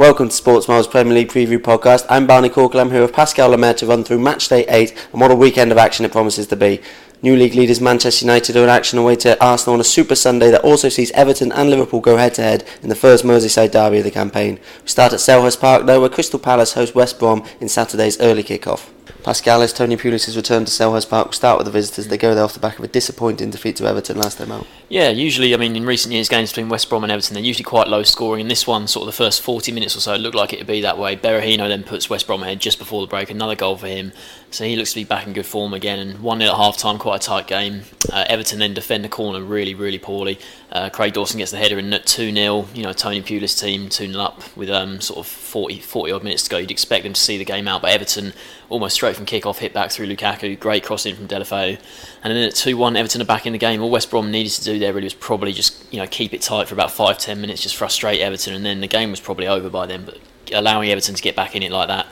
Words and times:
Welcome 0.00 0.30
to 0.30 0.34
Sports 0.34 0.66
Mole's 0.66 0.86
Premier 0.86 1.12
League 1.12 1.28
Preview 1.28 1.58
Podcast. 1.58 2.06
I'm 2.08 2.26
Barney 2.26 2.48
Corkle. 2.48 2.80
I'm 2.80 2.90
here 2.90 3.02
with 3.02 3.12
Pascal 3.12 3.50
Lemaire 3.50 3.74
to 3.74 3.86
run 3.86 4.02
through 4.02 4.20
match 4.20 4.48
day 4.48 4.64
8 4.66 5.08
and 5.12 5.20
what 5.20 5.30
a 5.30 5.34
weekend 5.34 5.72
of 5.72 5.76
action 5.76 6.06
it 6.06 6.10
promises 6.10 6.46
to 6.46 6.56
be. 6.56 6.80
New 7.20 7.36
league 7.36 7.54
leaders 7.54 7.82
Manchester 7.82 8.24
United 8.24 8.56
are 8.56 8.62
in 8.62 8.70
action 8.70 8.98
away 8.98 9.16
to 9.16 9.38
Arsenal 9.44 9.74
on 9.74 9.80
a 9.80 9.84
Super 9.84 10.14
Sunday 10.14 10.50
that 10.52 10.64
also 10.64 10.88
sees 10.88 11.10
Everton 11.10 11.52
and 11.52 11.68
Liverpool 11.68 12.00
go 12.00 12.16
head 12.16 12.32
to 12.36 12.42
head 12.42 12.64
in 12.82 12.88
the 12.88 12.94
first 12.94 13.24
Merseyside 13.24 13.72
derby 13.72 13.98
of 13.98 14.04
the 14.04 14.10
campaign. 14.10 14.58
We 14.80 14.88
start 14.88 15.12
at 15.12 15.18
Selhurst 15.18 15.60
Park 15.60 15.84
though, 15.84 16.00
where 16.00 16.08
Crystal 16.08 16.40
Palace 16.40 16.72
host 16.72 16.94
West 16.94 17.18
Brom 17.18 17.44
in 17.60 17.68
Saturday's 17.68 18.18
early 18.22 18.42
kick-off. 18.42 18.90
Pascal, 19.22 19.62
as 19.62 19.72
Tony 19.72 19.96
Pulis 19.96 20.26
has 20.26 20.36
returned 20.36 20.66
to 20.66 20.72
Selhurst 20.72 21.10
Park, 21.10 21.26
we'll 21.26 21.32
start 21.32 21.58
with 21.58 21.66
the 21.66 21.70
visitors. 21.70 22.08
They 22.08 22.16
go 22.16 22.34
there 22.34 22.44
off 22.44 22.54
the 22.54 22.60
back 22.60 22.78
of 22.78 22.84
a 22.84 22.88
disappointing 22.88 23.50
defeat 23.50 23.76
to 23.76 23.86
Everton 23.86 24.16
last 24.16 24.38
time 24.38 24.50
out. 24.50 24.66
Yeah, 24.88 25.10
usually, 25.10 25.54
I 25.54 25.58
mean, 25.58 25.76
in 25.76 25.84
recent 25.84 26.12
years, 26.12 26.28
games 26.28 26.50
between 26.50 26.68
West 26.68 26.88
Brom 26.88 27.04
and 27.04 27.12
Everton, 27.12 27.34
they're 27.34 27.42
usually 27.42 27.64
quite 27.64 27.86
low 27.86 28.02
scoring. 28.02 28.40
And 28.40 28.50
this 28.50 28.66
one, 28.66 28.88
sort 28.88 29.02
of 29.02 29.06
the 29.06 29.16
first 29.16 29.42
40 29.42 29.72
minutes 29.72 29.94
or 29.94 30.00
so, 30.00 30.16
looked 30.16 30.34
like 30.34 30.52
it 30.52 30.58
would 30.60 30.66
be 30.66 30.80
that 30.80 30.98
way. 30.98 31.16
Berahino 31.16 31.68
then 31.68 31.84
puts 31.84 32.08
West 32.08 32.26
Brom 32.26 32.42
ahead 32.42 32.60
just 32.60 32.78
before 32.78 33.02
the 33.02 33.06
break, 33.06 33.30
another 33.30 33.54
goal 33.54 33.76
for 33.76 33.88
him. 33.88 34.12
So 34.50 34.64
he 34.64 34.74
looks 34.74 34.90
to 34.90 34.96
be 34.96 35.04
back 35.04 35.26
in 35.26 35.32
good 35.32 35.46
form 35.46 35.74
again. 35.74 35.98
And 35.98 36.20
1 36.20 36.38
0 36.38 36.50
at 36.50 36.56
half 36.56 36.76
time, 36.76 36.98
quite 36.98 37.22
a 37.22 37.26
tight 37.26 37.46
game. 37.46 37.82
Uh, 38.12 38.24
Everton 38.28 38.58
then 38.58 38.74
defend 38.74 39.04
the 39.04 39.08
corner 39.08 39.42
really, 39.42 39.74
really 39.74 39.98
poorly. 39.98 40.38
Uh, 40.72 40.88
Craig 40.88 41.12
Dawson 41.12 41.38
gets 41.38 41.50
the 41.50 41.58
header 41.58 41.78
in 41.78 41.92
at 41.92 42.06
2 42.06 42.32
0. 42.32 42.66
You 42.74 42.82
know, 42.82 42.92
Tony 42.92 43.22
Pulis' 43.22 43.60
team 43.60 43.88
2 43.88 44.12
0 44.12 44.20
up 44.20 44.56
with 44.56 44.70
um, 44.70 45.00
sort 45.00 45.18
of 45.20 45.26
40, 45.26 45.78
40 45.78 46.12
odd 46.12 46.24
minutes 46.24 46.44
to 46.44 46.50
go. 46.50 46.58
You'd 46.58 46.70
expect 46.70 47.04
them 47.04 47.12
to 47.12 47.20
see 47.20 47.38
the 47.38 47.44
game 47.44 47.68
out, 47.68 47.82
but 47.82 47.92
Everton 47.92 48.32
almost 48.70 48.94
straight 48.94 49.16
from 49.16 49.26
kick 49.26 49.44
off 49.44 49.58
hit 49.58 49.74
back 49.74 49.90
through 49.90 50.06
Lukaku. 50.06 50.58
Great 50.58 50.82
crossing 50.84 51.14
from 51.14 51.28
Deulofeu. 51.28 51.78
And 52.22 52.36
then 52.36 52.48
at 52.48 52.54
2 52.54 52.76
1, 52.76 52.96
Everton 52.96 53.20
are 53.20 53.26
back 53.26 53.44
in 53.44 53.52
the 53.52 53.58
game. 53.58 53.82
All 53.82 53.90
West 53.90 54.10
Brom 54.10 54.30
needed 54.30 54.52
to 54.52 54.64
do 54.64 54.78
there 54.78 54.94
really 54.94 55.04
was 55.04 55.14
probably 55.14 55.52
just 55.52 55.92
you 55.92 56.00
know 56.00 56.06
keep 56.06 56.32
it 56.32 56.40
tight 56.40 56.68
for 56.68 56.74
about 56.74 56.90
5 56.90 57.18
10 57.18 57.40
minutes, 57.40 57.62
just 57.62 57.76
frustrate 57.76 58.20
Everton, 58.20 58.54
and 58.54 58.64
then 58.64 58.80
the 58.80 58.88
game 58.88 59.10
was 59.10 59.20
probably 59.20 59.46
over 59.46 59.68
by 59.68 59.84
then. 59.84 60.04
But 60.06 60.18
allowing 60.52 60.88
Everton 60.88 61.14
to 61.14 61.22
get 61.22 61.36
back 61.36 61.54
in 61.54 61.62
it 61.62 61.70
like 61.70 61.88
that 61.88 62.06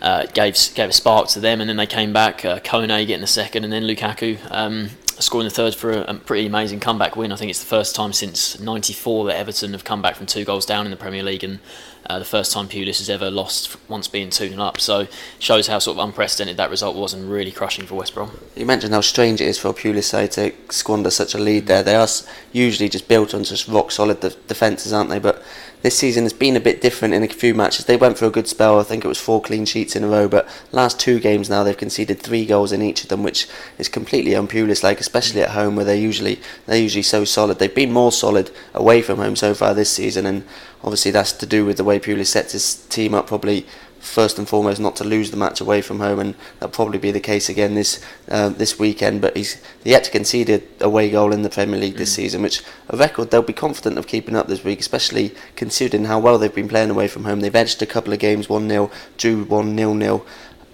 uh, 0.00 0.26
gave 0.26 0.56
gave 0.74 0.88
a 0.88 0.92
spark 0.92 1.28
to 1.28 1.40
them, 1.40 1.60
and 1.60 1.68
then 1.68 1.76
they 1.76 1.86
came 1.86 2.12
back. 2.12 2.44
Uh, 2.44 2.60
Kone 2.60 2.88
getting 3.06 3.20
the 3.20 3.26
second, 3.26 3.64
and 3.64 3.72
then 3.72 3.84
Lukaku 3.84 4.38
um, 4.50 4.90
scoring 5.18 5.46
the 5.46 5.54
third 5.54 5.74
for 5.74 5.90
a, 5.90 6.00
a, 6.02 6.14
pretty 6.14 6.46
amazing 6.46 6.80
comeback 6.80 7.16
win. 7.16 7.32
I 7.32 7.36
think 7.36 7.50
it's 7.50 7.60
the 7.60 7.66
first 7.66 7.94
time 7.94 8.12
since 8.12 8.60
'94 8.60 9.26
that 9.26 9.36
Everton 9.36 9.72
have 9.72 9.84
come 9.84 10.02
back 10.02 10.16
from 10.16 10.26
two 10.26 10.44
goals 10.44 10.66
down 10.66 10.84
in 10.84 10.90
the 10.90 10.96
Premier 10.96 11.22
League, 11.22 11.44
and 11.44 11.60
uh, 12.08 12.18
the 12.18 12.24
first 12.24 12.52
time 12.52 12.68
Pulis 12.68 12.98
has 12.98 13.10
ever 13.10 13.30
lost 13.30 13.76
once 13.88 14.08
being 14.08 14.30
2 14.30 14.50
0 14.50 14.62
up. 14.62 14.80
So 14.80 15.08
shows 15.38 15.66
how 15.66 15.78
sort 15.78 15.98
of 15.98 16.04
unprecedented 16.04 16.56
that 16.56 16.70
result 16.70 16.96
was 16.96 17.12
and 17.12 17.30
really 17.30 17.52
crushing 17.52 17.86
for 17.86 17.94
West 17.94 18.14
Brom. 18.14 18.38
You 18.54 18.66
mentioned 18.66 18.94
how 18.94 19.00
strange 19.00 19.40
it 19.40 19.46
is 19.46 19.58
for 19.58 19.68
a 19.68 19.74
Pulis 19.74 20.04
side 20.04 20.32
to 20.32 20.52
squander 20.70 21.10
such 21.10 21.34
a 21.34 21.38
lead 21.38 21.66
there. 21.66 21.82
They 21.82 21.94
are 21.94 22.08
usually 22.52 22.88
just 22.88 23.08
built 23.08 23.34
on 23.34 23.44
just 23.44 23.68
rock 23.68 23.90
solid 23.90 24.20
de- 24.20 24.30
defences, 24.30 24.92
aren't 24.92 25.10
they? 25.10 25.18
But 25.18 25.42
this 25.86 25.96
season 25.96 26.24
has 26.24 26.32
been 26.32 26.56
a 26.56 26.60
bit 26.60 26.80
different 26.80 27.14
in 27.14 27.22
a 27.22 27.28
few 27.28 27.54
matches. 27.54 27.84
They 27.84 27.96
went 27.96 28.18
for 28.18 28.24
a 28.26 28.30
good 28.30 28.48
spell. 28.48 28.80
I 28.80 28.82
think 28.82 29.04
it 29.04 29.08
was 29.08 29.20
four 29.20 29.40
clean 29.40 29.64
sheets 29.64 29.94
in 29.94 30.02
a 30.02 30.08
row, 30.08 30.26
but 30.26 30.48
last 30.72 30.98
two 30.98 31.20
games 31.20 31.48
now 31.48 31.62
they've 31.62 31.76
conceded 31.76 32.18
three 32.18 32.44
goals 32.44 32.72
in 32.72 32.82
each 32.82 33.04
of 33.04 33.08
them, 33.08 33.22
which 33.22 33.46
is 33.78 33.88
completely 33.88 34.32
unpulis 34.32 34.82
like, 34.82 34.98
especially 34.98 35.42
at 35.42 35.50
home 35.50 35.76
where 35.76 35.84
they're 35.84 35.94
usually 35.94 36.40
they're 36.66 36.82
usually 36.82 37.04
so 37.04 37.24
solid. 37.24 37.60
They've 37.60 37.72
been 37.72 37.92
more 37.92 38.10
solid 38.10 38.50
away 38.74 39.00
from 39.00 39.18
home 39.18 39.36
so 39.36 39.54
far 39.54 39.74
this 39.74 39.92
season, 39.92 40.26
and 40.26 40.44
obviously 40.82 41.12
that's 41.12 41.30
to 41.34 41.46
do 41.46 41.64
with 41.64 41.76
the 41.76 41.84
way 41.84 42.00
Pulis 42.00 42.26
sets 42.26 42.50
his 42.50 42.84
team 42.88 43.14
up 43.14 43.28
probably 43.28 43.64
first 44.06 44.38
and 44.38 44.48
foremost 44.48 44.80
not 44.80 44.96
to 44.96 45.04
lose 45.04 45.30
the 45.30 45.36
match 45.36 45.60
away 45.60 45.82
from 45.82 46.00
home, 46.00 46.18
and 46.18 46.34
that'll 46.54 46.74
probably 46.74 46.98
be 46.98 47.10
the 47.10 47.20
case 47.20 47.48
again 47.48 47.74
this 47.74 48.02
uh, 48.30 48.48
this 48.48 48.78
weekend. 48.78 49.20
But 49.20 49.36
he's 49.36 49.60
yet 49.84 50.04
to 50.04 50.10
concede 50.10 50.48
a 50.48 50.62
away 50.80 51.10
goal 51.10 51.32
in 51.32 51.42
the 51.42 51.50
Premier 51.50 51.78
League 51.78 51.96
this 51.96 52.12
mm. 52.12 52.16
season, 52.16 52.42
which 52.42 52.62
a 52.88 52.96
record 52.96 53.30
they'll 53.30 53.42
be 53.42 53.52
confident 53.52 53.98
of 53.98 54.06
keeping 54.06 54.36
up 54.36 54.46
this 54.46 54.64
week, 54.64 54.80
especially 54.80 55.34
considering 55.56 56.04
how 56.04 56.18
well 56.18 56.38
they've 56.38 56.54
been 56.54 56.68
playing 56.68 56.90
away 56.90 57.08
from 57.08 57.24
home. 57.24 57.40
They've 57.40 57.54
edged 57.54 57.82
a 57.82 57.86
couple 57.86 58.12
of 58.12 58.18
games 58.18 58.48
1 58.48 58.68
0, 58.68 58.90
drew 59.18 59.44
1 59.44 59.76
0 59.76 59.98
0. 59.98 60.26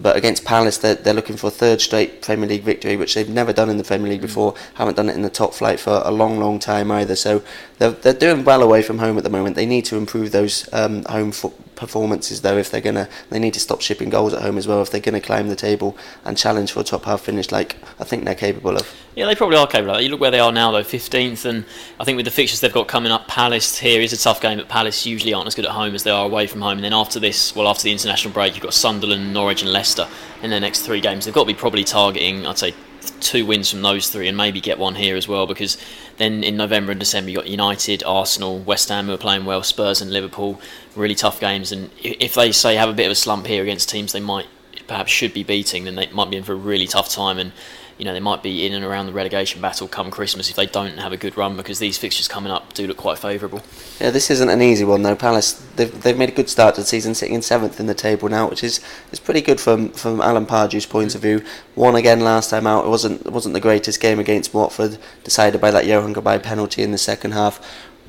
But 0.03 0.17
against 0.17 0.45
Palace, 0.45 0.79
they're, 0.79 0.97
they're 0.97 1.15
looking 1.15 1.37
for 1.37 1.47
a 1.47 1.51
third 1.51 1.81
straight 1.81 2.23
Premier 2.23 2.49
League 2.49 2.65
victory, 2.65 2.97
which 2.97 3.15
they've 3.15 3.29
never 3.29 3.53
done 3.53 3.71
in 3.71 3.77
the 3.77 3.85
Premier 3.85 4.11
League 4.11 4.19
mm. 4.19 4.23
before. 4.23 4.55
Haven't 4.75 4.97
done 4.97 5.09
it 5.09 5.15
in 5.15 5.23
the 5.23 5.31
top 5.31 5.55
flight 5.55 5.79
for 5.79 6.03
a 6.05 6.11
long, 6.11 6.41
long 6.41 6.59
time 6.59 6.91
either. 6.91 7.15
So 7.15 7.43
they're, 7.79 7.91
they're 7.91 8.13
doing 8.13 8.45
well 8.45 8.63
away 8.63 8.83
from 8.83 8.99
home 8.99 9.17
at 9.17 9.23
the 9.23 9.31
moment. 9.31 9.55
They 9.55 9.67
need 9.67 9.85
to 9.87 9.97
improve 9.97 10.33
those 10.33 10.69
um, 10.73 11.05
home 11.05 11.31
fo- 11.31 11.55
performances 11.75 12.43
though 12.43 12.59
if 12.59 12.71
they're 12.71 12.81
gonna 12.81 13.09
they 13.31 13.39
need 13.39 13.55
to 13.55 13.61
stop 13.61 13.81
shipping 13.81 14.11
goals 14.11 14.33
at 14.35 14.43
home 14.43 14.59
as 14.59 14.69
well 14.69 14.83
if 14.83 14.91
they're 14.91 15.01
gonna 15.01 15.21
climb 15.21 15.49
the 15.49 15.57
table 15.57 15.97
and 16.25 16.37
challenge 16.37 16.73
for 16.73 16.81
a 16.81 16.85
top 16.85 17.05
half 17.05 17.23
finish 17.23 17.51
like 17.51 17.77
I 17.99 18.05
think 18.05 18.25
they're 18.25 18.35
capable 18.35 18.77
of. 18.77 18.95
Yeah, 19.15 19.27
they 19.27 19.35
probably 19.35 19.57
are 19.59 19.67
capable. 19.67 19.97
of 19.97 20.03
You 20.03 20.09
look 20.09 20.21
where 20.21 20.31
they 20.31 20.41
are 20.41 20.53
now 20.53 20.71
though, 20.73 20.83
15th, 20.83 21.45
and 21.45 21.65
I 22.01 22.05
think 22.05 22.17
with 22.17 22.25
the 22.25 22.31
fixtures 22.31 22.61
they've 22.61 22.73
got 22.73 22.89
coming 22.89 23.13
up, 23.13 23.29
Palace 23.29 23.79
here 23.79 24.01
is 24.01 24.13
a 24.13 24.17
tough 24.17 24.41
game, 24.41 24.59
but 24.59 24.69
Palace 24.69 25.05
usually 25.05 25.35
aren't 25.35 25.47
as 25.47 25.55
good 25.55 25.67
at 25.67 25.73
home 25.73 25.95
as 25.95 26.03
they 26.03 26.11
are 26.11 26.25
away 26.25 26.47
from 26.47 26.63
home. 26.63 26.79
And 26.79 26.85
then 26.85 26.95
after 26.95 27.21
this, 27.21 27.55
well, 27.55 27.69
after 27.69 27.83
the 27.83 27.93
international 27.93 28.33
break, 28.33 28.55
you've 28.55 28.63
got 28.63 28.73
Sunderland, 28.73 29.35
Norwich, 29.35 29.63
and 29.63 29.71
Leicester 29.71 30.09
in 30.43 30.51
their 30.51 30.61
next 30.61 30.81
three 30.81 31.01
games. 31.01 31.25
They've 31.25 31.35
got 31.35 31.43
to 31.43 31.47
be 31.47 31.55
probably 31.55 31.85
targeting, 31.85 32.47
I'd 32.47 32.59
say, 32.59 32.75
two 33.21 33.45
wins 33.45 33.71
from 33.71 33.83
those 33.83 34.09
three 34.09 34.29
and 34.29 34.37
maybe 34.37 34.61
get 34.61 34.79
one 34.79 34.95
here 34.95 35.17
as 35.17 35.27
well 35.27 35.47
because 35.47 35.77
then 36.23 36.45
in 36.45 36.57
November 36.57 36.93
and 36.93 37.01
December 37.01 37.31
you 37.31 37.37
got 37.37 37.49
United, 37.49 38.03
Arsenal, 38.05 38.59
West 38.61 38.89
Ham 38.89 39.07
who 39.07 39.13
are 39.13 39.19
playing 39.19 39.45
well, 39.45 39.63
Spurs 39.63 40.01
and 40.01 40.13
Liverpool, 40.13 40.61
really 40.95 41.15
tough 41.15 41.41
games. 41.41 41.73
And 41.73 41.91
if 42.03 42.35
they 42.35 42.53
say 42.53 42.77
have 42.77 42.89
a 42.89 42.95
bit 42.95 43.07
of 43.07 43.13
a 43.13 43.17
slump 43.17 43.47
here 43.47 43.63
against 43.63 43.89
teams 43.89 44.13
they 44.13 44.21
might 44.21 44.47
perhaps 44.87 45.11
should 45.11 45.33
be 45.33 45.43
beating 45.43 45.85
then 45.85 45.95
they 45.95 46.07
might 46.09 46.31
be 46.31 46.37
in 46.37 46.45
for 46.45 46.53
a 46.53 46.57
really 46.57 46.87
tough 46.87 47.09
time. 47.09 47.39
And 47.39 47.53
you 47.99 48.05
know 48.05 48.13
they 48.13 48.21
might 48.21 48.43
be 48.43 48.67
in 48.67 48.73
and 48.73 48.85
around 48.85 49.07
the 49.07 49.13
relegation 49.13 49.61
battle 49.61 49.89
come 49.89 50.11
Christmas 50.11 50.51
if 50.51 50.57
they 50.57 50.67
don't 50.67 50.99
have 50.99 51.13
a 51.13 51.17
good 51.17 51.37
run 51.37 51.57
because 51.57 51.79
these 51.79 51.99
fixtures 51.99 52.29
coming 52.29 52.53
up 52.53 52.73
do 52.73 52.87
look 52.87 52.97
quite 52.97 53.19
favourable. 53.19 53.63
Yeah, 54.01 54.11
this 54.11 54.31
isn't 54.31 54.49
an 54.49 54.63
easy 54.63 54.85
one 54.85 55.03
though. 55.03 55.17
Palace 55.17 55.53
they've, 55.77 56.03
they've 56.03 56.17
made 56.17 56.29
a 56.29 56.33
good 56.33 56.49
start 56.49 56.75
to 56.77 56.83
the 56.83 56.87
season, 56.87 57.15
sitting 57.15 57.35
in 57.35 57.43
seventh 57.43 57.79
in 57.81 57.87
the 57.87 57.95
table 57.95 58.29
now, 58.29 58.49
which 58.49 58.65
is 58.65 58.81
is 59.11 59.21
pretty 59.21 59.41
good 59.41 59.61
from 59.61 59.91
from 59.91 60.21
Alan 60.21 60.47
Pardew's 60.47 60.87
point 60.87 61.15
of 61.15 61.23
view. 61.23 61.45
Won 61.75 61.95
again 61.95 62.21
last 62.21 62.51
time 62.51 62.67
out. 62.67 62.85
It 62.85 62.89
wasn't 62.89 63.25
it 63.27 63.33
wasn't 63.33 63.55
the 63.55 63.61
greatest 63.61 64.01
game 64.01 64.19
against 64.19 64.55
Watford, 64.55 64.99
decided 65.25 65.61
by 65.61 65.71
that 65.71 65.85
Yohan 65.85 66.15
Cabaye 66.15 66.43
penalty 66.43 66.83
in 66.83 66.93
the 66.93 66.99
second 66.99 67.33
half 67.33 67.61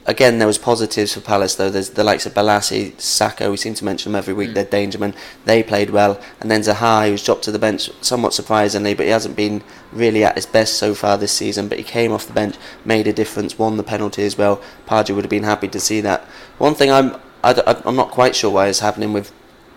again, 0.06 0.38
there 0.38 0.48
was 0.48 0.58
positives 0.58 1.14
for 1.14 1.22
Palace 1.22 1.56
though. 1.56 1.70
There's 1.70 1.92
the 1.92 2.04
likes 2.04 2.26
of 2.26 2.34
Bolasie, 2.34 2.94
Sakho. 2.94 3.52
We 3.52 3.58
seem 3.58 3.74
to 3.76 3.86
mention 3.86 4.12
them 4.12 4.18
every 4.18 4.34
week. 4.34 4.52
Mm. 4.52 4.54
They're 4.56 4.66
dangermen. 4.66 5.14
They 5.46 5.64
played 5.64 5.90
well, 5.90 6.20
and 6.40 6.50
then 6.50 6.62
Zaha, 6.62 7.10
who's 7.10 7.24
dropped 7.24 7.44
to 7.44 7.52
the 7.52 7.60
bench 7.60 7.90
somewhat 8.02 8.34
surprisingly, 8.34 8.94
but 8.94 9.06
he 9.06 9.12
hasn't 9.12 9.36
been 9.36 9.64
really 9.92 10.24
at 10.24 10.36
his 10.36 10.46
best 10.46 10.76
so 10.76 10.94
far 10.94 11.18
this 11.18 11.32
season. 11.32 11.68
But 11.68 11.78
he 11.78 11.84
came 11.84 12.12
off 12.12 12.28
the 12.28 12.34
bench, 12.34 12.56
made 12.86 13.08
a 13.08 13.14
difference, 13.14 13.58
won 13.58 13.78
the 13.78 13.84
penalty 13.84 14.24
as 14.24 14.38
well. 14.38 14.62
Pardew 14.88 15.16
would 15.16 15.26
have 15.26 15.30
been 15.30 15.44
happy 15.44 15.68
to 15.68 15.80
see 15.80 16.02
that. 16.02 16.22
One 16.58 16.76
thing 16.76 16.92
I'm 16.92 17.16
I, 17.44 17.82
am 17.86 17.96
not 17.96 18.12
quite 18.12 18.36
sure 18.36 18.52
why 18.52 18.68
it's 18.68 18.80
happening 18.80 19.12
with 19.12 19.32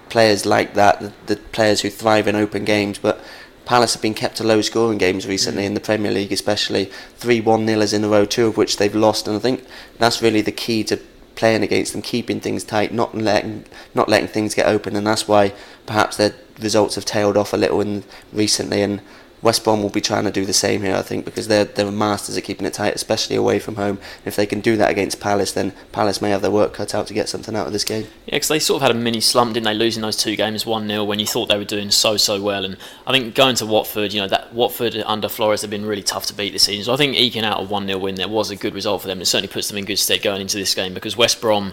players 0.09 0.47
like 0.47 0.75
that, 0.75 1.01
the, 1.01 1.13
the 1.27 1.37
players 1.37 1.81
who 1.81 1.91
thrive 1.91 2.29
in 2.29 2.37
open 2.37 2.65
games, 2.65 2.99
but 2.99 3.21
Palace 3.67 3.93
have 3.95 4.03
been 4.03 4.15
kept 4.15 4.37
to 4.37 4.45
low 4.45 4.63
scoring 4.63 4.97
games 4.97 5.27
recently 5.27 5.65
mm. 5.65 5.67
in 5.67 5.75
the 5.75 5.81
Premier 5.81 6.13
League, 6.13 6.33
especially 6.33 6.87
three 7.17 7.41
one 7.41 7.67
nilers 7.67 7.93
in 7.93 8.03
a 8.05 8.09
row, 8.09 8.25
two 8.25 8.47
of 8.47 8.57
which 8.57 8.79
they've 8.79 8.95
lost, 8.95 9.29
and 9.29 9.37
I 9.37 9.41
think 9.41 9.65
that's 9.99 10.23
really 10.23 10.41
the 10.41 10.53
key 10.53 10.83
to 10.85 10.99
playing 11.35 11.63
against 11.63 11.93
them, 11.93 12.01
keeping 12.01 12.41
things 12.41 12.65
tight, 12.65 12.95
not 12.95 13.15
letting 13.15 13.65
not 13.95 14.09
letting 14.09 14.29
things 14.29 14.55
get 14.55 14.67
open, 14.67 14.97
and 14.97 15.07
that's 15.07 15.29
why 15.29 15.53
perhaps 15.85 16.17
their 16.17 16.35
results 16.61 16.95
have 16.95 17.05
tailed 17.05 17.37
off 17.37 17.53
a 17.53 17.57
little 17.57 17.81
in 17.81 18.05
recently. 18.33 18.83
And 18.83 19.03
West 19.47 19.63
Brom 19.63 19.81
will 19.81 19.91
be 19.91 20.01
trying 20.01 20.25
to 20.25 20.33
do 20.33 20.45
the 20.45 20.53
same 20.53 20.83
here, 20.83 20.97
I 20.97 21.03
think, 21.03 21.25
because 21.25 21.47
they're 21.47 21.67
they're 21.67 21.89
masters 21.93 22.37
at 22.37 22.43
keeping 22.43 22.67
it 22.67 22.75
tight, 22.75 22.97
especially 22.97 23.37
away 23.37 23.61
from 23.61 23.77
home. 23.77 24.01
If 24.25 24.35
they 24.35 24.45
can 24.45 24.61
do 24.61 24.77
that 24.77 24.91
against 24.91 25.21
Palace, 25.21 25.53
then 25.53 25.73
Palace 25.93 26.21
may 26.21 26.31
have 26.31 26.43
their 26.43 26.51
work 26.51 26.75
cut 26.75 26.97
out 26.97 27.07
to 27.07 27.15
get 27.15 27.29
something 27.29 27.55
out 27.55 27.69
of 27.69 27.73
this 27.73 27.85
game. 27.85 28.09
Yeah, 28.27 28.35
because 28.35 28.49
they 28.49 28.59
sort 28.59 28.83
of 28.83 28.89
had 28.89 28.97
a 28.97 28.99
mini 28.99 29.21
slump, 29.21 29.55
didn't 29.55 29.67
they, 29.67 29.75
losing 29.75 30.03
those 30.03 30.17
two 30.17 30.35
games 30.35 30.67
one 30.67 30.89
0 30.89 31.05
when 31.05 31.21
you 31.21 31.27
thought 31.27 31.47
they 31.47 31.57
were 31.57 31.65
doing 31.65 31.93
so 31.93 32.17
so 32.17 32.43
well. 32.43 32.65
And 32.65 32.77
I 33.07 33.13
think 33.13 33.37
going 33.37 33.55
to 33.57 33.67
Watford, 33.67 34.13
you 34.13 34.21
know, 34.21 34.27
that 34.27 34.53
Watford 34.53 34.97
under 35.07 35.29
Flores 35.29 35.61
have 35.61 35.71
been 35.71 35.87
really 35.87 36.03
tough 36.03 36.27
to 36.27 36.35
beat 36.35 36.53
this 36.53 36.65
season. 36.65 36.83
So 36.87 36.93
I 36.93 36.97
think 36.97 37.15
eking 37.15 37.45
out 37.45 37.61
a 37.61 37.65
one 37.65 37.87
0 37.87 38.01
win 38.01 38.17
there 38.17 38.27
was 38.27 38.51
a 38.51 38.57
good 38.57 38.75
result 38.75 39.03
for 39.03 39.07
them. 39.07 39.21
It 39.21 39.27
certainly 39.27 39.53
puts 39.53 39.69
them 39.69 39.79
in 39.79 39.85
good 39.85 40.01
stead 40.01 40.23
going 40.23 40.41
into 40.41 40.57
this 40.57 40.75
game 40.75 40.93
because 40.93 41.17
West 41.17 41.41
Brom 41.41 41.73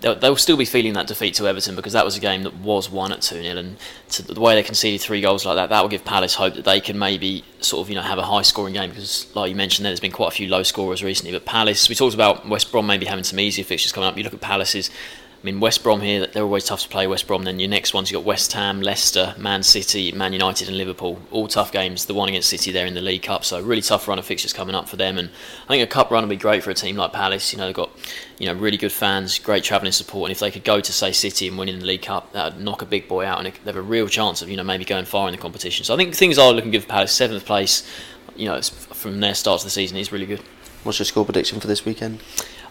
they'll, 0.00 0.14
they'll, 0.14 0.36
still 0.36 0.56
be 0.56 0.64
feeling 0.64 0.92
that 0.94 1.06
defeat 1.06 1.34
to 1.34 1.46
Everton 1.46 1.76
because 1.76 1.92
that 1.92 2.04
was 2.04 2.16
a 2.16 2.20
game 2.20 2.42
that 2.42 2.54
was 2.56 2.90
won 2.90 3.12
at 3.12 3.22
2 3.22 3.42
0. 3.42 3.56
And 3.56 3.76
to, 4.10 4.22
the 4.22 4.40
way 4.40 4.54
they 4.54 4.62
conceded 4.62 5.00
three 5.00 5.20
goals 5.20 5.44
like 5.46 5.56
that, 5.56 5.68
that 5.70 5.80
will 5.82 5.88
give 5.88 6.04
Palace 6.04 6.34
hope 6.34 6.54
that 6.54 6.64
they 6.64 6.80
can 6.80 6.98
maybe 6.98 7.44
sort 7.60 7.84
of 7.84 7.88
you 7.88 7.96
know 7.96 8.02
have 8.02 8.18
a 8.18 8.22
high 8.22 8.42
scoring 8.42 8.74
game 8.74 8.90
because, 8.90 9.34
like 9.34 9.50
you 9.50 9.56
mentioned, 9.56 9.86
there's 9.86 10.00
been 10.00 10.12
quite 10.12 10.28
a 10.28 10.36
few 10.36 10.48
low 10.48 10.62
scorers 10.62 11.02
recently. 11.02 11.32
But 11.32 11.44
Palace, 11.44 11.88
we 11.88 11.94
talked 11.94 12.14
about 12.14 12.48
West 12.48 12.70
Brom 12.70 12.86
maybe 12.86 13.06
having 13.06 13.24
some 13.24 13.40
easier 13.40 13.64
fixtures 13.64 13.92
coming 13.92 14.08
up. 14.08 14.16
You 14.16 14.24
look 14.24 14.34
at 14.34 14.40
Palace's 14.40 14.90
mean, 15.46 15.60
West 15.60 15.82
Brom 15.82 16.00
here, 16.00 16.26
they're 16.26 16.42
always 16.42 16.64
tough 16.64 16.82
to 16.82 16.88
play, 16.88 17.06
West 17.06 17.26
Brom. 17.26 17.44
Then 17.44 17.60
your 17.60 17.70
next 17.70 17.94
ones, 17.94 18.10
you've 18.10 18.20
got 18.20 18.26
West 18.26 18.52
Ham, 18.52 18.82
Leicester, 18.82 19.34
Man 19.38 19.62
City, 19.62 20.10
Man 20.10 20.32
United, 20.32 20.68
and 20.68 20.76
Liverpool. 20.76 21.20
All 21.30 21.46
tough 21.46 21.70
games. 21.70 22.06
The 22.06 22.14
one 22.14 22.28
against 22.28 22.48
City 22.48 22.72
there 22.72 22.84
in 22.84 22.94
the 22.94 23.00
League 23.00 23.22
Cup. 23.22 23.44
So, 23.44 23.60
really 23.62 23.80
tough 23.80 24.08
run 24.08 24.18
of 24.18 24.26
fixtures 24.26 24.52
coming 24.52 24.74
up 24.74 24.88
for 24.88 24.96
them. 24.96 25.18
And 25.18 25.30
I 25.64 25.68
think 25.68 25.84
a 25.84 25.86
cup 25.86 26.10
run 26.10 26.24
would 26.24 26.28
be 26.28 26.36
great 26.36 26.64
for 26.64 26.70
a 26.70 26.74
team 26.74 26.96
like 26.96 27.12
Palace. 27.12 27.52
You 27.52 27.58
know, 27.58 27.66
they've 27.66 27.74
got 27.76 27.90
you 28.38 28.46
know 28.46 28.54
really 28.54 28.76
good 28.76 28.92
fans, 28.92 29.38
great 29.38 29.62
travelling 29.62 29.92
support. 29.92 30.28
And 30.28 30.32
if 30.32 30.40
they 30.40 30.50
could 30.50 30.64
go 30.64 30.80
to, 30.80 30.92
say, 30.92 31.12
City 31.12 31.46
and 31.46 31.56
win 31.56 31.68
in 31.68 31.78
the 31.78 31.86
League 31.86 32.02
Cup, 32.02 32.32
that 32.32 32.54
would 32.54 32.62
knock 32.64 32.82
a 32.82 32.86
big 32.86 33.06
boy 33.06 33.24
out. 33.24 33.38
And 33.38 33.54
they 33.54 33.70
have 33.70 33.76
a 33.76 33.82
real 33.82 34.08
chance 34.08 34.42
of, 34.42 34.50
you 34.50 34.56
know, 34.56 34.64
maybe 34.64 34.84
going 34.84 35.04
far 35.04 35.28
in 35.28 35.32
the 35.32 35.40
competition. 35.40 35.84
So, 35.84 35.94
I 35.94 35.96
think 35.96 36.14
things 36.14 36.38
are 36.38 36.52
looking 36.52 36.72
good 36.72 36.82
for 36.82 36.88
Palace. 36.88 37.12
Seventh 37.12 37.44
place, 37.44 37.88
you 38.34 38.48
know, 38.48 38.60
from 38.60 39.20
their 39.20 39.34
start 39.34 39.60
to 39.60 39.66
the 39.66 39.70
season 39.70 39.96
is 39.96 40.10
really 40.10 40.26
good. 40.26 40.42
What's 40.82 40.98
your 40.98 41.06
score 41.06 41.24
prediction 41.24 41.60
for 41.60 41.66
this 41.66 41.84
weekend? 41.84 42.20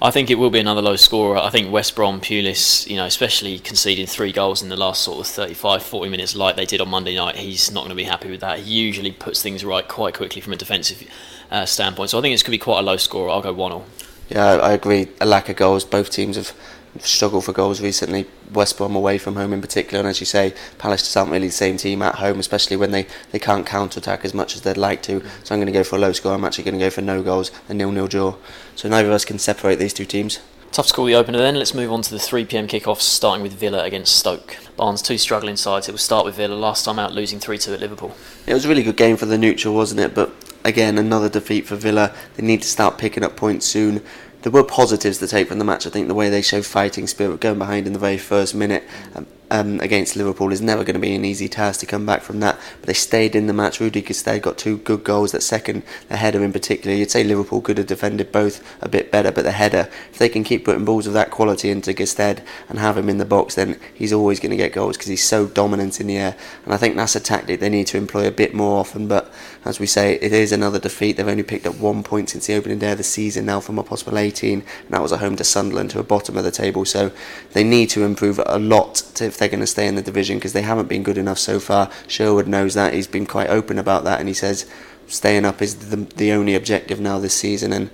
I 0.02 0.12
think 0.12 0.30
it 0.30 0.36
will 0.36 0.50
be 0.50 0.60
another 0.60 0.82
low 0.82 0.98
scorer. 0.98 1.38
I 1.38 1.50
think 1.50 1.72
West 1.72 1.96
Brom, 1.96 2.20
Pulis, 2.20 2.86
you 2.88 2.98
know, 2.98 3.06
especially 3.06 3.60
conceding 3.60 4.06
three 4.06 4.34
goals 4.34 4.62
in 4.62 4.70
the 4.70 4.76
last 4.76 5.02
sort 5.02 5.20
of 5.20 5.28
35, 5.28 5.84
40 5.84 6.10
minutes 6.10 6.36
like 6.36 6.58
they 6.58 6.66
did 6.66 6.82
on 6.82 6.90
Monday 6.90 7.16
night, 7.16 7.38
he's 7.38 7.72
not 7.72 7.82
going 7.82 7.90
to 7.90 7.96
be 7.96 8.04
happy 8.04 8.30
with 8.30 8.42
that. 8.42 8.60
He 8.60 8.74
usually 8.74 9.12
puts 9.12 9.42
things 9.42 9.64
right 9.64 9.88
quite 9.88 10.14
quickly 10.14 10.42
from 10.42 10.54
a 10.54 10.58
defensive 10.58 11.02
uh, 11.50 11.66
standpoint. 11.66 12.10
So 12.10 12.20
I 12.20 12.22
think 12.22 12.34
it's 12.34 12.44
going 12.44 12.52
to 12.52 12.60
be 12.60 12.64
quite 12.64 12.80
a 12.80 12.84
low 12.84 12.98
scorer. 12.98 13.30
I'll 13.30 13.42
go 13.42 13.54
1 13.54 13.72
0. 13.72 13.86
Yeah, 14.30 14.56
I 14.56 14.74
agree. 14.74 15.08
A 15.22 15.26
lack 15.26 15.50
of 15.50 15.56
goals. 15.56 15.86
Both 15.86 16.10
teams 16.10 16.36
have 16.36 16.54
struggled 17.00 17.46
for 17.46 17.52
goals 17.52 17.82
recently. 17.82 18.26
West 18.54 18.78
Brom 18.78 18.96
away 18.96 19.18
from 19.18 19.36
home 19.36 19.54
in 19.54 19.62
particular, 19.62 20.00
and 20.00 20.08
as 20.08 20.20
you 20.20 20.26
say, 20.26 20.54
Palace 20.78 21.02
just 21.02 21.18
aren't 21.18 21.32
really 21.32 21.48
the 21.48 21.54
same 21.54 21.78
team 21.78 22.02
at 22.02 22.16
home, 22.16 22.40
especially 22.40 22.78
when 22.78 22.92
they, 22.92 23.08
they 23.32 23.40
can't 23.40 23.66
counter 23.66 24.00
attack 24.00 24.24
as 24.24 24.34
much 24.34 24.56
as 24.56 24.62
they'd 24.62 24.78
like 24.78 25.02
to. 25.04 25.22
So 25.44 25.54
I'm 25.54 25.60
going 25.60 25.68
to 25.68 25.72
go 25.72 25.84
for 25.84 25.98
a 25.98 26.00
low 26.00 26.14
score. 26.14 26.34
I'm 26.34 26.46
actually 26.46 26.64
going 26.64 26.80
to 26.80 26.86
go 26.86 26.90
for 26.90 27.02
no 27.02 27.22
goals, 27.22 27.52
a 27.68 27.74
nil 27.74 27.92
nil 27.92 28.08
draw. 28.08 28.36
So 28.76 28.90
neither 28.90 29.10
of 29.10 29.14
us 29.14 29.26
can 29.26 29.40
separate 29.40 29.78
these 29.78 29.94
two 29.94 30.06
teams. 30.06 30.40
Tough 30.72 30.88
to 30.88 30.94
call 30.94 31.06
the 31.06 31.16
opener 31.16 31.38
then. 31.38 31.56
Let's 31.56 31.74
move 31.74 31.92
on 31.92 32.02
to 32.02 32.12
the 32.12 32.20
3 32.20 32.44
pm 32.46 32.68
kickoffs, 32.68 33.02
starting 33.02 33.42
with 33.42 33.54
Villa 33.54 33.84
against 33.84 34.14
Stoke. 34.14 34.58
Barnes, 34.76 35.02
two 35.02 35.18
struggling 35.18 35.56
sides. 35.56 35.88
It 35.88 35.94
will 35.94 36.00
start 36.00 36.26
with 36.26 36.36
Villa, 36.36 36.54
last 36.54 36.84
time 36.84 37.00
out 37.00 37.14
losing 37.14 37.40
3 37.40 37.58
2 37.58 37.76
at 37.76 37.80
Liverpool. 37.80 38.14
It 38.46 38.54
was 38.54 38.66
a 38.66 38.68
really 38.68 38.84
good 38.84 38.98
game 38.98 39.16
for 39.16 39.26
the 39.26 39.38
neutral, 39.38 39.74
wasn't 39.74 40.02
it? 40.02 40.14
But 40.14 40.34
again, 40.66 40.98
another 40.98 41.30
defeat 41.30 41.66
for 41.66 41.76
Villa. 41.76 42.14
They 42.36 42.46
need 42.46 42.62
to 42.64 42.68
start 42.68 42.98
picking 42.98 43.24
up 43.24 43.38
points 43.38 43.66
soon. 43.66 44.04
There 44.42 44.52
were 44.52 44.64
positives 44.64 45.20
to 45.20 45.28
take 45.28 45.48
from 45.48 45.60
the 45.60 45.66
match. 45.66 45.88
I 45.88 45.90
think 45.90 46.08
the 46.08 46.14
way 46.14 46.30
they 46.30 46.42
showed 46.42 46.66
fighting 46.66 47.08
spirit, 47.08 47.40
going 47.40 47.58
behind 47.58 47.88
in 47.88 47.94
the 47.94 48.00
very 48.00 48.18
first 48.18 48.54
minute, 48.54 48.84
um, 49.16 49.26
um, 49.52 49.80
against 49.80 50.16
Liverpool 50.16 50.52
is 50.52 50.62
never 50.62 50.84
going 50.84 50.96
to 50.96 51.00
be 51.00 51.16
an 51.16 51.26
easy 51.26 51.48
task 51.48 51.80
to 51.82 51.86
come 51.86 52.06
back 52.06 52.22
from 52.22 52.40
that. 52.40 52.60
But 52.80 52.88
they 52.88 52.94
stayed 52.94 53.36
in 53.36 53.48
the 53.48 53.54
match. 53.54 53.80
Rudy 53.80 54.02
Gestede 54.02 54.42
got 54.42 54.58
two 54.58 54.78
good 54.78 55.04
goals. 55.04 55.32
That 55.32 55.44
second, 55.44 55.84
the 56.10 56.18
header 56.18 56.44
in 56.44 56.54
particular, 56.54 56.96
you'd 56.96 57.12
say 57.12 57.24
Liverpool 57.24 57.62
could 57.62 57.78
have 57.78 57.88
defended 57.88 58.32
both 58.32 58.64
a 58.82 58.90
bit 58.90 59.12
better, 59.12 59.32
but 59.32 59.44
the 59.44 59.52
header, 59.52 59.90
if 60.12 60.18
they 60.18 60.30
can 60.30 60.44
keep 60.44 60.66
putting 60.66 60.86
balls 60.86 61.08
of 61.08 61.14
that 61.14 61.32
quality 61.32 61.70
into 61.70 61.94
Gestede 61.94 62.44
and 62.70 62.80
have 62.80 62.98
him 62.98 63.10
in 63.10 63.18
the 63.18 63.26
box, 63.26 63.56
then 63.56 63.80
he's 63.94 64.14
always 64.14 64.40
going 64.40 64.52
to 64.52 64.58
get 64.58 64.74
goals 64.74 64.98
because 64.98 65.10
he's 65.10 65.24
so 65.24 65.48
dominant 65.48 66.00
in 66.00 66.08
the 66.08 66.18
air. 66.18 66.36
And 66.64 66.74
I 66.74 66.78
think 66.78 66.96
that's 66.96 67.16
a 67.16 67.20
tactic 67.20 67.60
they 67.60 67.70
need 67.70 67.88
to 67.88 67.98
employ 67.98 68.28
a 68.28 68.32
bit 68.32 68.54
more 68.54 68.80
often. 68.80 69.08
But 69.08 69.32
as 69.64 69.80
we 69.80 69.86
say, 69.86 70.16
it 70.16 70.34
is 70.34 70.52
another 70.52 70.80
defeat. 70.80 71.18
They've 71.18 71.28
only 71.28 71.44
picked 71.44 71.68
up 71.68 71.76
one 71.76 72.04
point 72.04 72.30
since 72.30 72.48
the 72.48 72.56
opening 72.56 72.80
day 72.80 72.92
of 72.92 72.98
the 72.98 73.04
season 73.04 73.46
now 73.46 73.60
from 73.60 73.80
a 73.80 73.84
possible 73.84 74.18
18, 74.18 74.60
and 74.60 74.90
that 74.90 75.02
was 75.02 75.12
a 75.12 75.18
home 75.18 75.36
to 75.38 75.44
Sunderland, 75.44 75.92
who 75.92 76.00
are 76.00 76.04
bottom 76.04 76.38
of 76.38 76.44
the 76.44 76.52
table. 76.52 76.86
So 76.86 77.12
they 77.54 77.64
need 77.64 77.90
to 77.92 78.04
improve 78.04 78.40
a 78.46 78.60
lot 78.60 78.96
to, 79.16 79.32
if 79.36 79.40
they're 79.40 79.50
going 79.50 79.60
to 79.60 79.68
stay 79.68 79.86
in 79.86 79.96
the 79.96 80.02
division 80.02 80.38
because 80.38 80.54
they 80.54 80.62
haven't 80.62 80.88
been 80.88 81.04
good 81.04 81.18
enough 81.18 81.38
so 81.38 81.60
far. 81.60 81.92
Sherwood 82.08 82.48
knows 82.48 82.74
that. 82.74 82.94
He's 82.94 83.06
been 83.06 83.26
quite 83.26 83.50
open 83.50 83.78
about 83.78 84.06
that, 84.06 84.22
and 84.22 84.30
he 84.30 84.34
says 84.34 84.66
staying 85.08 85.44
up 85.44 85.62
is 85.62 85.90
the, 85.90 85.98
the 85.98 86.32
only 86.32 86.56
objective 86.56 87.02
now 87.02 87.20
this 87.20 87.34
season. 87.34 87.74
And 87.74 87.92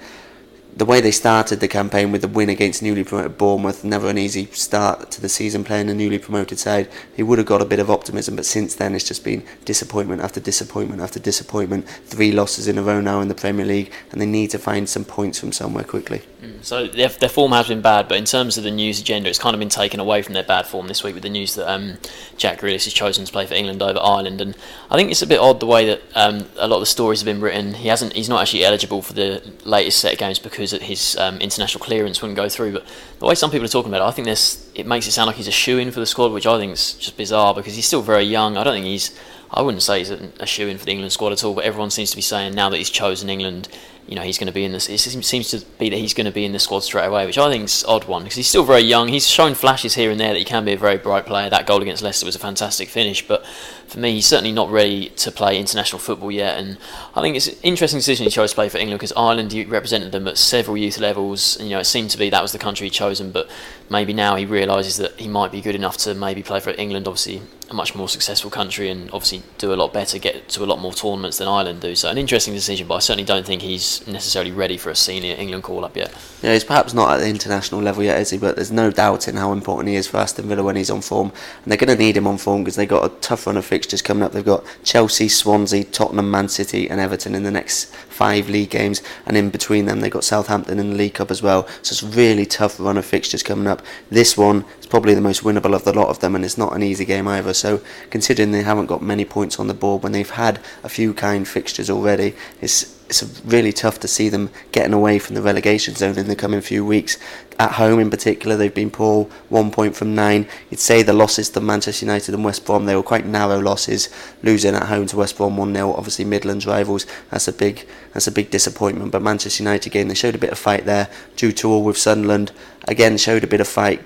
the 0.77 0.85
way 0.85 1.01
they 1.01 1.09
started 1.09 1.59
the 1.59 1.67
campaign 1.67 2.11
with 2.11 2.21
the 2.21 2.27
win 2.27 2.49
against 2.49 2.83
newly 2.83 3.03
promoted 3.03 3.39
Bournemouth, 3.39 3.83
never 3.83 4.07
an 4.07 4.19
easy 4.19 4.45
start 4.51 5.09
to 5.11 5.19
the 5.19 5.29
season 5.29 5.63
playing 5.63 5.89
a 5.89 5.95
newly 5.95 6.19
promoted 6.19 6.59
side. 6.59 6.87
He 7.15 7.23
would 7.23 7.39
have 7.39 7.47
got 7.47 7.63
a 7.63 7.65
bit 7.65 7.79
of 7.79 7.89
optimism, 7.89 8.35
but 8.35 8.45
since 8.45 8.75
then 8.75 8.93
it's 8.93 9.07
just 9.07 9.23
been 9.23 9.43
disappointment 9.65 10.21
after 10.21 10.39
disappointment 10.39 11.01
after 11.01 11.19
disappointment. 11.19 11.89
Three 12.05 12.31
losses 12.31 12.67
in 12.67 12.77
a 12.77 12.83
row 12.83 13.01
now 13.01 13.19
in 13.19 13.29
the 13.29 13.35
Premier 13.35 13.65
League, 13.65 13.91
and 14.11 14.21
they 14.21 14.27
need 14.27 14.51
to 14.51 14.59
find 14.59 14.87
some 14.87 15.05
points 15.05 15.39
from 15.39 15.51
somewhere 15.51 15.83
quickly. 15.83 16.21
Mm, 16.41 16.63
so 16.63 16.87
their, 16.87 17.09
their 17.09 17.29
form 17.29 17.51
has 17.51 17.67
been 17.67 17.81
bad, 17.81 18.07
but 18.07 18.17
in 18.17 18.25
terms 18.25 18.57
of 18.57 18.63
the 18.63 18.71
news 18.71 18.99
agenda, 18.99 19.29
it's 19.29 19.37
kind 19.37 19.53
of 19.53 19.59
been 19.59 19.69
taken 19.69 19.99
away 19.99 20.23
from 20.23 20.33
their 20.33 20.43
bad 20.43 20.65
form 20.65 20.87
this 20.87 21.03
week 21.03 21.13
with 21.13 21.21
the 21.21 21.29
news 21.29 21.53
that 21.53 21.71
um, 21.71 21.97
Jack 22.35 22.61
Grealish 22.61 22.85
has 22.85 22.93
chosen 22.93 23.25
to 23.25 23.31
play 23.31 23.45
for 23.45 23.53
England 23.53 23.81
over 23.83 23.99
Ireland, 24.01 24.41
and 24.41 24.57
I 24.89 24.95
think 24.95 25.11
it's 25.11 25.21
a 25.21 25.27
bit 25.27 25.39
odd 25.39 25.59
the 25.59 25.67
way 25.67 25.85
that 25.85 26.01
um, 26.15 26.47
a 26.57 26.67
lot 26.67 26.77
of 26.77 26.81
the 26.81 26.87
stories 26.87 27.19
have 27.19 27.25
been 27.25 27.41
written. 27.41 27.75
He 27.75 27.89
hasn't, 27.89 28.13
he's 28.13 28.27
not 28.27 28.41
actually 28.41 28.65
eligible 28.65 29.03
for 29.03 29.13
the 29.13 29.53
latest 29.65 29.99
set 29.99 30.13
of 30.13 30.19
games 30.19 30.39
because 30.39 30.71
his 30.71 31.15
um, 31.17 31.37
international 31.37 31.83
clearance 31.83 32.23
wouldn't 32.23 32.37
go 32.37 32.49
through. 32.49 32.73
But 32.73 32.87
the 33.19 33.27
way 33.27 33.35
some 33.35 33.51
people 33.51 33.65
are 33.65 33.69
talking 33.69 33.91
about 33.91 34.03
it, 34.03 34.09
I 34.09 34.11
think 34.11 34.25
this 34.25 34.67
it 34.73 34.87
makes 34.87 35.05
it 35.05 35.11
sound 35.11 35.27
like 35.27 35.35
he's 35.35 35.47
a 35.47 35.51
shoe 35.51 35.77
in 35.77 35.91
for 35.91 35.99
the 35.99 36.07
squad, 36.07 36.31
which 36.31 36.47
I 36.47 36.57
think 36.57 36.73
is 36.73 36.93
just 36.93 37.17
bizarre 37.17 37.53
because 37.53 37.75
he's 37.75 37.85
still 37.85 38.01
very 38.01 38.23
young. 38.23 38.57
I 38.57 38.63
don't 38.63 38.73
think 38.73 38.85
he's. 38.85 39.15
I 39.53 39.61
wouldn't 39.61 39.83
say 39.83 39.99
he's 39.99 40.09
a, 40.09 40.45
shoe 40.45 40.69
in 40.69 40.77
for 40.77 40.85
the 40.85 40.91
England 40.91 41.11
squad 41.11 41.33
at 41.33 41.43
all. 41.43 41.53
But 41.53 41.65
everyone 41.65 41.91
seems 41.91 42.09
to 42.11 42.15
be 42.15 42.21
saying 42.21 42.55
now 42.55 42.69
that 42.69 42.77
he's 42.77 42.89
chosen 42.89 43.29
England, 43.29 43.67
you 44.07 44.15
know 44.15 44.21
he's 44.21 44.37
going 44.37 44.47
to 44.47 44.53
be 44.53 44.63
in 44.63 44.71
this. 44.71 44.89
It 44.89 44.99
seems 44.99 45.49
to 45.51 45.59
be 45.77 45.89
that 45.89 45.97
he's 45.97 46.13
going 46.13 46.25
to 46.25 46.31
be 46.31 46.45
in 46.45 46.53
the 46.53 46.59
squad 46.59 46.81
straight 46.81 47.05
away, 47.05 47.25
which 47.25 47.37
I 47.37 47.49
think 47.49 47.65
is 47.65 47.83
odd 47.85 48.05
one 48.05 48.23
because 48.23 48.37
he's 48.37 48.47
still 48.47 48.63
very 48.63 48.81
young. 48.81 49.09
He's 49.09 49.27
shown 49.27 49.53
flashes 49.53 49.95
here 49.95 50.09
and 50.09 50.19
there 50.19 50.29
that 50.29 50.39
he 50.39 50.45
can 50.45 50.63
be 50.63 50.73
a 50.73 50.77
very 50.77 50.97
bright 50.97 51.25
player. 51.25 51.49
That 51.49 51.67
goal 51.67 51.81
against 51.81 52.01
Leicester 52.01 52.25
was 52.25 52.35
a 52.35 52.39
fantastic 52.39 52.87
finish, 52.87 53.27
but 53.27 53.45
for 53.87 53.99
me, 53.99 54.13
he's 54.13 54.25
certainly 54.25 54.53
not 54.53 54.69
ready 54.69 55.09
to 55.09 55.31
play 55.31 55.59
international 55.59 55.99
football 55.99 56.31
yet. 56.31 56.57
And 56.57 56.77
I 57.13 57.21
think 57.21 57.35
it's 57.35 57.47
an 57.47 57.55
interesting 57.61 57.99
decision 57.99 58.23
he 58.23 58.31
chose 58.31 58.51
to 58.51 58.55
play 58.55 58.69
for 58.69 58.77
England 58.77 58.99
because 58.99 59.13
Ireland 59.17 59.53
represented 59.69 60.13
them 60.13 60.27
at 60.27 60.37
several 60.37 60.77
youth 60.77 60.97
levels. 60.97 61.59
You 61.61 61.71
know, 61.71 61.79
it 61.79 61.85
seemed 61.85 62.09
to 62.11 62.17
be 62.17 62.29
that 62.29 62.41
was 62.41 62.53
the 62.53 62.59
country 62.59 62.87
he'd 62.87 62.93
chosen, 62.93 63.31
but 63.31 63.49
maybe 63.89 64.13
now 64.13 64.35
he 64.37 64.45
realises 64.45 64.97
that 64.97 65.19
he 65.19 65.27
might 65.27 65.51
be 65.51 65.61
good 65.61 65.75
enough 65.75 65.97
to 65.97 66.15
maybe 66.15 66.41
play 66.41 66.61
for 66.61 66.71
England. 66.71 67.07
Obviously, 67.07 67.41
a 67.71 67.75
much 67.75 67.95
more 67.95 68.09
successful 68.09 68.51
country 68.51 68.89
and 68.89 69.09
obviously 69.11 69.43
do 69.57 69.73
a 69.73 69.75
lot 69.75 69.93
better, 69.93 70.19
get 70.19 70.49
to 70.49 70.63
a 70.63 70.65
lot 70.65 70.79
more 70.79 70.93
tournaments 70.93 71.37
than 71.37 71.47
Ireland 71.47 71.81
do. 71.81 71.95
So 71.95 72.09
an 72.09 72.17
interesting 72.17 72.53
decision, 72.53 72.87
but 72.87 72.95
I 72.95 72.99
certainly 72.99 73.25
don't 73.25 73.45
think 73.45 73.61
he's 73.61 74.05
necessarily 74.07 74.51
ready 74.51 74.77
for 74.77 74.89
a 74.89 74.95
senior 74.95 75.35
England 75.35 75.63
call 75.63 75.85
up 75.85 75.95
yet. 75.95 76.13
Yeah, 76.41 76.53
he's 76.53 76.63
perhaps 76.63 76.93
not 76.93 77.13
at 77.13 77.17
the 77.21 77.29
international 77.29 77.81
level 77.81 78.03
yet, 78.03 78.19
is 78.19 78.31
he? 78.31 78.37
But 78.37 78.55
there's 78.55 78.71
no 78.71 78.91
doubt 78.91 79.27
in 79.27 79.35
how 79.35 79.53
important 79.53 79.89
he 79.89 79.95
is 79.95 80.07
for 80.07 80.17
Aston 80.17 80.47
Villa 80.47 80.63
when 80.63 80.75
he's 80.75 80.89
on 80.89 81.01
form, 81.01 81.31
and 81.63 81.71
they're 81.71 81.77
going 81.77 81.95
to 81.95 82.03
need 82.03 82.17
him 82.17 82.27
on 82.27 82.37
form 82.37 82.63
because 82.63 82.75
they've 82.75 82.87
got 82.87 83.05
a 83.05 83.15
tough 83.21 83.47
run 83.47 83.57
of 83.57 83.65
fixtures 83.65 84.01
coming 84.01 84.23
up. 84.23 84.33
They've 84.33 84.43
got 84.43 84.65
Chelsea, 84.83 85.29
Swansea, 85.29 85.83
Tottenham, 85.83 86.29
Man 86.29 86.49
City, 86.49 86.89
and 86.89 86.99
Everton 86.99 87.35
in 87.35 87.43
the 87.43 87.51
next 87.51 87.85
five 87.85 88.49
league 88.49 88.69
games, 88.69 89.01
and 89.25 89.37
in 89.37 89.49
between 89.49 89.85
them 89.85 90.01
they've 90.01 90.11
got 90.11 90.23
Southampton 90.23 90.79
in 90.79 90.91
the 90.91 90.95
League 90.95 91.15
Cup 91.15 91.31
as 91.31 91.41
well. 91.41 91.67
So 91.81 91.93
it's 91.93 92.03
a 92.03 92.07
really 92.07 92.45
tough 92.45 92.79
run 92.79 92.97
of 92.97 93.05
fixtures 93.05 93.43
coming 93.43 93.67
up. 93.67 93.81
This 94.09 94.37
one 94.37 94.65
is 94.79 94.85
probably 94.85 95.13
the 95.13 95.21
most 95.21 95.43
winnable 95.43 95.73
of 95.73 95.85
the 95.85 95.93
lot 95.93 96.09
of 96.09 96.19
them, 96.19 96.35
and 96.35 96.45
it's 96.45 96.57
not 96.57 96.75
an 96.75 96.83
easy 96.83 97.05
game 97.05 97.27
either. 97.27 97.53
So 97.61 97.81
considering 98.09 98.51
they 98.51 98.63
haven't 98.63 98.87
got 98.87 99.01
many 99.01 99.23
points 99.23 99.59
on 99.59 99.67
the 99.67 99.73
board 99.73 100.01
when 100.03 100.11
they've 100.11 100.29
had 100.29 100.59
a 100.83 100.89
few 100.89 101.13
kind 101.13 101.47
fixtures 101.47 101.89
already, 101.89 102.35
it's 102.59 102.97
it's 103.11 103.41
really 103.43 103.73
tough 103.73 103.99
to 103.99 104.07
see 104.07 104.29
them 104.29 104.49
getting 104.71 104.93
away 104.93 105.19
from 105.19 105.35
the 105.35 105.41
relegation 105.41 105.93
zone 105.95 106.17
in 106.17 106.29
the 106.29 106.35
coming 106.35 106.61
few 106.61 106.85
weeks. 106.85 107.17
At 107.59 107.73
home, 107.73 107.99
in 107.99 108.09
particular, 108.09 108.55
they've 108.55 108.73
been 108.73 108.89
poor, 108.89 109.25
one 109.49 109.69
point 109.69 109.97
from 109.97 110.15
nine. 110.15 110.47
You'd 110.69 110.79
say 110.79 111.03
the 111.03 111.11
losses 111.11 111.49
to 111.49 111.59
Manchester 111.59 112.05
United 112.05 112.33
and 112.33 112.45
West 112.45 112.65
Brom, 112.65 112.85
they 112.85 112.95
were 112.95 113.03
quite 113.03 113.25
narrow 113.25 113.59
losses, 113.59 114.07
losing 114.43 114.75
at 114.75 114.83
home 114.83 115.07
to 115.07 115.17
West 115.17 115.35
Brom 115.35 115.57
1 115.57 115.73
0. 115.73 115.93
Obviously, 115.93 116.23
Midlands 116.23 116.65
rivals, 116.65 117.05
that's 117.29 117.49
a 117.49 117.53
big 117.53 117.85
that's 118.13 118.27
a 118.27 118.31
big 118.31 118.49
disappointment. 118.49 119.11
But 119.11 119.21
Manchester 119.21 119.61
United, 119.61 119.87
again, 119.87 120.07
they 120.07 120.15
showed 120.15 120.35
a 120.35 120.45
bit 120.45 120.51
of 120.51 120.57
fight 120.57 120.85
there. 120.85 121.09
Due 121.35 121.51
to 121.51 121.69
all 121.69 121.83
with 121.83 121.97
Sunderland, 121.97 122.53
again, 122.87 123.17
showed 123.17 123.43
a 123.43 123.47
bit 123.47 123.59
of 123.59 123.67
fight 123.67 124.01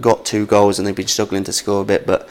got 0.00 0.24
two 0.24 0.46
goals 0.46 0.78
and 0.78 0.86
they've 0.86 0.94
been 0.94 1.06
struggling 1.06 1.44
to 1.44 1.52
score 1.52 1.82
a 1.82 1.84
bit, 1.84 2.06
but 2.06 2.28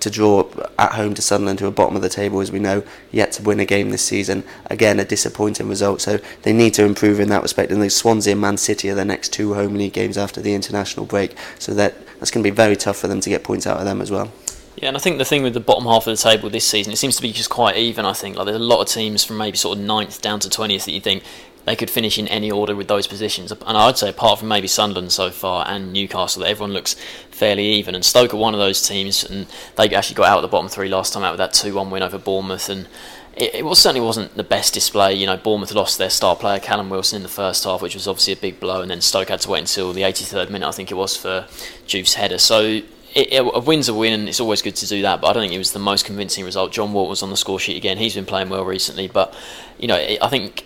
to 0.00 0.10
draw 0.10 0.48
at 0.78 0.92
home 0.92 1.14
to 1.14 1.22
Sunderland, 1.22 1.60
who 1.60 1.66
are 1.66 1.70
bottom 1.70 1.96
of 1.96 2.02
the 2.02 2.08
table, 2.08 2.40
as 2.40 2.52
we 2.52 2.58
know, 2.58 2.82
yet 3.10 3.32
to 3.32 3.42
win 3.42 3.60
a 3.60 3.64
game 3.64 3.90
this 3.90 4.04
season. 4.04 4.44
Again, 4.66 5.00
a 5.00 5.04
disappointing 5.04 5.68
result, 5.68 6.00
so 6.00 6.18
they 6.42 6.52
need 6.52 6.74
to 6.74 6.84
improve 6.84 7.20
in 7.20 7.28
that 7.28 7.42
respect. 7.42 7.72
And 7.72 7.82
the 7.82 7.90
Swansea 7.90 8.32
and 8.32 8.40
Man 8.40 8.56
City 8.56 8.90
are 8.90 8.94
their 8.94 9.04
next 9.04 9.32
two 9.32 9.54
home 9.54 9.74
league 9.74 9.92
games 9.92 10.16
after 10.18 10.40
the 10.40 10.54
international 10.54 11.06
break, 11.06 11.36
so 11.58 11.74
that 11.74 11.94
that's 12.18 12.30
going 12.30 12.42
to 12.42 12.50
be 12.50 12.54
very 12.54 12.76
tough 12.76 12.96
for 12.96 13.08
them 13.08 13.20
to 13.20 13.30
get 13.30 13.44
points 13.44 13.66
out 13.66 13.78
of 13.78 13.84
them 13.84 14.00
as 14.00 14.10
well. 14.10 14.32
Yeah, 14.76 14.88
and 14.88 14.96
I 14.96 15.00
think 15.00 15.18
the 15.18 15.24
thing 15.24 15.42
with 15.42 15.54
the 15.54 15.60
bottom 15.60 15.84
half 15.84 16.06
of 16.06 16.16
the 16.16 16.22
table 16.22 16.48
this 16.50 16.64
season, 16.64 16.92
it 16.92 16.96
seems 16.96 17.16
to 17.16 17.22
be 17.22 17.32
just 17.32 17.50
quite 17.50 17.76
even. 17.76 18.04
I 18.04 18.12
think 18.12 18.36
like 18.36 18.46
there's 18.46 18.56
a 18.56 18.60
lot 18.60 18.80
of 18.80 18.86
teams 18.86 19.24
from 19.24 19.36
maybe 19.36 19.56
sort 19.56 19.76
of 19.76 19.84
ninth 19.84 20.22
down 20.22 20.38
to 20.40 20.48
twentieth 20.48 20.84
that 20.84 20.92
you 20.92 21.00
think 21.00 21.24
they 21.68 21.76
could 21.76 21.90
finish 21.90 22.18
in 22.18 22.26
any 22.28 22.50
order 22.50 22.74
with 22.74 22.88
those 22.88 23.06
positions. 23.06 23.52
And 23.52 23.76
I'd 23.76 23.98
say, 23.98 24.08
apart 24.08 24.38
from 24.38 24.48
maybe 24.48 24.66
Sunderland 24.66 25.12
so 25.12 25.30
far 25.30 25.66
and 25.68 25.92
Newcastle, 25.92 26.42
that 26.42 26.48
everyone 26.48 26.72
looks 26.72 26.94
fairly 27.30 27.66
even. 27.74 27.94
And 27.94 28.02
Stoke 28.02 28.32
are 28.32 28.38
one 28.38 28.54
of 28.54 28.60
those 28.60 28.86
teams, 28.86 29.22
and 29.22 29.46
they 29.76 29.94
actually 29.94 30.14
got 30.14 30.28
out 30.28 30.38
of 30.38 30.42
the 30.42 30.48
bottom 30.48 30.68
three 30.68 30.88
last 30.88 31.12
time 31.12 31.24
out 31.24 31.32
with 31.32 31.38
that 31.38 31.52
2 31.52 31.74
1 31.74 31.90
win 31.90 32.02
over 32.02 32.16
Bournemouth. 32.16 32.70
And 32.70 32.88
it, 33.36 33.56
it 33.56 33.64
was, 33.66 33.78
certainly 33.78 34.04
wasn't 34.04 34.34
the 34.34 34.42
best 34.42 34.72
display. 34.72 35.12
You 35.12 35.26
know, 35.26 35.36
Bournemouth 35.36 35.74
lost 35.74 35.98
their 35.98 36.08
star 36.08 36.36
player 36.36 36.58
Callum 36.58 36.88
Wilson 36.88 37.16
in 37.16 37.22
the 37.22 37.28
first 37.28 37.64
half, 37.64 37.82
which 37.82 37.94
was 37.94 38.08
obviously 38.08 38.32
a 38.32 38.36
big 38.36 38.60
blow, 38.60 38.80
and 38.80 38.90
then 38.90 39.02
Stoke 39.02 39.28
had 39.28 39.40
to 39.40 39.50
wait 39.50 39.60
until 39.60 39.92
the 39.92 40.02
83rd 40.02 40.48
minute, 40.48 40.66
I 40.66 40.72
think 40.72 40.90
it 40.90 40.94
was, 40.94 41.18
for 41.18 41.46
Juve's 41.86 42.14
header. 42.14 42.38
So 42.38 42.62
it, 42.62 43.32
it, 43.32 43.40
a 43.40 43.60
win's 43.60 43.90
a 43.90 43.94
win, 43.94 44.14
and 44.14 44.26
it's 44.26 44.40
always 44.40 44.62
good 44.62 44.76
to 44.76 44.86
do 44.86 45.02
that. 45.02 45.20
But 45.20 45.28
I 45.28 45.32
don't 45.34 45.42
think 45.42 45.52
it 45.52 45.58
was 45.58 45.72
the 45.72 45.78
most 45.78 46.06
convincing 46.06 46.46
result. 46.46 46.72
John 46.72 46.94
Walt 46.94 47.10
was 47.10 47.22
on 47.22 47.28
the 47.28 47.36
score 47.36 47.60
sheet 47.60 47.76
again. 47.76 47.98
He's 47.98 48.14
been 48.14 48.24
playing 48.24 48.48
well 48.48 48.64
recently, 48.64 49.08
but 49.08 49.34
you 49.78 49.86
know, 49.86 49.96
it, 49.96 50.18
I 50.22 50.28
think 50.28 50.64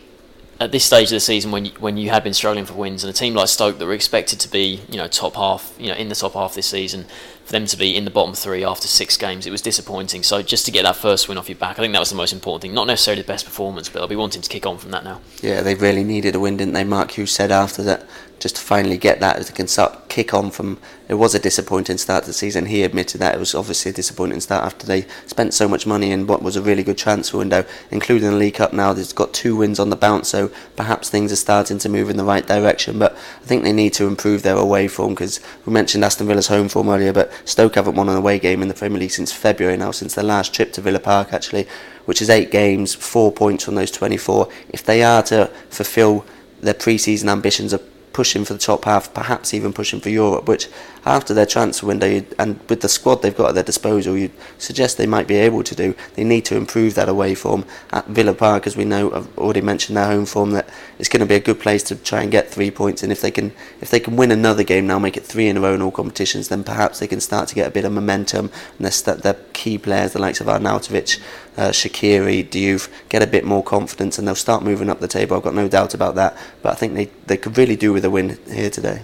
at 0.62 0.70
this 0.70 0.84
stage 0.84 1.08
of 1.08 1.16
the 1.16 1.20
season, 1.20 1.50
when 1.50 1.66
you, 1.66 1.72
when 1.80 1.96
you 1.96 2.10
had 2.10 2.22
been 2.22 2.34
struggling 2.34 2.64
for 2.64 2.74
wins, 2.74 3.02
and 3.02 3.10
a 3.10 3.16
team 3.16 3.34
like 3.34 3.48
Stoke 3.48 3.78
that 3.78 3.86
were 3.86 3.92
expected 3.92 4.38
to 4.40 4.48
be, 4.48 4.80
you 4.88 4.96
know, 4.96 5.08
top 5.08 5.34
half, 5.34 5.74
you 5.78 5.88
know, 5.88 5.94
in 5.94 6.08
the 6.08 6.14
top 6.14 6.34
half 6.34 6.54
this 6.54 6.66
season, 6.66 7.06
for 7.44 7.52
them 7.52 7.66
to 7.66 7.76
be 7.76 7.96
in 7.96 8.04
the 8.04 8.10
bottom 8.10 8.34
three 8.34 8.64
after 8.64 8.86
six 8.86 9.16
games, 9.16 9.44
it 9.44 9.50
was 9.50 9.60
disappointing. 9.60 10.22
So 10.22 10.40
just 10.40 10.64
to 10.66 10.70
get 10.70 10.84
that 10.84 10.94
first 10.94 11.28
win 11.28 11.36
off 11.36 11.48
your 11.48 11.58
back, 11.58 11.78
I 11.78 11.82
think 11.82 11.92
that 11.94 11.98
was 11.98 12.10
the 12.10 12.16
most 12.16 12.32
important 12.32 12.62
thing. 12.62 12.74
Not 12.74 12.86
necessarily 12.86 13.22
the 13.22 13.26
best 13.26 13.44
performance, 13.44 13.88
but 13.88 13.98
they'll 13.98 14.08
be 14.08 14.16
wanting 14.16 14.42
to 14.42 14.48
kick 14.48 14.64
on 14.64 14.78
from 14.78 14.92
that 14.92 15.02
now. 15.02 15.20
Yeah, 15.42 15.62
they 15.62 15.74
really 15.74 16.04
needed 16.04 16.36
a 16.36 16.40
win, 16.40 16.56
didn't 16.56 16.74
they? 16.74 16.84
Mark 16.84 17.10
Hughes 17.10 17.32
said 17.32 17.50
after 17.50 17.82
that, 17.82 18.06
just 18.42 18.56
to 18.56 18.62
finally 18.62 18.98
get 18.98 19.20
that, 19.20 19.36
as 19.36 19.48
they 19.48 19.54
can 19.54 19.68
start 19.68 20.08
kick 20.08 20.34
on 20.34 20.50
from. 20.50 20.78
It 21.06 21.14
was 21.14 21.34
a 21.34 21.38
disappointing 21.38 21.98
start 21.98 22.24
to 22.24 22.30
the 22.30 22.34
season. 22.34 22.66
He 22.66 22.82
admitted 22.82 23.20
that 23.20 23.36
it 23.36 23.38
was 23.38 23.54
obviously 23.54 23.90
a 23.90 23.94
disappointing 23.94 24.40
start 24.40 24.64
after 24.64 24.84
they 24.84 25.06
spent 25.26 25.54
so 25.54 25.68
much 25.68 25.86
money 25.86 26.10
in 26.10 26.26
what 26.26 26.42
was 26.42 26.56
a 26.56 26.62
really 26.62 26.82
good 26.82 26.98
transfer 26.98 27.38
window, 27.38 27.64
including 27.92 28.30
the 28.30 28.36
League 28.36 28.54
Cup. 28.54 28.72
Now 28.72 28.92
they've 28.92 29.14
got 29.14 29.32
two 29.32 29.54
wins 29.54 29.78
on 29.78 29.90
the 29.90 29.96
bounce, 29.96 30.28
so 30.30 30.50
perhaps 30.74 31.08
things 31.08 31.30
are 31.30 31.36
starting 31.36 31.78
to 31.78 31.88
move 31.88 32.10
in 32.10 32.16
the 32.16 32.24
right 32.24 32.44
direction. 32.44 32.98
But 32.98 33.12
I 33.12 33.44
think 33.44 33.62
they 33.62 33.72
need 33.72 33.92
to 33.94 34.08
improve 34.08 34.42
their 34.42 34.56
away 34.56 34.88
form 34.88 35.14
because 35.14 35.38
we 35.64 35.72
mentioned 35.72 36.04
Aston 36.04 36.26
Villa's 36.26 36.48
home 36.48 36.68
form 36.68 36.88
earlier, 36.88 37.12
but 37.12 37.30
Stoke 37.44 37.76
haven't 37.76 37.94
won 37.94 38.08
an 38.08 38.16
away 38.16 38.40
game 38.40 38.60
in 38.60 38.68
the 38.68 38.74
Premier 38.74 38.98
League 38.98 39.12
since 39.12 39.32
February 39.32 39.76
now, 39.76 39.92
since 39.92 40.16
their 40.16 40.24
last 40.24 40.52
trip 40.52 40.72
to 40.72 40.80
Villa 40.80 40.98
Park 40.98 41.32
actually, 41.32 41.68
which 42.06 42.20
is 42.20 42.28
eight 42.28 42.50
games, 42.50 42.92
four 42.92 43.30
points 43.30 43.64
from 43.64 43.76
those 43.76 43.92
24. 43.92 44.48
If 44.70 44.82
they 44.82 45.04
are 45.04 45.22
to 45.24 45.46
fulfil 45.68 46.24
their 46.60 46.74
pre-season 46.74 47.28
ambitions 47.28 47.72
of 47.72 47.91
pushing 48.12 48.44
for 48.44 48.52
the 48.52 48.58
top 48.58 48.84
half, 48.84 49.12
perhaps 49.14 49.54
even 49.54 49.72
pushing 49.72 50.00
for 50.00 50.10
Europe, 50.10 50.48
which 50.48 50.68
after 51.04 51.34
their 51.34 51.46
transfer 51.46 51.86
window 51.86 52.24
and 52.38 52.60
with 52.68 52.80
the 52.80 52.88
squad 52.88 53.22
they've 53.22 53.36
got 53.36 53.50
at 53.50 53.54
their 53.54 53.64
disposal, 53.64 54.16
you'd 54.16 54.32
suggest 54.58 54.98
they 54.98 55.06
might 55.06 55.26
be 55.26 55.36
able 55.36 55.62
to 55.64 55.74
do. 55.74 55.94
They 56.14 56.24
need 56.24 56.44
to 56.46 56.56
improve 56.56 56.94
that 56.94 57.08
away 57.08 57.34
form 57.34 57.64
at 57.92 58.06
Villa 58.06 58.34
Park, 58.34 58.66
as 58.66 58.76
we 58.76 58.84
know. 58.84 59.12
I've 59.12 59.38
already 59.38 59.60
mentioned 59.60 59.96
their 59.96 60.06
home 60.06 60.26
form 60.26 60.52
that 60.52 60.68
it's 60.98 61.08
going 61.08 61.20
to 61.20 61.26
be 61.26 61.34
a 61.34 61.40
good 61.40 61.60
place 61.60 61.82
to 61.84 61.96
try 61.96 62.22
and 62.22 62.30
get 62.30 62.50
three 62.50 62.70
points. 62.70 63.02
And 63.02 63.10
if 63.10 63.20
they 63.20 63.30
can, 63.30 63.52
if 63.80 63.90
they 63.90 64.00
can 64.00 64.16
win 64.16 64.30
another 64.30 64.62
game 64.62 64.86
now, 64.86 64.98
make 64.98 65.16
it 65.16 65.24
three 65.24 65.48
in 65.48 65.56
a 65.56 65.60
row 65.60 65.74
in 65.74 65.82
all 65.82 65.90
competitions, 65.90 66.48
then 66.48 66.62
perhaps 66.62 67.00
they 67.00 67.08
can 67.08 67.20
start 67.20 67.48
to 67.48 67.54
get 67.54 67.66
a 67.66 67.70
bit 67.70 67.84
of 67.84 67.92
momentum. 67.92 68.50
And 68.78 68.86
their, 68.86 69.14
their 69.16 69.36
key 69.52 69.78
players, 69.78 70.12
the 70.12 70.20
likes 70.20 70.40
of 70.40 70.46
Arnautovic, 70.46 71.20
uh, 71.56 71.70
Shaqiri, 71.70 72.48
Diouf, 72.48 72.88
get 73.08 73.22
a 73.22 73.26
bit 73.26 73.44
more 73.44 73.62
confidence, 73.62 74.18
and 74.18 74.26
they'll 74.26 74.34
start 74.34 74.62
moving 74.62 74.88
up 74.88 75.00
the 75.00 75.08
table. 75.08 75.36
I've 75.36 75.42
got 75.42 75.54
no 75.54 75.68
doubt 75.68 75.94
about 75.94 76.14
that. 76.14 76.36
But 76.62 76.72
I 76.72 76.74
think 76.74 76.94
they 76.94 77.10
they 77.26 77.36
could 77.36 77.56
really 77.58 77.76
do 77.76 77.92
with 77.92 78.04
a 78.04 78.10
win 78.10 78.38
here 78.50 78.70
today. 78.70 79.02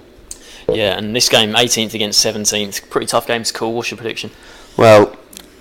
Yeah, 0.68 0.98
and 0.98 1.16
this 1.16 1.30
game, 1.30 1.54
18th 1.54 1.94
against 1.94 2.24
17th, 2.24 2.90
pretty 2.90 3.06
tough 3.06 3.26
game 3.26 3.42
to 3.42 3.52
call. 3.52 3.72
What's 3.72 3.90
your 3.90 3.96
prediction? 3.96 4.30
Well, 4.76 5.16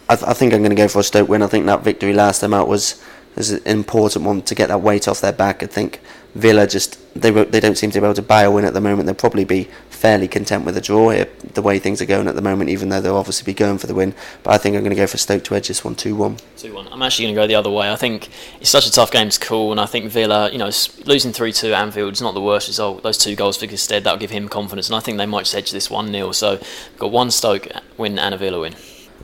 I, 0.10 0.16
th- 0.16 0.28
I 0.28 0.34
think 0.34 0.54
I'm 0.54 0.60
going 0.60 0.72
to 0.72 0.76
go 0.76 0.90
for 0.90 1.00
a 1.00 1.04
Stoke 1.04 1.30
win. 1.30 1.42
I 1.42 1.48
think 1.48 1.66
that 1.68 1.82
victory 1.84 2.14
last 2.14 2.42
time 2.42 2.54
out 2.54 2.68
was, 2.68 3.02
was 3.38 3.52
an 3.52 3.62
important 3.66 4.26
one 4.26 4.42
to 4.44 4.56
get 4.56 4.68
that 4.70 4.82
weight 4.82 5.08
off 5.08 5.22
their 5.22 5.32
back. 5.32 5.64
I 5.64 5.68
think 5.68 6.02
Villa 6.36 6.68
just 6.68 6.98
they 7.16 7.32
they 7.32 7.60
don't 7.60 7.78
seem 7.78 7.92
to 7.92 8.00
be 8.00 8.06
able 8.06 8.14
to 8.14 8.22
buy 8.22 8.44
a 8.44 8.52
win 8.52 8.66
at 8.66 8.74
the 8.74 8.82
moment. 8.82 9.06
They'll 9.06 9.16
probably 9.16 9.46
be 9.46 9.68
fairly 9.90 10.28
content 10.28 10.64
with 10.64 10.78
a 10.78 10.82
draw 10.82 11.10
here, 11.10 11.28
the 11.56 11.62
way 11.62 11.80
things 11.80 12.00
are 12.02 12.06
going 12.06 12.28
at 12.28 12.36
the 12.36 12.42
moment. 12.42 12.70
Even 12.70 12.90
though 12.90 13.02
they'll 13.02 13.18
obviously 13.18 13.46
be 13.46 13.56
going 13.56 13.80
for 13.80 13.88
the 13.88 13.96
win, 13.96 14.14
but 14.44 14.54
I 14.54 14.58
think 14.58 14.76
I'm 14.76 14.84
going 14.84 14.92
to 14.92 14.96
go 14.96 15.08
for 15.08 15.18
Stoke 15.18 15.44
to 15.46 15.56
edge 15.56 15.68
this 15.68 15.84
one 15.84 15.96
two 15.96 16.16
one. 16.16 16.38
Two 16.56 16.74
one. 16.74 16.88
I'm 16.90 17.02
actually 17.02 17.26
going 17.26 17.36
to 17.36 17.42
go 17.42 17.48
the 17.48 17.56
other 17.56 17.72
way. 17.72 17.92
I 17.92 17.96
think 17.96 18.30
it's 18.62 18.70
such 18.70 18.86
a 18.86 18.92
tough 18.92 19.12
game 19.12 19.30
to 19.30 19.40
call, 19.40 19.72
and 19.72 19.80
I 19.82 19.88
think 19.88 20.12
Villa, 20.12 20.52
you 20.52 20.60
know, 20.60 20.72
losing 21.06 21.32
three 21.32 21.52
two 21.52 21.74
at 21.74 21.82
Anfield 21.82 22.14
is 22.14 22.22
not 22.22 22.34
the 22.34 22.42
worst 22.42 22.68
result. 22.68 23.04
Those 23.04 23.18
two 23.18 23.36
goals 23.36 23.58
for 23.58 23.66
Gestede 23.66 24.04
that'll 24.04 24.20
give 24.20 24.32
him 24.32 24.48
confidence, 24.48 24.90
and 24.90 24.96
I 24.96 25.00
think 25.00 25.18
they 25.18 25.26
might 25.26 25.54
edge 25.54 25.72
this 25.72 25.90
one 25.90 26.12
0 26.12 26.32
So 26.34 26.60
got 26.98 27.12
one 27.12 27.32
Stoke 27.32 27.68
win 27.98 28.20
and 28.20 28.34
a 28.34 28.38
Villa 28.38 28.60
win. 28.60 28.76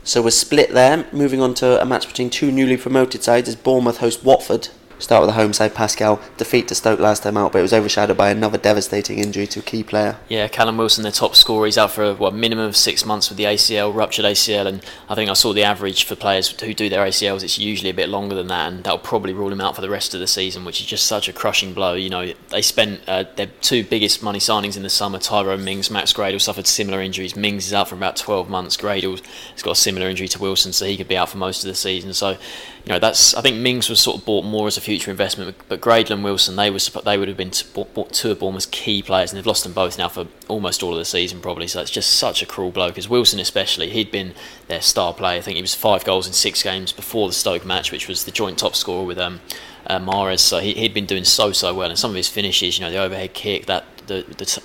So 0.04 0.20
we're 0.20 0.30
split 0.30 0.70
there. 0.72 1.06
Moving 1.12 1.40
on 1.40 1.54
to 1.54 1.80
a 1.80 1.86
match 1.86 2.06
between 2.06 2.28
two 2.28 2.52
newly 2.52 2.76
promoted 2.76 3.22
sides 3.22 3.48
as 3.48 3.56
Bournemouth 3.56 3.98
host 3.98 4.22
Watford 4.22 4.68
Start 5.04 5.20
with 5.20 5.28
the 5.28 5.34
home 5.34 5.52
side, 5.52 5.74
Pascal. 5.74 6.18
Defeat 6.38 6.66
to 6.68 6.74
Stoke 6.74 6.98
last 6.98 7.24
time 7.24 7.36
out, 7.36 7.52
but 7.52 7.58
it 7.58 7.62
was 7.62 7.74
overshadowed 7.74 8.16
by 8.16 8.30
another 8.30 8.56
devastating 8.56 9.18
injury 9.18 9.46
to 9.48 9.60
a 9.60 9.62
key 9.62 9.82
player. 9.82 10.16
Yeah, 10.30 10.48
Callum 10.48 10.78
Wilson, 10.78 11.02
their 11.02 11.12
top 11.12 11.36
scorer, 11.36 11.66
he's 11.66 11.76
out 11.76 11.90
for 11.90 12.04
a 12.04 12.14
what, 12.14 12.32
minimum 12.32 12.64
of 12.64 12.74
six 12.74 13.04
months 13.04 13.28
with 13.28 13.36
the 13.36 13.44
ACL, 13.44 13.94
ruptured 13.94 14.24
ACL, 14.24 14.64
and 14.66 14.82
I 15.10 15.14
think 15.14 15.28
I 15.28 15.34
saw 15.34 15.52
the 15.52 15.62
average 15.62 16.04
for 16.04 16.16
players 16.16 16.58
who 16.58 16.72
do 16.72 16.88
their 16.88 17.04
ACLs, 17.04 17.42
it's 17.42 17.58
usually 17.58 17.90
a 17.90 17.94
bit 17.94 18.08
longer 18.08 18.34
than 18.34 18.46
that, 18.46 18.72
and 18.72 18.82
that'll 18.82 18.98
probably 18.98 19.34
rule 19.34 19.52
him 19.52 19.60
out 19.60 19.74
for 19.74 19.82
the 19.82 19.90
rest 19.90 20.14
of 20.14 20.20
the 20.20 20.26
season, 20.26 20.64
which 20.64 20.80
is 20.80 20.86
just 20.86 21.04
such 21.04 21.28
a 21.28 21.34
crushing 21.34 21.74
blow. 21.74 21.92
You 21.92 22.08
know, 22.08 22.32
they 22.48 22.62
spent 22.62 23.02
uh, 23.06 23.24
their 23.36 23.48
two 23.60 23.84
biggest 23.84 24.22
money 24.22 24.38
signings 24.38 24.74
in 24.74 24.82
the 24.82 24.88
summer, 24.88 25.18
Tyrone 25.18 25.64
Mings, 25.64 25.90
Max 25.90 26.14
Gradel 26.14 26.40
suffered 26.40 26.66
similar 26.66 27.02
injuries. 27.02 27.36
Mings 27.36 27.66
is 27.66 27.74
out 27.74 27.90
for 27.90 27.94
about 27.94 28.16
12 28.16 28.48
months. 28.48 28.78
Gradel 28.78 29.22
has 29.52 29.62
got 29.62 29.72
a 29.72 29.76
similar 29.76 30.08
injury 30.08 30.28
to 30.28 30.40
Wilson, 30.40 30.72
so 30.72 30.86
he 30.86 30.96
could 30.96 31.08
be 31.08 31.16
out 31.18 31.28
for 31.28 31.36
most 31.36 31.62
of 31.62 31.68
the 31.68 31.74
season. 31.74 32.14
So 32.14 32.38
you 32.84 32.92
know 32.92 32.98
that's 32.98 33.34
I 33.34 33.40
think 33.40 33.56
Mings 33.56 33.88
was 33.88 33.98
sort 33.98 34.18
of 34.18 34.26
bought 34.26 34.44
more 34.44 34.66
as 34.66 34.76
a 34.76 34.80
future 34.80 35.10
investment, 35.10 35.56
but 35.68 35.86
and 36.10 36.22
Wilson 36.22 36.56
they 36.56 36.70
was 36.70 36.88
they 36.88 37.16
would 37.16 37.28
have 37.28 37.36
been 37.36 37.52
bought 37.72 38.12
two 38.12 38.30
of 38.30 38.40
Bournemouth's 38.40 38.66
key 38.66 39.02
players, 39.02 39.32
and 39.32 39.38
they've 39.38 39.46
lost 39.46 39.64
them 39.64 39.72
both 39.72 39.96
now 39.96 40.08
for 40.08 40.26
almost 40.48 40.82
all 40.82 40.92
of 40.92 40.98
the 40.98 41.04
season 41.06 41.40
probably. 41.40 41.66
So 41.66 41.80
it's 41.80 41.90
just 41.90 42.10
such 42.10 42.42
a 42.42 42.46
cruel 42.46 42.70
blow 42.70 42.88
because 42.88 43.08
Wilson 43.08 43.40
especially 43.40 43.88
he'd 43.88 44.10
been 44.10 44.34
their 44.68 44.82
star 44.82 45.14
player. 45.14 45.38
I 45.38 45.40
think 45.40 45.56
he 45.56 45.62
was 45.62 45.74
five 45.74 46.04
goals 46.04 46.26
in 46.26 46.34
six 46.34 46.62
games 46.62 46.92
before 46.92 47.26
the 47.26 47.34
Stoke 47.34 47.64
match, 47.64 47.90
which 47.90 48.06
was 48.06 48.24
the 48.24 48.30
joint 48.30 48.58
top 48.58 48.76
scorer 48.76 49.06
with 49.06 49.18
um, 49.18 49.40
uh, 49.86 49.98
Mahrez. 49.98 50.40
So 50.40 50.58
he, 50.58 50.74
he'd 50.74 50.92
been 50.92 51.06
doing 51.06 51.24
so 51.24 51.52
so 51.52 51.72
well, 51.72 51.88
and 51.88 51.98
some 51.98 52.10
of 52.10 52.16
his 52.16 52.28
finishes, 52.28 52.78
you 52.78 52.84
know, 52.84 52.90
the 52.90 52.98
overhead 52.98 53.32
kick, 53.32 53.64
that 53.64 53.84
the, 54.06 54.24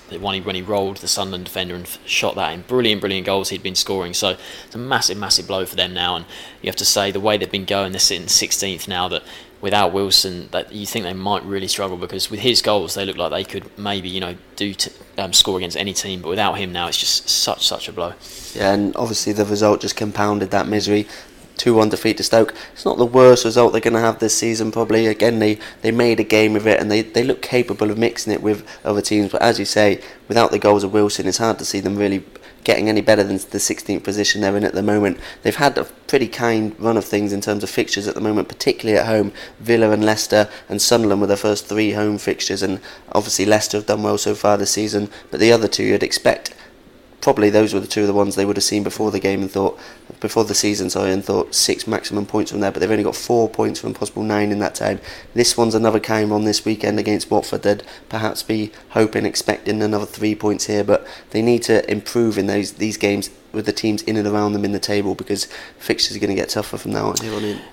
the, 0.10 0.20
one 0.20 0.36
he, 0.36 0.42
when 0.42 0.56
he 0.56 0.62
rolled 0.62 0.98
the 0.98 1.08
Sunderland 1.08 1.46
defender 1.46 1.76
and 1.76 1.88
shot 2.06 2.36
that 2.36 2.54
in. 2.54 2.62
Brilliant, 2.62 3.02
brilliant 3.02 3.26
goals 3.26 3.50
he'd 3.50 3.64
been 3.64 3.76
scoring. 3.76 4.14
So 4.14 4.38
it's 4.66 4.76
a 4.76 4.80
massive, 4.80 5.18
massive 5.18 5.48
blow 5.48 5.66
for 5.66 5.76
them 5.76 5.94
now. 5.94 6.16
And 6.16 6.26
you 6.62 6.68
have 6.68 6.76
to 6.78 6.86
say 6.86 7.12
the 7.12 7.20
way 7.20 7.38
they've 7.38 7.52
been 7.52 7.66
going, 7.66 7.92
they're 7.92 8.00
sitting 8.00 8.28
16th 8.28 8.88
now. 8.88 9.08
That 9.08 9.24
without 9.62 9.94
Wilson, 9.94 10.50
that 10.52 10.72
you 10.72 10.86
think 10.86 11.04
they 11.04 11.14
might 11.14 11.44
really 11.44 11.68
struggle 11.68 11.98
because 11.98 12.30
with 12.30 12.40
his 12.40 12.62
goals, 12.62 12.94
they 12.94 13.06
look 13.06 13.18
like 13.18 13.32
they 13.32 13.44
could 13.44 13.78
maybe 13.78 14.10
you 14.10 14.20
know 14.20 14.36
do 14.56 14.74
to, 14.74 14.92
um, 15.18 15.34
score 15.34 15.58
against 15.58 15.78
any 15.78 15.94
team. 15.94 16.22
But 16.22 16.30
without 16.30 16.54
him 16.54 16.72
now, 16.72 16.88
it's 16.88 16.98
just 16.98 17.30
such 17.30 17.66
such 17.66 17.88
a 17.88 17.94
blow. 17.94 18.14
Yeah, 18.54 18.74
and 18.74 18.96
obviously 18.96 19.34
the 19.34 19.46
result 19.46 19.82
just 19.82 19.96
compounded 19.96 20.52
that 20.52 20.68
misery. 20.68 21.08
2 21.60 21.76
1 21.76 21.90
defeat 21.90 22.18
to 22.18 22.24
Stoke. 22.24 22.56
It's 22.74 22.86
not 22.86 22.98
the 22.98 23.06
worst 23.06 23.46
result 23.46 23.74
they're 23.74 23.82
going 23.82 23.94
to 23.94 24.00
have 24.00 24.20
this 24.20 24.36
season, 24.36 24.72
probably. 24.72 25.06
Again, 25.06 25.40
they, 25.40 25.60
they 25.82 25.92
made 25.92 26.20
a 26.20 26.24
game 26.24 26.56
of 26.56 26.66
it 26.66 26.80
and 26.80 26.90
they, 26.90 27.02
they 27.02 27.24
look 27.24 27.42
capable 27.42 27.92
of 27.92 27.98
mixing 27.98 28.34
it 28.34 28.42
with 28.42 28.66
other 28.84 29.02
teams. 29.02 29.32
But 29.32 29.42
as 29.42 29.60
you 29.60 29.66
say, 29.66 30.02
without 30.28 30.52
the 30.52 30.60
goals 30.60 30.84
of 30.84 30.94
Wilson, 30.94 31.28
it's 31.28 31.38
hard 31.38 31.60
to 31.60 31.66
see 31.66 31.82
them 31.82 31.98
really 31.98 32.24
getting 32.64 32.90
any 32.90 33.02
better 33.02 33.24
than 33.24 33.38
the 33.38 33.58
16th 33.58 34.04
position 34.04 34.42
they're 34.42 34.56
in 34.56 34.64
at 34.64 34.74
the 34.74 34.82
moment. 34.82 35.20
They've 35.44 35.56
had 35.56 35.78
a 35.78 35.84
pretty 35.84 36.28
kind 36.28 36.76
run 36.80 36.98
of 36.98 37.06
things 37.06 37.34
in 37.34 37.42
terms 37.42 37.64
of 37.64 37.70
fixtures 37.70 38.08
at 38.08 38.16
the 38.16 38.22
moment, 38.22 38.48
particularly 38.48 39.00
at 39.00 39.08
home. 39.08 39.32
Villa 39.60 39.92
and 39.92 40.06
Leicester 40.06 40.50
and 40.68 40.82
Sunderland 40.82 41.22
were 41.22 41.28
their 41.28 41.38
first 41.38 41.68
three 41.68 41.92
home 41.92 42.18
fixtures, 42.18 42.62
and 42.62 42.80
obviously 43.12 43.46
Leicester 43.46 43.78
have 43.78 43.86
done 43.86 44.04
well 44.04 44.18
so 44.18 44.36
far 44.36 44.58
this 44.58 44.72
season. 44.72 45.10
But 45.32 45.40
the 45.40 45.52
other 45.52 45.68
two, 45.68 45.84
you'd 45.84 46.04
expect 46.04 46.54
probably 47.22 47.50
those 47.50 47.74
were 47.74 47.80
the 47.80 47.88
two 47.88 48.02
of 48.02 48.08
the 48.08 48.14
ones 48.14 48.36
they 48.36 48.46
would 48.46 48.58
have 48.58 48.64
seen 48.64 48.84
before 48.84 49.12
the 49.12 49.20
game 49.20 49.42
and 49.42 49.52
thought 49.52 49.78
before 50.20 50.44
the 50.46 50.56
season 50.56 50.90
sorry 50.90 51.12
and 51.12 51.24
thought 51.24 51.54
six 51.54 51.88
maximum 51.88 52.26
points 52.26 52.52
from 52.52 52.60
there 52.60 52.72
but 52.72 52.80
they've 52.80 52.92
only 52.92 53.04
got 53.04 53.16
four 53.16 53.50
points 53.50 53.80
from 53.80 53.94
possible 53.94 54.24
nine 54.24 54.52
in 54.52 54.60
that 54.60 54.76
time 54.76 55.00
this 55.34 55.58
one's 55.58 55.76
another 55.76 56.00
kind 56.00 56.32
on 56.32 56.46
this 56.46 56.66
weekend 56.66 57.00
against 57.00 57.32
Watford. 57.32 57.64
They'd 57.64 57.84
perhaps 58.10 58.44
be 58.44 58.72
hoping 58.90 59.26
expecting 59.26 59.82
another 59.82 60.06
three 60.06 60.36
points 60.36 60.66
here 60.66 60.84
but 60.84 61.06
they 61.32 61.42
need 61.42 61.64
to 61.64 61.90
improve 61.90 62.38
in 62.38 62.48
those 62.48 62.74
these 62.74 62.98
games 62.98 63.30
with 63.52 63.66
the 63.66 63.74
teams 63.74 64.02
in 64.04 64.16
and 64.16 64.28
around 64.28 64.54
them 64.54 64.64
in 64.64 64.72
the 64.72 64.80
table 64.80 65.16
because 65.16 65.46
fixtures 65.78 66.16
are 66.16 66.20
going 66.20 66.30
to 66.30 66.36
get 66.36 66.50
tougher 66.50 66.78
from 66.78 66.92
now 66.92 67.08
on. 67.08 67.16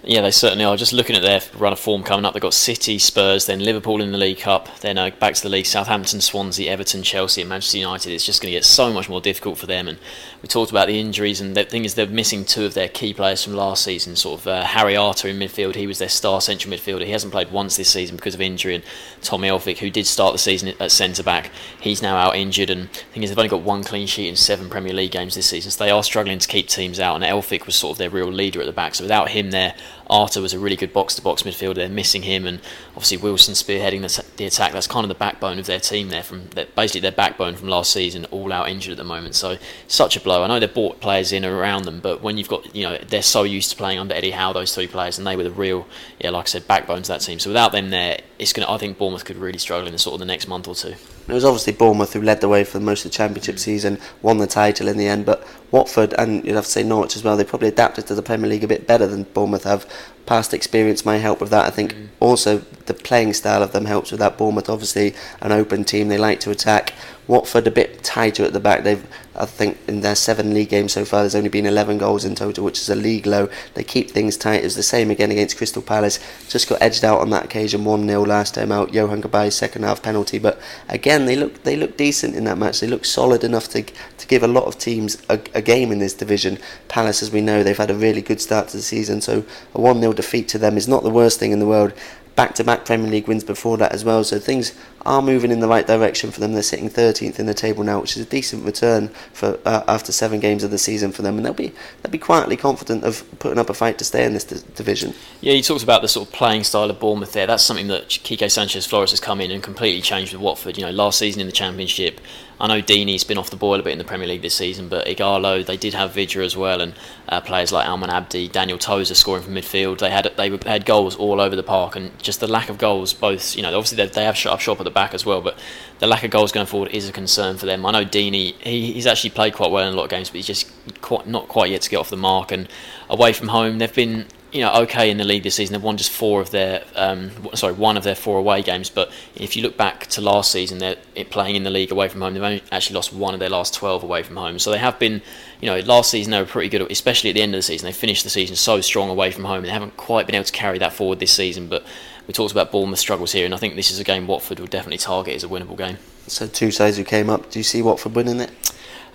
Yeah, 0.02 0.22
they 0.22 0.30
certainly 0.30 0.64
are. 0.64 0.76
Just 0.76 0.92
looking 0.92 1.16
at 1.16 1.22
their 1.22 1.40
run 1.58 1.72
of 1.72 1.78
form 1.78 2.02
coming 2.02 2.24
up, 2.24 2.32
they've 2.32 2.42
got 2.42 2.54
City, 2.54 2.98
Spurs, 2.98 3.46
then 3.46 3.60
Liverpool 3.60 4.00
in 4.00 4.12
the 4.12 4.18
League 4.18 4.38
Cup, 4.38 4.68
then 4.80 4.98
uh, 4.98 5.10
back 5.10 5.34
to 5.34 5.42
the 5.42 5.48
league, 5.48 5.66
Southampton, 5.66 6.20
Swansea, 6.20 6.70
Everton, 6.70 7.02
Chelsea, 7.02 7.42
and 7.42 7.50
Manchester 7.50 7.78
United. 7.78 8.12
It's 8.12 8.24
just 8.24 8.40
going 8.40 8.52
to 8.52 8.56
get 8.56 8.64
so 8.64 8.92
much 8.92 9.08
more 9.08 9.20
difficult 9.20 9.58
for 9.58 9.66
them. 9.66 9.88
And 9.88 9.98
we 10.42 10.48
talked 10.48 10.70
about 10.70 10.88
the 10.88 10.98
injuries, 10.98 11.40
and 11.40 11.56
the 11.56 11.64
thing 11.64 11.84
is, 11.84 11.94
they're 11.94 12.06
missing 12.06 12.44
two 12.44 12.64
of 12.64 12.74
their 12.74 12.88
key 12.88 13.12
players 13.12 13.44
from 13.44 13.54
last 13.54 13.84
season. 13.84 14.16
Sort 14.16 14.40
of 14.40 14.46
uh, 14.46 14.64
Harry 14.64 14.96
Arter 14.96 15.28
in 15.28 15.38
midfield, 15.38 15.74
he 15.74 15.86
was 15.86 15.98
their 15.98 16.08
star 16.08 16.40
central 16.40 16.72
midfielder. 16.72 17.04
He 17.04 17.12
hasn't 17.12 17.32
played 17.32 17.50
once 17.50 17.76
this 17.76 17.90
season 17.90 18.16
because 18.16 18.34
of 18.34 18.40
injury. 18.40 18.76
And 18.76 18.84
Tommy 19.26 19.48
Elphick, 19.48 19.78
who 19.78 19.90
did 19.90 20.06
start 20.06 20.32
the 20.32 20.38
season 20.38 20.72
at 20.80 20.92
centre 20.92 21.22
back, 21.22 21.50
he's 21.80 22.00
now 22.00 22.16
out 22.16 22.36
injured. 22.36 22.70
And 22.70 22.90
thing 22.90 23.22
is 23.22 23.30
they've 23.30 23.38
only 23.38 23.48
got 23.48 23.62
one 23.62 23.82
clean 23.82 24.06
sheet 24.06 24.28
in 24.28 24.36
seven 24.36 24.70
Premier 24.70 24.92
League 24.92 25.10
games 25.10 25.34
this 25.34 25.46
season, 25.46 25.70
so 25.70 25.84
they 25.84 25.90
are 25.90 26.02
struggling 26.02 26.38
to 26.38 26.48
keep 26.48 26.68
teams 26.68 27.00
out. 27.00 27.16
And 27.16 27.24
Elphick 27.24 27.66
was 27.66 27.74
sort 27.74 27.92
of 27.92 27.98
their 27.98 28.10
real 28.10 28.32
leader 28.32 28.60
at 28.60 28.66
the 28.66 28.72
back. 28.72 28.94
So 28.94 29.04
without 29.04 29.30
him 29.30 29.50
there, 29.50 29.74
Arter 30.08 30.40
was 30.40 30.52
a 30.52 30.58
really 30.58 30.76
good 30.76 30.92
box-to-box 30.92 31.42
midfielder. 31.42 31.76
They're 31.76 31.88
missing 31.88 32.22
him, 32.22 32.46
and 32.46 32.60
obviously 32.90 33.16
Wilson 33.16 33.54
spearheading 33.54 34.02
the, 34.02 34.24
the 34.36 34.46
attack. 34.46 34.72
That's 34.72 34.86
kind 34.86 35.04
of 35.04 35.08
the 35.08 35.14
backbone 35.14 35.58
of 35.58 35.66
their 35.66 35.80
team 35.80 36.08
there. 36.08 36.22
From 36.22 36.48
basically 36.74 37.00
their 37.00 37.12
backbone 37.12 37.56
from 37.56 37.68
last 37.68 37.92
season, 37.92 38.24
all 38.26 38.52
out 38.52 38.68
injured 38.68 38.92
at 38.92 38.98
the 38.98 39.04
moment. 39.04 39.34
So 39.34 39.58
such 39.88 40.16
a 40.16 40.20
blow. 40.20 40.42
I 40.42 40.46
know 40.46 40.60
they've 40.60 40.72
bought 40.72 41.00
players 41.00 41.32
in 41.32 41.44
around 41.44 41.84
them, 41.84 42.00
but 42.00 42.22
when 42.22 42.38
you've 42.38 42.48
got 42.48 42.74
you 42.74 42.84
know 42.84 42.98
they're 42.98 43.22
so 43.22 43.42
used 43.42 43.70
to 43.70 43.76
playing 43.76 43.98
under 43.98 44.14
Eddie 44.14 44.30
Howe, 44.30 44.52
those 44.52 44.74
three 44.74 44.86
players, 44.86 45.18
and 45.18 45.26
they 45.26 45.36
were 45.36 45.44
the 45.44 45.50
real 45.50 45.86
yeah, 46.20 46.30
like 46.30 46.46
I 46.46 46.48
said, 46.48 46.68
backbone 46.68 47.02
to 47.02 47.08
that 47.08 47.20
team. 47.20 47.38
So 47.38 47.50
without 47.50 47.72
them 47.72 47.90
there, 47.90 48.20
it's 48.38 48.52
gonna. 48.52 48.70
I 48.70 48.78
think 48.78 48.98
Bournemouth 48.98 49.24
could 49.24 49.36
really 49.36 49.58
struggle 49.58 49.86
in 49.86 49.92
the 49.92 49.98
sort 49.98 50.14
of 50.14 50.20
the 50.20 50.26
next 50.26 50.48
month 50.48 50.68
or 50.68 50.74
two. 50.74 50.94
It 51.28 51.32
was 51.32 51.44
obviously 51.44 51.72
Bournemouth 51.72 52.12
who 52.12 52.22
led 52.22 52.40
the 52.40 52.48
way 52.48 52.62
for 52.62 52.78
most 52.78 53.04
of 53.04 53.10
the 53.10 53.16
Championship 53.16 53.58
season, 53.58 53.98
won 54.22 54.38
the 54.38 54.46
title 54.46 54.86
in 54.86 54.96
the 54.96 55.08
end. 55.08 55.26
But 55.26 55.46
Watford, 55.72 56.14
and 56.14 56.44
you'd 56.44 56.54
have 56.54 56.66
to 56.66 56.70
say 56.70 56.84
Norwich 56.84 57.16
as 57.16 57.24
well, 57.24 57.36
they 57.36 57.44
probably 57.44 57.68
adapted 57.68 58.06
to 58.06 58.14
the 58.14 58.22
Premier 58.22 58.48
League 58.48 58.62
a 58.62 58.68
bit 58.68 58.86
better 58.86 59.06
than 59.06 59.24
Bournemouth 59.24 59.64
have. 59.64 59.86
Past 60.26 60.52
experience 60.52 61.04
might 61.04 61.18
help 61.18 61.40
with 61.40 61.50
that. 61.50 61.66
I 61.66 61.70
think 61.70 61.94
mm. 61.94 62.08
also 62.20 62.62
the 62.86 62.94
playing 62.94 63.32
style 63.34 63.62
of 63.62 63.72
them 63.72 63.84
helps 63.84 64.10
with 64.10 64.20
that. 64.20 64.38
Bournemouth, 64.38 64.68
obviously, 64.68 65.14
an 65.40 65.52
open 65.52 65.84
team, 65.84 66.08
they 66.08 66.18
like 66.18 66.40
to 66.40 66.50
attack. 66.50 66.94
Watford 67.28 67.66
a 67.66 67.72
bit 67.72 68.04
tighter 68.04 68.44
at 68.44 68.52
the 68.52 68.60
back. 68.60 68.84
They've, 68.84 69.04
I 69.34 69.46
think, 69.46 69.78
in 69.88 70.00
their 70.00 70.14
seven 70.14 70.54
league 70.54 70.68
games 70.68 70.92
so 70.92 71.04
far, 71.04 71.22
there's 71.22 71.34
only 71.34 71.48
been 71.48 71.66
11 71.66 71.98
goals 71.98 72.24
in 72.24 72.36
total, 72.36 72.64
which 72.64 72.78
is 72.78 72.88
a 72.88 72.94
league 72.94 73.26
low. 73.26 73.48
They 73.74 73.82
keep 73.82 74.10
things 74.12 74.36
tight. 74.36 74.60
It 74.60 74.64
was 74.64 74.76
the 74.76 74.84
same 74.84 75.10
again 75.10 75.32
against 75.32 75.56
Crystal 75.56 75.82
Palace. 75.82 76.20
Just 76.48 76.68
got 76.68 76.80
edged 76.80 77.04
out 77.04 77.20
on 77.20 77.30
that 77.30 77.46
occasion, 77.46 77.84
one 77.84 78.06
0 78.06 78.24
last 78.24 78.54
time 78.54 78.70
out. 78.70 78.92
Yohan 78.92 79.22
Cabaye's 79.22 79.56
second 79.56 79.82
half 79.82 80.02
penalty, 80.02 80.38
but 80.38 80.60
again, 80.88 81.26
they 81.26 81.34
look 81.34 81.64
they 81.64 81.74
look 81.74 81.96
decent 81.96 82.36
in 82.36 82.44
that 82.44 82.58
match. 82.58 82.78
They 82.78 82.86
look 82.86 83.04
solid 83.04 83.42
enough 83.42 83.68
to 83.70 83.82
to 83.82 84.26
give 84.28 84.44
a 84.44 84.48
lot 84.48 84.66
of 84.66 84.78
teams 84.78 85.20
a, 85.28 85.40
a 85.52 85.62
game 85.62 85.90
in 85.90 85.98
this 85.98 86.14
division. 86.14 86.58
Palace, 86.86 87.22
as 87.24 87.32
we 87.32 87.40
know, 87.40 87.64
they've 87.64 87.76
had 87.76 87.90
a 87.90 87.94
really 87.94 88.22
good 88.22 88.40
start 88.40 88.68
to 88.68 88.76
the 88.76 88.82
season, 88.82 89.20
so 89.20 89.44
a 89.74 89.80
one 89.80 90.00
0 90.00 90.12
defeat 90.16 90.48
to 90.48 90.58
them 90.58 90.76
is 90.76 90.88
not 90.88 91.02
the 91.04 91.10
worst 91.10 91.38
thing 91.38 91.52
in 91.52 91.60
the 91.60 91.66
world 91.66 91.92
back 92.36 92.54
to 92.54 92.62
back 92.62 92.84
Premier 92.84 93.10
League 93.10 93.26
wins 93.26 93.42
before 93.42 93.78
that 93.78 93.92
as 93.92 94.04
well. 94.04 94.22
So 94.22 94.38
things 94.38 94.78
are 95.06 95.22
moving 95.22 95.50
in 95.50 95.60
the 95.60 95.66
right 95.66 95.86
direction 95.86 96.30
for 96.30 96.38
them. 96.38 96.52
They're 96.52 96.62
sitting 96.62 96.90
13th 96.90 97.38
in 97.38 97.46
the 97.46 97.54
table 97.54 97.82
now, 97.82 98.00
which 98.00 98.16
is 98.16 98.22
a 98.22 98.28
decent 98.28 98.64
return 98.64 99.08
for 99.32 99.58
uh, 99.64 99.82
after 99.88 100.12
seven 100.12 100.38
games 100.38 100.62
of 100.62 100.70
the 100.70 100.78
season 100.78 101.12
for 101.12 101.22
them, 101.22 101.38
and 101.38 101.46
they'll 101.46 101.54
be 101.54 101.72
they'll 102.02 102.12
be 102.12 102.18
quietly 102.18 102.56
confident 102.56 103.02
of 103.02 103.24
putting 103.38 103.58
up 103.58 103.70
a 103.70 103.74
fight 103.74 103.98
to 103.98 104.04
stay 104.04 104.24
in 104.24 104.34
this 104.34 104.44
d- 104.44 104.60
division. 104.74 105.14
Yeah, 105.40 105.54
you 105.54 105.62
talked 105.62 105.82
about 105.82 106.02
the 106.02 106.08
sort 106.08 106.28
of 106.28 106.34
playing 106.34 106.64
style 106.64 106.90
of 106.90 107.00
Bournemouth 107.00 107.32
there. 107.32 107.46
That's 107.46 107.64
something 107.64 107.88
that 107.88 108.20
Quique 108.22 108.50
Sanchez 108.50 108.86
Flores 108.86 109.10
has 109.10 109.20
come 109.20 109.40
in 109.40 109.50
and 109.50 109.62
completely 109.62 110.02
changed 110.02 110.32
with 110.32 110.42
Watford. 110.42 110.76
You 110.76 110.84
know, 110.84 110.92
last 110.92 111.18
season 111.18 111.40
in 111.40 111.46
the 111.46 111.52
Championship, 111.52 112.20
I 112.58 112.66
know 112.68 112.80
Deeney's 112.80 113.24
been 113.24 113.36
off 113.36 113.50
the 113.50 113.56
boil 113.56 113.78
a 113.78 113.82
bit 113.82 113.92
in 113.92 113.98
the 113.98 114.04
Premier 114.04 114.26
League 114.26 114.40
this 114.40 114.54
season, 114.54 114.88
but 114.88 115.06
Ighalo, 115.06 115.64
they 115.64 115.76
did 115.76 115.92
have 115.92 116.14
Vydra 116.14 116.44
as 116.44 116.56
well, 116.56 116.80
and 116.80 116.94
uh, 117.28 117.40
players 117.40 117.70
like 117.70 117.86
Almen 117.86 118.08
Abdi, 118.08 118.48
Daniel 118.48 118.78
Tozer 118.78 119.14
scoring 119.14 119.42
from 119.42 119.54
midfield. 119.54 119.98
They 119.98 120.10
had 120.10 120.32
they 120.36 120.50
had 120.64 120.86
goals 120.86 121.16
all 121.16 121.40
over 121.40 121.54
the 121.54 121.62
park, 121.62 121.96
and 121.96 122.18
just 122.18 122.40
the 122.40 122.46
lack 122.46 122.70
of 122.70 122.78
goals, 122.78 123.12
both 123.12 123.56
you 123.56 123.62
know, 123.62 123.68
obviously 123.76 123.96
they, 123.96 124.06
they 124.06 124.24
have 124.24 124.36
shut 124.36 124.52
up 124.52 124.60
shop 124.60 124.80
at 124.80 124.84
the 124.84 124.90
back 124.90 125.12
as 125.12 125.26
well, 125.26 125.42
but 125.42 125.58
the 125.98 126.06
lack 126.06 126.24
of 126.24 126.30
goals 126.30 126.50
going 126.50 126.66
forward 126.66 126.90
is 126.92 127.08
a 127.08 127.12
concern 127.12 127.58
for 127.58 127.66
them. 127.66 127.84
I 127.84 127.90
know 127.90 128.04
Deeney, 128.04 128.54
he, 128.62 128.92
he's 128.92 129.06
actually 129.06 129.30
played 129.30 129.54
quite 129.54 129.70
well 129.70 129.86
in 129.86 129.92
a 129.92 129.96
lot 129.96 130.04
of 130.04 130.10
games, 130.10 130.30
but 130.30 130.36
he's 130.36 130.46
just 130.46 130.70
quite, 131.02 131.26
not 131.26 131.48
quite 131.48 131.70
yet 131.70 131.82
to 131.82 131.90
get 131.90 131.98
off 131.98 132.10
the 132.10 132.16
mark. 132.16 132.52
And 132.52 132.68
away 133.10 133.32
from 133.32 133.48
home, 133.48 133.78
they've 133.78 133.94
been 133.94 134.26
you 134.56 134.62
know 134.62 134.72
okay 134.72 135.10
in 135.10 135.18
the 135.18 135.24
league 135.24 135.42
this 135.42 135.56
season. 135.56 135.74
They've 135.74 135.82
won 135.82 135.98
just 135.98 136.10
four 136.10 136.40
of 136.40 136.50
their 136.50 136.82
um, 136.94 137.30
sorry 137.54 137.74
one 137.74 137.98
of 137.98 138.04
their 138.04 138.14
four 138.14 138.38
away 138.38 138.62
games. 138.62 138.88
But 138.88 139.12
if 139.34 139.54
you 139.54 139.62
look 139.62 139.76
back 139.76 140.06
to 140.08 140.22
last 140.22 140.50
season, 140.50 140.78
they're 140.78 140.96
playing 141.28 141.56
in 141.56 141.62
the 141.62 141.70
league 141.70 141.92
away 141.92 142.08
from 142.08 142.22
home. 142.22 142.32
They've 142.32 142.42
only 142.42 142.62
actually 142.72 142.94
lost 142.94 143.12
one 143.12 143.34
of 143.34 143.40
their 143.40 143.50
last 143.50 143.74
twelve 143.74 144.02
away 144.02 144.22
from 144.22 144.36
home. 144.36 144.58
So 144.58 144.70
they 144.70 144.78
have 144.78 144.98
been 144.98 145.20
you 145.60 145.66
know 145.66 145.78
last 145.80 146.10
season 146.10 146.30
they 146.30 146.40
were 146.40 146.46
pretty 146.46 146.70
good, 146.70 146.90
especially 146.90 147.30
at 147.30 147.34
the 147.34 147.42
end 147.42 147.54
of 147.54 147.58
the 147.58 147.62
season. 147.62 147.86
They 147.86 147.92
finished 147.92 148.24
the 148.24 148.30
season 148.30 148.56
so 148.56 148.80
strong 148.80 149.10
away 149.10 149.30
from 149.30 149.44
home. 149.44 149.62
They 149.62 149.68
haven't 149.68 149.98
quite 149.98 150.26
been 150.26 150.34
able 150.34 150.44
to 150.44 150.52
carry 150.52 150.78
that 150.78 150.94
forward 150.94 151.20
this 151.20 151.32
season, 151.32 151.68
but. 151.68 151.84
We 152.26 152.32
talked 152.32 152.50
about 152.50 152.72
Bournemouth 152.72 152.98
struggles 152.98 153.30
here, 153.30 153.44
and 153.44 153.54
I 153.54 153.56
think 153.56 153.76
this 153.76 153.92
is 153.92 154.00
a 154.00 154.02
game 154.02 154.26
Watford 154.26 154.58
will 154.58 154.66
definitely 154.66 154.98
target 154.98 155.36
as 155.36 155.44
a 155.44 155.46
winnable 155.46 155.76
game. 155.76 155.98
So 156.26 156.48
two 156.48 156.72
sides 156.72 156.96
who 156.96 157.04
came 157.04 157.30
up. 157.30 157.52
Do 157.52 157.60
you 157.60 157.62
see 157.62 157.82
Watford 157.82 158.16
winning 158.16 158.40
it? 158.40 158.50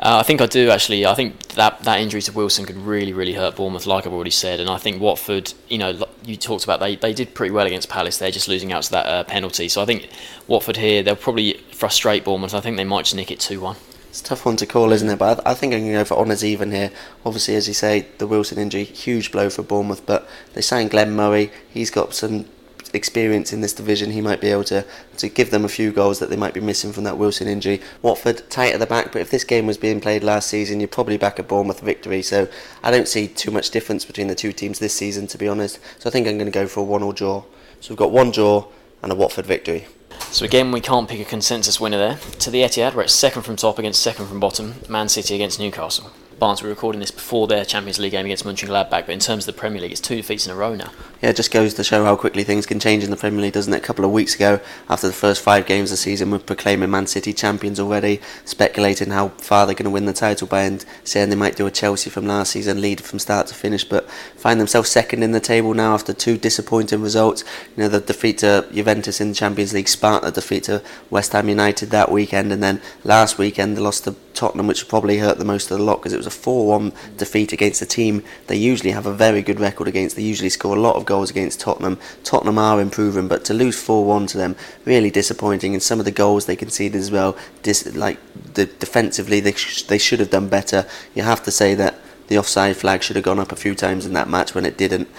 Uh, 0.02 0.18
I 0.18 0.24
think 0.24 0.42
I 0.42 0.48
do 0.48 0.72
actually. 0.72 1.06
I 1.06 1.14
think 1.14 1.40
that 1.50 1.82
that 1.84 2.00
injury 2.00 2.24
to 2.24 2.32
Wilson 2.32 2.66
could 2.66 2.78
really, 2.78 3.14
really 3.14 3.34
hurt 3.34 3.56
Bournemouth, 3.56 3.86
like 3.86 4.08
I've 4.08 4.14
already 4.14 4.32
said. 4.32 4.60
And 4.60 4.68
I 4.68 4.78
think 4.78 5.00
Watford, 5.00 5.54
you 5.70 5.78
know, 5.78 6.08
you 6.26 6.38
talked 6.38 6.64
about 6.64 6.80
they, 6.80 6.96
they 6.96 7.14
did 7.14 7.36
pretty 7.36 7.52
well 7.52 7.68
against 7.68 7.88
Palace. 7.88 8.18
They're 8.18 8.32
just 8.32 8.48
losing 8.48 8.74
out 8.74 8.82
to 8.84 8.92
that 8.92 9.06
uh, 9.06 9.24
penalty. 9.26 9.68
So 9.70 9.80
I 9.80 9.86
think 9.86 10.10
Watford 10.48 10.78
here 10.78 11.04
they'll 11.04 11.16
probably 11.16 11.54
frustrate 11.72 12.26
Bournemouth. 12.26 12.56
I 12.56 12.62
think 12.62 12.78
they 12.78 12.84
might 12.84 13.04
just 13.04 13.16
nick 13.16 13.30
it 13.30 13.40
two 13.40 13.62
one. 13.62 13.76
It's 14.10 14.22
a 14.22 14.24
tough 14.24 14.46
one 14.46 14.58
to 14.58 14.66
call, 14.66 14.92
isn't 14.92 15.08
it? 15.08 15.20
But 15.20 15.46
I, 15.46 15.52
I 15.52 15.54
think 15.54 15.74
I'm 15.74 15.82
going 15.82 15.92
to 15.94 16.00
go 16.00 16.06
for 16.06 16.18
honours 16.18 16.44
even 16.44 16.72
here. 16.72 16.92
Obviously, 17.24 17.56
as 17.56 17.68
you 17.68 17.76
say, 17.76 18.08
the 18.18 18.26
Wilson 18.26 18.58
injury, 18.58 18.84
huge 18.84 19.32
blow 19.32 19.52
for 19.52 19.62
Bournemouth. 19.62 20.06
But 20.08 20.28
they 20.54 20.62
signed 20.62 20.90
Glenn 20.90 21.16
Murray. 21.16 21.52
He's 21.72 21.92
got 21.92 22.16
some 22.16 22.46
experience 22.94 23.54
in 23.54 23.62
this 23.62 23.74
division, 23.74 24.12
he 24.12 24.22
might 24.22 24.42
be 24.42 24.50
able 24.50 24.64
to, 24.66 24.86
to 25.18 25.30
give 25.30 25.52
them 25.52 25.66
a 25.66 25.70
few 25.70 25.92
goals 25.92 26.20
that 26.20 26.30
they 26.30 26.36
might 26.36 26.54
be 26.54 26.60
missing 26.60 26.92
from 26.92 27.04
that 27.06 27.18
Wilson 27.18 27.48
injury. 27.48 27.82
Watford 28.02 28.50
tight 28.50 28.74
at 28.74 28.80
the 28.80 28.86
back, 28.86 29.12
but 29.12 29.22
if 29.22 29.32
this 29.32 29.44
game 29.44 29.68
was 29.68 29.78
being 29.78 30.02
played 30.02 30.24
last 30.24 30.50
season, 30.50 30.80
you're 30.80 30.88
probably 30.88 31.18
back 31.18 31.40
at 31.40 31.48
Bournemouth 31.48 31.82
victory. 31.82 32.22
So 32.22 32.48
I 32.84 32.92
don't 32.92 33.08
see 33.08 33.28
too 33.28 33.52
much 33.52 33.72
difference 33.72 34.06
between 34.06 34.28
the 34.28 34.36
two 34.36 34.52
teams 34.52 34.80
this 34.80 34.94
season, 34.94 35.28
to 35.28 35.38
be 35.38 35.48
honest. 35.48 35.80
So 36.00 36.10
I 36.10 36.12
think 36.12 36.28
I'm 36.28 36.38
going 36.38 36.52
to 36.52 36.52
go 36.52 36.68
for 36.68 36.82
a 36.82 36.84
one-all 36.84 37.14
draw. 37.14 37.44
So 37.80 37.90
we've 37.90 37.98
got 37.98 38.12
one 38.12 38.32
draw 38.32 38.68
and 39.02 39.12
a 39.12 39.16
Watford 39.16 39.46
victory. 39.46 39.88
So 40.30 40.46
again, 40.46 40.72
we 40.72 40.82
can't 40.82 41.10
pick 41.10 41.20
a 41.20 41.26
consensus 41.26 41.80
winner 41.80 41.98
there. 41.98 42.20
To 42.40 42.52
the 42.52 42.62
Etihad, 42.62 42.94
we're 42.94 43.04
at 43.04 43.10
second 43.10 43.42
from 43.42 43.56
top 43.56 43.80
against 43.80 44.02
second 44.02 44.28
from 44.28 44.40
bottom. 44.40 44.76
Man 44.88 45.10
City 45.10 45.36
against 45.36 45.60
Newcastle. 45.60 46.12
Barnes, 46.40 46.64
we're 46.64 46.70
recording 46.70 47.02
this 47.02 47.12
before 47.12 47.48
their 47.48 47.66
Champions 47.66 48.00
League 48.00 48.14
game 48.14 48.26
against 48.26 48.46
Mönchengladbach, 48.46 49.06
but 49.06 49.10
in 49.10 49.20
terms 49.20 49.48
of 49.48 49.54
the 49.54 49.60
Premier 49.60 49.82
League, 49.82 49.92
it's 49.92 50.02
two 50.02 50.16
defeats 50.16 50.46
in 50.46 50.52
a 50.52 50.56
row 50.56 50.74
now. 50.74 50.92
Yeah, 51.22 51.30
it 51.30 51.36
just 51.36 51.52
goes 51.52 51.76
to 51.76 51.84
show 51.84 52.04
how 52.04 52.16
quickly 52.16 52.44
things 52.44 52.66
can 52.66 52.80
change 52.80 53.04
in 53.04 53.12
the 53.12 53.16
Premier 53.16 53.42
League, 53.42 53.54
doesn't 53.54 53.72
it? 53.72 53.78
A 53.78 53.82
couple 53.82 54.04
of 54.04 54.10
weeks 54.10 54.34
ago, 54.34 54.60
after 54.90 55.06
the 55.06 55.14
first 55.14 55.44
five 55.44 55.68
games 55.68 55.92
of 55.92 55.94
the 55.94 55.98
season, 55.98 56.32
we're 56.32 56.40
proclaiming 56.40 56.90
Man 56.90 57.06
City 57.06 57.32
champions 57.32 57.80
already, 57.80 58.20
speculating 58.44 59.12
how 59.12 59.28
far 59.30 59.68
they're 59.68 59.76
going 59.76 59.84
to 59.84 59.92
win 59.92 60.06
the 60.06 60.14
title 60.14 60.48
by, 60.48 60.64
and 60.64 60.84
saying 61.04 61.30
they 61.30 61.36
might 61.36 61.56
do 61.56 61.68
a 61.68 61.72
Chelsea 61.72 62.10
from 62.10 62.26
last 62.26 62.54
season, 62.54 62.82
lead 62.82 63.02
from 63.02 63.20
start 63.20 63.46
to 63.48 63.54
finish, 63.54 63.84
but 63.84 64.10
find 64.36 64.60
themselves 64.60 64.90
second 64.90 65.22
in 65.22 65.32
the 65.32 65.40
table 65.40 65.76
now 65.76 65.94
after 65.94 66.12
two 66.12 66.40
disappointing 66.40 67.04
results. 67.04 67.44
You 67.78 67.84
know, 67.84 67.90
the 67.90 68.00
defeat 68.00 68.40
to 68.40 68.66
Juventus 68.74 69.22
in 69.22 69.30
the 69.30 69.36
Champions 69.36 69.74
League, 69.74 69.90
Sparta 69.90 70.32
defeat 70.32 70.64
to 70.64 70.82
West 71.12 71.34
Ham 71.34 71.50
United 71.50 71.92
that 71.92 72.12
weekend, 72.12 72.52
and 72.52 72.64
then 72.64 72.82
last 73.04 73.38
weekend 73.38 73.78
they 73.78 73.82
lost 73.82 74.06
to 74.06 74.16
Tottenham, 74.34 74.66
which 74.66 74.88
probably 74.88 75.20
hurt 75.20 75.38
the 75.38 75.46
most 75.46 75.70
of 75.70 75.78
the 75.78 75.84
lot 75.84 75.98
because 75.98 76.14
it 76.14 76.18
was 76.18 76.26
a 76.26 76.32
4 76.32 76.66
1 76.68 76.94
defeat 77.18 77.54
against 77.54 77.82
a 77.82 77.86
team 77.86 78.24
they 78.48 78.56
usually 78.56 78.92
have 78.92 79.06
a 79.06 79.14
very 79.14 79.42
good 79.42 79.60
record 79.60 79.88
against. 79.88 80.16
They 80.16 80.24
usually 80.24 80.50
score 80.50 80.76
a 80.76 80.80
lot 80.80 80.96
of 80.96 81.06
goals 81.12 81.30
against 81.30 81.60
Tottenham. 81.60 81.98
Tottenham 82.24 82.58
are 82.58 82.80
improving, 82.80 83.28
but 83.28 83.44
to 83.46 83.54
lose 83.54 83.82
4 83.82 84.06
1 84.06 84.28
to 84.28 84.38
them, 84.38 84.56
really 84.86 85.12
disappointing. 85.12 85.74
And 85.74 85.84
some 85.84 86.00
of 86.00 86.06
the 86.06 86.20
goals 86.24 86.46
they 86.46 86.56
conceded 86.56 87.00
as 87.00 87.12
well, 87.12 87.38
dis- 87.64 87.96
like 87.96 88.18
the, 88.54 88.66
defensively, 88.66 89.40
they, 89.40 89.54
sh- 89.54 89.84
they 89.84 89.98
should 89.98 90.20
have 90.20 90.30
done 90.30 90.48
better. 90.48 90.86
You 91.14 91.24
have 91.24 91.44
to 91.44 91.52
say 91.52 91.76
that 91.76 91.96
the 92.30 92.38
offside 92.38 92.78
flag 92.78 93.04
should 93.04 93.18
have 93.18 93.26
gone 93.26 93.40
up 93.40 93.52
a 93.52 93.64
few 93.66 93.76
times 93.76 94.06
in 94.06 94.14
that 94.14 94.30
match 94.30 94.56
when 94.56 94.66
it 94.66 94.78
didn't. 94.78 95.10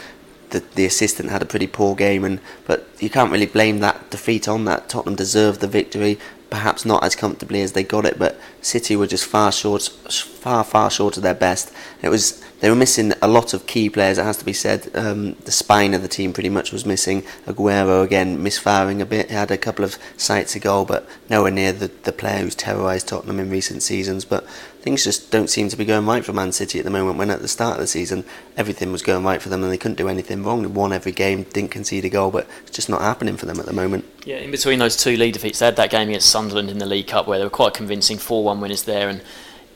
The, 0.51 0.61
the 0.75 0.87
assistant 0.87 1.31
had 1.31 1.43
a 1.43 1.47
pretty 1.47 1.67
poor 1.67 1.95
game, 1.95 2.25
and 2.25 2.41
but 2.67 2.89
you 3.01 3.11
can't 3.11 3.33
really 3.33 3.47
blame 3.47 3.81
that 3.81 4.11
defeat 4.11 4.49
on 4.49 4.65
that. 4.65 4.89
Tottenham 4.89 5.17
deserved 5.17 5.61
the 5.61 5.69
victory 5.69 6.19
perhaps 6.53 6.85
not 6.85 7.03
as 7.03 7.17
comfortably 7.17 7.63
as 7.63 7.73
they 7.73 7.83
got 7.83 8.05
it, 8.05 8.19
but 8.19 8.39
City 8.63 8.95
were 8.97 9.09
just 9.09 9.27
far 9.27 9.53
short, 9.53 9.83
far 9.83 10.65
far 10.65 10.91
short 10.91 11.17
of 11.17 11.23
their 11.23 11.35
best. 11.35 11.73
It 12.01 12.09
was 12.09 12.43
they 12.61 12.71
were 12.71 12.77
missing 12.77 13.13
a 13.21 13.27
lot 13.27 13.55
of 13.55 13.67
key 13.67 13.91
players. 13.91 14.19
It 14.19 14.25
has 14.25 14.37
to 14.37 14.45
be 14.45 14.53
said. 14.53 14.89
Um, 14.95 15.35
the 15.45 15.51
spine 15.51 15.95
of 15.95 16.03
the 16.03 16.09
team 16.09 16.33
pretty 16.33 16.49
much 16.49 16.71
was 16.71 16.87
missing. 16.87 17.23
Aguero 17.45 18.05
again 18.05 18.41
misfiring 18.41 19.03
a 19.03 19.07
bit. 19.07 19.31
He 19.31 19.35
had 19.35 19.51
a 19.51 19.59
couple 19.59 19.85
of 19.85 19.99
sights 20.17 20.55
of 20.55 20.63
goal, 20.63 20.85
but 20.85 21.09
nowhere 21.29 21.51
near 21.51 21.73
the 21.73 21.89
the 21.89 22.13
player 22.13 22.39
who's 22.39 22.55
terrorised 22.55 23.09
Tottenham 23.09 23.41
in 23.41 23.51
recent 23.51 23.83
seasons. 23.83 24.25
But 24.25 24.47
things 24.83 25.03
just 25.03 25.33
don't 25.33 25.51
seem 25.51 25.69
to 25.71 25.77
be 25.77 25.85
going 25.85 26.07
right 26.07 26.25
for 26.25 26.33
Man 26.33 26.53
City 26.53 26.79
at 26.79 26.85
the 26.85 26.91
moment. 26.91 27.19
When 27.19 27.31
at 27.31 27.41
the 27.41 27.49
start 27.49 27.75
of 27.75 27.81
the 27.81 27.87
season 27.89 28.25
everything 28.57 28.93
was 28.93 29.03
going 29.03 29.25
right 29.25 29.41
for 29.41 29.49
them 29.49 29.63
and 29.63 29.73
they 29.73 29.79
couldn't 29.79 29.97
do 29.97 30.09
anything 30.09 30.43
wrong. 30.43 30.63
They 30.63 30.69
won 30.69 30.93
every 30.93 31.13
game, 31.13 31.45
didn't 31.45 31.71
concede 31.71 32.05
a 32.05 32.09
goal, 32.09 32.31
but 32.31 32.47
it's 32.63 32.71
just 32.71 32.89
not 32.89 33.01
happening 33.01 33.37
for 33.37 33.47
them 33.47 33.59
at 33.59 33.67
the 33.67 33.73
moment. 33.73 34.05
Yeah, 34.25 34.37
in 34.37 34.51
between 34.51 34.79
those 34.79 34.97
two 34.97 35.17
league 35.17 35.33
defeats, 35.33 35.59
they 35.59 35.67
had 35.67 35.77
that 35.77 35.91
game 35.91 36.09
against 36.09 36.29
Sunderland 36.29 36.71
in 36.71 36.79
the 36.79 36.87
League 36.87 37.09
Cup 37.09 37.27
where 37.27 37.39
they 37.39 37.45
were 37.45 37.51
quite 37.51 37.75
convincing 37.75 38.19
4 38.19 38.45
1 38.53 38.61
winners 38.61 38.85
there. 38.85 39.09
And, 39.09 39.23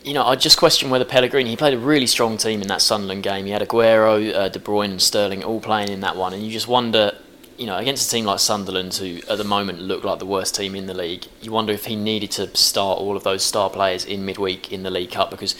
you 0.04 0.14
know, 0.14 0.24
I 0.24 0.36
just 0.36 0.58
question 0.58 0.90
whether 0.90 1.04
Pellegrini, 1.04 1.50
he 1.50 1.56
played 1.56 1.74
a 1.74 1.78
really 1.78 2.06
strong 2.06 2.36
team 2.36 2.62
in 2.62 2.68
that 2.68 2.82
Sunderland 2.82 3.22
game. 3.22 3.46
He 3.46 3.52
had 3.52 3.62
Aguero, 3.62 4.34
uh, 4.34 4.48
De 4.48 4.58
Bruyne, 4.58 4.90
and 4.90 5.02
Sterling 5.02 5.42
all 5.42 5.60
playing 5.60 5.88
in 5.88 6.00
that 6.00 6.16
one. 6.16 6.32
And 6.32 6.42
you 6.42 6.50
just 6.50 6.68
wonder, 6.68 7.16
you 7.56 7.66
know, 7.66 7.76
against 7.76 8.08
a 8.08 8.10
team 8.10 8.24
like 8.24 8.38
Sunderland, 8.38 8.94
who 8.94 9.20
at 9.28 9.38
the 9.38 9.44
moment 9.44 9.80
look 9.80 10.04
like 10.04 10.18
the 10.18 10.26
worst 10.26 10.54
team 10.54 10.74
in 10.74 10.86
the 10.86 10.94
league, 10.94 11.26
you 11.40 11.50
wonder 11.50 11.72
if 11.72 11.86
he 11.86 11.96
needed 11.96 12.30
to 12.32 12.54
start 12.56 12.98
all 12.98 13.16
of 13.16 13.24
those 13.24 13.42
star 13.42 13.70
players 13.70 14.04
in 14.04 14.24
midweek 14.24 14.72
in 14.72 14.82
the 14.82 14.90
League 14.90 15.10
Cup 15.10 15.30
because 15.30 15.56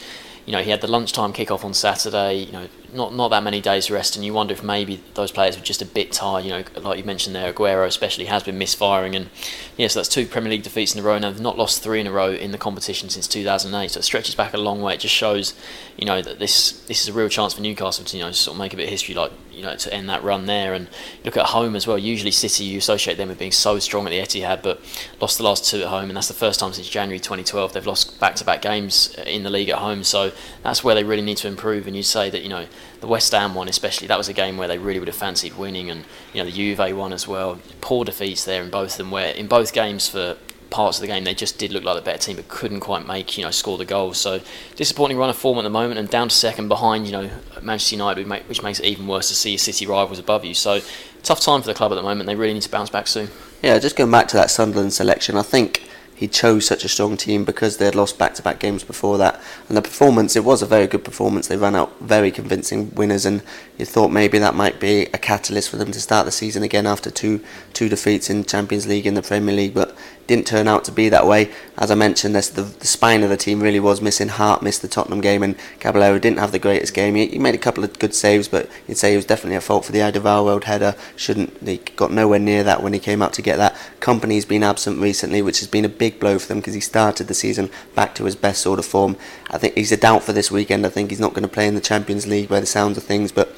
you 0.47 0.53
know, 0.53 0.63
he 0.63 0.71
had 0.71 0.79
the 0.79 0.87
lunchtime 0.87 1.33
kickoff 1.33 1.65
on 1.65 1.73
Saturday. 1.73 2.37
You 2.45 2.51
know, 2.53 2.67
not 2.93 3.13
not 3.13 3.29
that 3.29 3.43
many 3.43 3.61
days 3.61 3.91
rest, 3.91 4.15
and 4.15 4.25
you 4.25 4.33
wonder 4.33 4.53
if 4.53 4.63
maybe 4.63 5.01
those 5.13 5.31
players 5.31 5.57
were 5.57 5.63
just 5.63 5.81
a 5.81 5.85
bit 5.85 6.11
tired. 6.11 6.45
You 6.45 6.51
know, 6.51 6.63
like 6.81 6.97
you 6.97 7.03
mentioned 7.03 7.35
there, 7.35 7.51
Aguero 7.51 7.85
especially 7.85 8.25
has 8.25 8.43
been 8.43 8.57
misfiring, 8.57 9.15
and 9.15 9.25
yes, 9.25 9.77
yeah, 9.77 9.87
so 9.87 9.99
that's 9.99 10.09
two 10.09 10.25
Premier 10.25 10.51
League 10.51 10.63
defeats 10.63 10.93
in 10.93 11.01
a 11.01 11.03
row. 11.03 11.17
Now 11.17 11.31
they've 11.31 11.41
not 11.41 11.57
lost 11.57 11.83
three 11.83 11.99
in 11.99 12.07
a 12.07 12.11
row 12.11 12.31
in 12.31 12.51
the 12.51 12.57
competition 12.57 13.09
since 13.09 13.27
2008, 13.27 13.91
so 13.91 13.99
it 13.99 14.03
stretches 14.03 14.35
back 14.35 14.53
a 14.53 14.57
long 14.57 14.81
way. 14.81 14.93
It 14.93 15.01
just 15.01 15.15
shows, 15.15 15.53
you 15.97 16.05
know, 16.05 16.21
that 16.21 16.39
this 16.39 16.71
this 16.87 17.01
is 17.01 17.09
a 17.09 17.13
real 17.13 17.29
chance 17.29 17.53
for 17.53 17.61
Newcastle 17.61 18.05
to 18.05 18.17
you 18.17 18.23
know 18.23 18.31
sort 18.31 18.55
of 18.55 18.59
make 18.59 18.73
a 18.73 18.77
bit 18.77 18.83
of 18.83 18.89
history, 18.89 19.15
like 19.15 19.31
you 19.51 19.63
know, 19.63 19.75
to 19.75 19.93
end 19.93 20.07
that 20.07 20.23
run 20.23 20.45
there. 20.45 20.73
And 20.73 20.87
look 21.25 21.35
at 21.35 21.47
home 21.47 21.75
as 21.75 21.87
well. 21.87 21.97
Usually 21.97 22.31
City, 22.31 22.63
you 22.63 22.77
associate 22.77 23.17
them 23.17 23.29
with 23.29 23.39
being 23.39 23.51
so 23.51 23.79
strong 23.79 24.05
at 24.05 24.11
the 24.11 24.19
Etihad, 24.19 24.61
but 24.61 24.79
lost 25.19 25.37
the 25.37 25.43
last 25.43 25.65
two 25.65 25.81
at 25.81 25.87
home, 25.87 26.09
and 26.09 26.15
that's 26.15 26.27
the 26.27 26.33
first 26.33 26.59
time 26.59 26.73
since 26.73 26.87
January 26.87 27.19
2012 27.19 27.73
they've 27.73 27.85
lost 27.85 28.19
back-to-back 28.19 28.61
games 28.61 29.15
uh, 29.17 29.23
in 29.23 29.43
the 29.43 29.49
league 29.49 29.69
at 29.69 29.79
home. 29.79 30.03
So 30.03 30.31
that's 30.63 30.83
where 30.83 30.93
they 30.95 31.03
really 31.03 31.23
need 31.23 31.37
to 31.37 31.47
improve. 31.47 31.87
And 31.87 31.95
you 31.95 32.03
say 32.03 32.29
that 32.29 32.43
you 32.43 32.49
know 32.49 32.67
the 32.99 33.07
West 33.07 33.31
Ham 33.31 33.53
one, 33.53 33.67
especially, 33.67 34.07
that 34.07 34.17
was 34.17 34.27
a 34.27 34.33
game 34.33 34.57
where 34.57 34.67
they 34.67 34.77
really 34.77 34.99
would 34.99 35.07
have 35.07 35.17
fancied 35.17 35.57
winning, 35.57 35.89
and 35.89 36.05
you 36.33 36.41
know 36.41 36.49
the 36.49 36.51
Juve 36.51 36.95
one 36.95 37.13
as 37.13 37.27
well. 37.27 37.59
Poor 37.81 38.05
defeats 38.05 38.45
there 38.45 38.63
in 38.63 38.69
both 38.69 38.91
of 38.91 38.97
them, 38.97 39.11
where 39.11 39.31
in 39.33 39.47
both 39.47 39.73
games 39.73 40.07
for 40.07 40.37
parts 40.69 40.97
of 40.97 41.01
the 41.01 41.07
game 41.07 41.23
they 41.23 41.33
just 41.33 41.57
did 41.57 41.71
look 41.71 41.83
like 41.83 41.95
the 41.95 42.01
better 42.01 42.17
team 42.17 42.35
but 42.35 42.47
couldn't 42.49 42.81
quite 42.81 43.07
make 43.07 43.37
you 43.37 43.43
know 43.43 43.51
score 43.51 43.77
the 43.77 43.85
goals. 43.85 44.17
So 44.17 44.41
disappointing 44.75 45.17
run 45.17 45.29
of 45.29 45.37
form 45.37 45.57
at 45.57 45.63
the 45.63 45.69
moment 45.69 45.99
and 45.99 46.09
down 46.09 46.29
to 46.29 46.35
second 46.35 46.67
behind 46.67 47.05
you 47.05 47.11
know 47.11 47.29
Manchester 47.61 47.95
United 47.95 48.27
which 48.47 48.61
makes 48.61 48.79
it 48.79 48.85
even 48.85 49.07
worse 49.07 49.29
to 49.29 49.35
see 49.35 49.51
your 49.51 49.59
City 49.59 49.85
rivals 49.85 50.19
above 50.19 50.43
you. 50.43 50.53
So 50.53 50.81
tough 51.23 51.39
time 51.41 51.61
for 51.61 51.67
the 51.67 51.73
club 51.73 51.91
at 51.91 51.95
the 51.95 52.03
moment. 52.03 52.27
They 52.27 52.35
really 52.35 52.53
need 52.53 52.63
to 52.63 52.71
bounce 52.71 52.89
back 52.89 53.07
soon. 53.07 53.29
Yeah 53.61 53.79
just 53.79 53.95
going 53.95 54.11
back 54.11 54.27
to 54.29 54.37
that 54.37 54.51
Sunderland 54.51 54.93
selection 54.93 55.37
I 55.37 55.43
think 55.43 55.83
he 56.17 56.27
chose 56.27 56.65
such 56.65 56.83
a 56.83 56.89
strong 56.89 57.15
team 57.15 57.45
because 57.45 57.77
they 57.77 57.85
had 57.85 57.93
lost 57.93 58.17
back 58.17 58.33
to 58.33 58.41
back 58.41 58.59
games 58.59 58.83
before 58.83 59.19
that. 59.19 59.39
And 59.69 59.77
the 59.77 59.83
performance, 59.83 60.35
it 60.35 60.43
was 60.43 60.63
a 60.63 60.65
very 60.65 60.87
good 60.87 61.03
performance. 61.05 61.47
They 61.47 61.57
ran 61.57 61.75
out 61.75 61.93
very 61.99 62.31
convincing 62.31 62.91
winners, 62.95 63.23
and 63.23 63.43
you 63.77 63.85
thought 63.85 64.09
maybe 64.09 64.39
that 64.39 64.55
might 64.55 64.79
be 64.79 65.03
a 65.13 65.19
catalyst 65.19 65.69
for 65.69 65.77
them 65.77 65.91
to 65.91 66.01
start 66.01 66.25
the 66.25 66.31
season 66.31 66.63
again 66.63 66.87
after 66.87 67.11
two 67.11 67.43
two 67.73 67.87
defeats 67.87 68.31
in 68.31 68.43
Champions 68.45 68.87
League 68.87 69.05
and 69.05 69.15
the 69.15 69.21
Premier 69.21 69.55
League. 69.55 69.75
But 69.75 69.95
didn't 70.27 70.45
turn 70.45 70.67
out 70.67 70.83
to 70.85 70.91
be 70.91 71.09
that 71.09 71.25
way. 71.25 71.49
As 71.77 71.89
I 71.89 71.95
mentioned, 71.95 72.35
this, 72.35 72.49
the, 72.49 72.63
the 72.63 72.87
spine 72.87 73.23
of 73.23 73.29
the 73.29 73.37
team 73.37 73.61
really 73.61 73.79
was 73.79 74.01
missing. 74.01 74.27
Hart 74.27 74.61
missed 74.61 74.81
the 74.81 74.87
Tottenham 74.87 75.21
game, 75.21 75.41
and 75.41 75.55
Caballero 75.79 76.19
didn't 76.19 76.39
have 76.39 76.51
the 76.51 76.59
greatest 76.59 76.93
game. 76.93 77.15
He, 77.15 77.27
he 77.27 77.39
made 77.39 77.55
a 77.55 77.59
couple 77.59 77.83
of 77.83 77.97
good 77.97 78.13
saves, 78.13 78.47
but 78.47 78.69
you'd 78.87 78.97
say 78.97 79.11
he 79.11 79.15
was 79.15 79.25
definitely 79.25 79.55
at 79.55 79.63
fault 79.63 79.85
for 79.85 79.91
the 79.91 79.99
Alderweireld 79.99 80.65
header. 80.65 80.95
Shouldn't 81.15 81.61
he 81.65 81.77
got 81.95 82.11
nowhere 82.11 82.39
near 82.39 82.63
that 82.63 82.83
when 82.83 82.93
he 82.93 82.99
came 82.99 83.21
out 83.21 83.33
to 83.33 83.41
get 83.41 83.57
that. 83.57 83.75
Kompany's 83.99 84.45
been 84.45 84.63
absent 84.63 85.01
recently, 85.01 85.41
which 85.41 85.59
has 85.59 85.67
been 85.67 85.85
a 85.85 85.89
big 85.89 86.19
blow 86.19 86.37
for 86.37 86.47
them 86.47 86.59
because 86.59 86.73
he 86.73 86.81
started 86.81 87.27
the 87.27 87.33
season 87.33 87.69
back 87.95 88.13
to 88.15 88.25
his 88.25 88.35
best 88.35 88.61
sort 88.61 88.79
of 88.79 88.85
form. 88.85 89.15
I 89.49 89.57
think 89.57 89.75
he's 89.75 89.91
a 89.91 89.97
doubt 89.97 90.23
for 90.23 90.33
this 90.33 90.51
weekend. 90.51 90.85
I 90.85 90.89
think 90.89 91.09
he's 91.09 91.19
not 91.19 91.33
going 91.33 91.43
to 91.43 91.53
play 91.53 91.67
in 91.67 91.75
the 91.75 91.81
Champions 91.81 92.27
League 92.27 92.49
by 92.49 92.59
the 92.59 92.65
sounds 92.65 92.97
of 92.97 93.03
things, 93.03 93.31
but 93.31 93.55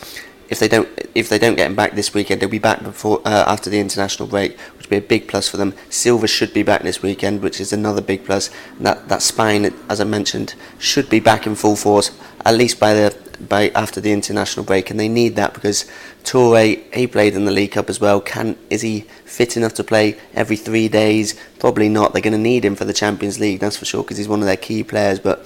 if 0.49 0.59
they 0.59 0.67
don't 0.67 0.89
if 1.15 1.29
they 1.29 1.37
don't 1.37 1.55
get 1.55 1.67
him 1.67 1.75
back 1.75 1.93
this 1.93 2.13
weekend, 2.13 2.41
they'll 2.41 2.49
be 2.49 2.59
back 2.59 2.83
before 2.83 3.21
uh, 3.25 3.45
after 3.47 3.69
the 3.69 3.79
international 3.79 4.27
break, 4.27 4.57
be 4.89 4.97
a 4.97 5.01
big 5.01 5.27
plus 5.27 5.47
for 5.47 5.57
them. 5.57 5.73
Silva 5.89 6.27
should 6.27 6.53
be 6.53 6.63
back 6.63 6.81
this 6.81 7.01
weekend, 7.01 7.41
which 7.41 7.59
is 7.61 7.71
another 7.71 8.01
big 8.01 8.25
plus. 8.25 8.49
That 8.79 9.07
that 9.09 9.21
spine, 9.21 9.73
as 9.89 10.01
I 10.01 10.05
mentioned, 10.05 10.55
should 10.77 11.09
be 11.09 11.19
back 11.19 11.45
in 11.47 11.55
full 11.55 11.75
force 11.75 12.11
at 12.45 12.55
least 12.55 12.79
by 12.79 12.93
the 12.93 13.15
by 13.47 13.69
after 13.69 14.01
the 14.01 14.11
international 14.11 14.65
break, 14.65 14.89
and 14.89 14.99
they 14.99 15.07
need 15.07 15.35
that 15.37 15.53
because 15.53 15.89
Toure 16.23 16.93
he 16.93 17.07
played 17.07 17.35
in 17.35 17.45
the 17.45 17.51
League 17.51 17.71
Cup 17.71 17.89
as 17.89 17.99
well. 17.99 18.19
Can 18.19 18.57
is 18.69 18.81
he 18.81 19.01
fit 19.23 19.55
enough 19.55 19.73
to 19.75 19.83
play 19.83 20.17
every 20.33 20.57
three 20.57 20.89
days? 20.89 21.39
Probably 21.59 21.89
not. 21.89 22.11
They're 22.11 22.21
going 22.21 22.33
to 22.33 22.39
need 22.39 22.65
him 22.65 22.75
for 22.75 22.85
the 22.85 22.93
Champions 22.93 23.39
League, 23.39 23.59
that's 23.59 23.77
for 23.77 23.85
sure, 23.85 24.03
because 24.03 24.17
he's 24.17 24.27
one 24.27 24.39
of 24.39 24.45
their 24.45 24.57
key 24.57 24.83
players, 24.83 25.19
but 25.19 25.45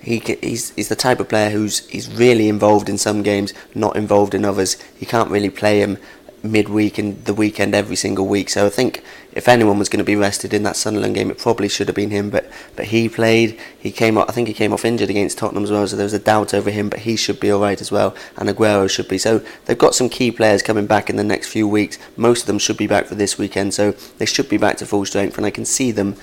he 0.00 0.18
he's, 0.40 0.70
he's 0.70 0.88
the 0.88 0.96
type 0.96 1.20
of 1.20 1.28
player 1.28 1.50
who's 1.50 1.88
he's 1.88 2.12
really 2.12 2.48
involved 2.48 2.88
in 2.88 2.98
some 2.98 3.22
games, 3.22 3.52
not 3.74 3.96
involved 3.96 4.34
in 4.34 4.44
others. 4.44 4.76
You 5.00 5.06
can't 5.06 5.30
really 5.30 5.50
play 5.50 5.80
him 5.80 5.98
midweek 6.42 6.98
and 6.98 7.24
the 7.24 7.34
weekend 7.34 7.74
every 7.74 7.96
single 7.96 8.26
week. 8.26 8.50
So 8.50 8.66
I 8.66 8.68
think 8.70 9.02
if 9.32 9.48
anyone 9.48 9.78
was 9.78 9.88
going 9.88 9.98
to 9.98 10.04
be 10.04 10.16
rested 10.16 10.52
in 10.52 10.62
that 10.64 10.76
Sunderland 10.76 11.14
game, 11.14 11.30
it 11.30 11.38
probably 11.38 11.68
should 11.68 11.88
have 11.88 11.96
been 11.96 12.10
him. 12.10 12.30
But 12.30 12.50
but 12.76 12.86
he 12.86 13.08
played. 13.08 13.58
He 13.78 13.90
came 13.90 14.18
off. 14.18 14.28
I 14.28 14.32
think 14.32 14.48
he 14.48 14.54
came 14.54 14.72
off 14.72 14.84
injured 14.84 15.10
against 15.10 15.38
Tottenham 15.38 15.64
as 15.64 15.70
well. 15.70 15.86
So 15.86 15.96
there 15.96 16.04
was 16.04 16.12
a 16.12 16.18
doubt 16.18 16.52
over 16.54 16.70
him. 16.70 16.88
But 16.88 17.00
he 17.00 17.16
should 17.16 17.40
be 17.40 17.50
all 17.50 17.60
right 17.60 17.80
as 17.80 17.92
well. 17.92 18.14
And 18.36 18.48
Aguero 18.48 18.90
should 18.90 19.08
be. 19.08 19.18
So 19.18 19.42
they've 19.66 19.78
got 19.78 19.94
some 19.94 20.08
key 20.08 20.30
players 20.30 20.62
coming 20.62 20.86
back 20.86 21.08
in 21.08 21.16
the 21.16 21.24
next 21.24 21.48
few 21.48 21.68
weeks. 21.68 21.98
Most 22.16 22.42
of 22.42 22.46
them 22.46 22.58
should 22.58 22.76
be 22.76 22.86
back 22.86 23.06
for 23.06 23.14
this 23.14 23.38
weekend. 23.38 23.74
So 23.74 23.92
they 24.18 24.26
should 24.26 24.48
be 24.48 24.58
back 24.58 24.76
to 24.78 24.86
full 24.86 25.04
strength. 25.04 25.36
And 25.36 25.46
I 25.46 25.50
can 25.50 25.64
see 25.64 25.92
them 25.92 26.16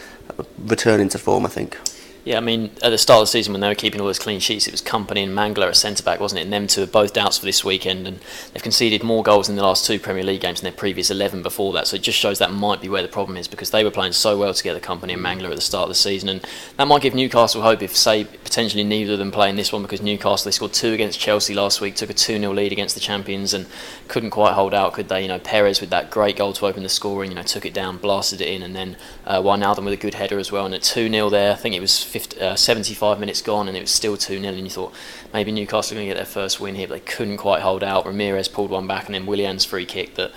returning 0.57 1.09
to 1.09 1.17
form. 1.17 1.45
I 1.45 1.49
think. 1.49 1.77
Yeah, 2.25 2.35
I 2.35 2.41
mean, 2.41 2.71
at 2.83 2.89
the 2.89 2.97
start 2.97 3.21
of 3.21 3.23
the 3.23 3.31
season 3.31 3.53
when 3.53 3.61
they 3.61 3.69
were 3.69 3.75
keeping 3.75 4.01
all 4.01 4.07
those 4.07 4.19
clean 4.19 4.41
sheets, 4.41 4.67
it 4.67 4.71
was 4.71 4.81
Kompany 4.81 5.23
and 5.23 5.33
Mangala 5.35 5.69
at 5.69 5.77
centre 5.77 6.03
back, 6.03 6.19
wasn't 6.19 6.39
it? 6.39 6.43
And 6.43 6.53
them 6.53 6.67
two 6.67 6.83
are 6.83 6.87
both 6.87 7.13
doubts 7.13 7.37
for 7.37 7.45
this 7.45 7.63
weekend, 7.63 8.05
and 8.07 8.19
they've 8.53 8.61
conceded 8.61 9.03
more 9.03 9.23
goals 9.23 9.47
in 9.47 9.55
the 9.55 9.63
last 9.63 9.85
two 9.85 9.99
Premier 9.99 10.23
League 10.23 10.41
games 10.41 10.59
than 10.59 10.69
their 10.69 10.77
previous 10.77 11.09
11 11.09 11.41
before 11.41 11.71
that. 11.73 11.87
So 11.87 11.95
it 11.95 12.01
just 12.01 12.19
shows 12.19 12.37
that 12.39 12.51
might 12.51 12.81
be 12.81 12.89
where 12.89 13.01
the 13.01 13.07
problem 13.07 13.37
is 13.37 13.47
because 13.47 13.71
they 13.71 13.85
were 13.85 13.91
playing 13.91 14.11
so 14.11 14.37
well 14.37 14.53
together, 14.53 14.81
Kompany 14.81 15.13
and 15.13 15.23
Mangala, 15.23 15.51
at 15.51 15.55
the 15.55 15.61
start 15.61 15.83
of 15.83 15.89
the 15.89 15.95
season, 15.95 16.27
and 16.27 16.45
that 16.75 16.87
might 16.87 17.01
give 17.01 17.15
Newcastle 17.15 17.61
hope 17.61 17.81
if, 17.81 17.95
say, 17.95 18.25
potentially 18.25 18.83
neither 18.83 19.13
of 19.13 19.19
them 19.19 19.31
play 19.31 19.49
in 19.49 19.55
this 19.55 19.71
one 19.71 19.81
because 19.81 20.01
Newcastle 20.01 20.49
they 20.49 20.51
scored 20.51 20.73
two 20.73 20.91
against 20.91 21.19
Chelsea 21.19 21.53
last 21.53 21.79
week, 21.79 21.95
took 21.95 22.09
a 22.09 22.13
2 22.13 22.37
0 22.37 22.53
lead 22.53 22.73
against 22.73 22.95
the 22.95 23.01
champions, 23.01 23.53
and 23.53 23.65
couldn't 24.09 24.31
quite 24.31 24.53
hold 24.53 24.73
out, 24.73 24.91
could 24.91 25.07
they? 25.07 25.21
You 25.21 25.29
know, 25.29 25.39
Perez 25.39 25.79
with 25.79 25.89
that 25.91 26.11
great 26.11 26.35
goal 26.35 26.51
to 26.51 26.65
open 26.65 26.83
the 26.83 26.89
scoring, 26.89 27.31
you 27.31 27.35
know, 27.35 27.43
took 27.43 27.65
it 27.65 27.73
down, 27.73 27.97
blasted 27.97 28.41
it 28.41 28.49
in, 28.49 28.61
and 28.61 28.75
then 28.75 28.97
uh, 29.25 29.41
Wijnaldum 29.41 29.85
with 29.85 29.93
a 29.93 29.97
good 29.97 30.15
header 30.15 30.37
as 30.37 30.51
well, 30.51 30.65
and 30.65 30.75
at 30.75 30.83
2 30.83 31.09
0 31.09 31.29
there, 31.29 31.53
I 31.53 31.55
think 31.55 31.75
it 31.75 31.79
was 31.79 32.08
50, 32.09 32.41
uh, 32.41 32.55
75 32.55 33.19
minutes 33.19 33.41
gone 33.41 33.67
and 33.67 33.77
it 33.77 33.81
was 33.81 33.91
still 33.91 34.17
2 34.17 34.39
0. 34.39 34.53
And 34.53 34.63
you 34.63 34.69
thought 34.69 34.93
maybe 35.33 35.51
Newcastle 35.51 35.95
are 35.95 35.99
going 35.99 36.07
to 36.07 36.13
get 36.13 36.17
their 36.17 36.25
first 36.25 36.59
win 36.59 36.75
here, 36.75 36.87
but 36.87 36.95
they 36.95 37.11
couldn't 37.11 37.37
quite 37.37 37.61
hold 37.61 37.83
out. 37.83 38.05
Ramires 38.05 38.51
pulled 38.51 38.71
one 38.71 38.87
back 38.87 39.05
and 39.05 39.15
then 39.15 39.25
Willian's 39.25 39.65
free 39.65 39.85
kick 39.85 40.15
that, 40.15 40.31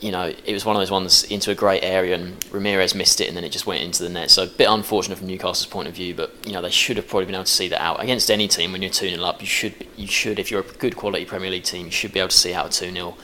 you 0.00 0.10
know, 0.10 0.32
it 0.44 0.52
was 0.52 0.64
one 0.64 0.74
of 0.74 0.80
those 0.80 0.90
ones 0.90 1.24
into 1.24 1.50
a 1.50 1.54
great 1.54 1.82
area 1.82 2.14
and 2.14 2.40
Ramires 2.50 2.94
missed 2.94 3.20
it 3.20 3.28
and 3.28 3.36
then 3.36 3.44
it 3.44 3.50
just 3.50 3.66
went 3.66 3.82
into 3.82 4.02
the 4.02 4.08
net. 4.08 4.30
So 4.30 4.44
a 4.44 4.46
bit 4.46 4.68
unfortunate 4.68 5.18
from 5.18 5.26
Newcastle's 5.26 5.66
point 5.66 5.88
of 5.88 5.94
view, 5.94 6.14
but, 6.14 6.34
you 6.46 6.52
know, 6.52 6.62
they 6.62 6.70
should 6.70 6.96
have 6.96 7.08
probably 7.08 7.26
been 7.26 7.34
able 7.34 7.44
to 7.44 7.50
see 7.50 7.68
that 7.68 7.80
out. 7.80 8.02
Against 8.02 8.30
any 8.30 8.48
team, 8.48 8.72
when 8.72 8.82
you're 8.82 8.90
2 8.90 9.10
0 9.10 9.22
up, 9.24 9.40
you 9.40 9.46
should, 9.46 9.74
you 9.96 10.06
should, 10.06 10.38
if 10.38 10.50
you're 10.50 10.60
a 10.60 10.72
good 10.78 10.96
quality 10.96 11.24
Premier 11.24 11.50
League 11.50 11.64
team, 11.64 11.86
you 11.86 11.92
should 11.92 12.12
be 12.12 12.20
able 12.20 12.28
to 12.28 12.36
see 12.36 12.54
out 12.54 12.74
a 12.74 12.78
2 12.78 12.92
0 12.92 13.16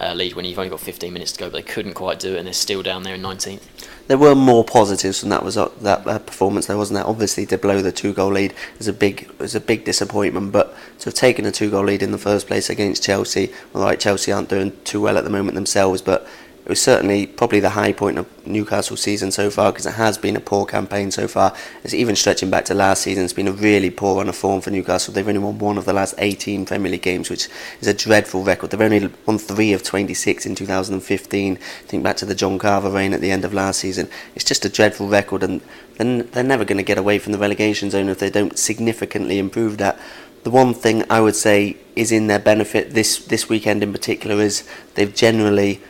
uh, 0.00 0.14
lead 0.14 0.34
when 0.34 0.44
you've 0.44 0.58
only 0.58 0.70
got 0.70 0.80
15 0.80 1.12
minutes 1.12 1.32
to 1.32 1.38
go, 1.38 1.46
but 1.46 1.52
they 1.52 1.62
couldn't 1.62 1.94
quite 1.94 2.18
do 2.18 2.34
it, 2.34 2.38
and 2.38 2.46
they're 2.46 2.52
still 2.52 2.82
down 2.82 3.02
there 3.02 3.14
in 3.14 3.22
19th. 3.22 3.62
There 4.08 4.18
were 4.18 4.34
more 4.34 4.64
positives 4.64 5.20
from 5.20 5.28
that 5.30 5.44
was 5.44 5.56
uh, 5.56 5.70
that 5.80 6.06
uh, 6.06 6.18
performance. 6.18 6.66
There 6.66 6.76
wasn't 6.76 6.98
that. 6.98 7.06
Obviously, 7.06 7.46
to 7.46 7.58
blow 7.58 7.80
the 7.80 7.92
two 7.92 8.12
goal 8.12 8.32
lead 8.32 8.54
is 8.78 8.88
a 8.88 8.92
big 8.92 9.30
was 9.38 9.54
a 9.54 9.60
big 9.60 9.84
disappointment. 9.84 10.52
But 10.52 10.74
to 11.00 11.04
have 11.06 11.14
taken 11.14 11.46
a 11.46 11.52
two 11.52 11.70
goal 11.70 11.84
lead 11.84 12.02
in 12.02 12.10
the 12.10 12.18
first 12.18 12.46
place 12.46 12.68
against 12.68 13.02
Chelsea, 13.02 13.52
well, 13.72 13.84
like 13.84 14.00
Chelsea 14.00 14.32
aren't 14.32 14.48
doing 14.48 14.72
too 14.84 15.00
well 15.00 15.16
at 15.16 15.24
the 15.24 15.30
moment 15.30 15.54
themselves, 15.54 16.02
but 16.02 16.26
it 16.64 16.68
was 16.68 16.80
certainly 16.80 17.26
probably 17.26 17.58
the 17.58 17.70
high 17.70 17.92
point 17.92 18.18
of 18.18 18.46
Newcastle 18.46 18.96
season 18.96 19.32
so 19.32 19.50
far 19.50 19.72
because 19.72 19.86
it 19.86 19.94
has 19.94 20.16
been 20.16 20.36
a 20.36 20.40
poor 20.40 20.64
campaign 20.64 21.10
so 21.10 21.26
far. 21.26 21.52
It's 21.82 21.92
even 21.92 22.14
stretching 22.14 22.50
back 22.50 22.66
to 22.66 22.74
last 22.74 23.02
season. 23.02 23.24
It's 23.24 23.32
been 23.32 23.48
a 23.48 23.52
really 23.52 23.90
poor 23.90 24.18
run 24.18 24.28
of 24.28 24.36
form 24.36 24.60
for 24.60 24.70
Newcastle. 24.70 25.12
They've 25.12 25.26
only 25.26 25.40
won 25.40 25.58
one 25.58 25.76
of 25.76 25.86
the 25.86 25.92
last 25.92 26.14
18 26.18 26.64
Premier 26.64 26.92
League 26.92 27.02
games, 27.02 27.28
which 27.30 27.48
is 27.80 27.88
a 27.88 27.94
dreadful 27.94 28.44
record. 28.44 28.70
They've 28.70 28.80
only 28.80 29.10
won 29.26 29.38
three 29.38 29.72
of 29.72 29.82
26 29.82 30.46
in 30.46 30.54
2015. 30.54 31.56
Think 31.56 32.04
back 32.04 32.16
to 32.18 32.26
the 32.26 32.34
John 32.34 32.60
Carver 32.60 32.90
reign 32.90 33.12
at 33.12 33.20
the 33.20 33.32
end 33.32 33.44
of 33.44 33.52
last 33.52 33.80
season. 33.80 34.08
It's 34.36 34.44
just 34.44 34.64
a 34.64 34.68
dreadful 34.68 35.08
record, 35.08 35.42
and 35.42 35.62
then 35.96 36.28
they're 36.30 36.44
never 36.44 36.64
going 36.64 36.78
to 36.78 36.84
get 36.84 36.96
away 36.96 37.18
from 37.18 37.32
the 37.32 37.38
relegation 37.38 37.90
zone 37.90 38.08
if 38.08 38.20
they 38.20 38.30
don't 38.30 38.56
significantly 38.56 39.40
improve 39.40 39.78
that. 39.78 39.98
The 40.44 40.50
one 40.50 40.74
thing 40.74 41.04
I 41.10 41.20
would 41.20 41.36
say 41.36 41.76
is 41.96 42.10
in 42.12 42.26
their 42.28 42.38
benefit 42.38 42.94
this 42.94 43.18
this 43.26 43.48
weekend 43.48 43.82
in 43.82 43.92
particular 43.92 44.42
is 44.42 44.66
they've 44.94 45.14
generally 45.14 45.80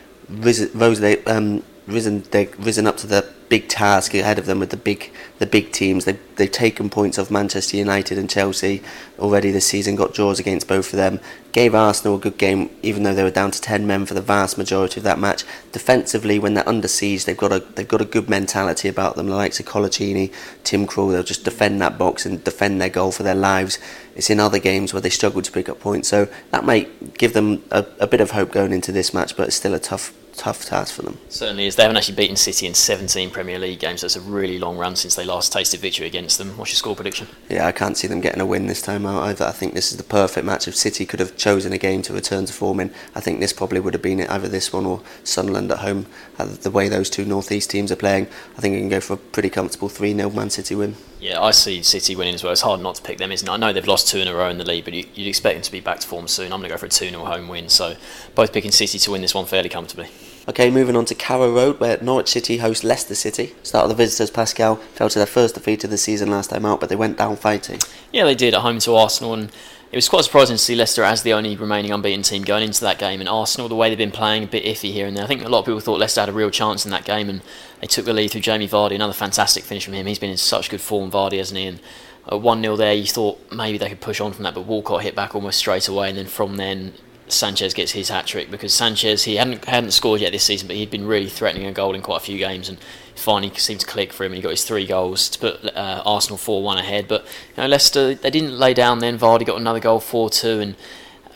risen, 0.41 0.69
rose 0.73 0.99
they, 0.99 1.23
um, 1.25 1.63
risen 1.87 2.23
they 2.31 2.45
risen 2.59 2.87
up 2.87 2.97
to 2.97 3.07
the 3.07 3.27
big 3.49 3.67
task 3.67 4.15
ahead 4.15 4.39
of 4.39 4.47
them 4.47 4.59
with 4.59 4.71
the 4.71 4.77
big 4.77 5.11
the 5.37 5.45
big 5.45 5.71
teams. 5.71 6.05
They 6.05 6.17
they've 6.37 6.51
taken 6.51 6.89
points 6.89 7.19
off 7.19 7.29
Manchester 7.29 7.77
United 7.77 8.17
and 8.17 8.29
Chelsea 8.29 8.81
already 9.19 9.51
this 9.51 9.67
season. 9.67 9.95
Got 9.95 10.13
draws 10.13 10.39
against 10.39 10.67
both 10.67 10.91
of 10.91 10.97
them. 10.97 11.19
Gave 11.51 11.75
Arsenal 11.75 12.15
a 12.15 12.19
good 12.19 12.39
game, 12.39 12.71
even 12.81 13.03
though 13.03 13.13
they 13.13 13.21
were 13.23 13.29
down 13.29 13.51
to 13.51 13.61
ten 13.61 13.85
men 13.85 14.07
for 14.07 14.15
the 14.15 14.21
vast 14.21 14.57
majority 14.57 14.99
of 14.99 15.03
that 15.03 15.19
match. 15.19 15.43
Defensively, 15.71 16.39
when 16.39 16.53
they're 16.55 16.67
under 16.67 16.87
siege, 16.87 17.25
they've 17.25 17.37
got 17.37 17.51
a 17.51 17.59
they've 17.59 17.87
got 17.87 18.01
a 18.01 18.05
good 18.05 18.29
mentality 18.29 18.87
about 18.87 19.15
them. 19.15 19.27
The 19.27 19.35
likes 19.35 19.59
of 19.59 19.67
Coloccini, 19.67 20.33
Tim 20.63 20.87
Krul, 20.87 21.11
they'll 21.11 21.21
just 21.21 21.43
defend 21.43 21.79
that 21.81 21.97
box 21.97 22.25
and 22.25 22.43
defend 22.43 22.81
their 22.81 22.89
goal 22.89 23.11
for 23.11 23.23
their 23.23 23.35
lives. 23.35 23.77
It's 24.15 24.29
in 24.29 24.39
other 24.39 24.59
games 24.59 24.93
where 24.93 25.01
they 25.01 25.09
struggle 25.09 25.41
to 25.41 25.51
pick 25.51 25.69
up 25.69 25.79
points, 25.79 26.07
so 26.07 26.27
that 26.51 26.63
might 26.63 27.17
give 27.17 27.33
them 27.33 27.63
a, 27.69 27.85
a 27.99 28.07
bit 28.07 28.21
of 28.21 28.31
hope 28.31 28.51
going 28.51 28.73
into 28.73 28.91
this 28.91 29.13
match. 29.13 29.37
But 29.37 29.47
it's 29.47 29.57
still 29.57 29.75
a 29.75 29.79
tough 29.79 30.11
tough 30.35 30.65
task 30.65 30.93
for 30.93 31.01
them. 31.03 31.17
Certainly 31.29 31.67
is. 31.67 31.75
They 31.75 31.83
haven't 31.83 31.97
actually 31.97 32.15
beaten 32.15 32.35
City 32.35 32.65
in 32.67 32.73
17 32.73 33.29
Premier 33.29 33.59
League 33.59 33.79
games. 33.79 34.01
So 34.01 34.05
it's 34.05 34.15
a 34.15 34.21
really 34.21 34.59
long 34.59 34.77
run 34.77 34.95
since 34.95 35.15
they 35.15 35.25
last 35.25 35.53
tasted 35.53 35.79
victory 35.79 36.07
against 36.07 36.37
them. 36.37 36.57
What's 36.57 36.71
your 36.71 36.77
score 36.77 36.95
prediction? 36.95 37.27
Yeah, 37.49 37.67
I 37.67 37.71
can't 37.71 37.97
see 37.97 38.07
them 38.07 38.21
getting 38.21 38.41
a 38.41 38.45
win 38.45 38.67
this 38.67 38.81
time 38.81 39.05
out 39.05 39.23
either. 39.23 39.45
I 39.45 39.51
think 39.51 39.73
this 39.73 39.91
is 39.91 39.97
the 39.97 40.03
perfect 40.03 40.45
match. 40.45 40.67
If 40.67 40.75
City 40.75 41.05
could 41.05 41.19
have 41.19 41.37
chosen 41.37 41.73
a 41.73 41.77
game 41.77 42.01
to 42.03 42.13
return 42.13 42.45
to 42.45 42.53
form 42.53 42.79
in, 42.79 42.93
I 43.15 43.19
think 43.19 43.39
this 43.39 43.53
probably 43.53 43.79
would 43.79 43.93
have 43.93 44.03
been 44.03 44.19
it, 44.19 44.29
either 44.29 44.47
this 44.47 44.73
one 44.73 44.85
or 44.85 45.01
Sunderland 45.23 45.71
at 45.71 45.79
home. 45.79 46.05
Uh, 46.37 46.45
the 46.45 46.71
way 46.71 46.89
those 46.89 47.09
two 47.09 47.25
North 47.25 47.51
East 47.51 47.69
teams 47.69 47.91
are 47.91 47.95
playing, 47.97 48.27
I 48.57 48.61
think 48.61 48.73
you 48.73 48.81
can 48.81 48.89
go 48.89 48.99
for 48.99 49.13
a 49.13 49.17
pretty 49.17 49.49
comfortable 49.49 49.89
3 49.89 50.13
0 50.13 50.29
Man 50.31 50.49
City 50.49 50.75
win. 50.75 50.95
Yeah, 51.23 51.39
I 51.39 51.51
see 51.51 51.81
City 51.83 52.17
winning 52.17 52.35
as 52.35 52.43
well. 52.43 52.51
It's 52.51 52.63
hard 52.63 52.81
not 52.81 52.95
to 52.95 53.01
pick 53.01 53.17
them, 53.17 53.31
isn't 53.31 53.47
it? 53.47 53.51
I 53.51 53.55
know 53.55 53.71
they've 53.71 53.87
lost 53.87 54.09
two 54.09 54.17
in 54.17 54.27
a 54.27 54.35
row 54.35 54.49
in 54.49 54.57
the 54.57 54.65
league, 54.65 54.83
but 54.83 54.93
you, 54.93 55.05
would 55.15 55.25
expect 55.25 55.55
them 55.55 55.61
to 55.61 55.71
be 55.71 55.79
back 55.79 56.01
to 56.01 56.07
form 56.07 56.27
soon. 56.27 56.51
I'm 56.51 56.59
going 56.59 56.63
to 56.63 56.73
go 56.73 56.77
for 56.77 56.87
a 56.87 56.89
2 56.89 57.11
0 57.11 57.23
home 57.23 57.47
win, 57.47 57.69
so 57.69 57.95
both 58.35 58.51
picking 58.51 58.71
City 58.71 58.99
to 58.99 59.11
win 59.11 59.21
this 59.21 59.33
one 59.33 59.45
fairly 59.45 59.69
comfortably. 59.69 60.09
Okay, 60.49 60.69
moving 60.69 60.97
on 60.97 61.05
to 61.05 61.15
Carrow 61.15 61.49
Road, 61.49 61.79
where 61.79 61.97
Norwich 62.01 62.27
City 62.27 62.57
host 62.57 62.83
Leicester 62.83 63.15
City. 63.15 63.55
Start 63.63 63.83
of 63.83 63.89
the 63.89 63.95
visitors, 63.95 64.31
Pascal, 64.31 64.75
fell 64.75 65.07
to 65.07 65.17
their 65.17 65.25
first 65.25 65.55
defeat 65.55 65.85
of 65.85 65.91
the 65.91 65.97
season 65.97 66.29
last 66.29 66.49
time 66.49 66.65
out, 66.65 66.81
but 66.81 66.89
they 66.89 66.97
went 66.97 67.17
down 67.17 67.37
fighting. 67.37 67.79
Yeah, 68.11 68.25
they 68.25 68.35
did 68.35 68.53
at 68.53 68.59
home 68.59 68.79
to 68.79 68.93
Arsenal, 68.93 69.33
and 69.33 69.49
it 69.93 69.97
was 69.97 70.09
quite 70.09 70.23
surprising 70.23 70.55
to 70.55 70.61
see 70.61 70.73
Leicester 70.73 71.03
as 71.03 71.21
the 71.21 71.33
only 71.33 71.55
remaining 71.55 71.91
unbeaten 71.91 72.23
team 72.23 72.41
going 72.41 72.63
into 72.63 72.81
that 72.81 72.97
game. 72.97 73.19
And 73.19 73.29
Arsenal, 73.29 73.69
the 73.69 73.75
way 73.75 73.89
they've 73.89 73.97
been 73.97 74.09
playing, 74.09 74.43
a 74.43 74.47
bit 74.47 74.65
iffy 74.65 74.91
here 74.91 75.05
and 75.05 75.15
there. 75.15 75.23
I 75.23 75.27
think 75.27 75.43
a 75.43 75.49
lot 75.49 75.59
of 75.59 75.65
people 75.65 75.81
thought 75.81 75.99
Leicester 75.99 76.21
had 76.21 76.29
a 76.29 76.33
real 76.33 76.49
chance 76.49 76.83
in 76.83 76.89
that 76.89 77.05
game, 77.05 77.29
and 77.29 77.43
they 77.79 77.85
took 77.85 78.05
the 78.05 78.11
lead 78.11 78.31
through 78.31 78.41
Jamie 78.41 78.67
Vardy. 78.67 78.95
Another 78.95 79.13
fantastic 79.13 79.63
finish 79.63 79.85
from 79.85 79.93
him. 79.93 80.07
He's 80.07 80.17
been 80.17 80.31
in 80.31 80.37
such 80.37 80.71
good 80.71 80.81
form, 80.81 81.11
Vardy, 81.11 81.37
hasn't 81.37 81.59
he? 81.59 81.67
And 81.67 81.79
a 82.25 82.35
1 82.35 82.61
0 82.63 82.75
there, 82.75 82.95
you 82.95 83.05
thought 83.05 83.39
maybe 83.51 83.77
they 83.77 83.87
could 83.87 84.01
push 84.01 84.19
on 84.19 84.33
from 84.33 84.41
that, 84.45 84.55
but 84.55 84.65
Walcott 84.65 85.03
hit 85.03 85.13
back 85.13 85.35
almost 85.35 85.59
straight 85.59 85.87
away, 85.87 86.09
and 86.09 86.17
then 86.17 86.25
from 86.25 86.57
then 86.57 86.93
Sanchez 87.33 87.73
gets 87.73 87.91
his 87.91 88.09
hat 88.09 88.25
trick 88.25 88.49
because 88.51 88.73
Sanchez 88.73 89.23
he 89.23 89.35
hadn't 89.35 89.65
hadn't 89.65 89.91
scored 89.91 90.21
yet 90.21 90.31
this 90.31 90.43
season, 90.43 90.67
but 90.67 90.75
he'd 90.75 90.91
been 90.91 91.05
really 91.05 91.29
threatening 91.29 91.65
a 91.67 91.71
goal 91.71 91.95
in 91.95 92.01
quite 92.01 92.17
a 92.17 92.25
few 92.25 92.37
games, 92.37 92.69
and 92.69 92.77
finally 93.15 93.53
seemed 93.55 93.79
to 93.79 93.85
click 93.85 94.11
for 94.13 94.23
him, 94.23 94.31
and 94.31 94.37
he 94.37 94.41
got 94.41 94.49
his 94.49 94.65
three 94.65 94.85
goals 94.85 95.29
to 95.29 95.39
put 95.39 95.65
uh, 95.75 96.03
Arsenal 96.05 96.37
four 96.37 96.63
one 96.63 96.77
ahead. 96.77 97.07
But 97.07 97.23
you 97.55 97.63
know, 97.63 97.67
Leicester 97.67 98.15
they 98.15 98.29
didn't 98.29 98.57
lay 98.57 98.73
down. 98.73 98.99
Then 98.99 99.17
Vardy 99.17 99.45
got 99.45 99.59
another 99.59 99.79
goal, 99.79 99.99
four 99.99 100.29
two, 100.29 100.59
and 100.59 100.75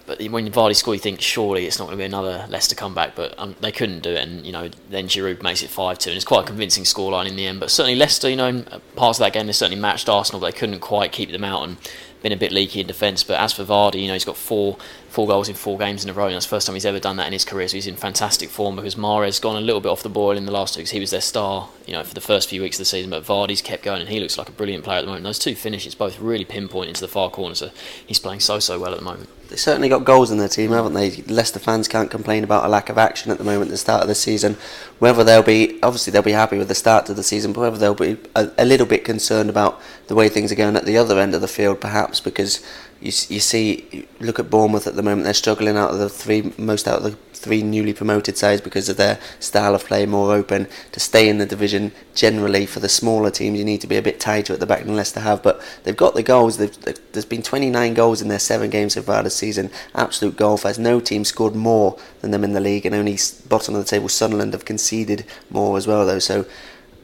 but 0.08 0.22
when 0.30 0.50
Vardy 0.50 0.74
scored, 0.74 0.96
you 0.96 1.02
think 1.02 1.20
surely 1.20 1.66
it's 1.66 1.80
not 1.80 1.86
going 1.86 1.98
to 1.98 2.02
be 2.02 2.06
another 2.06 2.46
Leicester 2.50 2.76
comeback, 2.76 3.14
but 3.14 3.38
um, 3.38 3.56
they 3.60 3.74
couldn't 3.74 4.00
do 4.00 4.12
it, 4.12 4.26
and 4.26 4.46
you 4.46 4.54
know 4.54 4.70
then 4.90 5.08
Giroud 5.10 5.44
makes 5.44 5.62
it 5.62 5.70
five 5.70 6.00
two, 6.00 6.10
and 6.10 6.16
it's 6.16 6.26
quite 6.26 6.46
a 6.46 6.48
convincing 6.48 6.86
scoreline 6.86 7.28
in 7.28 7.36
the 7.36 7.46
end. 7.46 7.60
But 7.60 7.72
certainly 7.72 7.96
Leicester, 7.96 8.30
you 8.30 8.38
know, 8.38 8.64
parts 8.96 9.20
of 9.20 9.26
that 9.26 9.34
game 9.34 9.48
they 9.48 9.52
certainly 9.52 9.82
matched 9.82 10.08
Arsenal, 10.08 10.40
but 10.40 10.54
they 10.54 10.58
couldn't 10.58 10.80
quite 10.80 11.12
keep 11.12 11.32
them 11.32 11.44
out, 11.44 11.68
and 11.68 11.78
been 12.22 12.32
a 12.32 12.38
bit 12.38 12.52
leaky 12.52 12.82
in 12.82 12.88
defence. 12.88 13.24
But 13.24 13.40
as 13.40 13.54
for 13.54 13.64
Vardy, 13.64 14.02
you 14.02 14.08
know, 14.08 14.14
he's 14.14 14.26
got 14.26 14.38
four 14.38 14.78
four 15.10 15.28
goals 15.28 15.50
in 15.50 15.56
four 15.56 15.78
games 15.78 16.04
in 16.04 16.10
a 16.10 16.14
row. 16.14 16.26
And 16.26 16.36
that's 16.36 16.46
the 16.46 16.50
first 16.50 16.68
time 16.68 16.76
he's 16.76 16.86
ever 16.86 17.00
done 17.00 17.16
that 17.18 17.28
in 17.28 17.34
his 17.34 17.46
career. 17.46 17.68
So 17.68 17.78
he's 17.78 17.88
in 17.88 17.96
fantastic 17.96 18.50
form 18.50 18.76
because 18.76 18.96
Mahrez 18.96 19.26
has 19.26 19.40
gone 19.40 19.56
a 19.56 19.62
little 19.62 19.82
bit 19.82 19.90
off 19.90 20.04
the 20.04 20.10
boil 20.10 20.38
in 20.38 20.46
the 20.46 20.52
last 20.52 20.74
two 20.74 20.82
weeks. 20.82 20.92
He 20.92 21.00
was 21.00 21.12
their 21.12 21.22
star, 21.22 21.70
you 21.86 21.94
know, 21.94 22.04
for 22.04 22.14
the 22.14 22.22
first 22.22 22.50
few 22.50 22.62
weeks 22.62 22.78
of 22.78 22.82
the 22.82 22.86
season. 22.86 23.10
But 23.10 23.24
Vardy's 23.24 23.62
kept 23.62 23.84
going 23.84 24.02
and 24.02 24.10
he 24.10 24.20
looks 24.20 24.38
like 24.38 24.50
a 24.50 24.52
brilliant 24.52 24.84
player 24.84 25.00
at 25.00 25.02
the 25.02 25.08
moment. 25.08 25.24
Those 25.24 25.40
two 25.40 25.56
finishes 25.56 25.96
both 25.96 26.20
really 26.20 26.46
pinpoint 26.46 26.90
into 26.90 27.02
the 27.02 27.08
far 27.08 27.30
corner. 27.30 27.56
So 27.56 27.72
he's 28.06 28.20
playing 28.20 28.42
so 28.42 28.60
so 28.60 28.80
well 28.80 28.92
at 28.92 29.00
the 29.00 29.06
moment. 29.06 29.30
They 29.50 29.56
certainly 29.56 29.88
got 29.88 30.04
goals 30.04 30.30
in 30.30 30.38
their 30.38 30.50
team, 30.50 30.72
haven't 30.72 30.94
they? 30.94 31.10
Leicester 31.24 31.60
fans 31.60 31.88
can't 31.88 32.12
complain 32.12 32.44
about 32.44 32.66
a 32.66 32.68
lack 32.68 32.90
of 32.90 32.98
action 32.98 33.32
at 33.32 33.38
the 33.38 33.46
moment 33.46 33.70
at 33.70 33.72
the 33.72 33.78
start 33.78 34.02
of 34.02 34.10
the 34.10 34.16
season. 34.16 34.58
Whether 35.00 35.24
they'll 35.24 35.44
be 35.44 35.80
obviously 35.84 36.12
they'll 36.12 36.24
be 36.24 36.32
happy 36.32 36.58
with 36.58 36.70
the 36.70 36.76
start 36.76 37.06
to 37.06 37.14
the 37.14 37.24
season, 37.24 37.54
but 37.54 37.62
whether 37.62 37.78
they'll 37.78 37.94
be 37.94 38.18
a, 38.36 38.50
a 38.58 38.66
little 38.66 38.88
bit 38.88 39.06
concerned 39.06 39.50
about 39.50 39.80
the 40.08 40.16
way 40.16 40.28
things 40.28 40.52
are 40.52 40.56
going 40.56 40.76
at 40.76 40.86
the 40.86 40.98
other 40.98 41.20
end 41.20 41.36
of 41.36 41.42
the 41.42 41.48
field, 41.48 41.80
perhaps 41.80 42.20
because 42.20 42.62
you 43.00 43.12
you 43.30 43.40
see, 43.40 44.08
look 44.20 44.40
at 44.40 44.50
Bournemouth 44.50 44.88
at 44.88 44.96
the 44.96 45.04
moment. 45.04 45.26
They're 45.26 45.34
struggling 45.34 45.78
out 45.78 45.92
of 45.92 46.00
the 46.00 46.10
three 46.10 46.54
most 46.58 46.88
out 46.88 46.98
of 46.98 47.04
the 47.04 47.18
three 47.38 47.64
newly 47.64 47.94
promoted 47.94 48.38
sides 48.38 48.62
because 48.62 48.90
of 48.90 48.98
their 48.98 49.20
style 49.40 49.76
of 49.76 49.86
play, 49.86 50.06
more 50.06 50.34
open 50.34 50.68
to 50.92 51.00
stay 51.00 51.30
in 51.30 51.38
the 51.38 51.46
division. 51.46 51.92
Generally, 52.16 52.66
for 52.66 52.80
the 52.80 52.90
smaller 52.90 53.32
teams, 53.32 53.60
you 53.60 53.66
need 53.66 53.82
to 53.82 53.88
be 53.88 53.98
a 53.98 54.02
bit 54.02 54.20
tighter 54.20 54.54
at 54.54 54.60
the 54.60 54.66
back 54.66 54.84
than 54.84 54.96
Leicester 54.96 55.20
have. 55.20 55.44
But 55.44 55.62
they've 55.84 55.96
got 55.96 56.16
the 56.16 56.24
goals. 56.24 56.58
They've, 56.58 57.12
there's 57.12 57.26
been 57.26 57.44
29 57.44 57.94
goals 57.94 58.22
in 58.22 58.28
their 58.28 58.40
seven 58.40 58.70
games 58.70 58.94
so 58.94 59.02
far 59.02 59.24
this 59.24 59.36
season. 59.36 59.72
Absolute 59.96 60.36
goal 60.36 60.58
fest. 60.58 60.80
No 60.80 61.00
team 61.00 61.24
scored 61.24 61.56
more 61.56 61.98
than 62.22 62.32
them 62.32 62.44
in 62.44 62.54
the 62.54 62.60
league, 62.60 62.86
and 62.86 62.96
only 62.96 63.18
bottom 63.48 63.76
of 63.76 63.84
the 63.84 63.90
table 63.90 64.10
Sunderland 64.10 64.54
have 64.54 64.66
conceded 64.66 65.26
more 65.50 65.78
as 65.78 65.88
well. 65.88 66.06
Though, 66.06 66.20
so 66.20 66.46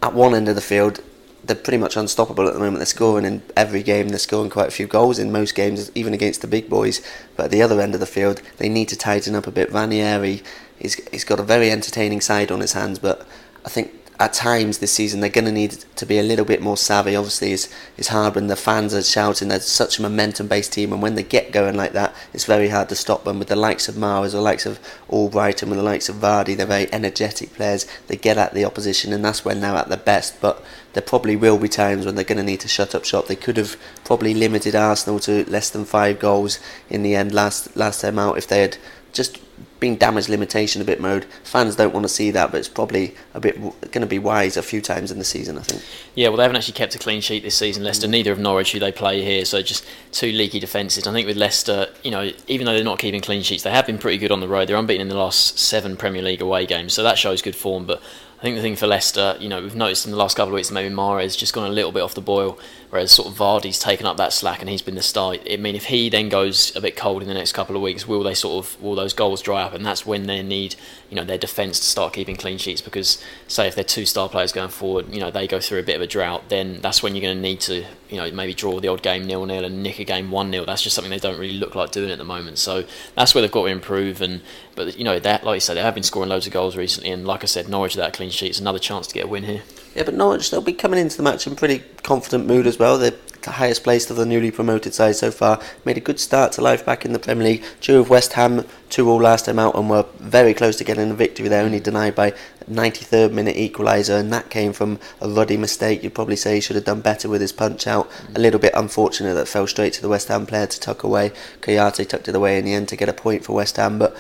at 0.02 0.14
one 0.14 0.36
end 0.36 0.50
of 0.50 0.56
the 0.56 0.62
field, 0.62 1.02
they're 1.44 1.56
pretty 1.56 1.78
much 1.78 1.98
unstoppable 1.98 2.48
at 2.48 2.54
the 2.54 2.60
moment. 2.60 2.78
They're 2.78 2.86
scoring 2.86 3.26
in 3.26 3.42
every 3.56 3.84
game. 3.84 4.10
They're 4.10 4.20
scoring 4.20 4.50
quite 4.50 4.70
a 4.70 4.72
few 4.72 4.88
goals 4.88 5.20
in 5.20 5.32
most 5.32 5.56
games, 5.56 5.92
even 5.94 6.14
against 6.14 6.42
the 6.42 6.48
big 6.48 6.70
boys. 6.70 7.02
But 7.36 7.46
at 7.46 7.52
the 7.52 7.62
other 7.62 7.82
end 7.82 7.94
of 7.94 8.00
the 8.00 8.06
field, 8.06 8.42
they 8.58 8.70
need 8.70 8.88
to 8.90 8.98
tighten 8.98 9.36
up 9.36 9.48
a 9.48 9.52
bit. 9.52 9.72
Ranieri, 9.72 10.42
he's, 10.80 10.96
he's 11.10 11.26
got 11.26 11.40
a 11.40 11.44
very 11.44 11.70
entertaining 11.70 12.22
side 12.22 12.52
on 12.52 12.62
his 12.62 12.74
hands, 12.74 13.00
but 13.00 13.28
I 13.66 13.70
think 13.70 14.03
at 14.24 14.32
times 14.32 14.78
this 14.78 14.94
season 14.94 15.20
they're 15.20 15.30
going 15.30 15.44
to 15.44 15.52
need 15.52 15.72
to 15.98 16.06
be 16.06 16.18
a 16.18 16.24
little 16.24 16.46
bit 16.46 16.62
more 16.62 16.78
savvy. 16.78 17.14
Obviously, 17.14 17.52
it's, 17.52 17.68
it's 17.98 18.08
hard 18.08 18.36
when 18.36 18.48
the 18.48 18.56
fans 18.56 18.94
are 18.94 19.04
shouting. 19.04 19.50
They're 19.50 19.60
such 19.60 20.00
a 20.00 20.02
momentum-based 20.02 20.72
team, 20.72 20.94
and 20.94 21.02
when 21.02 21.16
they 21.16 21.24
get 21.24 21.52
going 21.52 21.76
like 21.76 21.92
that, 21.92 22.16
it's 22.32 22.46
very 22.46 22.70
hard 22.70 22.88
to 22.88 22.96
stop 22.96 23.26
them. 23.26 23.38
With 23.38 23.50
the 23.50 23.58
likes 23.58 23.90
of 23.90 23.96
Mahrez, 23.96 24.32
the 24.32 24.40
likes 24.40 24.66
of 24.66 24.80
Albrighton, 25.10 25.68
with 25.68 25.78
the 25.78 25.84
likes 25.84 26.08
of 26.08 26.16
Vardy, 26.16 26.56
they're 26.56 26.66
very 26.66 26.88
energetic 26.94 27.54
players. 27.54 27.86
They 28.08 28.16
get 28.16 28.38
at 28.38 28.54
the 28.54 28.64
opposition, 28.64 29.12
and 29.12 29.26
that's 29.26 29.44
when 29.44 29.60
they're 29.60 29.76
at 29.76 29.90
their 29.90 29.98
best. 29.98 30.40
But 30.40 30.64
there 30.94 31.04
probably 31.04 31.36
will 31.36 31.58
be 31.58 31.68
times 31.68 32.06
when 32.06 32.16
they're 32.16 32.24
going 32.24 32.38
to 32.38 32.46
need 32.46 32.62
to 32.62 32.70
shut 32.70 32.96
up 32.96 33.04
shop. 33.04 33.28
They 33.28 33.36
could 33.36 33.58
have 33.58 33.76
probably 34.06 34.34
limited 34.34 34.74
Arsenal 34.74 35.20
to 35.20 35.44
less 35.52 35.70
than 35.70 35.84
five 35.84 36.20
goals 36.20 36.62
in 36.90 37.04
the 37.04 37.14
end 37.14 37.34
last 37.34 37.76
last 37.76 38.00
time 38.00 38.18
out 38.18 38.38
if 38.38 38.48
they 38.48 38.62
had 38.62 38.78
just 39.12 39.40
been 39.84 39.98
damage 39.98 40.30
limitation 40.30 40.82
a 40.82 40.86
bit 40.86 41.02
mode. 41.02 41.26
Fans 41.44 41.76
don't 41.76 41.94
want 41.94 42.06
to 42.06 42.10
see 42.10 42.32
that, 42.32 42.52
but 42.52 42.58
it's 42.58 42.70
probably 42.70 43.14
a 43.34 43.40
bit 43.42 43.60
going 43.92 44.00
to 44.00 44.06
be 44.06 44.18
wise 44.18 44.56
a 44.56 44.64
few 44.64 44.80
times 44.80 45.12
in 45.12 45.20
the 45.20 45.26
season, 45.26 45.58
I 45.58 45.62
think. 45.62 45.84
Yeah, 46.16 46.30
well, 46.30 46.38
they 46.38 46.44
haven't 46.44 46.56
actually 46.56 46.76
kept 46.76 46.96
a 46.96 47.00
clean 47.00 47.20
sheet 47.20 47.44
this 47.44 47.56
season, 47.56 47.84
Leicester. 47.84 48.08
Mm. 48.08 48.12
Neither 48.12 48.32
of 48.32 48.40
Norwich, 48.40 48.72
who 48.72 48.80
they 48.80 48.94
play 48.94 49.22
here, 49.22 49.44
so 49.44 49.62
just 49.62 49.86
two 50.14 50.32
leaky 50.32 50.62
defences. 50.62 51.06
I 51.06 51.12
think 51.12 51.28
with 51.28 51.36
Leicester, 51.36 51.88
you 52.02 52.12
know, 52.12 52.32
even 52.48 52.66
though 52.66 52.74
they're 52.74 52.84
not 52.86 52.98
keeping 52.98 53.20
clean 53.20 53.44
sheets, 53.44 53.64
they 53.64 53.72
have 53.72 53.86
been 53.86 53.98
pretty 53.98 54.18
good 54.18 54.32
on 54.32 54.40
the 54.40 54.48
road. 54.48 54.70
They're 54.70 54.78
unbeaten 54.78 55.02
in 55.02 55.10
the 55.10 55.18
last 55.18 55.60
seven 55.60 55.98
Premier 55.98 56.22
League 56.22 56.42
away 56.42 56.66
games, 56.66 56.94
so 56.94 57.04
that 57.04 57.18
shows 57.18 57.42
good 57.42 57.56
form. 57.56 57.86
But 57.86 58.02
think 58.44 58.58
the 58.58 58.62
thing 58.62 58.76
for 58.76 58.88
Leicester, 58.88 59.38
you 59.40 59.48
know, 59.48 59.62
we've 59.62 59.74
noticed 59.74 60.04
in 60.04 60.12
the 60.12 60.18
last 60.18 60.36
couple 60.36 60.50
of 60.50 60.56
weeks 60.56 60.70
maybe 60.70 60.94
Mahrez 60.94 61.38
just 61.38 61.54
gone 61.54 61.66
a 61.66 61.72
little 61.72 61.94
bit 61.94 62.02
off 62.02 62.14
the 62.14 62.20
boil, 62.20 62.60
whereas 62.90 63.10
sort 63.14 63.30
of 63.30 63.36
Vardy's 63.36 63.80
taken 63.80 64.06
up 64.06 64.18
that 64.18 64.34
slack 64.34 64.60
and 64.60 64.70
he's 64.70 64.82
been 64.82 64.96
the 64.96 65.02
star. 65.02 65.38
I 65.50 65.56
mean, 65.56 65.76
if 65.76 65.86
he 65.86 66.10
then 66.10 66.28
goes 66.28 66.76
a 66.76 66.82
bit 66.82 66.98
cold 66.98 67.22
in 67.22 67.30
the 67.30 67.34
next 67.34 67.54
couple 67.54 67.78
of 67.78 67.82
weeks, 67.82 68.06
will 68.06 68.22
they 68.22 68.34
sort 68.34 68.66
of 68.66 68.82
will 68.82 68.96
those 68.96 69.14
goals 69.14 69.42
dry 69.42 69.64
up? 69.64 69.74
And 69.74 69.86
that's 69.86 70.06
when 70.06 70.24
they 70.28 70.44
need, 70.44 70.76
you 71.10 71.16
know, 71.16 71.24
their 71.24 71.38
defence 71.38 71.80
to 71.80 71.86
start 71.86 72.12
keeping 72.12 72.36
clean 72.36 72.58
sheets 72.58 72.82
because, 72.82 73.24
say, 73.48 73.66
if 73.66 73.76
they're 73.76 73.84
two 73.86 74.06
star 74.06 74.28
players 74.28 74.52
going 74.52 74.72
forward, 74.72 75.08
you 75.14 75.22
know, 75.22 75.32
they 75.32 75.48
go 75.48 75.62
through 75.62 75.80
a 75.80 75.84
bit 75.84 75.96
of 75.96 76.02
a 76.02 76.08
drought, 76.08 76.50
then 76.50 76.82
that's 76.82 77.02
when 77.02 77.16
you're 77.16 77.24
going 77.24 77.38
to 77.38 77.42
need 77.42 77.62
to, 77.62 77.86
you 78.10 78.18
know, 78.18 78.30
maybe 78.30 78.54
draw 78.54 78.78
the 78.82 78.90
odd 78.90 79.02
game 79.02 79.26
nil 79.26 79.46
nil 79.46 79.64
and 79.64 79.82
nick 79.82 80.00
a 80.00 80.04
game 80.04 80.32
one 80.32 80.52
0 80.52 80.66
That's 80.66 80.82
just 80.82 80.98
something 80.98 81.12
they 81.12 81.18
don't 81.18 81.40
really 81.40 81.58
look 81.58 81.76
like 81.76 81.92
doing 81.92 82.12
at 82.12 82.18
the 82.18 82.26
moment. 82.26 82.58
So 82.58 82.84
that's 83.16 83.34
where 83.34 83.42
they've 83.42 83.50
got 83.50 83.64
to 83.64 83.72
improve. 83.72 84.22
And 84.22 84.42
but 84.76 84.98
you 84.98 85.04
know, 85.04 85.20
that 85.20 85.44
like 85.44 85.56
you 85.56 85.60
said, 85.60 85.76
they 85.76 85.82
have 85.82 85.94
been 85.94 86.04
scoring 86.04 86.30
loads 86.30 86.48
of 86.48 86.54
goals 86.54 86.76
recently, 86.76 87.12
and 87.12 87.26
like 87.26 87.44
I 87.44 87.48
said, 87.48 87.70
Norwich 87.70 87.96
with 87.96 88.04
that 88.04 88.14
clean 88.14 88.30
sheet 88.30 88.52
is 88.52 88.60
another 88.60 88.80
chance 88.80 89.08
to 89.08 89.14
get 89.14 89.26
a 89.26 89.28
win 89.28 89.44
here. 89.44 89.62
Yeah, 89.96 90.04
but 90.04 90.16
Norwich 90.16 90.50
they'll 90.50 90.62
be 90.62 90.74
coming 90.74 91.00
into 91.00 91.18
the 91.18 91.24
match 91.24 91.46
in 91.46 91.56
pretty 91.56 91.84
confident 92.02 92.48
mood 92.48 92.68
as 92.68 92.80
well. 92.80 92.98
They're 92.98 93.14
the 93.44 93.52
highest 93.52 93.84
placed 93.84 94.10
of 94.10 94.16
the 94.16 94.26
newly 94.26 94.52
promoted 94.52 94.94
side 94.94 95.16
so 95.16 95.30
far. 95.30 95.60
Made 95.86 95.98
a 95.98 96.02
good 96.02 96.20
start 96.20 96.54
to 96.54 96.62
life 96.62 96.86
back 96.86 97.06
in 97.06 97.14
the 97.14 97.20
Premier 97.20 97.44
League. 97.44 97.64
Drew 97.82 98.00
with 98.00 98.10
West 98.10 98.34
Ham 98.34 98.66
two 98.90 99.10
all 99.10 99.22
last 99.22 99.46
time 99.46 99.60
out 99.60 99.76
and 99.76 99.90
were 99.90 100.06
very 100.20 100.54
close 100.54 100.78
to 100.78 100.84
getting 100.84 101.12
a 101.12 101.14
victory 101.14 101.48
there, 101.48 101.64
only 101.64 101.80
denied 101.80 102.16
by 102.16 102.32
93rd 102.70 103.32
minute 103.32 103.56
equaliser, 103.56 104.20
and 104.20 104.32
that 104.32 104.50
came 104.50 104.72
from 104.72 105.00
a 105.20 105.28
Ruddy 105.28 105.58
mistake. 105.58 106.04
You'd 106.04 106.16
probably 106.16 106.36
say 106.36 106.56
he 106.56 106.62
should 106.62 106.76
have 106.76 106.86
done 106.86 107.02
better 107.02 107.28
with 107.28 107.42
his 107.42 107.52
punch 107.52 107.88
out. 107.88 108.10
A 108.36 108.40
little 108.40 108.60
bit 108.60 108.74
unfortunate 108.76 109.34
that 109.34 109.48
fell 109.48 109.68
straight 109.68 109.94
to 109.94 110.02
the 110.02 110.10
West 110.10 110.28
Ham 110.28 110.46
player 110.46 110.68
to 110.68 110.80
tuck 110.80 111.04
away. 111.04 111.32
Kouyaté 111.62 112.08
tucked 112.08 112.28
it 112.28 112.36
away 112.36 112.58
in 112.58 112.66
the 112.66 112.74
end 112.74 112.88
to 112.90 112.96
get 112.96 113.10
a 113.10 113.14
point 113.14 113.44
for 113.44 113.54
West 113.54 113.78
Ham, 113.78 114.00
but 114.00 114.16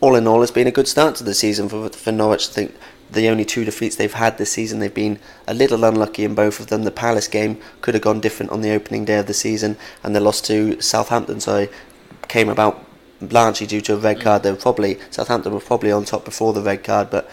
all 0.00 0.14
in 0.14 0.26
all, 0.26 0.42
it's 0.42 0.52
been 0.52 0.66
a 0.66 0.72
good 0.72 0.88
start 0.88 1.16
to 1.16 1.24
the 1.24 1.34
season 1.34 1.68
for, 1.68 1.88
for 1.88 2.12
Norwich. 2.12 2.48
I 2.48 2.52
think 2.52 2.74
the 3.10 3.28
only 3.28 3.44
two 3.44 3.64
defeats 3.64 3.96
they've 3.96 4.12
had 4.12 4.38
this 4.38 4.52
season, 4.52 4.78
they've 4.78 4.92
been 4.92 5.18
a 5.46 5.54
little 5.54 5.84
unlucky 5.84 6.24
in 6.24 6.34
both 6.34 6.60
of 6.60 6.68
them. 6.68 6.84
The 6.84 6.90
Palace 6.90 7.26
game 7.26 7.60
could 7.80 7.94
have 7.94 8.02
gone 8.02 8.20
different 8.20 8.52
on 8.52 8.60
the 8.60 8.70
opening 8.70 9.04
day 9.04 9.18
of 9.18 9.26
the 9.26 9.34
season, 9.34 9.76
and 10.02 10.14
the 10.14 10.20
loss 10.20 10.40
to 10.42 10.80
Southampton, 10.80 11.40
so 11.40 11.68
came 12.28 12.48
about 12.48 12.84
largely 13.20 13.66
due 13.66 13.80
to 13.80 13.94
a 13.94 13.96
red 13.96 14.20
card. 14.20 14.42
They 14.42 14.52
were 14.52 14.58
probably 14.58 14.98
Southampton 15.10 15.52
were 15.52 15.60
probably 15.60 15.90
on 15.90 16.04
top 16.04 16.24
before 16.24 16.52
the 16.52 16.62
red 16.62 16.84
card, 16.84 17.10
but 17.10 17.28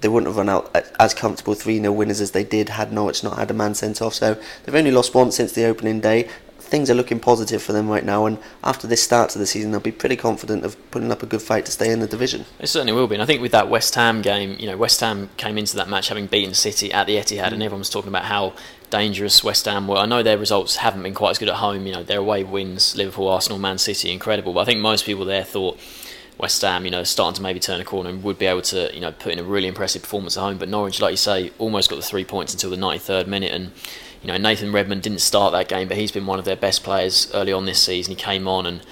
they 0.00 0.08
wouldn't 0.08 0.28
have 0.28 0.36
run 0.36 0.48
out 0.48 0.74
as 0.98 1.14
comfortable 1.14 1.54
3 1.54 1.78
0 1.78 1.92
winners 1.92 2.20
as 2.20 2.32
they 2.32 2.44
did 2.44 2.70
had 2.70 2.92
Norwich 2.92 3.22
not 3.22 3.38
had 3.38 3.50
a 3.50 3.54
man 3.54 3.74
sent 3.74 4.02
off. 4.02 4.14
So 4.14 4.38
they've 4.64 4.74
only 4.74 4.90
lost 4.90 5.14
once 5.14 5.36
since 5.36 5.52
the 5.52 5.64
opening 5.64 6.00
day 6.00 6.28
things 6.70 6.88
are 6.88 6.94
looking 6.94 7.18
positive 7.18 7.62
for 7.62 7.72
them 7.72 7.88
right 7.88 8.04
now. 8.04 8.26
And 8.26 8.38
after 8.62 8.86
this 8.86 9.02
start 9.02 9.30
to 9.30 9.38
the 9.38 9.46
season, 9.46 9.72
they'll 9.72 9.80
be 9.80 9.90
pretty 9.90 10.16
confident 10.16 10.64
of 10.64 10.76
putting 10.92 11.10
up 11.10 11.22
a 11.22 11.26
good 11.26 11.42
fight 11.42 11.66
to 11.66 11.72
stay 11.72 11.90
in 11.90 11.98
the 11.98 12.06
division. 12.06 12.44
It 12.60 12.68
certainly 12.68 12.92
will 12.92 13.08
be. 13.08 13.16
And 13.16 13.22
I 13.22 13.26
think 13.26 13.42
with 13.42 13.52
that 13.52 13.68
West 13.68 13.94
Ham 13.96 14.22
game, 14.22 14.56
you 14.58 14.66
know, 14.66 14.76
West 14.76 15.00
Ham 15.00 15.28
came 15.36 15.58
into 15.58 15.76
that 15.76 15.88
match 15.88 16.08
having 16.08 16.26
beaten 16.26 16.54
City 16.54 16.92
at 16.92 17.06
the 17.08 17.16
Etihad, 17.16 17.48
mm. 17.48 17.52
and 17.54 17.62
everyone 17.62 17.80
was 17.80 17.90
talking 17.90 18.08
about 18.08 18.24
how 18.24 18.54
dangerous 18.88 19.42
West 19.42 19.66
Ham 19.66 19.88
were. 19.88 19.96
I 19.96 20.06
know 20.06 20.22
their 20.22 20.38
results 20.38 20.76
haven't 20.76 21.02
been 21.02 21.14
quite 21.14 21.30
as 21.30 21.38
good 21.38 21.48
at 21.48 21.56
home. 21.56 21.86
You 21.86 21.94
know, 21.94 22.02
their 22.04 22.20
away 22.20 22.44
wins, 22.44 22.96
Liverpool, 22.96 23.28
Arsenal, 23.28 23.58
Man 23.58 23.78
City, 23.78 24.12
incredible. 24.12 24.52
But 24.52 24.60
I 24.60 24.64
think 24.66 24.80
most 24.80 25.04
people 25.04 25.24
there 25.24 25.44
thought. 25.44 25.78
West 26.38 26.62
Ham, 26.62 26.86
you 26.86 26.90
know, 26.90 27.04
starting 27.04 27.36
to 27.36 27.42
maybe 27.42 27.60
turn 27.60 27.82
a 27.82 27.84
corner 27.84 28.08
and 28.08 28.22
would 28.22 28.38
be 28.38 28.46
able 28.46 28.62
to, 28.62 28.90
you 28.94 29.00
know, 29.02 29.12
put 29.12 29.30
in 29.30 29.38
a 29.38 29.42
really 29.42 29.68
impressive 29.68 30.00
performance 30.00 30.38
at 30.38 30.40
home. 30.40 30.56
But 30.56 30.70
Norwich, 30.70 30.98
like 30.98 31.10
you 31.10 31.18
say, 31.18 31.52
almost 31.58 31.90
got 31.90 31.96
the 31.96 32.02
three 32.02 32.24
points 32.24 32.54
until 32.54 32.70
the 32.70 32.76
93rd 32.76 33.26
minute, 33.26 33.52
and 33.52 33.72
you 34.22 34.28
know, 34.28 34.36
Nathan 34.36 34.72
Redmond 34.72 35.02
didn't 35.02 35.20
start 35.20 35.52
that 35.52 35.68
game, 35.68 35.88
but 35.88 35.96
he's 35.96 36.12
been 36.12 36.26
one 36.26 36.38
of 36.38 36.44
their 36.44 36.56
best 36.56 36.82
players 36.82 37.30
early 37.32 37.52
on 37.52 37.64
this 37.64 37.82
season. 37.82 38.12
He 38.12 38.22
came 38.22 38.46
on 38.46 38.66
and 38.66 38.82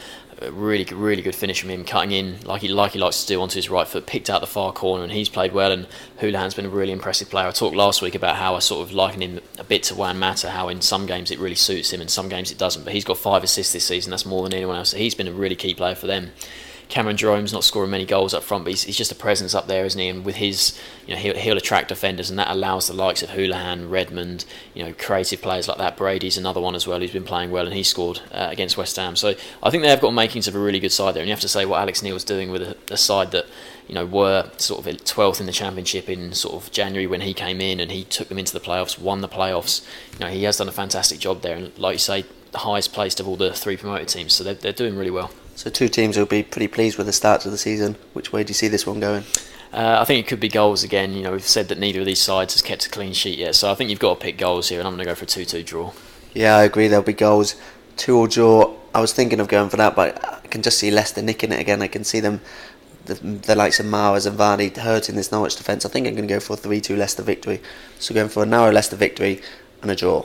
really, 0.51 0.85
really 0.85 1.23
good 1.23 1.35
finish 1.35 1.61
from 1.61 1.71
him, 1.71 1.85
cutting 1.85 2.12
in 2.12 2.41
like 2.45 2.62
he 2.62 2.69
like 2.69 2.93
he 2.93 2.99
likes 2.99 3.23
to 3.23 3.29
do 3.29 3.41
onto 3.41 3.57
his 3.57 3.69
right 3.69 3.87
foot, 3.87 4.07
picked 4.07 4.31
out 4.31 4.41
the 4.41 4.47
far 4.47 4.73
corner, 4.73 5.03
and 5.03 5.12
he's 5.12 5.29
played 5.29 5.53
well. 5.53 5.73
And 5.73 5.87
Hoolahan's 6.21 6.55
been 6.55 6.67
a 6.67 6.71
really 6.71 6.93
impressive 6.93 7.29
player. 7.29 7.47
I 7.47 7.51
talked 7.51 7.77
last 7.77 8.03
week 8.03 8.14
about 8.14 8.37
how 8.37 8.55
I 8.55 8.61
sort 8.61 8.87
of 8.87 8.95
liken 8.95 9.23
him 9.23 9.41
a 9.59 9.64
bit 9.64 9.83
to 9.85 9.95
Juan 9.95 10.19
Mata, 10.19 10.51
how 10.51 10.69
in 10.69 10.81
some 10.81 11.07
games 11.07 11.31
it 11.31 11.38
really 11.38 11.55
suits 11.55 11.93
him, 11.93 12.01
and 12.01 12.11
some 12.11 12.29
games 12.29 12.51
it 12.51 12.59
doesn't. 12.59 12.85
But 12.85 12.93
he's 12.93 13.05
got 13.05 13.19
five 13.19 13.43
assists 13.43 13.73
this 13.73 13.85
season. 13.85 14.11
That's 14.11 14.27
more 14.27 14.45
than 14.45 14.55
anyone 14.55 14.77
else. 14.77 14.91
So 14.91 14.97
he's 14.97 15.14
been 15.14 15.29
a 15.29 15.33
really 15.33 15.57
key 15.57 15.75
player 15.75 15.95
for 15.95 16.07
them. 16.07 16.31
Cameron 16.88 17.18
Jerome's 17.18 17.53
not 17.53 17.64
scoring 17.64 17.90
many 17.90 18.07
goals 18.07 18.33
up 18.33 18.42
front, 18.42 18.64
but 18.64 18.70
he's, 18.70 18.85
he's, 18.85 18.96
just 18.96 19.12
a 19.12 19.14
presence 19.14 19.55
up 19.55 19.66
there, 19.66 19.85
isn't 19.85 20.01
he? 20.01 20.09
And 20.09 20.24
with 20.24 20.37
his, 20.37 20.79
you 21.07 21.14
know, 21.14 21.20
he'll, 21.20 21.37
he'll, 21.37 21.59
attract 21.59 21.88
defenders, 21.88 22.31
and 22.31 22.38
that 22.38 22.51
allows 22.51 22.87
the 22.87 22.94
likes 22.94 23.22
of 23.22 23.29
Hoolahan, 23.31 23.90
Redmond, 23.90 24.46
you 24.74 24.83
know, 24.83 24.94
creative 24.94 25.42
players 25.42 25.68
like 25.68 25.77
that. 25.79 25.98
Brady's 25.98 26.38
another 26.38 26.61
one 26.61 26.74
as 26.74 26.87
well 26.87 27.01
who's 27.01 27.12
been 27.12 27.24
playing 27.24 27.51
well, 27.51 27.66
and 27.66 27.74
he 27.74 27.83
scored 27.83 28.20
uh, 28.33 28.48
against 28.51 28.79
West 28.79 28.96
Ham. 28.96 29.16
So 29.16 29.35
I 29.62 29.70
think 29.70 29.83
they've 29.83 30.01
got 30.01 30.14
makings 30.14 30.48
of 30.48 30.55
a 30.55 30.59
really 30.59 30.81
good 30.81 30.92
side 30.92 31.14
there, 31.14 31.22
and 31.22 31.29
you 31.29 31.33
have 31.33 31.40
to 31.40 31.48
say 31.48 31.66
what 31.66 31.81
Alex 31.81 32.03
Neil's 32.03 32.24
doing 32.24 32.51
with 32.51 32.62
a, 32.62 32.77
a 32.90 32.96
side 32.96 33.33
that 33.33 33.46
you 33.87 33.94
know, 33.94 34.05
were 34.05 34.51
sort 34.59 34.87
of 34.87 34.96
12th 34.96 35.40
in 35.40 35.46
the 35.46 35.53
championship 35.53 36.09
in 36.09 36.33
sort 36.33 36.62
of 36.62 36.70
January 36.70 37.07
when 37.07 37.22
he 37.22 37.33
came 37.33 37.61
in 37.61 37.81
and 37.81 37.90
he 37.90 38.05
took 38.05 38.29
them 38.29 38.38
into 38.38 38.53
the 38.53 38.61
playoffs, 38.61 38.98
won 38.98 39.22
the 39.22 39.29
playoffs. 39.29 39.85
You 40.12 40.20
know, 40.20 40.29
he 40.29 40.44
has 40.44 40.59
done 40.59 40.68
a 40.68 40.72
fantastic 40.72 41.18
job 41.18 41.40
there, 41.42 41.57
and 41.57 41.77
like 41.79 41.94
you 41.94 41.98
say, 41.98 42.24
the 42.53 42.59
highest 42.59 42.92
placed 42.92 43.20
of 43.20 43.29
all 43.29 43.37
the 43.37 43.53
three 43.53 43.77
promoted 43.77 44.09
teams, 44.09 44.35
so 44.35 44.44
they're, 44.44 44.55
they're 44.55 44.72
doing 44.72 44.96
really 44.96 45.11
well. 45.11 45.31
So 45.59 45.71
two 45.71 45.88
teams 45.88 46.16
will 46.16 46.25
be 46.25 46.44
pretty 46.44 46.68
pleased 46.68 46.99
with 46.99 47.09
the 47.09 47.12
start 47.12 47.44
of 47.44 47.51
the 47.51 47.59
season. 47.59 47.97
Which 48.12 48.33
way 48.33 48.44
do 48.44 48.51
you 48.51 48.55
see 48.55 48.68
this 48.68 48.87
one 48.87 49.01
going? 49.01 49.25
Uh, 49.73 49.99
I 50.01 50.05
think 50.05 50.25
it 50.25 50.29
could 50.29 50.38
be 50.38 50.49
goals 50.49 50.85
again. 50.85 51.14
You 51.14 51.25
know, 51.25 51.33
we've 51.33 51.42
said 51.42 51.66
that 51.66 51.81
neither 51.81 51.99
of 51.99 52.07
these 52.07 52.21
sides 52.21 52.55
has 52.55 52.62
kept 52.62 52.87
a 52.87 52.88
clean 52.88 53.12
sheet 53.12 53.40
yet, 53.40 53.57
so 53.57 53.68
I 53.68 53.75
think 53.75 53.90
you've 53.90 53.99
got 53.99 54.21
to 54.21 54.21
pick 54.21 54.38
goals 54.38 54.68
here, 54.68 54.79
and 54.79 54.87
I'm 54.87 54.94
going 54.94 55.05
to 55.05 55.11
go 55.11 55.16
for 55.16 55.25
a 55.25 55.27
2-2 55.27 55.66
draw. 55.66 55.92
Yeah, 56.33 56.55
I 56.55 56.62
agree. 56.62 56.87
There'll 56.87 57.05
be 57.05 57.12
goals, 57.12 57.57
two 57.97 58.16
or 58.16 58.29
draw. 58.29 58.73
I 58.94 59.01
was 59.01 59.12
thinking 59.12 59.40
of 59.40 59.49
going 59.49 59.68
for 59.68 59.79
that, 59.79 59.97
but 59.97 60.25
I 60.25 60.47
can 60.47 60.62
just 60.62 60.79
see 60.79 60.92
Leicester 60.92 61.23
nicking 61.23 61.51
it 61.51 61.59
again. 61.59 61.83
I 61.83 61.88
can 61.88 62.05
see 62.05 62.21
them, 62.21 62.40
the, 63.07 63.14
the 63.14 63.57
likes 63.57 63.81
of 63.81 63.87
Mahrez 63.87 64.29
and 64.29 64.38
Vardy, 64.38 64.77
hurting 64.77 65.16
this 65.16 65.33
Norwich 65.33 65.57
defence. 65.57 65.85
I 65.85 65.88
think 65.88 66.07
I'm 66.07 66.14
going 66.14 66.29
to 66.29 66.35
go 66.35 66.38
for 66.38 66.53
a 66.53 66.57
3-2 66.57 66.97
Leicester 66.97 67.25
victory. 67.25 67.61
So 67.99 68.14
going 68.14 68.29
for 68.29 68.44
a 68.44 68.47
narrow 68.47 68.71
Leicester 68.71 68.94
victory 68.94 69.42
and 69.83 69.90
a 69.90 69.97
draw. 69.97 70.25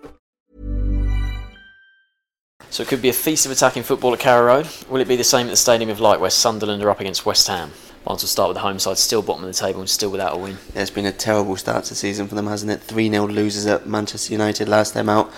So 2.81 2.85
it 2.85 2.89
could 2.89 3.01
be 3.03 3.09
a 3.09 3.13
feast 3.13 3.45
of 3.45 3.51
attacking 3.51 3.83
football 3.83 4.11
at 4.11 4.19
Carrow 4.19 4.43
Road. 4.43 4.67
Will 4.89 5.01
it 5.01 5.07
be 5.07 5.15
the 5.15 5.23
same 5.23 5.45
at 5.45 5.51
the 5.51 5.55
Stadium 5.55 5.91
of 5.91 5.99
Light 5.99 6.19
where 6.19 6.31
Sunderland 6.31 6.81
are 6.81 6.89
up 6.89 6.99
against 6.99 7.27
West 7.27 7.47
Ham? 7.47 7.69
Once 8.05 8.23
we'll 8.23 8.27
start 8.27 8.49
with 8.49 8.55
the 8.55 8.61
home 8.61 8.79
side, 8.79 8.97
still 8.97 9.21
bottom 9.21 9.43
of 9.43 9.53
the 9.53 9.53
table 9.53 9.81
and 9.81 9.87
still 9.87 10.09
without 10.09 10.33
a 10.33 10.37
win. 10.37 10.57
Yeah, 10.73 10.81
it's 10.81 10.89
been 10.89 11.05
a 11.05 11.11
terrible 11.11 11.55
start 11.57 11.83
to 11.83 11.89
the 11.91 11.95
season 11.95 12.27
for 12.27 12.33
them, 12.33 12.47
hasn't 12.47 12.71
it? 12.71 12.81
3 12.81 13.07
0 13.11 13.27
losers 13.27 13.67
at 13.67 13.85
Manchester 13.85 14.33
United 14.33 14.67
last 14.67 14.95
time 14.95 15.09
out. 15.09 15.31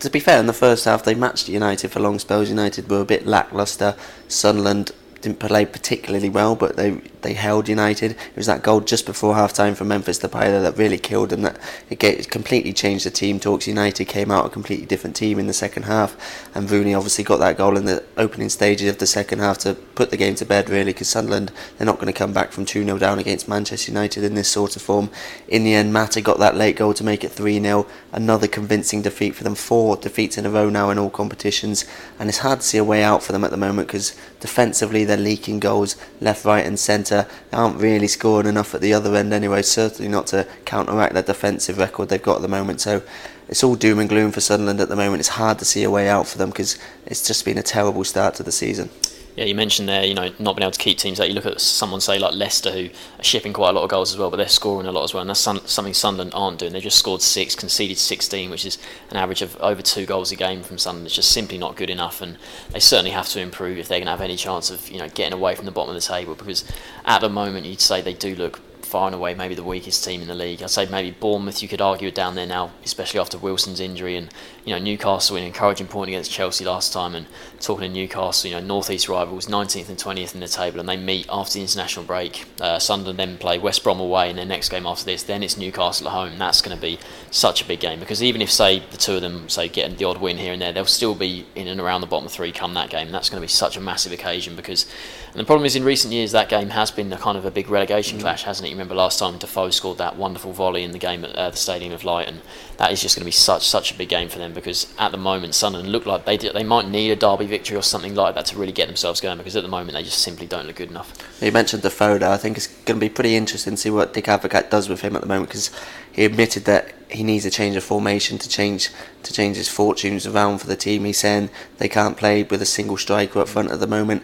To 0.00 0.10
be 0.10 0.18
fair, 0.18 0.40
in 0.40 0.48
the 0.48 0.52
first 0.52 0.84
half, 0.84 1.04
they 1.04 1.14
matched 1.14 1.48
United 1.48 1.92
for 1.92 2.00
long 2.00 2.18
spells. 2.18 2.48
United 2.48 2.90
were 2.90 3.02
a 3.02 3.04
bit 3.04 3.24
lacklustre. 3.24 3.94
Sunderland 4.26 4.90
didn't 5.24 5.38
play 5.38 5.64
particularly 5.64 6.28
well, 6.28 6.54
but 6.54 6.76
they 6.76 7.00
they 7.22 7.32
held 7.32 7.68
United. 7.68 8.10
It 8.12 8.36
was 8.36 8.46
that 8.46 8.62
goal 8.62 8.80
just 8.80 9.06
before 9.06 9.34
half 9.34 9.54
time 9.54 9.74
from 9.74 9.88
Memphis 9.88 10.18
Depay 10.18 10.62
that 10.62 10.76
really 10.76 10.98
killed 10.98 11.30
them. 11.30 11.40
That 11.42 11.58
it, 11.88 12.30
completely 12.30 12.74
changed 12.74 13.06
the 13.06 13.10
team 13.10 13.40
talks. 13.40 13.66
United 13.66 14.04
came 14.04 14.30
out 14.30 14.44
a 14.44 14.50
completely 14.50 14.84
different 14.84 15.16
team 15.16 15.38
in 15.38 15.46
the 15.46 15.54
second 15.54 15.84
half, 15.84 16.14
and 16.54 16.70
Rooney 16.70 16.94
obviously 16.94 17.24
got 17.24 17.38
that 17.38 17.56
goal 17.56 17.78
in 17.78 17.86
the 17.86 18.04
opening 18.18 18.50
stages 18.50 18.90
of 18.90 18.98
the 18.98 19.06
second 19.06 19.38
half 19.38 19.56
to 19.58 19.74
put 19.94 20.10
the 20.10 20.18
game 20.18 20.34
to 20.34 20.44
bed 20.44 20.68
really. 20.68 20.92
Because 20.92 21.08
Sunderland 21.08 21.50
they're 21.78 21.86
not 21.86 21.96
going 21.96 22.12
to 22.12 22.18
come 22.18 22.34
back 22.34 22.52
from 22.52 22.66
two 22.66 22.84
0 22.84 22.98
down 22.98 23.18
against 23.18 23.48
Manchester 23.48 23.90
United 23.90 24.22
in 24.22 24.34
this 24.34 24.50
sort 24.50 24.76
of 24.76 24.82
form. 24.82 25.08
In 25.48 25.64
the 25.64 25.72
end, 25.72 25.94
Mata 25.94 26.20
got 26.20 26.38
that 26.40 26.56
late 26.56 26.76
goal 26.76 26.92
to 26.92 27.02
make 27.02 27.24
it 27.24 27.32
three 27.32 27.58
0 27.58 27.86
Another 28.12 28.46
convincing 28.46 29.00
defeat 29.00 29.34
for 29.34 29.44
them. 29.44 29.54
Four 29.54 29.96
defeats 29.96 30.36
in 30.36 30.44
a 30.44 30.50
row 30.50 30.68
now 30.68 30.90
in 30.90 30.98
all 30.98 31.10
competitions, 31.10 31.86
and 32.18 32.28
it's 32.28 32.38
hard 32.38 32.60
to 32.60 32.66
see 32.66 32.78
a 32.78 32.84
way 32.84 33.02
out 33.02 33.22
for 33.22 33.32
them 33.32 33.44
at 33.44 33.50
the 33.50 33.56
moment 33.56 33.88
because 33.88 34.14
defensively 34.40 35.06
they're 35.06 35.13
they're 35.14 35.24
leaking 35.24 35.60
goals 35.60 35.96
left, 36.20 36.44
right, 36.44 36.66
and 36.66 36.78
centre. 36.78 37.26
They 37.50 37.56
aren't 37.56 37.80
really 37.80 38.08
scoring 38.08 38.48
enough 38.48 38.74
at 38.74 38.80
the 38.80 38.92
other 38.92 39.14
end 39.14 39.32
anyway, 39.32 39.62
certainly 39.62 40.10
not 40.10 40.26
to 40.28 40.46
counteract 40.64 41.14
that 41.14 41.26
defensive 41.26 41.78
record 41.78 42.08
they've 42.08 42.22
got 42.22 42.36
at 42.36 42.42
the 42.42 42.48
moment. 42.48 42.80
So 42.80 43.02
it's 43.48 43.62
all 43.62 43.76
doom 43.76 44.00
and 44.00 44.08
gloom 44.08 44.32
for 44.32 44.40
Sunderland 44.40 44.80
at 44.80 44.88
the 44.88 44.96
moment. 44.96 45.20
It's 45.20 45.28
hard 45.28 45.58
to 45.60 45.64
see 45.64 45.84
a 45.84 45.90
way 45.90 46.08
out 46.08 46.26
for 46.26 46.38
them 46.38 46.50
because 46.50 46.78
it's 47.06 47.26
just 47.26 47.44
been 47.44 47.58
a 47.58 47.62
terrible 47.62 48.04
start 48.04 48.34
to 48.36 48.42
the 48.42 48.52
season. 48.52 48.90
Yeah, 49.36 49.46
you 49.46 49.56
mentioned 49.56 49.88
there, 49.88 50.04
you 50.04 50.14
know, 50.14 50.30
not 50.38 50.54
being 50.54 50.62
able 50.62 50.70
to 50.70 50.78
keep 50.78 50.96
teams 50.96 51.18
out. 51.18 51.28
You 51.28 51.34
look 51.34 51.46
at 51.46 51.60
someone 51.60 52.00
say 52.00 52.20
like 52.20 52.34
Leicester, 52.34 52.70
who 52.70 52.88
are 53.18 53.24
shipping 53.24 53.52
quite 53.52 53.70
a 53.70 53.72
lot 53.72 53.82
of 53.82 53.90
goals 53.90 54.12
as 54.12 54.18
well, 54.18 54.30
but 54.30 54.36
they're 54.36 54.48
scoring 54.48 54.86
a 54.86 54.92
lot 54.92 55.02
as 55.02 55.12
well, 55.12 55.22
and 55.22 55.30
that's 55.30 55.40
something 55.40 55.92
Sunderland 55.92 56.32
aren't 56.34 56.60
doing. 56.60 56.72
They've 56.72 56.80
just 56.82 56.98
scored 56.98 57.20
six, 57.20 57.56
conceded 57.56 57.98
16, 57.98 58.48
which 58.48 58.64
is 58.64 58.78
an 59.10 59.16
average 59.16 59.42
of 59.42 59.56
over 59.56 59.82
two 59.82 60.06
goals 60.06 60.30
a 60.30 60.36
game 60.36 60.62
from 60.62 60.78
Sunderland. 60.78 61.06
It's 61.06 61.16
just 61.16 61.32
simply 61.32 61.58
not 61.58 61.74
good 61.74 61.90
enough, 61.90 62.22
and 62.22 62.38
they 62.70 62.78
certainly 62.78 63.10
have 63.10 63.28
to 63.30 63.40
improve 63.40 63.76
if 63.76 63.88
they're 63.88 63.98
going 63.98 64.06
to 64.06 64.12
have 64.12 64.20
any 64.20 64.36
chance 64.36 64.70
of, 64.70 64.88
you 64.88 64.98
know, 64.98 65.08
getting 65.08 65.32
away 65.32 65.56
from 65.56 65.64
the 65.64 65.72
bottom 65.72 65.96
of 65.96 66.00
the 66.00 66.06
table. 66.06 66.36
Because 66.36 66.64
at 67.04 67.20
the 67.20 67.28
moment, 67.28 67.66
you'd 67.66 67.80
say 67.80 68.00
they 68.00 68.14
do 68.14 68.36
look 68.36 68.60
far 68.84 69.06
and 69.06 69.14
away 69.16 69.34
maybe 69.34 69.56
the 69.56 69.64
weakest 69.64 70.04
team 70.04 70.20
in 70.20 70.28
the 70.28 70.34
league. 70.36 70.62
I'd 70.62 70.70
say 70.70 70.86
maybe 70.86 71.10
Bournemouth 71.10 71.60
you 71.60 71.68
could 71.68 71.80
argue 71.80 72.06
are 72.06 72.12
down 72.12 72.36
there 72.36 72.46
now, 72.46 72.70
especially 72.84 73.18
after 73.18 73.36
Wilson's 73.36 73.80
injury 73.80 74.16
and 74.16 74.32
you 74.64 74.72
know 74.72 74.78
Newcastle 74.78 75.36
an 75.36 75.44
encouraging 75.44 75.86
point 75.86 76.08
against 76.08 76.30
Chelsea 76.30 76.64
last 76.64 76.92
time 76.92 77.14
and 77.14 77.26
talking 77.60 77.88
to 77.88 77.94
Newcastle, 77.94 78.50
you 78.50 78.56
know 78.56 78.62
Northeast 78.62 79.08
rivals 79.08 79.46
19th 79.46 79.88
and 79.88 79.98
20th 79.98 80.34
in 80.34 80.40
the 80.40 80.48
table 80.48 80.80
and 80.80 80.88
they 80.88 80.96
meet 80.96 81.26
after 81.30 81.54
the 81.54 81.60
international 81.60 82.04
break. 82.04 82.44
Uh, 82.60 82.78
Sunderland 82.78 83.18
then 83.18 83.36
play 83.38 83.58
West 83.58 83.84
Brom 83.84 84.00
away 84.00 84.30
in 84.30 84.36
their 84.36 84.44
next 84.44 84.68
game 84.68 84.86
after 84.86 85.04
this. 85.04 85.22
Then 85.22 85.42
it's 85.42 85.56
Newcastle 85.56 86.08
at 86.08 86.12
home. 86.12 86.38
That's 86.38 86.62
going 86.62 86.76
to 86.76 86.80
be 86.80 86.98
such 87.30 87.62
a 87.62 87.66
big 87.66 87.80
game 87.80 88.00
because 88.00 88.22
even 88.22 88.40
if 88.40 88.50
say 88.50 88.80
the 88.90 88.96
two 88.96 89.14
of 89.14 89.22
them 89.22 89.48
say 89.48 89.68
getting 89.68 89.96
the 89.96 90.04
odd 90.04 90.18
win 90.18 90.38
here 90.38 90.52
and 90.52 90.62
there, 90.62 90.72
they'll 90.72 90.86
still 90.86 91.14
be 91.14 91.46
in 91.54 91.68
and 91.68 91.80
around 91.80 92.00
the 92.00 92.06
bottom 92.06 92.28
three 92.28 92.52
come 92.52 92.74
that 92.74 92.90
game. 92.90 93.10
That's 93.10 93.28
going 93.28 93.40
to 93.40 93.44
be 93.44 93.50
such 93.50 93.76
a 93.76 93.80
massive 93.80 94.12
occasion 94.12 94.56
because 94.56 94.86
and 95.34 95.40
the 95.40 95.44
problem 95.44 95.66
is 95.66 95.74
in 95.74 95.82
recent 95.82 96.12
years 96.12 96.30
that 96.30 96.48
game 96.48 96.70
has 96.70 96.92
been 96.92 97.12
a 97.12 97.18
kind 97.18 97.36
of 97.36 97.44
a 97.44 97.50
big 97.50 97.68
relegation 97.68 98.20
clash, 98.20 98.44
hasn't 98.44 98.66
it? 98.66 98.70
You 98.70 98.76
remember 98.76 98.94
last 98.94 99.18
time 99.18 99.36
Defoe 99.36 99.70
scored 99.70 99.98
that 99.98 100.16
wonderful 100.16 100.52
volley 100.52 100.84
in 100.84 100.92
the 100.92 100.98
game 100.98 101.24
at 101.24 101.34
uh, 101.34 101.50
the 101.50 101.56
Stadium 101.56 101.92
of 101.92 102.04
Light, 102.04 102.28
and 102.28 102.40
that 102.76 102.92
is 102.92 103.02
just 103.02 103.16
going 103.16 103.22
to 103.22 103.26
be 103.26 103.32
such 103.32 103.66
such 103.66 103.90
a 103.90 103.98
big 103.98 104.08
game 104.08 104.28
for 104.28 104.38
them 104.38 104.53
because 104.54 104.92
at 104.98 105.12
the 105.12 105.18
moment 105.18 105.54
Sunderland 105.54 105.90
look 105.90 106.06
like 106.06 106.24
they 106.24 106.36
they 106.36 106.64
might 106.64 106.88
need 106.88 107.10
a 107.10 107.16
derby 107.16 107.46
victory 107.46 107.76
or 107.76 107.82
something 107.82 108.14
like 108.14 108.34
that 108.34 108.46
to 108.46 108.58
really 108.58 108.72
get 108.72 108.86
themselves 108.86 109.20
going 109.20 109.38
because 109.38 109.56
at 109.56 109.62
the 109.62 109.68
moment 109.68 109.92
they 109.92 110.02
just 110.02 110.18
simply 110.18 110.46
don't 110.46 110.66
look 110.66 110.76
good 110.76 110.90
enough. 110.90 111.12
You 111.40 111.52
mentioned 111.52 111.82
Defoe. 111.82 112.18
I 112.20 112.36
think 112.36 112.56
it's 112.56 112.66
going 112.66 112.98
to 112.98 113.06
be 113.06 113.08
pretty 113.08 113.36
interesting 113.36 113.74
to 113.74 113.80
see 113.80 113.90
what 113.90 114.14
Dick 114.14 114.26
Advocaat 114.26 114.70
does 114.70 114.88
with 114.88 115.00
him 115.00 115.16
at 115.16 115.22
the 115.22 115.28
moment 115.28 115.48
because 115.48 115.70
he 116.12 116.24
admitted 116.24 116.64
that 116.64 116.94
he 117.10 117.22
needs 117.22 117.44
a 117.44 117.50
change 117.50 117.76
of 117.76 117.84
formation 117.84 118.38
to 118.38 118.48
change 118.48 118.90
to 119.22 119.32
change 119.32 119.56
his 119.56 119.68
fortunes 119.68 120.26
around 120.26 120.58
for 120.58 120.66
the 120.66 120.76
team. 120.76 121.04
He's 121.04 121.18
saying 121.18 121.50
they 121.78 121.88
can't 121.88 122.16
play 122.16 122.42
with 122.42 122.62
a 122.62 122.66
single 122.66 122.96
striker 122.96 123.40
up 123.40 123.48
front 123.48 123.70
at 123.70 123.80
the 123.80 123.86
moment 123.86 124.22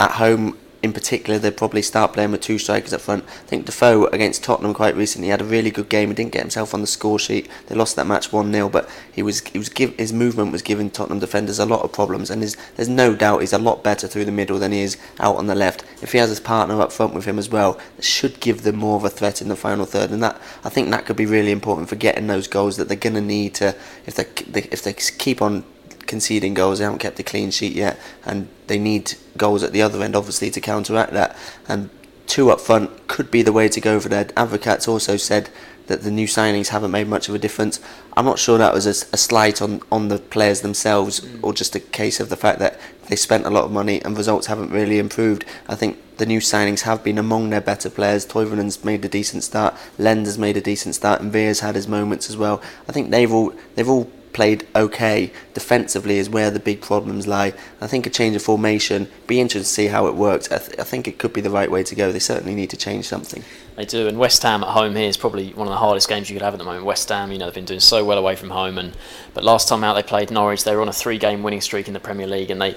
at 0.00 0.12
home 0.12 0.56
in 0.80 0.92
particular, 0.92 1.38
they'd 1.38 1.56
probably 1.56 1.82
start 1.82 2.12
playing 2.12 2.30
with 2.30 2.40
two 2.40 2.58
strikers 2.58 2.92
up 2.92 3.00
front. 3.00 3.24
I 3.24 3.46
think 3.46 3.66
Defoe 3.66 4.06
against 4.06 4.44
Tottenham 4.44 4.74
quite 4.74 4.94
recently 4.94 5.28
had 5.28 5.40
a 5.40 5.44
really 5.44 5.70
good 5.70 5.88
game. 5.88 6.08
He 6.08 6.14
didn't 6.14 6.32
get 6.32 6.42
himself 6.42 6.72
on 6.72 6.80
the 6.80 6.86
score 6.86 7.18
sheet. 7.18 7.48
They 7.66 7.74
lost 7.74 7.96
that 7.96 8.06
match 8.06 8.32
one 8.32 8.52
0 8.52 8.68
but 8.68 8.88
he 9.12 9.22
was 9.22 9.40
he 9.40 9.58
was 9.58 9.68
give, 9.68 9.96
his 9.96 10.12
movement 10.12 10.52
was 10.52 10.62
giving 10.62 10.90
Tottenham 10.90 11.18
defenders 11.18 11.58
a 11.58 11.66
lot 11.66 11.82
of 11.82 11.92
problems. 11.92 12.30
And 12.30 12.42
there's 12.42 12.56
there's 12.76 12.88
no 12.88 13.14
doubt 13.16 13.40
he's 13.40 13.52
a 13.52 13.58
lot 13.58 13.82
better 13.82 14.06
through 14.06 14.24
the 14.24 14.32
middle 14.32 14.58
than 14.58 14.72
he 14.72 14.82
is 14.82 14.96
out 15.18 15.36
on 15.36 15.48
the 15.48 15.54
left. 15.56 15.84
If 16.00 16.12
he 16.12 16.18
has 16.18 16.28
his 16.28 16.40
partner 16.40 16.80
up 16.80 16.92
front 16.92 17.14
with 17.14 17.24
him 17.24 17.38
as 17.38 17.48
well, 17.48 17.78
it 17.96 18.04
should 18.04 18.38
give 18.38 18.62
them 18.62 18.76
more 18.76 18.96
of 18.96 19.04
a 19.04 19.10
threat 19.10 19.42
in 19.42 19.48
the 19.48 19.56
final 19.56 19.84
third. 19.84 20.10
And 20.10 20.22
that 20.22 20.40
I 20.62 20.68
think 20.68 20.90
that 20.90 21.06
could 21.06 21.16
be 21.16 21.26
really 21.26 21.50
important 21.50 21.88
for 21.88 21.96
getting 21.96 22.28
those 22.28 22.46
goals 22.46 22.76
that 22.76 22.86
they're 22.86 22.96
going 22.96 23.14
to 23.14 23.20
need 23.20 23.54
to 23.56 23.74
if 24.06 24.14
they 24.14 24.26
if 24.70 24.82
they 24.82 24.92
keep 24.92 25.42
on 25.42 25.64
conceding 26.08 26.54
goals. 26.54 26.78
They 26.78 26.84
haven't 26.84 26.98
kept 26.98 27.20
a 27.20 27.22
clean 27.22 27.52
sheet 27.52 27.74
yet, 27.74 28.00
and 28.24 28.48
they 28.66 28.78
need 28.78 29.14
goals 29.36 29.62
at 29.62 29.72
the 29.72 29.82
other 29.82 30.02
end, 30.02 30.16
obviously, 30.16 30.50
to 30.50 30.60
counteract 30.60 31.12
that. 31.12 31.36
And 31.68 31.90
two 32.26 32.50
up 32.50 32.60
front 32.60 33.06
could 33.06 33.30
be 33.30 33.42
the 33.42 33.52
way 33.52 33.68
to 33.68 33.80
go 33.80 34.00
for 34.00 34.08
that. 34.08 34.32
Advocaat's 34.36 34.88
also 34.88 35.16
said 35.16 35.50
that 35.88 36.02
the 36.02 36.10
new 36.10 36.26
signings 36.26 36.68
haven't 36.68 36.90
made 36.90 37.08
much 37.08 37.28
of 37.28 37.34
a 37.34 37.38
difference. 37.38 37.80
I'm 38.16 38.26
not 38.26 38.38
sure 38.38 38.58
that 38.58 38.74
was 38.74 38.86
a, 38.86 38.90
a 39.12 39.16
slight 39.16 39.60
on, 39.60 39.80
on 39.90 40.08
the 40.08 40.18
players 40.18 40.60
themselves 40.60 41.20
mm. 41.20 41.40
or 41.42 41.54
just 41.54 41.74
a 41.74 41.80
case 41.80 42.20
of 42.20 42.28
the 42.28 42.36
fact 42.36 42.58
that 42.58 42.78
they 43.08 43.16
spent 43.16 43.46
a 43.46 43.50
lot 43.50 43.64
of 43.64 43.72
money 43.72 44.02
and 44.02 44.16
results 44.16 44.48
haven't 44.48 44.70
really 44.70 44.98
improved. 44.98 45.46
I 45.66 45.74
think 45.74 45.98
the 46.18 46.26
new 46.26 46.40
signings 46.40 46.82
have 46.82 47.02
been 47.02 47.16
among 47.16 47.48
their 47.48 47.62
better 47.62 47.88
players. 47.88 48.26
Toivonen's 48.26 48.84
made 48.84 49.04
a 49.04 49.08
decent 49.08 49.44
start, 49.44 49.74
Lender's 49.96 50.38
made 50.38 50.58
a 50.58 50.60
decent 50.60 50.94
start, 50.94 51.22
and 51.22 51.32
Veer's 51.32 51.60
had 51.60 51.74
his 51.74 51.88
moments 51.88 52.28
as 52.28 52.36
well. 52.36 52.60
I 52.86 52.92
think 52.92 53.10
they've 53.10 53.32
all 53.32 53.54
they've 53.74 53.88
all 53.88 54.10
played 54.32 54.66
okay. 54.74 55.32
Defensively 55.54 56.18
is 56.18 56.30
where 56.30 56.50
the 56.50 56.60
big 56.60 56.80
problems 56.80 57.26
lie. 57.26 57.52
I 57.80 57.86
think 57.86 58.06
a 58.06 58.10
change 58.10 58.36
of 58.36 58.42
formation, 58.42 59.08
be 59.26 59.40
interested 59.40 59.68
to 59.68 59.74
see 59.74 59.86
how 59.86 60.06
it 60.06 60.14
works. 60.14 60.50
I, 60.50 60.58
th- 60.58 60.78
I 60.78 60.84
think 60.84 61.08
it 61.08 61.18
could 61.18 61.32
be 61.32 61.40
the 61.40 61.50
right 61.50 61.70
way 61.70 61.82
to 61.84 61.94
go. 61.94 62.12
They 62.12 62.18
certainly 62.18 62.54
need 62.54 62.70
to 62.70 62.76
change 62.76 63.06
something. 63.06 63.44
They 63.78 63.84
do, 63.84 64.08
and 64.08 64.18
West 64.18 64.42
Ham 64.42 64.64
at 64.64 64.70
home 64.70 64.96
here 64.96 65.08
is 65.08 65.16
probably 65.16 65.52
one 65.52 65.68
of 65.68 65.70
the 65.70 65.78
hardest 65.78 66.08
games 66.08 66.28
you 66.28 66.34
could 66.34 66.42
have 66.42 66.52
at 66.52 66.58
the 66.58 66.64
moment. 66.64 66.84
West 66.84 67.08
Ham, 67.10 67.30
you 67.30 67.38
know, 67.38 67.44
they've 67.44 67.54
been 67.54 67.64
doing 67.64 67.78
so 67.78 68.04
well 68.04 68.18
away 68.18 68.34
from 68.34 68.50
home, 68.50 68.76
and 68.76 68.92
but 69.34 69.44
last 69.44 69.68
time 69.68 69.84
out 69.84 69.94
they 69.94 70.02
played 70.02 70.32
Norwich, 70.32 70.64
they 70.64 70.74
were 70.74 70.82
on 70.82 70.88
a 70.88 70.92
three-game 70.92 71.44
winning 71.44 71.60
streak 71.60 71.86
in 71.86 71.94
the 71.94 72.00
Premier 72.00 72.26
League, 72.26 72.50
and 72.50 72.60
they, 72.60 72.74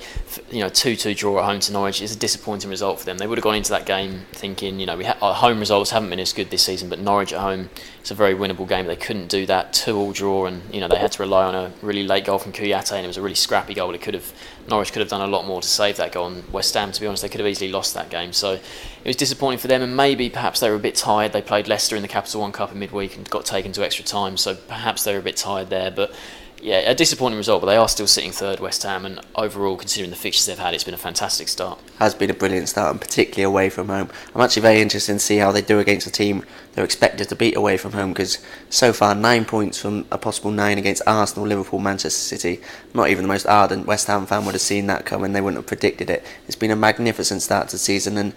you 0.51 0.59
know, 0.59 0.69
two-two 0.69 1.15
draw 1.15 1.39
at 1.39 1.45
home 1.45 1.59
to 1.61 1.73
Norwich 1.73 2.03
is 2.03 2.15
a 2.15 2.19
disappointing 2.19 2.69
result 2.69 2.99
for 2.99 3.05
them. 3.05 3.17
They 3.17 3.25
would 3.25 3.39
have 3.39 3.43
gone 3.43 3.55
into 3.55 3.71
that 3.71 3.87
game 3.87 4.27
thinking, 4.31 4.79
you 4.79 4.85
know, 4.85 4.95
we 4.95 5.05
ha- 5.05 5.17
our 5.23 5.33
home 5.33 5.59
results 5.59 5.89
haven't 5.89 6.11
been 6.11 6.19
as 6.19 6.33
good 6.33 6.51
this 6.51 6.61
season, 6.61 6.87
but 6.87 6.99
Norwich 6.99 7.33
at 7.33 7.39
home 7.39 7.71
it's 8.01 8.09
a 8.09 8.15
very 8.15 8.33
winnable 8.33 8.67
game. 8.67 8.87
They 8.87 8.95
couldn't 8.95 9.27
do 9.27 9.45
that 9.45 9.73
two-all 9.73 10.11
draw, 10.11 10.47
and 10.47 10.61
you 10.73 10.81
know 10.81 10.87
they 10.87 10.97
had 10.97 11.11
to 11.13 11.21
rely 11.21 11.45
on 11.45 11.53
a 11.53 11.71
really 11.83 12.03
late 12.03 12.25
goal 12.25 12.39
from 12.39 12.51
Kouyaté, 12.51 12.93
and 12.93 13.05
it 13.05 13.07
was 13.07 13.17
a 13.17 13.21
really 13.21 13.35
scrappy 13.35 13.75
goal. 13.75 13.93
It 13.93 14.01
could 14.01 14.15
have 14.15 14.33
Norwich 14.67 14.91
could 14.91 15.01
have 15.01 15.09
done 15.09 15.21
a 15.21 15.27
lot 15.27 15.45
more 15.45 15.61
to 15.61 15.67
save 15.67 15.97
that 15.97 16.11
goal, 16.11 16.25
and 16.25 16.47
West 16.51 16.73
Ham, 16.73 16.91
to 16.91 16.99
be 16.99 17.05
honest, 17.05 17.21
they 17.21 17.29
could 17.29 17.39
have 17.39 17.47
easily 17.47 17.71
lost 17.71 17.93
that 17.93 18.09
game. 18.09 18.33
So 18.33 18.53
it 18.53 18.61
was 19.05 19.15
disappointing 19.15 19.59
for 19.59 19.67
them, 19.67 19.83
and 19.83 19.95
maybe 19.95 20.31
perhaps 20.31 20.59
they 20.59 20.69
were 20.71 20.75
a 20.75 20.79
bit 20.79 20.90
tired. 20.95 21.33
They 21.33 21.41
played 21.41 21.67
Leicester 21.67 21.95
in 21.95 22.01
the 22.01 22.07
Capital 22.07 22.41
One 22.41 22.51
Cup 22.51 22.71
in 22.71 22.79
midweek 22.79 23.15
and 23.17 23.29
got 23.29 23.45
taken 23.45 23.71
to 23.73 23.83
extra 23.83 24.05
time, 24.05 24.37
so 24.37 24.55
perhaps 24.55 25.03
they 25.03 25.13
were 25.13 25.19
a 25.19 25.23
bit 25.23 25.37
tired 25.37 25.69
there. 25.69 25.91
But 25.91 26.13
yeah, 26.61 26.77
a 26.89 26.93
disappointing 26.93 27.37
result, 27.37 27.61
but 27.61 27.67
they 27.67 27.75
are 27.75 27.89
still 27.89 28.07
sitting 28.07 28.31
third, 28.31 28.59
West 28.59 28.83
Ham, 28.83 29.05
and 29.05 29.19
overall, 29.35 29.75
considering 29.75 30.11
the 30.11 30.15
fixtures 30.15 30.45
they've 30.45 30.59
had, 30.59 30.73
it's 30.73 30.83
been 30.83 30.93
a 30.93 30.97
fantastic 30.97 31.47
start. 31.47 31.79
Has 31.97 32.13
been 32.13 32.29
a 32.29 32.35
brilliant 32.35 32.69
start, 32.69 32.91
and 32.91 33.01
particularly 33.01 33.43
away 33.43 33.69
from 33.69 33.87
home. 33.87 34.09
I'm 34.35 34.41
actually 34.41 34.61
very 34.61 34.81
interested 34.81 35.13
to 35.13 35.19
see 35.19 35.37
how 35.37 35.51
they 35.51 35.61
do 35.61 35.79
against 35.79 36.05
a 36.05 36.11
team 36.11 36.45
they're 36.73 36.85
expected 36.85 37.27
to 37.29 37.35
beat 37.35 37.57
away 37.57 37.77
from 37.77 37.91
home 37.91 38.13
because 38.13 38.39
so 38.69 38.93
far 38.93 39.13
nine 39.13 39.43
points 39.43 39.81
from 39.81 40.05
a 40.09 40.17
possible 40.17 40.51
nine 40.51 40.77
against 40.77 41.01
Arsenal, 41.05 41.45
Liverpool, 41.47 41.79
Manchester 41.79 42.37
City. 42.37 42.61
Not 42.93 43.09
even 43.09 43.23
the 43.23 43.27
most 43.27 43.45
ardent 43.45 43.85
West 43.85 44.07
Ham 44.07 44.25
fan 44.25 44.45
would 44.45 44.53
have 44.53 44.61
seen 44.61 44.87
that 44.87 45.05
coming. 45.05 45.33
They 45.33 45.41
wouldn't 45.41 45.57
have 45.57 45.67
predicted 45.67 46.09
it. 46.09 46.25
It's 46.47 46.55
been 46.55 46.71
a 46.71 46.75
magnificent 46.75 47.41
start 47.41 47.69
to 47.69 47.75
the 47.75 47.79
season, 47.79 48.17
and 48.17 48.33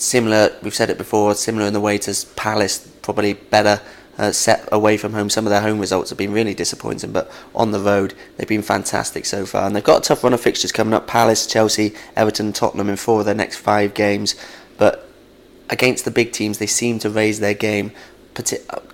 similar. 0.00 0.56
We've 0.62 0.74
said 0.74 0.90
it 0.90 0.98
before. 0.98 1.34
Similar 1.34 1.66
in 1.66 1.72
the 1.72 1.80
way 1.80 1.98
to 1.98 2.26
Palace, 2.36 2.78
probably 3.02 3.34
better 3.34 3.80
uh, 4.18 4.32
set 4.32 4.68
away 4.70 4.96
from 4.96 5.12
home. 5.12 5.30
Some 5.30 5.46
of 5.46 5.50
their 5.50 5.62
home 5.62 5.78
results 5.78 6.10
have 6.10 6.18
been 6.18 6.32
really 6.32 6.54
disappointing, 6.54 7.12
but 7.12 7.30
on 7.54 7.70
the 7.70 7.80
road 7.80 8.14
they've 8.36 8.48
been 8.48 8.62
fantastic 8.62 9.24
so 9.24 9.46
far. 9.46 9.66
And 9.66 9.74
they've 9.74 9.84
got 9.84 9.98
a 9.98 10.08
tough 10.08 10.22
run 10.22 10.34
of 10.34 10.40
fixtures 10.40 10.72
coming 10.72 10.94
up: 10.94 11.06
Palace, 11.06 11.46
Chelsea, 11.46 11.94
Everton, 12.16 12.52
Tottenham 12.52 12.88
in 12.88 12.96
four 12.96 13.20
of 13.20 13.26
their 13.26 13.34
next 13.34 13.56
five 13.56 13.94
games. 13.94 14.34
But 14.76 15.08
against 15.70 16.04
the 16.04 16.10
big 16.10 16.32
teams, 16.32 16.58
they 16.58 16.66
seem 16.66 16.98
to 17.00 17.10
raise 17.10 17.40
their 17.40 17.54
game. 17.54 17.92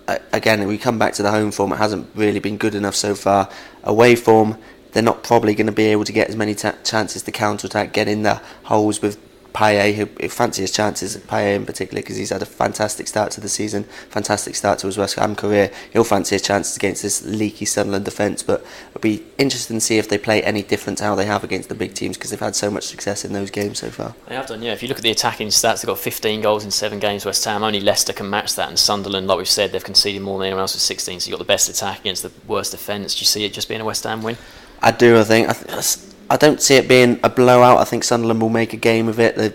Uh, 0.09 0.19
again, 0.33 0.67
we 0.67 0.79
come 0.79 0.99
back 0.99 1.15
to 1.15 1.23
the 1.23 1.31
home 1.31 1.51
form; 1.51 1.73
it 1.73 1.77
hasn't 1.77 2.09
really 2.15 2.41
been 2.41 2.57
good 2.57 2.75
enough 2.75 2.95
so 2.95 3.15
far. 3.15 3.49
Away 3.83 4.17
form, 4.17 4.59
they're 4.93 5.03
not 5.03 5.23
probably 5.23 5.55
going 5.55 5.67
to 5.67 5.73
be 5.73 5.87
able 5.87 6.05
to 6.05 6.13
get 6.13 6.29
as 6.29 6.37
many 6.37 6.55
chances 6.55 7.23
to 7.23 7.33
counter 7.33 7.67
attack, 7.67 7.93
get 7.93 8.09
in 8.09 8.23
the 8.23 8.41
holes 8.65 9.03
with 9.03 9.19
Payet, 9.57 9.95
who 9.95 10.29
fancy 10.29 10.61
his 10.61 10.71
chances, 10.71 11.17
Payet 11.17 11.57
in 11.57 11.65
particular, 11.65 12.03
because 12.03 12.17
he's 12.17 12.29
had 12.29 12.43
a 12.43 12.47
fantastic 12.47 13.09
start 13.09 13.33
to 13.33 13.41
the 13.41 13.49
season, 13.49 13.85
fantastic 14.11 14.55
start 14.55 14.79
to 14.81 14.87
his 14.87 14.99
West 14.99 15.15
Ham 15.15 15.35
career. 15.35 15.73
He'll 15.95 16.05
fancy 16.05 16.35
his 16.35 16.43
chances 16.43 16.77
against 16.77 17.03
this 17.03 17.25
leaky 17.25 17.65
Sunderland 17.65 18.05
defence, 18.05 18.43
but 18.43 18.63
it'll 18.91 19.01
be 19.01 19.25
interesting 19.39 19.79
to 19.79 19.81
see 19.81 19.97
if 19.97 20.11
they 20.11 20.19
play 20.19 20.43
any 20.43 20.63
different 20.63 20.99
to 20.99 21.05
how 21.05 21.15
they 21.15 21.25
have 21.25 21.43
against 21.43 21.71
the 21.71 21.75
big 21.75 21.95
teams, 21.95 22.19
because 22.19 22.31
they've 22.31 22.39
had 22.39 22.55
so 22.55 22.71
much 22.71 22.85
success 22.85 23.25
in 23.25 23.33
those 23.33 23.51
games 23.51 23.79
so 23.79 23.89
far. 23.89 24.15
They 24.29 24.35
have 24.35 24.47
done, 24.47 24.61
yeah. 24.61 24.75
If 24.75 24.83
you 24.83 24.89
look 24.89 24.99
at 24.99 25.03
the 25.05 25.11
attacking 25.11 25.49
stats, 25.49 25.81
they've 25.81 25.87
got 25.87 25.99
15 25.99 26.43
goals 26.43 26.63
in 26.63 26.71
seven 26.71 26.99
games. 26.99 27.25
West 27.25 27.43
Ham 27.47 27.63
only 27.63 27.81
Leicester 27.81 28.13
can 28.13 28.29
match 28.29 28.57
that, 28.57 28.69
and 28.69 28.79
Sunderland, 28.79 29.27
like 29.27 29.39
we've 29.39 29.49
said, 29.49 29.73
they've 29.73 29.83
conceded 29.83 30.21
more 30.21 30.39
than 30.39 30.49
anyone 30.49 30.61
else 30.61 30.75
with 30.75 30.83
16. 30.83 31.21
So 31.21 31.31
you've 31.31 31.39
got 31.39 31.43
the 31.43 31.49
best 31.49 31.71
attack 31.71 32.01
against 32.01 32.23
the 32.23 32.33
worst 32.47 32.73
defence. 32.73 33.15
Do 33.15 33.21
you 33.21 33.27
see 33.27 33.47
it 33.47 33.55
just 33.55 33.71
being 33.71 33.81
a 33.81 33.87
West 33.87 34.05
Ham 34.05 34.23
win? 34.23 34.37
I 34.83 34.93
do. 34.93 35.19
I 35.19 35.25
think. 35.25 35.49
I, 35.49 35.55
th- 35.55 35.97
I 36.29 36.37
don't 36.37 36.61
see 36.61 36.75
it 36.75 36.89
being 36.89 37.21
a 37.23 37.29
blowout. 37.29 37.79
I 37.79 37.85
think 37.85 38.05
Sunderland 38.05 38.41
will 38.41 38.49
make 38.49 38.73
a 38.73 38.77
game 38.77 39.09
of 39.09 39.21
it. 39.21 39.37
The, 39.37 39.55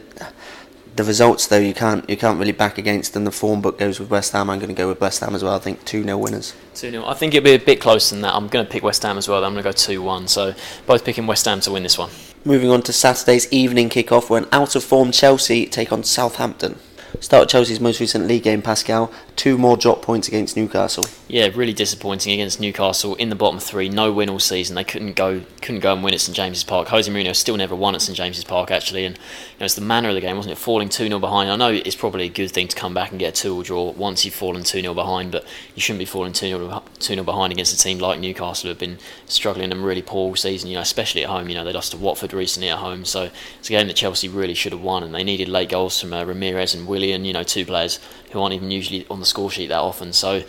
the 0.95 1.03
results 1.05 1.47
though 1.47 1.57
you 1.57 1.74
can't 1.74 2.07
you 2.09 2.17
can't 2.17 2.38
really 2.38 2.51
back 2.51 2.78
against 2.78 3.13
them. 3.13 3.24
the 3.24 3.32
form 3.32 3.61
book 3.61 3.80
goes 3.80 3.99
with 3.99 4.09
West 4.09 4.34
Ham. 4.34 4.49
I'm 4.49 4.59
going 4.59 4.69
to 4.69 4.76
go 4.76 4.88
with 4.88 4.99
West 4.99 5.22
Ham 5.22 5.34
as 5.36 5.43
well. 5.43 5.55
I 5.55 5.59
think 5.59 5.84
2-0 5.86 6.19
winners. 6.19 6.53
2-0 6.76 7.07
I 7.07 7.13
think 7.13 7.34
it'll 7.34 7.45
be 7.45 7.53
a 7.55 7.59
bit 7.59 7.80
closer 7.80 8.15
than 8.15 8.22
that. 8.22 8.36
I'm 8.36 8.47
going 8.47 8.65
to 8.65 8.72
pick 8.72 8.84
West 8.84 9.03
Ham 9.03 9.17
as 9.17 9.28
well 9.28 9.43
I'm 9.43 9.53
going 9.53 9.63
to 9.63 9.69
go 9.69 9.74
2-1 9.74 10.30
so 10.30 10.53
both 10.86 11.05
picking 11.05 11.28
West 11.28 11.45
Ham 11.45 11.61
to 11.61 11.72
win 11.72 11.84
this 11.84 11.97
one. 11.97 12.09
Moving 12.43 12.69
on 12.69 12.82
to 12.84 12.93
Saturday's 12.93 13.51
evening 13.51 13.89
kick-off 13.89 14.30
when 14.30 14.47
out 14.51 14.76
of 14.76 14.84
form 14.84 15.11
Chelsea 15.11 15.65
take 15.65 15.91
on 15.91 16.03
Southampton 16.03 16.78
Start 17.20 17.49
Chelsea's 17.49 17.80
most 17.80 17.99
recent 17.99 18.26
league 18.26 18.43
game, 18.43 18.62
Pascal. 18.62 19.12
Two 19.36 19.57
more 19.57 19.76
drop 19.76 20.01
points 20.01 20.28
against 20.28 20.55
Newcastle. 20.55 21.03
Yeah, 21.28 21.49
really 21.53 21.74
disappointing 21.74 22.34
against 22.34 22.59
Newcastle 22.59 23.16
in 23.16 23.30
the 23.30 23.36
bottom 23.36 23.59
three. 23.59 23.89
No 23.89 24.12
win 24.14 24.30
all 24.30 24.39
season. 24.39 24.76
They 24.76 24.84
couldn't 24.84 25.16
go 25.16 25.41
couldn't 25.62 25.82
go 25.82 25.93
and 25.93 26.03
win 26.03 26.14
at 26.14 26.22
St 26.22 26.36
James's 26.36 26.64
Park. 26.64 26.88
Jose 26.88 27.12
Mourinho 27.12 27.36
still 27.36 27.57
never 27.57 27.76
won 27.76 27.95
at 27.95 28.01
St 28.01 28.18
James's 28.18 28.43
Park 28.43 28.72
actually, 28.72 29.05
and 29.05 29.18
you 29.18 29.24
know, 29.59 29.66
it's 29.66 29.76
the 29.76 29.82
manner 29.82 30.09
of 30.09 30.16
the 30.16 30.22
game, 30.22 30.38
wasn't 30.38 30.53
it? 30.53 30.57
Falling 30.57 30.89
two 30.89 31.07
0 31.07 31.20
behind. 31.20 31.51
I 31.51 31.55
know 31.57 31.72
it's 31.72 31.95
probably 31.95 32.26
a 32.26 32.30
good 32.30 32.51
thing 32.51 32.68
to 32.70 32.76
come 32.76 32.93
back 32.93 33.12
and 33.12 33.20
get 33.20 33.38
a 33.38 33.41
two 33.41 33.49
0 33.49 33.64
draw 33.64 33.91
once 33.91 34.24
you've 34.24 34.34
fallen 34.34 34.64
two 34.64 34.82
0 34.82 34.93
behind, 34.93 35.32
but 35.32 35.45
you 35.76 35.82
shouldn't 35.82 35.99
be 35.99 36.05
falling 36.05 36.34
two 36.34 36.47
0 36.47 36.84
two 36.99 37.14
0 37.14 37.24
behind 37.24 37.51
against 37.51 37.74
a 37.74 37.78
team 37.78 37.99
like 37.99 38.20
Newcastle 38.20 38.64
who 38.64 38.70
have 38.70 38.80
been 38.80 38.99
struggling 39.26 39.72
and 39.72 39.84
really 39.84 40.01
poor 40.01 40.30
all 40.30 40.36
season. 40.36 40.70
You 40.70 40.76
know, 40.76 40.82
especially 40.82 41.24
at 41.24 41.30
home. 41.30 41.49
You 41.49 41.55
know, 41.55 41.66
they 41.66 41.74
lost 41.74 41.91
to 41.91 41.97
Watford 41.97 42.34
recently 42.34 42.70
at 42.70 42.78
home, 42.78 43.03
so 43.03 43.30
it's 43.59 43.70
a 43.70 43.74
game 43.74 43.88
that 43.88 43.95
Chelsea 43.95 44.30
really 44.30 44.53
should 44.53 44.72
have 44.72 44.82
won, 44.82 45.03
and 45.03 45.14
they 45.14 45.24
needed 45.24 45.49
late 45.49 45.70
goals 45.70 45.99
from 45.99 46.14
uh, 46.14 46.24
Ramires 46.24 46.76
and 46.76 46.88
Willian. 47.02 47.26
You 47.26 47.34
know, 47.34 47.43
two 47.43 47.66
players 47.66 47.82
players 47.82 47.99
who 48.32 48.41
aren't 48.41 48.54
even 48.54 48.72
usually 48.72 49.06
on 49.10 49.20
the 49.20 49.26
score 49.26 49.52
sheet 49.52 49.68
that 49.68 49.80
often. 49.80 50.14
So, 50.14 50.43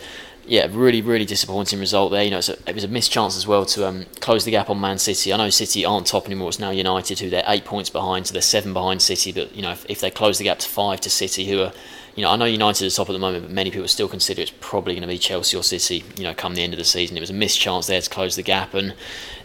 yeah, 0.45 0.67
really, 0.71 1.01
really 1.01 1.25
disappointing 1.25 1.79
result 1.79 2.11
there. 2.11 2.23
You 2.23 2.31
know, 2.31 2.39
a, 2.39 2.69
it 2.69 2.75
was 2.75 2.83
a 2.83 2.87
missed 2.87 3.11
chance 3.11 3.37
as 3.37 3.47
well 3.47 3.65
to 3.65 3.87
um, 3.87 4.05
close 4.19 4.45
the 4.45 4.51
gap 4.51 4.69
on 4.69 4.79
Man 4.79 4.97
City. 4.97 5.33
I 5.33 5.37
know 5.37 5.49
City 5.49 5.85
aren't 5.85 6.07
top 6.07 6.25
anymore. 6.25 6.49
It's 6.49 6.59
now 6.59 6.71
United, 6.71 7.19
who 7.19 7.29
they're 7.29 7.43
eight 7.47 7.65
points 7.65 7.89
behind, 7.89 8.27
so 8.27 8.33
they're 8.33 8.41
seven 8.41 8.73
behind 8.73 9.01
City. 9.01 9.31
But 9.31 9.55
you 9.55 9.61
know, 9.61 9.71
if, 9.71 9.85
if 9.89 10.01
they 10.01 10.11
close 10.11 10.37
the 10.37 10.43
gap 10.45 10.59
to 10.59 10.67
five 10.67 11.01
to 11.01 11.09
City, 11.09 11.47
who 11.47 11.61
are 11.61 11.73
you 12.15 12.21
know, 12.21 12.29
I 12.29 12.35
know 12.35 12.45
United 12.45 12.85
is 12.85 12.95
top 12.95 13.09
at 13.09 13.13
the 13.13 13.19
moment, 13.19 13.43
but 13.43 13.51
many 13.51 13.71
people 13.71 13.87
still 13.87 14.07
consider 14.07 14.41
it's 14.41 14.53
probably 14.59 14.93
going 14.93 15.01
to 15.01 15.07
be 15.07 15.17
Chelsea 15.17 15.57
or 15.57 15.63
City. 15.63 16.03
You 16.15 16.25
know, 16.25 16.33
come 16.35 16.53
the 16.53 16.61
end 16.61 16.73
of 16.73 16.77
the 16.77 16.85
season, 16.85 17.17
it 17.17 17.21
was 17.21 17.31
a 17.31 17.33
missed 17.33 17.59
chance 17.59 17.87
there 17.87 17.99
to 17.99 18.09
close 18.09 18.35
the 18.35 18.43
gap, 18.43 18.75
and 18.75 18.93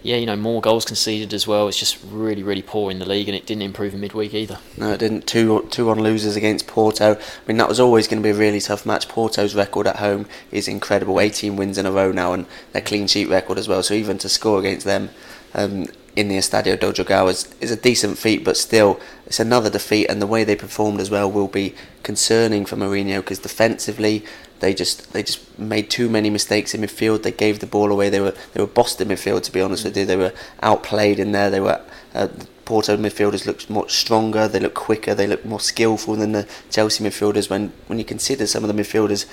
yeah, 0.02 0.16
you 0.16 0.26
know, 0.26 0.36
more 0.36 0.60
goals 0.60 0.84
conceded 0.84 1.32
as 1.32 1.46
well. 1.46 1.68
It's 1.68 1.78
just 1.78 1.98
really, 2.04 2.42
really 2.42 2.60
poor 2.60 2.90
in 2.90 2.98
the 2.98 3.08
league, 3.08 3.26
and 3.26 3.34
it 3.34 3.46
didn't 3.46 3.62
improve 3.62 3.94
in 3.94 4.00
midweek 4.00 4.34
either. 4.34 4.58
No, 4.76 4.92
it 4.92 4.98
didn't. 4.98 5.26
Two 5.26 5.66
two 5.70 5.88
on 5.88 6.00
losers 6.00 6.36
against 6.36 6.66
Porto. 6.66 7.14
I 7.14 7.18
mean, 7.46 7.56
that 7.56 7.68
was 7.68 7.80
always 7.80 8.06
going 8.06 8.22
to 8.22 8.26
be 8.26 8.36
a 8.36 8.38
really 8.38 8.60
tough 8.60 8.84
match. 8.84 9.08
Porto's 9.08 9.54
record 9.54 9.86
at 9.86 9.96
home 9.96 10.26
is 10.50 10.68
incredible, 10.68 11.20
18 11.20 11.56
wins 11.56 11.78
in 11.78 11.86
a 11.86 11.92
row 11.92 12.12
now, 12.12 12.34
and 12.34 12.44
their 12.72 12.82
clean 12.82 13.06
sheet 13.06 13.30
record 13.30 13.56
as 13.56 13.66
well. 13.66 13.82
So 13.82 13.94
even 13.94 14.18
to 14.18 14.28
score 14.28 14.58
against 14.58 14.84
them. 14.84 15.08
Um, 15.54 15.86
in 16.18 16.26
the 16.26 16.36
Estadio 16.36 16.78
do 16.78 16.92
Dragão 16.92 17.30
is, 17.30 17.48
is 17.60 17.70
a 17.70 17.76
decent 17.76 18.18
feat, 18.18 18.44
but 18.44 18.56
still, 18.56 18.98
it's 19.24 19.38
another 19.38 19.70
defeat. 19.70 20.08
And 20.08 20.20
the 20.20 20.26
way 20.26 20.42
they 20.42 20.56
performed 20.56 21.00
as 21.00 21.10
well 21.10 21.30
will 21.30 21.46
be 21.46 21.76
concerning 22.02 22.66
for 22.66 22.74
Mourinho 22.74 23.20
because 23.20 23.38
defensively, 23.38 24.24
they 24.58 24.74
just 24.74 25.12
they 25.12 25.22
just 25.22 25.56
made 25.56 25.88
too 25.88 26.08
many 26.08 26.28
mistakes 26.28 26.74
in 26.74 26.80
midfield. 26.80 27.22
They 27.22 27.30
gave 27.30 27.60
the 27.60 27.66
ball 27.66 27.92
away. 27.92 28.10
They 28.10 28.20
were 28.20 28.34
they 28.52 28.60
were 28.60 28.66
bossed 28.66 29.00
in 29.00 29.08
midfield. 29.08 29.44
To 29.44 29.52
be 29.52 29.60
honest 29.60 29.84
with 29.84 29.96
you, 29.96 30.04
they 30.04 30.16
were 30.16 30.32
outplayed 30.60 31.20
in 31.20 31.30
there. 31.30 31.50
They 31.50 31.60
were 31.60 31.80
uh, 32.14 32.26
Porto 32.68 32.98
midfielders 32.98 33.46
looked 33.46 33.70
much 33.70 33.94
stronger, 33.94 34.46
they 34.46 34.60
look 34.60 34.74
quicker, 34.74 35.14
they 35.14 35.26
look 35.26 35.42
more 35.42 35.58
skillful 35.58 36.16
than 36.16 36.32
the 36.32 36.46
Chelsea 36.70 37.02
midfielders. 37.02 37.48
When 37.48 37.72
when 37.86 37.98
you 37.98 38.04
consider 38.04 38.46
some 38.46 38.62
of 38.62 38.68
the 38.68 38.82
midfielders 38.82 39.24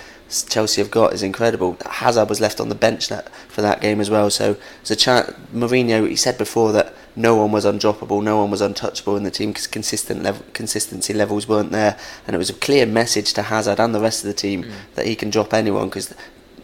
Chelsea 0.48 0.80
have 0.80 0.90
got 0.90 1.12
is 1.12 1.22
incredible. 1.22 1.76
Hazard 1.86 2.30
was 2.30 2.40
left 2.40 2.62
on 2.62 2.70
the 2.70 2.76
bench 2.76 3.10
that, 3.10 3.28
for 3.50 3.62
that 3.62 3.82
game 3.82 4.00
as 4.00 4.10
well. 4.10 4.30
So, 4.30 4.56
so 4.84 4.96
Ch- 4.96 5.28
Mourinho 5.54 6.08
he 6.10 6.16
said 6.16 6.38
before 6.38 6.72
that 6.72 6.94
no 7.14 7.36
one 7.36 7.52
was 7.52 7.66
undroppable, 7.66 8.24
no 8.24 8.38
one 8.38 8.52
was 8.52 8.62
untouchable 8.62 9.18
in 9.18 9.24
the 9.24 9.32
team 9.32 9.50
because 9.50 9.68
consistent 9.68 10.24
level, 10.24 10.46
consistency 10.54 11.14
levels 11.14 11.46
weren't 11.46 11.74
there, 11.74 12.00
and 12.26 12.36
it 12.36 12.38
was 12.38 12.50
a 12.50 12.54
clear 12.54 12.86
message 12.86 13.34
to 13.34 13.42
Hazard 13.42 13.82
and 13.82 13.94
the 13.94 14.00
rest 14.00 14.24
of 14.24 14.30
the 14.30 14.34
team 14.34 14.64
mm. 14.64 14.72
that 14.96 15.08
he 15.08 15.14
can 15.14 15.30
drop 15.30 15.54
anyone 15.54 15.90
because 15.90 16.16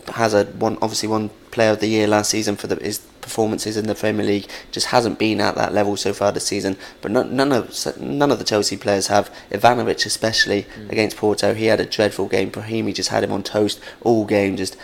Hazard 0.07 0.61
won 0.61 0.77
obviously 0.81 1.09
won 1.09 1.31
Player 1.51 1.71
of 1.71 1.81
the 1.81 1.87
Year 1.87 2.07
last 2.07 2.29
season 2.29 2.55
for 2.55 2.67
the, 2.67 2.77
his 2.77 3.05
performances 3.21 3.77
in 3.77 3.87
the 3.87 3.95
Premier 3.95 4.25
League. 4.25 4.47
Just 4.71 4.87
hasn't 4.87 5.19
been 5.19 5.41
at 5.41 5.55
that 5.55 5.73
level 5.73 5.95
so 5.95 6.13
far 6.13 6.31
this 6.31 6.47
season. 6.47 6.77
But 7.01 7.11
none, 7.11 7.35
none 7.35 7.51
of 7.51 7.99
none 7.99 8.31
of 8.31 8.39
the 8.39 8.45
Chelsea 8.45 8.77
players 8.77 9.07
have. 9.07 9.33
Ivanovic 9.51 10.05
especially 10.05 10.63
mm. 10.63 10.91
against 10.91 11.17
Porto, 11.17 11.53
he 11.53 11.65
had 11.65 11.79
a 11.79 11.85
dreadful 11.85 12.27
game. 12.27 12.51
Brahimi 12.51 12.93
just 12.93 13.09
had 13.09 13.23
him 13.23 13.31
on 13.31 13.43
toast 13.43 13.79
all 14.01 14.25
game. 14.25 14.57
Just 14.57 14.77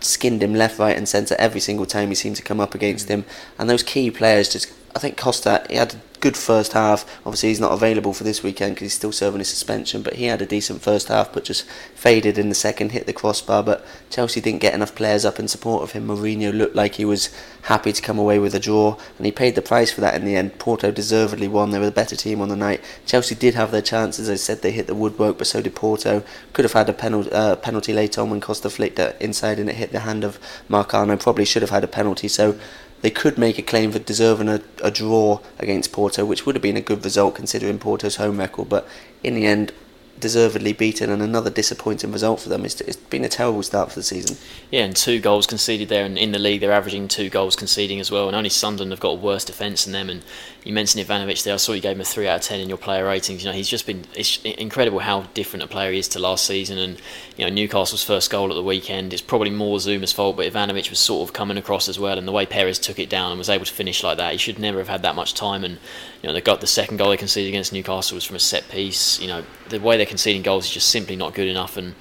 skinned 0.00 0.42
him 0.42 0.54
left, 0.54 0.78
right, 0.78 0.96
and 0.96 1.08
centre 1.08 1.36
every 1.38 1.60
single 1.60 1.86
time 1.86 2.08
he 2.08 2.14
seemed 2.14 2.36
to 2.36 2.42
come 2.42 2.60
up 2.60 2.74
against 2.74 3.06
mm. 3.06 3.10
him. 3.10 3.24
And 3.58 3.68
those 3.68 3.82
key 3.82 4.10
players 4.10 4.48
just 4.48 4.72
I 4.98 5.00
think 5.00 5.16
Costa 5.16 5.64
he 5.70 5.76
had 5.76 5.94
a 5.94 6.00
good 6.18 6.36
first 6.36 6.72
half. 6.72 7.06
Obviously, 7.24 7.50
he's 7.50 7.60
not 7.60 7.70
available 7.70 8.12
for 8.12 8.24
this 8.24 8.42
weekend 8.42 8.74
because 8.74 8.86
he's 8.86 8.94
still 8.94 9.12
serving 9.12 9.38
his 9.38 9.46
suspension. 9.48 10.02
But 10.02 10.14
he 10.14 10.24
had 10.24 10.42
a 10.42 10.46
decent 10.46 10.82
first 10.82 11.06
half, 11.06 11.32
but 11.32 11.44
just 11.44 11.64
faded 11.94 12.36
in 12.36 12.48
the 12.48 12.56
second, 12.56 12.90
hit 12.90 13.06
the 13.06 13.12
crossbar. 13.12 13.62
But 13.62 13.86
Chelsea 14.10 14.40
didn't 14.40 14.60
get 14.60 14.74
enough 14.74 14.96
players 14.96 15.24
up 15.24 15.38
in 15.38 15.46
support 15.46 15.84
of 15.84 15.92
him. 15.92 16.08
Mourinho 16.08 16.52
looked 16.52 16.74
like 16.74 16.96
he 16.96 17.04
was 17.04 17.32
happy 17.62 17.92
to 17.92 18.02
come 18.02 18.18
away 18.18 18.40
with 18.40 18.56
a 18.56 18.58
draw, 18.58 18.98
and 19.18 19.24
he 19.24 19.30
paid 19.30 19.54
the 19.54 19.62
price 19.62 19.92
for 19.92 20.00
that 20.00 20.16
in 20.16 20.24
the 20.24 20.34
end. 20.34 20.58
Porto 20.58 20.90
deservedly 20.90 21.46
won. 21.46 21.70
They 21.70 21.78
were 21.78 21.84
the 21.84 21.92
better 21.92 22.16
team 22.16 22.40
on 22.40 22.48
the 22.48 22.56
night. 22.56 22.82
Chelsea 23.06 23.36
did 23.36 23.54
have 23.54 23.70
their 23.70 23.80
chances. 23.80 24.28
I 24.28 24.34
said, 24.34 24.62
they 24.62 24.72
hit 24.72 24.88
the 24.88 24.96
woodwork, 24.96 25.38
but 25.38 25.46
so 25.46 25.62
did 25.62 25.76
Porto. 25.76 26.24
Could 26.54 26.64
have 26.64 26.72
had 26.72 26.88
a 26.88 26.92
penalty, 26.92 27.30
uh, 27.30 27.54
penalty 27.54 27.92
late 27.92 28.18
on 28.18 28.30
when 28.30 28.40
Costa 28.40 28.68
flicked 28.68 28.98
it 28.98 29.16
inside 29.20 29.60
and 29.60 29.70
it 29.70 29.76
hit 29.76 29.92
the 29.92 30.00
hand 30.00 30.24
of 30.24 30.40
Marcano. 30.68 31.20
Probably 31.20 31.44
should 31.44 31.62
have 31.62 31.70
had 31.70 31.84
a 31.84 31.88
penalty. 31.88 32.26
So 32.26 32.58
they 33.00 33.10
could 33.10 33.38
make 33.38 33.58
a 33.58 33.62
claim 33.62 33.92
for 33.92 33.98
deserving 33.98 34.48
a, 34.48 34.60
a 34.82 34.90
draw 34.90 35.40
against 35.58 35.92
Porto, 35.92 36.24
which 36.24 36.44
would 36.44 36.54
have 36.54 36.62
been 36.62 36.76
a 36.76 36.80
good 36.82 37.04
result 37.04 37.34
considering 37.34 37.78
Porto's 37.78 38.16
home 38.16 38.38
record. 38.38 38.68
But 38.68 38.88
in 39.22 39.34
the 39.34 39.46
end, 39.46 39.72
deservedly 40.20 40.72
beaten 40.72 41.10
and 41.10 41.22
another 41.22 41.50
disappointing 41.50 42.12
result 42.12 42.40
for 42.40 42.48
them. 42.48 42.64
It's, 42.64 42.80
it's 42.82 42.96
been 42.96 43.24
a 43.24 43.28
terrible 43.28 43.62
start 43.62 43.90
for 43.90 43.98
the 43.98 44.02
season. 44.02 44.36
Yeah, 44.70 44.84
and 44.84 44.96
two 44.96 45.20
goals 45.20 45.46
conceded 45.46 45.88
there, 45.88 46.04
and 46.04 46.18
in 46.18 46.32
the 46.32 46.38
league 46.38 46.60
they're 46.60 46.72
averaging 46.72 47.08
two 47.08 47.30
goals 47.30 47.56
conceding 47.56 48.00
as 48.00 48.10
well. 48.10 48.26
And 48.26 48.36
only 48.36 48.50
Sunderland 48.50 48.92
have 48.92 49.00
got 49.00 49.10
a 49.10 49.14
worse 49.14 49.44
defence 49.44 49.84
than 49.84 49.92
them. 49.92 50.10
And 50.10 50.22
you 50.64 50.72
mentioned 50.72 51.06
Ivanovic 51.06 51.44
there. 51.44 51.54
I 51.54 51.56
saw 51.56 51.72
you 51.72 51.80
gave 51.80 51.96
him 51.96 52.00
a 52.00 52.04
three 52.04 52.26
out 52.26 52.40
of 52.40 52.42
ten 52.42 52.60
in 52.60 52.68
your 52.68 52.78
player 52.78 53.06
ratings. 53.06 53.42
You 53.42 53.50
know, 53.50 53.56
he's 53.56 53.68
just 53.68 53.86
been 53.86 54.04
it's 54.14 54.42
incredible 54.44 54.98
how 54.98 55.22
different 55.34 55.62
a 55.62 55.66
player 55.66 55.92
he 55.92 55.98
is 55.98 56.08
to 56.08 56.18
last 56.18 56.46
season. 56.46 56.78
And 56.78 57.00
you 57.36 57.44
know, 57.44 57.52
Newcastle's 57.52 58.02
first 58.04 58.30
goal 58.30 58.50
at 58.50 58.54
the 58.54 58.62
weekend 58.62 59.12
is 59.12 59.22
probably 59.22 59.50
more 59.50 59.78
Zouma's 59.78 60.12
fault, 60.12 60.36
but 60.36 60.52
Ivanovic 60.52 60.90
was 60.90 60.98
sort 60.98 61.28
of 61.28 61.32
coming 61.32 61.56
across 61.56 61.88
as 61.88 61.98
well. 61.98 62.18
And 62.18 62.26
the 62.26 62.32
way 62.32 62.44
Perez 62.44 62.78
took 62.78 62.98
it 62.98 63.08
down 63.08 63.30
and 63.30 63.38
was 63.38 63.48
able 63.48 63.64
to 63.64 63.72
finish 63.72 64.02
like 64.02 64.18
that, 64.18 64.32
he 64.32 64.38
should 64.38 64.58
never 64.58 64.78
have 64.78 64.88
had 64.88 65.02
that 65.02 65.14
much 65.14 65.34
time. 65.34 65.64
And 65.64 65.78
you 66.22 66.28
know, 66.28 66.32
they 66.32 66.40
got 66.40 66.60
the 66.60 66.66
second 66.66 66.96
goal 66.96 67.10
they 67.10 67.16
conceded 67.16 67.48
against 67.48 67.72
Newcastle 67.72 68.16
was 68.16 68.24
from 68.24 68.36
a 68.36 68.40
set 68.40 68.68
piece. 68.68 69.20
You 69.20 69.28
know, 69.28 69.44
the 69.68 69.78
way 69.78 69.96
they're 69.96 70.06
conceding 70.06 70.42
goals 70.42 70.64
is 70.64 70.72
just 70.72 70.90
simply 70.90 71.16
not 71.16 71.34
good 71.34 71.48
enough. 71.48 71.76
And 71.76 71.94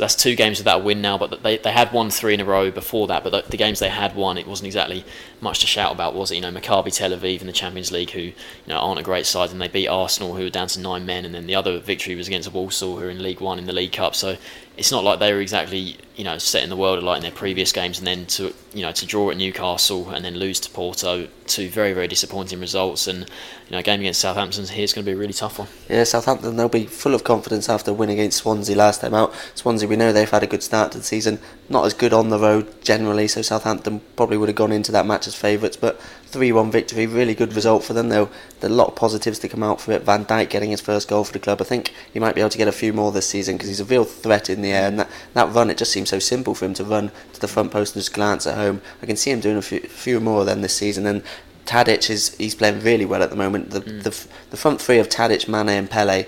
so 0.00 0.04
that's 0.04 0.14
two 0.14 0.34
games 0.34 0.56
without 0.56 0.80
a 0.80 0.82
win 0.82 1.02
now. 1.02 1.18
But 1.18 1.42
they, 1.42 1.58
they 1.58 1.72
had 1.72 1.92
won 1.92 2.08
three 2.08 2.32
in 2.32 2.40
a 2.40 2.44
row 2.46 2.70
before 2.70 3.06
that. 3.08 3.22
But 3.22 3.32
the, 3.32 3.50
the, 3.50 3.58
games 3.58 3.80
they 3.80 3.90
had 3.90 4.16
won, 4.16 4.38
it 4.38 4.46
wasn't 4.46 4.68
exactly 4.68 5.04
much 5.42 5.58
to 5.58 5.66
shout 5.66 5.92
about, 5.92 6.14
was 6.14 6.30
it? 6.30 6.36
You 6.36 6.40
know, 6.40 6.50
Maccabi 6.50 6.90
Tel 6.90 7.10
Aviv 7.10 7.42
in 7.42 7.46
the 7.46 7.52
Champions 7.52 7.92
League, 7.92 8.12
who 8.12 8.20
you 8.22 8.34
know 8.66 8.78
aren't 8.78 8.98
a 8.98 9.02
great 9.02 9.26
side, 9.26 9.50
and 9.50 9.60
they 9.60 9.68
beat 9.68 9.88
Arsenal, 9.88 10.36
who 10.36 10.44
were 10.44 10.48
down 10.48 10.68
to 10.68 10.80
nine 10.80 11.04
men. 11.04 11.26
And 11.26 11.34
then 11.34 11.46
the 11.46 11.54
other 11.54 11.78
victory 11.80 12.14
was 12.14 12.28
against 12.28 12.50
Walsall, 12.50 12.96
who 12.96 13.04
are 13.04 13.10
in 13.10 13.22
League 13.22 13.42
One 13.42 13.58
in 13.58 13.66
the 13.66 13.74
League 13.74 13.92
Cup. 13.92 14.14
So 14.14 14.38
it's 14.80 14.90
not 14.90 15.04
like 15.04 15.18
they 15.18 15.30
were 15.34 15.42
exactly 15.42 15.98
you 16.16 16.24
know 16.24 16.38
setting 16.38 16.70
the 16.70 16.76
world 16.76 17.02
alight 17.02 17.18
in 17.18 17.22
their 17.22 17.30
previous 17.30 17.70
games, 17.70 17.98
and 17.98 18.06
then 18.06 18.24
to 18.24 18.54
you 18.72 18.80
know 18.80 18.90
to 18.92 19.04
draw 19.04 19.30
at 19.30 19.36
Newcastle 19.36 20.08
and 20.08 20.24
then 20.24 20.36
lose 20.36 20.58
to 20.60 20.70
Porto, 20.70 21.28
two 21.46 21.68
very 21.68 21.92
very 21.92 22.08
disappointing 22.08 22.60
results. 22.60 23.06
And 23.06 23.20
you 23.20 23.76
know, 23.76 23.82
game 23.82 24.00
against 24.00 24.20
Southampton 24.20 24.64
here 24.64 24.82
is 24.82 24.94
going 24.94 25.04
to 25.04 25.10
be 25.10 25.14
a 25.14 25.18
really 25.18 25.34
tough 25.34 25.58
one. 25.58 25.68
Yeah, 25.90 26.04
Southampton 26.04 26.56
they'll 26.56 26.70
be 26.70 26.86
full 26.86 27.14
of 27.14 27.24
confidence 27.24 27.68
after 27.68 27.92
win 27.92 28.08
against 28.08 28.38
Swansea 28.38 28.74
last 28.74 29.02
time 29.02 29.12
out. 29.12 29.34
Swansea, 29.54 29.86
we 29.86 29.96
know 29.96 30.14
they've 30.14 30.30
had 30.30 30.42
a 30.42 30.46
good 30.46 30.62
start 30.62 30.92
to 30.92 30.98
the 30.98 31.04
season, 31.04 31.40
not 31.70 31.86
as 31.86 31.94
good 31.94 32.12
on 32.12 32.30
the 32.30 32.38
road 32.38 32.82
generally, 32.82 33.28
so 33.28 33.42
Southampton 33.42 34.00
probably 34.16 34.36
would 34.36 34.48
have 34.48 34.56
gone 34.56 34.72
into 34.72 34.90
that 34.90 35.06
match 35.06 35.28
as 35.28 35.36
favourites. 35.36 35.76
But 35.76 36.00
3-1 36.26 36.72
victory, 36.72 37.06
really 37.06 37.32
good 37.32 37.54
result 37.54 37.84
for 37.84 37.92
them. 37.92 38.08
Though 38.08 38.28
there 38.58 38.68
are 38.68 38.72
a 38.72 38.76
lot 38.76 38.88
of 38.88 38.96
positives 38.96 39.38
to 39.38 39.48
come 39.48 39.62
out 39.62 39.80
for 39.80 39.92
it. 39.92 40.02
Van 40.02 40.24
Dijk 40.24 40.50
getting 40.50 40.72
his 40.72 40.80
first 40.80 41.08
goal 41.08 41.22
for 41.22 41.32
the 41.32 41.38
club. 41.38 41.60
I 41.60 41.64
think 41.64 41.94
he 42.12 42.18
might 42.18 42.34
be 42.34 42.40
able 42.40 42.50
to 42.50 42.58
get 42.58 42.66
a 42.66 42.72
few 42.72 42.92
more 42.92 43.12
this 43.12 43.28
season 43.28 43.56
because 43.56 43.68
he's 43.68 43.80
a 43.80 43.84
real 43.84 44.04
threat 44.04 44.50
in 44.50 44.62
the 44.62 44.72
air. 44.72 44.88
And 44.88 44.98
that, 44.98 45.10
that 45.34 45.54
run, 45.54 45.70
it 45.70 45.78
just 45.78 45.92
seems 45.92 46.08
so 46.08 46.18
simple 46.18 46.56
for 46.56 46.64
him 46.64 46.74
to 46.74 46.84
run 46.84 47.12
to 47.34 47.40
the 47.40 47.48
front 47.48 47.70
post 47.70 47.94
and 47.94 48.02
just 48.02 48.14
glance 48.14 48.48
at 48.48 48.56
home. 48.56 48.82
I 49.00 49.06
can 49.06 49.16
see 49.16 49.30
him 49.30 49.38
doing 49.38 49.56
a 49.56 49.62
few, 49.62 49.80
few 49.80 50.18
more 50.18 50.40
of 50.40 50.46
them 50.46 50.62
this 50.62 50.74
season. 50.74 51.06
And 51.06 51.22
Tadic 51.66 52.10
is 52.10 52.34
he's 52.36 52.56
playing 52.56 52.80
really 52.80 53.06
well 53.06 53.22
at 53.22 53.30
the 53.30 53.36
moment. 53.36 53.70
The 53.70 53.80
mm. 53.80 54.02
the, 54.02 54.26
the 54.50 54.56
front 54.56 54.80
three 54.80 54.98
of 54.98 55.08
Tadic, 55.08 55.46
Mane, 55.46 55.68
and 55.68 55.88
Pele, 55.88 56.26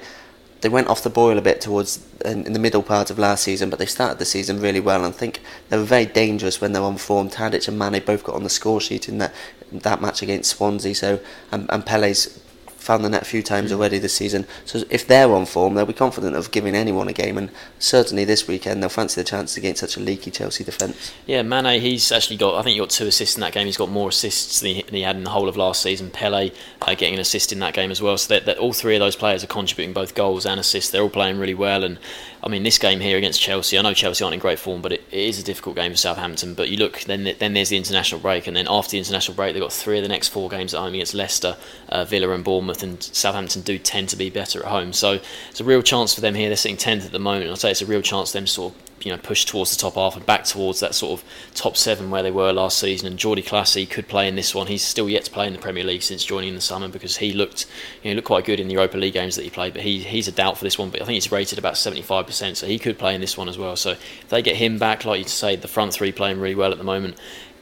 they 0.63 0.69
went 0.69 0.89
off 0.89 1.03
the 1.03 1.11
boil 1.11 1.39
a 1.39 1.43
bit 1.43 1.61
towards 1.61 2.05
in, 2.25 2.47
in, 2.47 2.53
the 2.53 2.59
middle 2.59 2.83
part 2.83 3.11
of 3.11 3.19
last 3.19 3.43
season, 3.43 3.69
but 3.69 3.79
they 3.79 3.87
started 3.87 4.19
the 4.19 4.25
season 4.25 4.61
really 4.61 4.81
well. 4.81 5.05
And 5.05 5.13
I 5.13 5.17
think 5.17 5.41
they 5.69 5.77
were 5.77 5.85
very 5.85 6.07
dangerous 6.07 6.61
when 6.61 6.73
they 6.73 6.79
were 6.79 6.87
on 6.87 6.97
form. 6.97 7.29
Tadic 7.29 7.67
and 7.69 7.79
Mane 7.79 8.03
both 8.05 8.23
got 8.23 8.37
on 8.37 8.45
the 8.45 8.51
score 8.51 8.81
sheet 8.81 9.09
in 9.09 9.19
that 9.19 9.35
that 9.73 10.01
match 10.01 10.23
against 10.23 10.57
Swansea. 10.57 10.95
So 10.95 11.21
and, 11.51 11.69
and 11.71 11.85
Pele's 11.85 12.42
found 12.83 13.05
the 13.05 13.09
net 13.09 13.23
a 13.23 13.25
few 13.25 13.43
times 13.43 13.73
already 13.73 13.99
this 13.99 14.15
season. 14.15 14.47
So 14.65 14.83
if 14.91 15.07
they're 15.07 15.33
on 15.33 15.47
form, 15.47 15.75
they'll 15.75 15.87
be 15.87 15.93
confident 15.93 16.37
of 16.37 16.51
giving 16.51 16.75
anyone 16.75 17.09
a 17.09 17.13
game, 17.13 17.39
and 17.39 17.51
certainly 17.79 18.25
this 18.25 18.47
weekend 18.47 18.83
they'll 18.83 18.91
fancy 18.91 19.21
the 19.21 19.25
chances 19.25 19.57
against 19.57 19.81
such 19.81 19.97
a 19.97 20.01
leaky 20.01 20.31
Chelsea 20.31 20.65
defence. 20.65 21.13
Yeah, 21.27 21.43
Mane, 21.43 21.81
he's 21.81 22.11
actually 22.13 22.37
got. 22.37 22.57
I 22.59 22.63
think 22.63 22.75
he 22.75 22.81
got 22.81 22.91
two 22.91 23.07
assists 23.07 23.37
in 23.37 23.41
that 23.41 23.53
game. 23.53 23.67
He's 23.67 23.77
got 23.77 23.89
more 23.89 24.09
assists 24.09 24.61
than 24.61 24.75
he, 24.75 24.83
than 24.83 24.95
he 24.95 25.03
had 25.03 25.17
in 25.17 25.25
the 25.25 25.31
whole 25.31 25.49
of 25.49 25.57
last 25.57 25.83
season. 25.83 26.11
Pele 26.11 26.51
uh, 26.83 26.95
getting 26.95 27.15
an 27.15 27.21
assist 27.21 27.53
in 27.53 27.61
that 27.61 27.75
game 27.75 27.91
as 27.91 28.03
well. 28.03 28.19
So 28.19 28.39
that 28.39 28.59
all 28.59 28.73
three 28.73 28.97
of 28.97 29.01
those 29.01 29.17
players 29.17 29.45
are 29.45 29.49
contributing 29.49 29.95
both 29.95 30.15
goals 30.15 30.45
and 30.45 30.59
assists. 30.59 30.91
They're 30.91 31.03
all 31.03 31.11
playing 31.11 31.39
really 31.39 31.55
well, 31.55 31.85
and 31.85 31.99
I 32.45 32.49
mean 32.49 32.65
this 32.65 32.79
game 32.79 32.99
here 32.99 33.17
against 33.17 33.41
Chelsea. 33.41 33.79
I 33.79 33.83
know 33.83 33.95
Chelsea 33.95 34.25
aren't 34.25 34.35
in 34.35 34.41
great 34.41 34.59
form, 34.59 34.83
but 34.83 34.93
it, 34.93 35.05
it 35.13 35.21
is 35.21 35.39
a 35.39 35.45
difficult 35.45 35.77
game 35.77 35.93
for 35.93 35.97
Southampton. 35.97 36.55
But 36.55 36.71
you 36.71 36.77
look, 36.77 37.01
then 37.03 37.35
then 37.39 37.53
there's 37.55 37.69
the 37.69 37.77
international 37.77 38.21
break, 38.21 38.47
and 38.47 38.57
then 38.57 38.67
after 38.69 38.93
the 38.93 38.99
international 38.99 39.37
break, 39.37 39.55
they've 39.55 39.63
got 39.63 39.73
three 39.73 39.99
of 39.99 40.03
the 40.03 40.09
next 40.09 40.29
four 40.29 40.49
games 40.49 40.75
at 40.75 40.81
home 40.81 40.95
against 40.95 41.15
Leicester, 41.15 41.57
uh, 41.89 42.05
Villa, 42.05 42.31
and 42.31 42.43
Bournemouth, 42.43 42.83
and 42.83 43.01
Southampton 43.03 43.63
do 43.63 43.79
tend 43.79 44.09
to 44.09 44.17
be 44.17 44.29
better 44.29 44.61
at 44.61 44.67
home. 44.67 44.93
So 44.93 45.21
it's 45.51 45.61
a 45.61 45.65
real 45.65 45.83
chance 45.83 46.15
for 46.15 46.21
them 46.21 46.35
here. 46.35 46.49
They're 46.49 46.57
sitting 46.57 46.77
10th 46.77 47.07
at 47.07 47.13
the 47.13 47.21
moment. 47.21 47.51
I'd 47.51 47.59
say 47.59 47.71
it's 47.71 47.83
a 47.83 47.87
real 47.87 48.03
chance 48.03 48.33
for 48.33 48.39
them 48.39 48.47
to 48.47 48.51
sort 48.51 48.75
of 48.75 48.92
you 49.05 49.13
know 49.13 49.19
push 49.19 49.45
towards 49.45 49.71
the 49.71 49.81
top 49.81 49.95
half 49.95 50.17
and 50.17 50.25
back 50.25 50.45
towards 50.45 50.81
that 50.81 50.95
sort 50.95 51.21
of 51.21 51.27
top 51.55 51.77
seven 51.77 52.11
where 52.11 52.23
they 52.23 52.31
were 52.31 52.53
last 52.53 52.79
season. 52.79 53.07
And 53.07 53.19
Jordy 53.19 53.43
Clasie 53.43 53.89
could 53.89 54.09
play 54.09 54.29
in 54.29 54.37
this 54.37 54.55
one. 54.55 54.67
He's 54.67 54.83
still 54.83 55.09
yet 55.09 55.25
to 55.25 55.31
play 55.31 55.47
in 55.47 55.53
the 55.53 55.59
Premier 55.59 55.85
League 55.85 56.03
since 56.03 56.25
joining 56.25 56.51
in 56.51 56.55
the 56.55 56.61
summer 56.61 56.89
because 56.89 57.17
he 57.17 57.33
looked 57.33 57.67
you 58.03 58.11
know 58.11 58.17
looked 58.17 58.27
quite 58.27 58.45
good 58.45 58.61
in 58.61 58.69
the 58.69 58.75
Europa 58.75 58.97
League 58.97 59.15
games 59.15 59.37
that 59.37 59.43
he 59.43 59.51
played. 59.51 59.75
But 59.75 59.83
he 59.83 60.01
he's 60.01 60.29
a 60.29 60.33
doubt 60.33 60.59
for 60.59 60.65
this 60.65 60.79
one. 60.79 60.91
But 60.91 61.03
I 61.03 61.05
think 61.05 61.15
he's 61.15 61.33
rated 61.33 61.59
about 61.59 61.75
75%, 61.75 62.57
so 62.57 62.67
he 62.67 62.79
could 62.79 62.99
play 62.99 63.15
in 63.15 63.21
this 63.21 63.37
one 63.37 63.49
as 63.49 63.59
well. 63.59 63.77
So 63.77 63.91
if 63.91 64.29
they 64.29 64.43
get 64.43 64.57
him 64.57 64.79
back, 64.79 65.05
like 65.05 65.23
you 65.23 65.29
say, 65.29 65.57
the 65.57 65.69
front 65.69 65.93
three 65.93 66.13
playing 66.13 66.41
really 66.41 66.55
well 66.55 66.73
at 66.73 66.79
the 66.79 66.85
moment. 66.85 67.17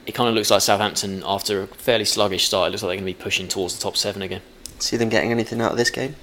It 0.07 0.15
kind 0.15 0.29
of 0.29 0.35
looks 0.35 0.51
like 0.51 0.63
Southampton, 0.63 1.23
after 1.25 1.63
a 1.63 1.67
fairly 1.67 2.07
sluggish 2.07 2.47
start, 2.47 2.69
it 2.69 2.71
looks 2.71 2.83
like 2.83 2.89
they're 2.89 3.03
going 3.03 3.13
to 3.13 3.19
be 3.19 3.23
pushing 3.23 3.49
towards 3.49 3.77
the 3.77 3.83
top 3.83 3.97
seven 3.97 4.23
again. 4.23 4.41
See 4.79 4.97
them 4.97 5.11
getting 5.11 5.31
anything 5.31 5.61
out 5.61 5.73
of 5.73 5.77
this 5.77 5.91
game? 5.91 6.17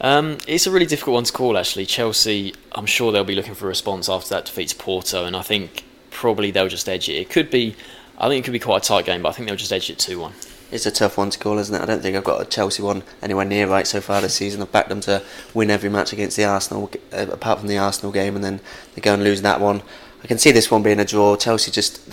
Um, 0.00 0.38
it's 0.48 0.66
a 0.66 0.70
really 0.70 0.86
difficult 0.86 1.14
one 1.14 1.24
to 1.24 1.32
call, 1.32 1.58
actually. 1.58 1.86
Chelsea, 1.86 2.54
I'm 2.72 2.86
sure 2.86 3.12
they'll 3.12 3.24
be 3.24 3.34
looking 3.34 3.54
for 3.54 3.66
a 3.66 3.68
response 3.68 4.08
after 4.08 4.30
that 4.30 4.46
defeat 4.46 4.68
to 4.68 4.76
Porto, 4.76 5.24
and 5.24 5.36
I 5.36 5.42
think 5.42 5.84
probably 6.10 6.50
they'll 6.50 6.68
just 6.68 6.88
edge 6.88 7.08
it. 7.08 7.14
It 7.14 7.30
could 7.30 7.50
be, 7.50 7.76
I 8.18 8.28
think 8.28 8.42
it 8.42 8.44
could 8.44 8.52
be 8.52 8.58
quite 8.58 8.84
a 8.84 8.88
tight 8.88 9.04
game, 9.04 9.22
but 9.22 9.28
I 9.28 9.32
think 9.32 9.48
they'll 9.48 9.56
just 9.56 9.72
edge 9.72 9.90
it 9.90 9.98
2 9.98 10.18
1. 10.18 10.32
It's 10.72 10.86
a 10.86 10.90
tough 10.90 11.18
one 11.18 11.30
to 11.30 11.38
call, 11.38 11.58
isn't 11.58 11.74
it? 11.74 11.82
I 11.82 11.84
don't 11.84 12.00
think 12.00 12.16
I've 12.16 12.24
got 12.24 12.40
a 12.40 12.44
Chelsea 12.44 12.80
one 12.80 13.02
anywhere 13.22 13.44
near 13.44 13.66
right 13.66 13.86
so 13.86 14.00
far 14.00 14.20
this 14.20 14.34
season. 14.34 14.62
I've 14.62 14.70
backed 14.70 14.88
them 14.88 15.00
to 15.00 15.22
win 15.52 15.68
every 15.68 15.90
match 15.90 16.12
against 16.12 16.36
the 16.36 16.44
Arsenal, 16.44 16.90
uh, 17.12 17.26
apart 17.30 17.58
from 17.58 17.68
the 17.68 17.78
Arsenal 17.78 18.12
game, 18.12 18.36
and 18.36 18.44
then 18.44 18.60
they 18.94 19.00
go 19.00 19.14
and 19.14 19.24
lose 19.24 19.42
that 19.42 19.60
one. 19.60 19.82
I 20.22 20.28
can 20.28 20.38
see 20.38 20.52
this 20.52 20.70
one 20.70 20.82
being 20.82 21.00
a 21.00 21.04
draw. 21.04 21.36
Chelsea 21.36 21.70
just 21.72 22.08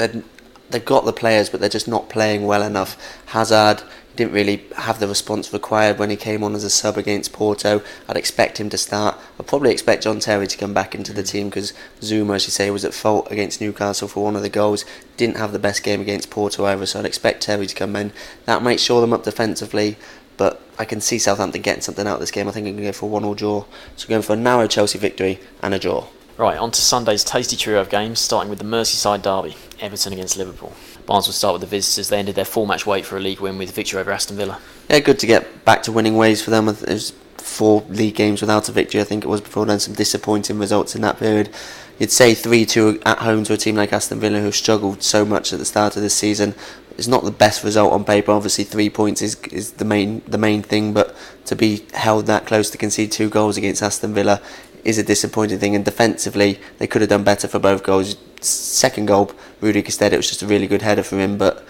they've 0.70 0.84
got 0.84 1.05
the 1.05 1.13
players, 1.13 1.49
but 1.49 1.59
they're 1.59 1.70
just 1.70 1.88
not 1.88 2.09
playing 2.09 2.45
well 2.45 2.63
enough. 2.63 2.97
Hazard, 3.28 3.84
didn't 4.18 4.34
really 4.34 4.65
have 4.76 4.99
the 4.99 5.07
response 5.07 5.53
required 5.53 5.99
when 5.99 6.09
he 6.09 6.15
came 6.15 6.43
on 6.43 6.55
as 6.55 6.63
a 6.63 6.70
sub 6.70 6.97
against 6.97 7.32
Porto. 7.32 7.82
I'd 8.09 8.18
expect 8.18 8.59
him 8.59 8.70
to 8.72 8.78
start. 8.78 9.18
I'd 9.39 9.47
probably 9.47 9.72
expect 9.72 10.03
John 10.03 10.20
Terry 10.20 10.47
to 10.47 10.57
come 10.57 10.74
back 10.74 10.93
into 10.95 11.13
the 11.13 11.22
mm. 11.22 11.30
team 11.30 11.49
because 11.49 11.72
Zouma, 12.01 12.36
as 12.36 12.45
you 12.45 12.51
say, 12.51 12.70
was 12.72 12.84
at 12.84 12.93
fault 12.93 13.32
against 13.32 13.61
Newcastle 13.61 14.07
for 14.07 14.24
one 14.24 14.36
of 14.36 14.41
the 14.41 14.49
goals. 14.49 14.84
Didn't 15.15 15.38
have 15.38 15.53
the 15.53 15.59
best 15.59 15.84
game 15.84 16.01
against 16.01 16.30
Porto 16.30 16.65
either, 16.65 16.86
so 16.86 16.99
I'd 16.99 17.05
expect 17.05 17.43
Terry 17.43 17.68
to 17.68 17.76
come 17.76 17.95
in. 17.95 18.11
That 18.45 18.63
might 18.63 18.80
shore 18.80 19.01
them 19.01 19.13
up 19.13 19.24
defensively, 19.24 19.97
but 20.36 20.61
I 20.78 20.86
can 20.86 20.99
see 20.99 21.20
Southampton 21.20 21.61
getting 21.61 21.82
something 21.82 22.07
out 22.07 22.15
of 22.15 22.20
this 22.20 22.32
game. 22.32 22.47
I 22.47 22.51
think 22.51 22.68
I'm 22.68 22.74
going 22.74 22.86
to 22.86 22.89
go 22.89 22.93
for 22.93 23.05
a 23.05 23.09
one 23.09 23.24
or 23.24 23.36
draw. 23.36 23.65
So 23.95 24.09
going 24.09 24.24
for 24.24 24.34
a 24.34 24.38
narrow 24.38 24.68
Chelsea 24.68 24.97
victory 24.97 25.39
and 25.61 25.74
a 25.74 25.80
draw. 25.80 26.07
Right, 26.38 26.59
on 26.59 26.69
to 26.69 26.81
Sunday's 26.81 27.23
tasty 27.23 27.55
trio 27.55 27.81
of 27.81 27.89
games, 27.89 28.19
starting 28.19 28.51
with 28.51 28.59
the 28.59 28.65
Merseyside 28.65 29.23
derby, 29.23 29.55
Everton 29.79 30.13
against 30.13 30.38
Liverpool. 30.38 30.71
Barnes 31.07 31.25
will 31.25 31.33
start 31.33 31.53
with 31.53 31.61
the 31.61 31.67
visitors. 31.67 32.09
They 32.09 32.19
ended 32.19 32.35
their 32.35 32.45
four-match 32.45 32.85
wait 32.85 33.07
for 33.07 33.17
a 33.17 33.19
league 33.19 33.39
win 33.39 33.57
with 33.57 33.71
victory 33.71 33.99
over 33.99 34.11
Aston 34.11 34.38
Villa. 34.38 34.59
Yeah, 34.88 34.99
good 34.99 35.17
to 35.17 35.25
get 35.25 35.65
back 35.65 35.81
to 35.83 35.91
winning 35.91 36.15
ways 36.15 36.43
for 36.43 36.51
them. 36.51 36.67
It 36.67 36.88
was 36.88 37.11
four 37.38 37.83
league 37.89 38.13
games 38.13 38.41
without 38.41 38.69
a 38.69 38.71
victory. 38.71 39.01
I 39.01 39.03
think 39.03 39.23
it 39.23 39.27
was 39.27 39.41
before 39.41 39.65
then. 39.65 39.79
Some 39.79 39.95
disappointing 39.95 40.59
results 40.59 40.93
in 40.93 41.01
that 41.01 41.17
period. 41.17 41.49
You'd 41.97 42.11
say 42.11 42.35
three-two 42.35 43.01
at 43.03 43.17
home 43.17 43.43
to 43.45 43.53
a 43.53 43.57
team 43.57 43.75
like 43.75 43.91
Aston 43.91 44.19
Villa, 44.19 44.39
who 44.39 44.51
struggled 44.51 45.01
so 45.01 45.25
much 45.25 45.51
at 45.53 45.57
the 45.57 45.65
start 45.65 45.95
of 45.95 46.03
this 46.03 46.13
season. 46.13 46.53
It's 46.99 47.07
not 47.07 47.23
the 47.23 47.31
best 47.31 47.63
result 47.63 47.93
on 47.93 48.03
paper. 48.03 48.31
Obviously, 48.31 48.63
three 48.63 48.89
points 48.89 49.21
is 49.21 49.35
is 49.51 49.73
the 49.73 49.85
main 49.85 50.21
the 50.27 50.38
main 50.38 50.63
thing, 50.63 50.93
but 50.93 51.15
to 51.45 51.55
be 51.55 51.85
held 51.93 52.25
that 52.25 52.45
close 52.45 52.69
to 52.71 52.77
concede 52.77 53.11
two 53.11 53.29
goals 53.29 53.55
against 53.55 53.81
Aston 53.81 54.13
Villa 54.13 54.41
is 54.84 54.97
a 54.97 55.03
disappointing 55.03 55.59
thing. 55.59 55.75
And 55.75 55.84
defensively, 55.84 56.59
they 56.78 56.88
could 56.88 57.01
have 57.01 57.09
done 57.09 57.23
better 57.23 57.47
for 57.47 57.59
both 57.59 57.84
goals. 57.84 58.15
Second 58.41 59.07
goal, 59.07 59.32
Rudy 59.61 59.82
Gestede, 59.82 60.13
it 60.13 60.17
was 60.17 60.30
just 60.30 60.41
a 60.41 60.47
really 60.47 60.67
good 60.67 60.82
header 60.82 61.03
from 61.03 61.19
him, 61.19 61.38
but 61.38 61.65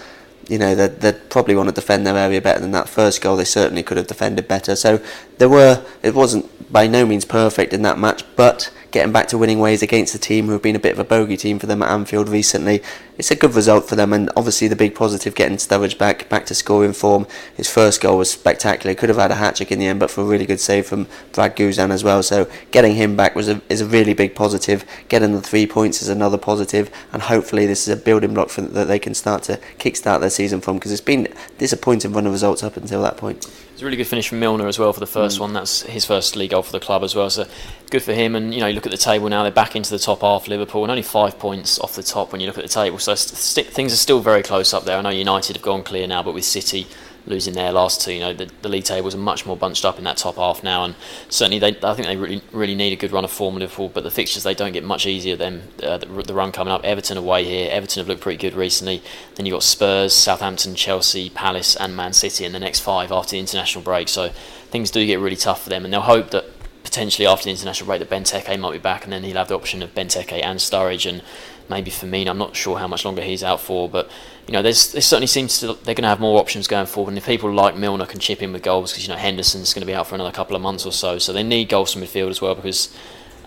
you 0.50 0.58
know 0.58 0.76
they'd, 0.76 1.00
they'd 1.02 1.30
probably 1.30 1.56
want 1.56 1.70
to 1.70 1.76
defend 1.76 2.06
their 2.06 2.18
area 2.18 2.42
better 2.42 2.60
than 2.60 2.72
that 2.72 2.90
first 2.90 3.22
goal. 3.22 3.36
They 3.38 3.46
certainly 3.46 3.84
could 3.84 3.98
have 3.98 4.08
defended 4.08 4.48
better. 4.48 4.76
So 4.76 5.02
there 5.38 5.50
were 5.50 5.84
it 6.04 6.14
wasn't 6.14 6.72
by 6.72 6.88
no 6.88 7.06
means 7.06 7.26
perfect 7.26 7.74
in 7.74 7.82
that 7.84 7.98
match, 7.98 8.24
but 8.36 8.72
getting 8.98 9.14
back 9.14 9.28
to 9.28 9.38
winning 9.38 9.60
ways 9.60 9.84
against 9.84 10.12
the 10.12 10.18
team 10.18 10.48
who 10.48 10.54
have 10.54 10.62
been 10.64 10.76
a 10.76 10.80
bit 10.80 10.92
of 10.92 10.98
a 10.98 11.04
bogey 11.04 11.38
team 11.38 11.60
for 11.60 11.68
them 11.68 11.84
at 11.84 11.92
Anfield 11.92 12.28
recently. 12.28 12.82
It's 13.20 13.30
a 13.30 13.36
good 13.36 13.54
result 13.54 13.88
for 13.88 13.96
them, 13.96 14.12
and 14.12 14.32
obviously 14.36 14.68
the 14.68 14.76
big 14.76 14.96
positive 14.96 15.36
getting 15.36 15.58
Sturridge 15.58 16.00
back 16.00 16.28
back 16.30 16.48
to 16.48 16.56
scoring 16.56 16.94
form. 16.94 17.28
His 17.56 17.70
first 17.70 18.02
goal 18.02 18.18
was 18.18 18.32
spectacular. 18.32 18.96
Could 18.96 19.10
have 19.10 19.20
had 19.20 19.30
a 19.30 19.36
hat 19.36 19.58
trick 19.58 19.72
in 19.72 19.78
the 19.78 19.86
end, 19.86 20.00
but 20.00 20.10
for 20.10 20.22
a 20.22 20.24
really 20.26 20.48
good 20.48 20.60
save 20.60 20.88
from 20.88 21.06
Brad 21.32 21.56
Guzan 21.56 21.92
as 21.92 22.04
well. 22.04 22.24
So 22.24 22.50
getting 22.72 22.96
him 22.96 23.16
back 23.16 23.36
was 23.36 23.48
a, 23.48 23.62
is 23.70 23.82
a 23.82 23.86
really 23.86 24.16
big 24.16 24.34
positive. 24.34 24.84
Getting 25.10 25.34
the 25.34 25.42
three 25.42 25.68
points 25.68 26.02
is 26.02 26.10
another 26.10 26.40
positive, 26.40 26.90
and 27.14 27.22
hopefully 27.22 27.68
this 27.68 27.88
is 27.88 28.00
a 28.00 28.02
building 28.02 28.34
block 28.34 28.50
for 28.50 28.62
that 28.62 28.88
they 28.88 28.98
can 28.98 29.14
start 29.14 29.44
to 29.44 29.60
kickstart 29.78 30.22
their 30.22 30.32
season 30.32 30.60
from 30.60 30.78
because 30.78 30.92
it's 30.92 31.02
been 31.02 31.28
disappointing 31.60 32.14
run 32.14 32.26
of 32.26 32.34
results 32.34 32.64
up 32.64 32.76
until 32.78 33.04
that 33.04 33.16
point. 33.16 33.46
It's 33.78 33.84
a 33.84 33.86
really 33.86 33.98
good 33.98 34.08
finish 34.08 34.28
from 34.28 34.40
Milner 34.40 34.68
as 34.68 34.80
well 34.80 34.92
for 34.92 35.00
the 35.00 35.06
first 35.06 35.38
mm. 35.38 35.42
one. 35.42 35.54
That's 35.54 35.84
his 35.84 36.04
first 36.04 36.36
league 36.36 36.50
goal 36.50 36.64
for 36.64 36.72
the 36.72 36.80
club 36.80 37.04
as 37.04 37.14
well. 37.14 37.30
So 37.30 37.48
good 37.92 38.02
for 38.02 38.12
him. 38.12 38.36
And 38.36 38.52
you 38.52 38.60
know, 38.60 38.66
you 38.66 38.74
look 38.74 38.88
at 38.88 38.92
the 38.92 38.98
table 38.98 39.30
now; 39.30 39.44
they're 39.44 39.52
back 39.52 39.76
into 39.76 39.92
the 39.92 40.00
top 40.00 40.22
half. 40.22 40.48
Liverpool 40.48 40.84
and 40.84 40.90
only 40.90 41.04
five 41.04 41.38
points 41.38 41.78
off 41.78 41.94
the 41.94 42.02
top 42.02 42.32
when 42.32 42.42
you 42.42 42.48
look 42.48 42.58
at 42.58 42.64
the 42.64 42.70
table. 42.70 42.98
So 42.98 43.14
st- 43.14 43.68
things 43.68 43.94
are 43.94 43.98
still 43.98 44.20
very 44.20 44.42
close 44.42 44.74
up 44.74 44.86
there. 44.86 44.98
I 44.98 45.02
know 45.02 45.12
United 45.12 45.58
have 45.58 45.62
gone 45.62 45.84
clear 45.84 46.08
now, 46.08 46.24
but 46.24 46.34
with 46.34 46.44
City 46.44 46.88
losing 47.28 47.54
their 47.54 47.72
last 47.72 48.02
two. 48.02 48.14
You 48.14 48.20
know, 48.22 48.34
the, 48.34 48.50
the 48.62 48.70
league 48.70 48.86
tables 48.86 49.14
are 49.14 49.20
much 49.20 49.46
more 49.46 49.56
bunched 49.56 49.86
up 49.86 49.98
in 49.98 50.04
that 50.06 50.18
top 50.18 50.36
half 50.36 50.64
now, 50.64 50.84
and 50.84 50.96
certainly 51.30 51.60
they, 51.60 51.78
I 51.84 51.94
think 51.94 52.08
they 52.08 52.16
really 52.16 52.42
really 52.52 52.76
need 52.76 52.94
a 52.94 52.96
good 52.96 53.12
run 53.12 53.24
of 53.24 53.32
form 53.32 53.56
Liverpool. 53.56 53.90
But 53.90 54.04
the 54.04 54.12
fixtures 54.12 54.44
they 54.44 54.56
don't 54.56 54.72
get 54.72 54.84
much 54.84 55.06
easier 55.06 55.36
than 55.36 55.64
uh, 55.84 55.98
the, 55.98 56.06
the, 56.06 56.34
run 56.34 56.52
coming 56.52 56.74
up. 56.74 56.84
Everton 56.84 57.18
away 57.18 57.44
here. 57.44 57.70
Everton 57.72 58.02
have 58.02 58.08
looked 58.08 58.22
pretty 58.22 58.38
good 58.38 58.56
recently. 58.56 59.04
Then 59.36 59.46
you've 59.46 59.54
got 59.54 59.64
Spurs, 59.64 60.14
Southampton, 60.14 60.76
Chelsea, 60.76 61.30
Palace, 61.30 61.76
and 61.76 61.96
Man 61.96 62.14
City 62.14 62.46
in 62.46 62.54
the 62.54 62.60
next 62.60 62.80
five 62.80 63.12
after 63.12 63.32
the 63.32 63.40
international 63.40 63.84
break. 63.84 64.08
So 64.08 64.30
things 64.70 64.92
do 64.92 65.06
get 65.06 65.20
really 65.20 65.36
tough 65.36 65.64
for 65.64 65.70
them, 65.70 65.84
and 65.84 65.94
they'll 65.94 66.02
hope 66.02 66.32
that 66.32 66.46
potentially 66.84 67.28
after 67.28 67.46
the 67.46 67.52
international 67.52 67.86
break 67.86 68.00
that 68.00 68.10
Benteke 68.10 68.60
might 68.60 68.72
be 68.72 68.80
back, 68.80 69.04
and 69.04 69.12
then 69.12 69.24
he'll 69.24 69.38
have 69.38 69.50
the 69.50 69.56
option 69.56 69.84
of 69.84 69.94
Benteke 69.94 70.42
and 70.44 70.60
Sturridge 70.60 71.08
and 71.10 71.22
maybe 71.70 71.92
Firmino. 71.92 72.30
I'm 72.30 72.38
not 72.38 72.56
sure 72.56 72.78
how 72.78 72.88
much 72.88 73.04
longer 73.04 73.22
he's 73.22 73.44
out 73.44 73.60
for, 73.60 73.90
but 73.90 74.10
you 74.48 74.54
know, 74.54 74.62
there's 74.62 74.94
there 74.94 75.02
certainly 75.02 75.28
seems 75.28 75.60
to 75.60 75.74
they're 75.84 75.94
going 75.94 76.04
to 76.04 76.08
have 76.08 76.22
more 76.22 76.40
options 76.40 76.68
going 76.68 76.86
forward. 76.86 77.12
And 77.12 77.18
if 77.18 77.26
people 77.26 77.52
like 77.52 77.76
Milner 77.76 78.06
can 78.06 78.20
chip 78.20 78.42
in 78.42 78.54
with 78.54 78.64
goals, 78.64 78.94
because 78.94 79.06
you 79.06 79.14
know 79.14 79.20
Henderson's 79.20 79.74
going 79.74 79.82
to 79.82 79.86
be 79.86 79.94
out 79.94 80.08
for 80.08 80.16
another 80.16 80.32
couple 80.32 80.56
of 80.56 80.62
months 80.62 80.86
or 80.86 80.94
so, 80.94 81.18
so 81.18 81.34
they 81.34 81.44
need 81.44 81.68
goals 81.68 81.92
from 81.92 82.02
midfield 82.02 82.30
as 82.30 82.42
well 82.42 82.56
because 82.56 82.96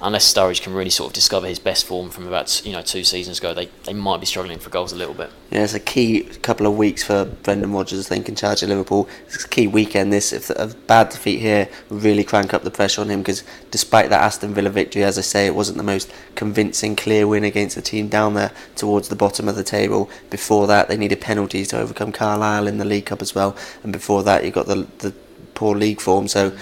unless 0.02 0.32
Sturridge 0.32 0.62
can 0.62 0.72
really 0.72 0.90
sort 0.90 1.10
of 1.10 1.14
discover 1.14 1.46
his 1.46 1.58
best 1.58 1.86
form 1.86 2.10
from 2.10 2.26
about 2.26 2.64
you 2.64 2.72
know 2.72 2.82
two 2.82 3.04
seasons 3.04 3.38
ago, 3.38 3.52
they, 3.54 3.66
they 3.84 3.92
might 3.92 4.20
be 4.20 4.26
struggling 4.26 4.58
for 4.58 4.70
goals 4.70 4.92
a 4.92 4.96
little 4.96 5.14
bit. 5.14 5.30
Yeah, 5.50 5.64
it's 5.64 5.74
a 5.74 5.80
key 5.80 6.22
couple 6.42 6.66
of 6.66 6.76
weeks 6.76 7.02
for 7.02 7.24
Brendan 7.24 7.72
Rodgers, 7.72 8.06
I 8.06 8.08
think, 8.08 8.28
in 8.28 8.34
charge 8.34 8.62
of 8.62 8.68
Liverpool. 8.68 9.08
It's 9.26 9.44
a 9.44 9.48
key 9.48 9.66
weekend. 9.66 10.12
This 10.12 10.32
if 10.32 10.50
a 10.50 10.68
bad 10.86 11.10
defeat 11.10 11.40
here 11.40 11.68
really 11.88 12.24
crank 12.24 12.54
up 12.54 12.62
the 12.62 12.70
pressure 12.70 13.00
on 13.00 13.08
him 13.08 13.20
because 13.20 13.44
despite 13.70 14.10
that 14.10 14.22
Aston 14.22 14.54
Villa 14.54 14.70
victory, 14.70 15.04
as 15.04 15.18
I 15.18 15.22
say, 15.22 15.46
it 15.46 15.54
wasn't 15.54 15.78
the 15.78 15.84
most 15.84 16.12
convincing, 16.34 16.96
clear 16.96 17.26
win 17.26 17.44
against 17.44 17.76
a 17.76 17.82
team 17.82 18.08
down 18.08 18.34
there 18.34 18.52
towards 18.76 19.08
the 19.08 19.16
bottom 19.16 19.48
of 19.48 19.56
the 19.56 19.64
table. 19.64 20.10
Before 20.30 20.66
that, 20.66 20.88
they 20.88 20.96
needed 20.96 21.20
penalties 21.20 21.68
to 21.68 21.78
overcome 21.78 22.12
Carlisle 22.12 22.66
in 22.66 22.78
the 22.78 22.84
League 22.84 23.06
Cup 23.06 23.22
as 23.22 23.34
well, 23.34 23.56
and 23.82 23.92
before 23.92 24.22
that, 24.22 24.44
you 24.44 24.50
got 24.50 24.66
the 24.66 24.86
the 24.98 25.14
poor 25.54 25.76
league 25.76 26.00
form. 26.00 26.26
So 26.26 26.56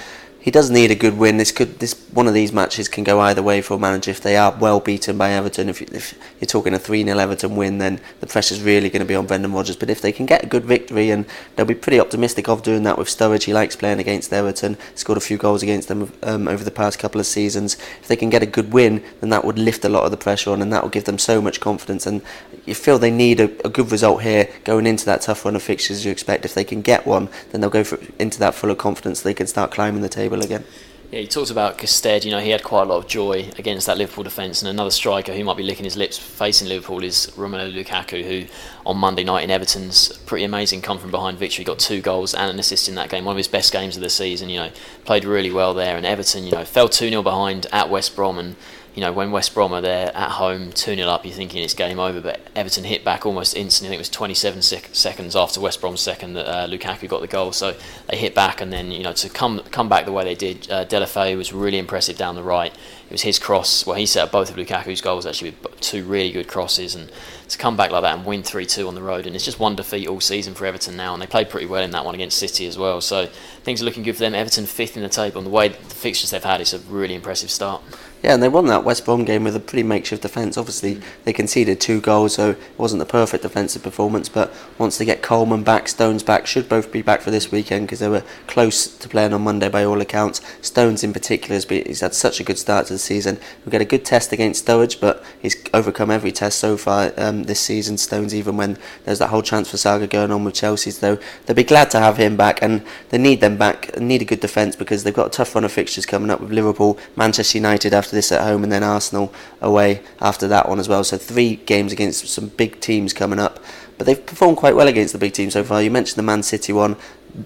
he 0.49 0.51
does 0.51 0.71
need 0.71 0.91
a 0.91 0.95
good 0.95 1.19
win. 1.19 1.37
This 1.37 1.53
could 1.53 1.79
this 1.79 1.93
one 2.15 2.27
of 2.27 2.33
these 2.33 2.55
matches 2.55 2.89
can 2.89 3.05
go 3.05 3.21
either 3.21 3.43
way 3.43 3.61
for 3.61 3.75
a 3.75 3.79
manager 3.79 4.11
if 4.11 4.23
they 4.23 4.35
are 4.35 4.57
well 4.59 4.81
beaten 4.81 5.19
by 5.19 5.33
Everton. 5.33 5.69
If, 5.69 5.83
if 5.83 6.19
you're 6.41 6.47
talking 6.47 6.73
a 6.73 6.79
3 6.79 7.05
0 7.05 7.19
Everton 7.19 7.55
win, 7.55 7.77
then 7.77 8.01
the 8.21 8.27
pressure's 8.27 8.63
really 8.63 8.89
going 8.89 9.01
to 9.01 9.07
be 9.07 9.15
on 9.15 9.27
Brendan 9.27 9.53
Rodgers. 9.53 9.77
But 9.77 9.91
if 9.91 10.01
they 10.01 10.11
can 10.11 10.25
get 10.25 10.43
a 10.43 10.47
good 10.47 10.65
victory, 10.65 11.11
and 11.11 11.27
they'll 11.55 11.67
be 11.67 11.75
pretty 11.75 12.01
optimistic 12.01 12.49
of 12.49 12.63
doing 12.63 12.83
that 12.85 12.97
with 12.97 13.09
Sturridge, 13.09 13.43
he 13.43 13.53
likes 13.53 13.77
playing 13.77 13.99
against 13.99 14.33
Everton, 14.33 14.79
scored 14.95 15.19
a 15.19 15.21
few 15.21 15.37
goals 15.37 15.63
against 15.63 15.89
them 15.89 16.15
um, 16.23 16.49
over 16.49 16.65
the 16.65 16.71
past 16.71 16.99
couple 16.99 17.21
of 17.21 17.27
seasons. 17.27 17.77
If 18.01 18.09
they 18.09 18.17
can 18.17 18.31
get 18.31 18.43
a 18.43 18.47
good 18.47 18.73
win, 18.73 19.05
then 19.21 19.29
that 19.29 19.45
would 19.45 19.59
lift 19.59 19.85
a 19.85 19.91
lot 19.91 20.05
of 20.05 20.11
the 20.11 20.17
pressure 20.17 20.51
on, 20.51 20.63
and 20.63 20.73
that 20.73 20.83
will 20.83 20.89
give 20.89 21.05
them 21.05 21.19
so 21.19 21.43
much 21.43 21.61
confidence. 21.61 22.07
And 22.07 22.23
you 22.65 22.75
feel 22.75 22.99
they 22.99 23.11
need 23.11 23.39
a, 23.39 23.67
a 23.67 23.69
good 23.69 23.93
result 23.93 24.23
here 24.23 24.49
going 24.65 24.87
into 24.87 25.05
that 25.05 25.21
tough 25.21 25.45
run 25.45 25.57
of 25.57 25.63
fixtures 25.63 26.07
you 26.07 26.11
expect. 26.11 26.47
If 26.47 26.55
they 26.55 26.65
can 26.65 26.81
get 26.81 27.07
one, 27.07 27.29
then 27.51 27.61
they'll 27.61 27.69
go 27.69 27.85
for, 27.85 27.99
into 28.19 28.39
that 28.39 28.55
full 28.55 28.71
of 28.71 28.79
confidence. 28.79 29.21
They 29.21 29.35
can 29.35 29.47
start 29.47 29.73
climbing 29.73 30.01
the 30.01 30.09
table 30.09 30.38
again. 30.43 30.65
Yeah, 31.11 31.21
he 31.21 31.27
talked 31.27 31.51
about 31.51 31.79
Gestede. 31.79 32.27
You 32.27 32.31
know, 32.31 32.39
he 32.39 32.51
had 32.51 32.63
quite 32.63 32.83
a 32.83 32.85
lot 32.85 32.99
of 32.99 33.07
joy 33.07 33.51
against 33.57 33.87
that 33.87 33.97
Liverpool 33.97 34.25
defence, 34.25 34.61
and 34.61 34.69
another 34.69 34.91
striker 34.91 35.33
who 35.33 35.43
might 35.43 35.57
be 35.57 35.63
licking 35.63 35.85
his 35.85 35.97
lips 35.97 36.19
facing 36.19 36.69
Liverpool 36.69 37.03
is 37.03 37.33
Romelu 37.35 37.73
Lukaku, 37.73 38.23
who 38.23 38.47
on 38.85 38.99
Monday 38.99 39.25
night 39.25 39.43
in 39.43 39.51
Everton's 39.51 40.13
pretty 40.27 40.45
amazing 40.45 40.83
come 40.83 40.99
from 40.99 41.11
behind 41.11 41.39
victory, 41.39 41.65
got 41.65 41.79
two 41.79 42.03
goals 42.03 42.35
and 42.35 42.51
an 42.51 42.59
assist 42.59 42.91
in 42.91 42.95
that 42.97 43.09
game, 43.09 43.25
one 43.25 43.33
of 43.33 43.39
his 43.39 43.49
best 43.49 43.73
games 43.73 43.97
of 43.97 44.03
the 44.03 44.11
season. 44.11 44.51
You 44.51 44.59
know, 44.59 44.71
played 45.07 45.25
really 45.25 45.51
well 45.51 45.73
there, 45.73 45.97
and 45.97 46.05
Everton, 46.05 46.45
you 46.45 46.53
know, 46.53 46.65
fell 46.67 46.91
two 46.91 47.09
0 47.09 47.23
behind 47.23 47.67
at 47.73 47.89
West 47.89 48.15
Brom 48.15 48.39
and 48.39 48.57
you 48.99 49.05
know, 49.05 49.13
when 49.13 49.31
West 49.31 49.55
Brom 49.55 49.73
are 49.73 49.81
there 49.81 50.11
at 50.13 50.29
home, 50.29 50.73
2 50.73 50.97
0 50.97 51.09
up, 51.09 51.25
you're 51.25 51.33
thinking 51.33 51.63
it's 51.63 51.73
game 51.73 52.01
over. 52.01 52.21
But 52.21 52.41
Everton 52.57 52.83
hit 52.83 53.05
back 53.05 53.25
almost 53.25 53.57
instantly. 53.57 53.87
I 53.87 53.91
think 53.91 53.99
it 53.99 54.01
was 54.01 54.09
27 54.09 54.61
sec- 54.61 54.89
seconds 54.93 55.37
after 55.37 55.61
West 55.61 55.81
Brom's 55.81 56.01
second 56.01 56.33
that 56.33 56.49
uh, 56.49 56.67
Lukaku 56.67 57.09
got 57.09 57.21
the 57.21 57.29
goal. 57.29 57.53
So 57.53 57.77
they 58.09 58.17
hit 58.17 58.35
back, 58.35 58.61
and 58.61 58.73
then, 58.73 58.91
you 58.91 59.05
know, 59.05 59.13
to 59.13 59.29
come 59.29 59.61
come 59.71 59.89
back 59.89 60.05
the 60.05 60.11
way 60.11 60.25
they 60.25 60.35
did, 60.35 60.69
uh, 60.69 60.85
Deulofeu 60.85 61.37
was 61.37 61.53
really 61.53 61.79
impressive 61.79 62.17
down 62.17 62.35
the 62.35 62.43
right. 62.43 62.73
It 62.73 63.13
was 63.13 63.23
his 63.23 63.39
cross. 63.39 63.87
Well, 63.87 63.95
he 63.95 64.05
set 64.05 64.25
up 64.25 64.33
both 64.33 64.51
of 64.51 64.57
Lukaku's 64.57 65.01
goals 65.01 65.27
actually 65.27 65.55
with 65.63 65.81
two 65.81 66.05
really 66.05 66.33
good 66.33 66.49
crosses. 66.49 66.97
And 66.97 67.13
to 67.49 67.57
come 67.57 67.77
back 67.77 67.91
like 67.91 68.03
that 68.03 68.17
and 68.17 68.27
win 68.27 68.43
3 68.43 68.67
2 68.67 68.89
on 68.89 68.95
the 68.95 69.03
road. 69.03 69.27
And 69.27 69.35
it's 69.35 69.45
just 69.45 69.59
one 69.59 69.77
defeat 69.77 70.09
all 70.09 70.21
season 70.21 70.55
for 70.55 70.67
Everton 70.67 70.97
now. 70.97 71.15
And 71.15 71.23
they 71.23 71.27
played 71.27 71.49
pretty 71.49 71.67
well 71.67 71.83
in 71.83 71.93
that 71.93 72.05
one 72.05 72.15
against 72.15 72.39
City 72.39 72.67
as 72.67 72.77
well. 72.77 73.01
So 73.01 73.27
things 73.63 73.81
are 73.81 73.85
looking 73.85 74.03
good 74.03 74.15
for 74.15 74.21
them. 74.21 74.35
Everton 74.35 74.67
fifth 74.67 74.97
in 74.97 75.03
the 75.03 75.09
table. 75.09 75.39
And 75.39 75.47
the 75.47 75.51
way 75.51 75.69
the 75.69 75.75
fixtures 75.77 76.31
they've 76.31 76.43
had, 76.43 76.61
it's 76.61 76.75
a 76.75 76.81
really 76.81 77.15
impressive 77.15 77.51
start. 77.51 77.83
Yeah, 78.23 78.35
and 78.35 78.43
they 78.43 78.49
won 78.49 78.67
that 78.67 78.83
West 78.83 79.05
Brom 79.05 79.25
game 79.25 79.45
with 79.45 79.55
a 79.55 79.61
pretty 79.61 79.85
makeshift 79.85 80.23
defence. 80.23 80.59
Obviously, 80.59 81.01
they 81.23 81.33
conceded 81.33 81.81
two 81.81 82.01
goals, 82.01 82.35
so 82.35 82.51
it 82.51 82.59
wasn't 82.77 82.99
the 82.99 83.07
perfect 83.07 83.45
defensive 83.45 83.85
performance. 83.85 84.29
But 84.29 84.53
once 84.77 84.99
they 84.99 85.05
get 85.05 85.23
Coleman 85.23 85.63
back, 85.63 85.87
Stones 85.87 86.25
back, 86.25 86.47
should 86.47 86.69
both 86.69 86.91
be 86.91 87.01
back 87.01 87.21
for 87.21 87.31
this 87.31 87.53
weekend 87.53 87.87
because 87.87 88.01
they 88.01 88.09
were 88.09 88.25
close 88.49 88.89
to 88.97 89.09
playing 89.09 89.33
on 89.33 89.43
Monday 89.43 89.69
by 89.69 89.85
all 89.85 90.01
accounts. 90.01 90.41
Stones, 90.61 91.05
in 91.05 91.13
particular, 91.13 91.55
has 91.55 91.65
been, 91.65 91.87
he's 91.87 92.01
had 92.01 92.13
such 92.13 92.41
a 92.41 92.45
good 92.45 92.59
start 92.59 92.87
to 92.87 92.95
the 92.95 92.99
season. 92.99 93.39
We 93.65 93.71
get 93.71 93.81
a 93.81 93.85
good 93.85 94.05
test 94.05 94.33
against 94.33 94.67
Sturridge, 94.67 95.01
but 95.01 95.23
he's 95.41 95.57
overcome 95.73 96.11
every 96.11 96.33
test 96.33 96.59
so 96.59 96.77
far 96.77 97.13
um, 97.17 97.45
this 97.45 97.61
season. 97.61 97.99
Stones, 97.99 98.35
even 98.35 98.57
when 98.57 98.79
there's 99.05 99.21
that 99.21 99.29
whole 99.29 99.43
transfer 99.43 99.77
saga 99.77 100.09
going 100.09 100.33
on 100.33 100.43
with 100.43 100.55
Chelsea, 100.55 100.91
so 100.91 101.21
they'll 101.47 101.55
be 101.55 101.63
glad 101.63 101.89
to 101.93 102.01
have 102.01 102.17
him 102.17 102.37
back, 102.37 102.63
and 102.63 102.85
they 103.11 103.19
need 103.19 103.41
them 103.41 103.57
back. 103.57 103.97
Need 103.97 104.23
a 104.23 104.25
good 104.25 104.41
defence 104.41 104.75
because 104.75 105.05
they've 105.05 105.15
got 105.15 105.29
a 105.29 105.31
tough 105.31 105.55
run 105.55 105.65
of 105.65 105.71
fixtures 105.71 106.05
coming 106.05 106.31
up 106.31 106.41
with 106.41 106.51
Liverpool, 106.51 106.99
Manchester 107.15 107.59
United 107.59 107.95
after 107.95 108.08
after 108.09 108.17
this 108.17 108.33
at 108.33 108.41
home, 108.41 108.63
and 108.63 108.73
then 108.73 108.83
Arsenal 108.83 109.31
away 109.61 110.01
after 110.19 110.49
that 110.49 110.67
one 110.67 110.81
as 110.81 110.89
well. 110.89 111.05
So 111.05 111.19
three 111.19 111.57
games 111.57 111.93
against 111.93 112.27
some 112.29 112.49
big 112.49 112.81
teams 112.81 113.13
coming 113.13 113.39
up. 113.39 113.63
But 113.99 114.07
they've 114.07 114.25
performed 114.25 114.57
quite 114.57 114.75
well 114.75 114.89
against 114.89 115.13
the 115.13 115.19
big 115.19 115.35
teams 115.35 115.53
so 115.53 115.63
far. 115.63 115.83
You 115.83 115.91
mentioned 115.91 116.17
the 116.17 116.23
Man 116.23 116.43
City 116.43 116.73
one, 116.73 116.97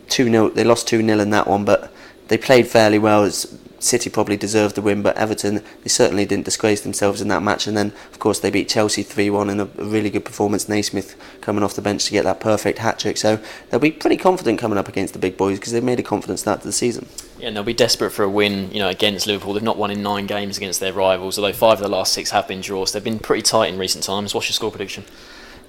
two 0.08 0.30
0 0.30 0.50
They 0.50 0.62
lost 0.62 0.86
two 0.86 1.02
0 1.02 1.18
in 1.18 1.30
that 1.30 1.48
one, 1.48 1.64
but 1.64 1.92
they 2.28 2.38
played 2.38 2.68
fairly 2.68 3.00
well. 3.00 3.24
It's 3.24 3.46
City 3.82 4.08
probably 4.10 4.36
deserved 4.36 4.74
the 4.74 4.82
win, 4.82 5.02
but 5.02 5.16
Everton 5.16 5.62
they 5.82 5.88
certainly 5.88 6.24
didn't 6.24 6.44
disgrace 6.44 6.80
themselves 6.80 7.20
in 7.20 7.28
that 7.28 7.42
match. 7.42 7.66
And 7.66 7.76
then, 7.76 7.92
of 8.12 8.18
course, 8.18 8.38
they 8.38 8.50
beat 8.50 8.68
Chelsea 8.68 9.02
three 9.02 9.30
one 9.30 9.50
in 9.50 9.60
a, 9.60 9.64
really 9.64 10.10
good 10.10 10.24
performance. 10.24 10.68
Naismith 10.68 11.16
coming 11.40 11.62
off 11.64 11.74
the 11.74 11.82
bench 11.82 12.04
to 12.06 12.12
get 12.12 12.24
that 12.24 12.40
perfect 12.40 12.78
hat 12.78 12.98
trick. 12.98 13.16
So 13.16 13.40
they'll 13.70 13.80
be 13.80 13.90
pretty 13.90 14.16
confident 14.16 14.58
coming 14.58 14.78
up 14.78 14.88
against 14.88 15.12
the 15.12 15.18
big 15.18 15.36
boys 15.36 15.58
because 15.58 15.72
they've 15.72 15.82
made 15.82 15.98
a 15.98 16.02
confident 16.02 16.38
start 16.38 16.60
to 16.60 16.66
the 16.66 16.72
season. 16.72 17.08
Yeah, 17.38 17.48
and 17.48 17.56
they'll 17.56 17.64
be 17.64 17.74
desperate 17.74 18.10
for 18.10 18.22
a 18.22 18.30
win, 18.30 18.70
you 18.72 18.78
know, 18.78 18.88
against 18.88 19.26
Liverpool. 19.26 19.54
They've 19.54 19.62
not 19.62 19.76
won 19.76 19.90
in 19.90 20.02
nine 20.02 20.26
games 20.26 20.56
against 20.56 20.78
their 20.78 20.92
rivals, 20.92 21.38
although 21.38 21.52
five 21.52 21.78
of 21.78 21.82
the 21.82 21.88
last 21.88 22.12
six 22.12 22.30
have 22.30 22.46
been 22.46 22.60
draws. 22.60 22.92
They've 22.92 23.02
been 23.02 23.18
pretty 23.18 23.42
tight 23.42 23.72
in 23.72 23.78
recent 23.78 24.04
times. 24.04 24.32
What's 24.32 24.48
your 24.48 24.54
score 24.54 24.70
prediction? 24.70 25.04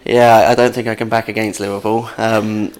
Yeah, 0.05 0.47
I 0.49 0.55
don't 0.55 0.75
think 0.75 0.87
I 0.87 0.95
can 0.95 1.09
back 1.09 1.29
against 1.29 1.59
Liverpool. 1.59 2.09
Um, 2.17 2.73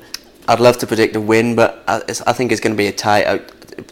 I'd 0.47 0.59
love 0.59 0.77
to 0.79 0.87
predict 0.87 1.15
a 1.15 1.21
win, 1.21 1.55
but 1.55 1.81
I, 1.87 2.01
I 2.27 2.33
think 2.33 2.51
it's 2.51 2.59
going 2.61 2.73
to 2.73 2.77
be 2.77 2.87
a 2.87 2.91
tie 2.91 3.41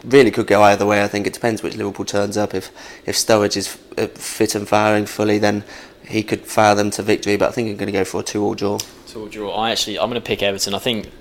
really 0.06 0.32
could 0.32 0.48
go 0.48 0.64
either 0.64 0.86
way. 0.86 1.04
I 1.04 1.08
think 1.08 1.28
it 1.28 1.34
depends 1.34 1.64
which 1.64 1.76
Liverpool 1.76 2.06
turns 2.06 2.38
up. 2.38 2.54
If 2.54 2.72
if 3.06 3.16
Sturridge 3.16 3.58
is 3.58 3.78
uh, 3.98 4.08
fit 4.08 4.56
and 4.56 4.68
firing 4.68 5.06
fully, 5.06 5.38
then 5.38 5.64
he 6.06 6.24
could 6.24 6.46
fire 6.46 6.76
them 6.76 6.92
to 6.92 7.04
victory. 7.04 7.38
But 7.38 7.50
I 7.50 7.52
think 7.52 7.70
I'm 7.70 7.78
going 7.78 7.88
to 7.88 8.00
go 8.00 8.04
for 8.04 8.22
a 8.22 8.24
two-all 8.24 8.56
draw. 8.56 8.80
Two-all 9.08 9.28
draw. 9.28 9.52
I 9.52 9.72
actually 9.72 10.00
I'm 10.00 10.10
going 10.10 10.22
to 10.22 10.26
pick 10.26 10.42
Everton. 10.44 10.74
I 10.74 10.80
think. 10.80 11.12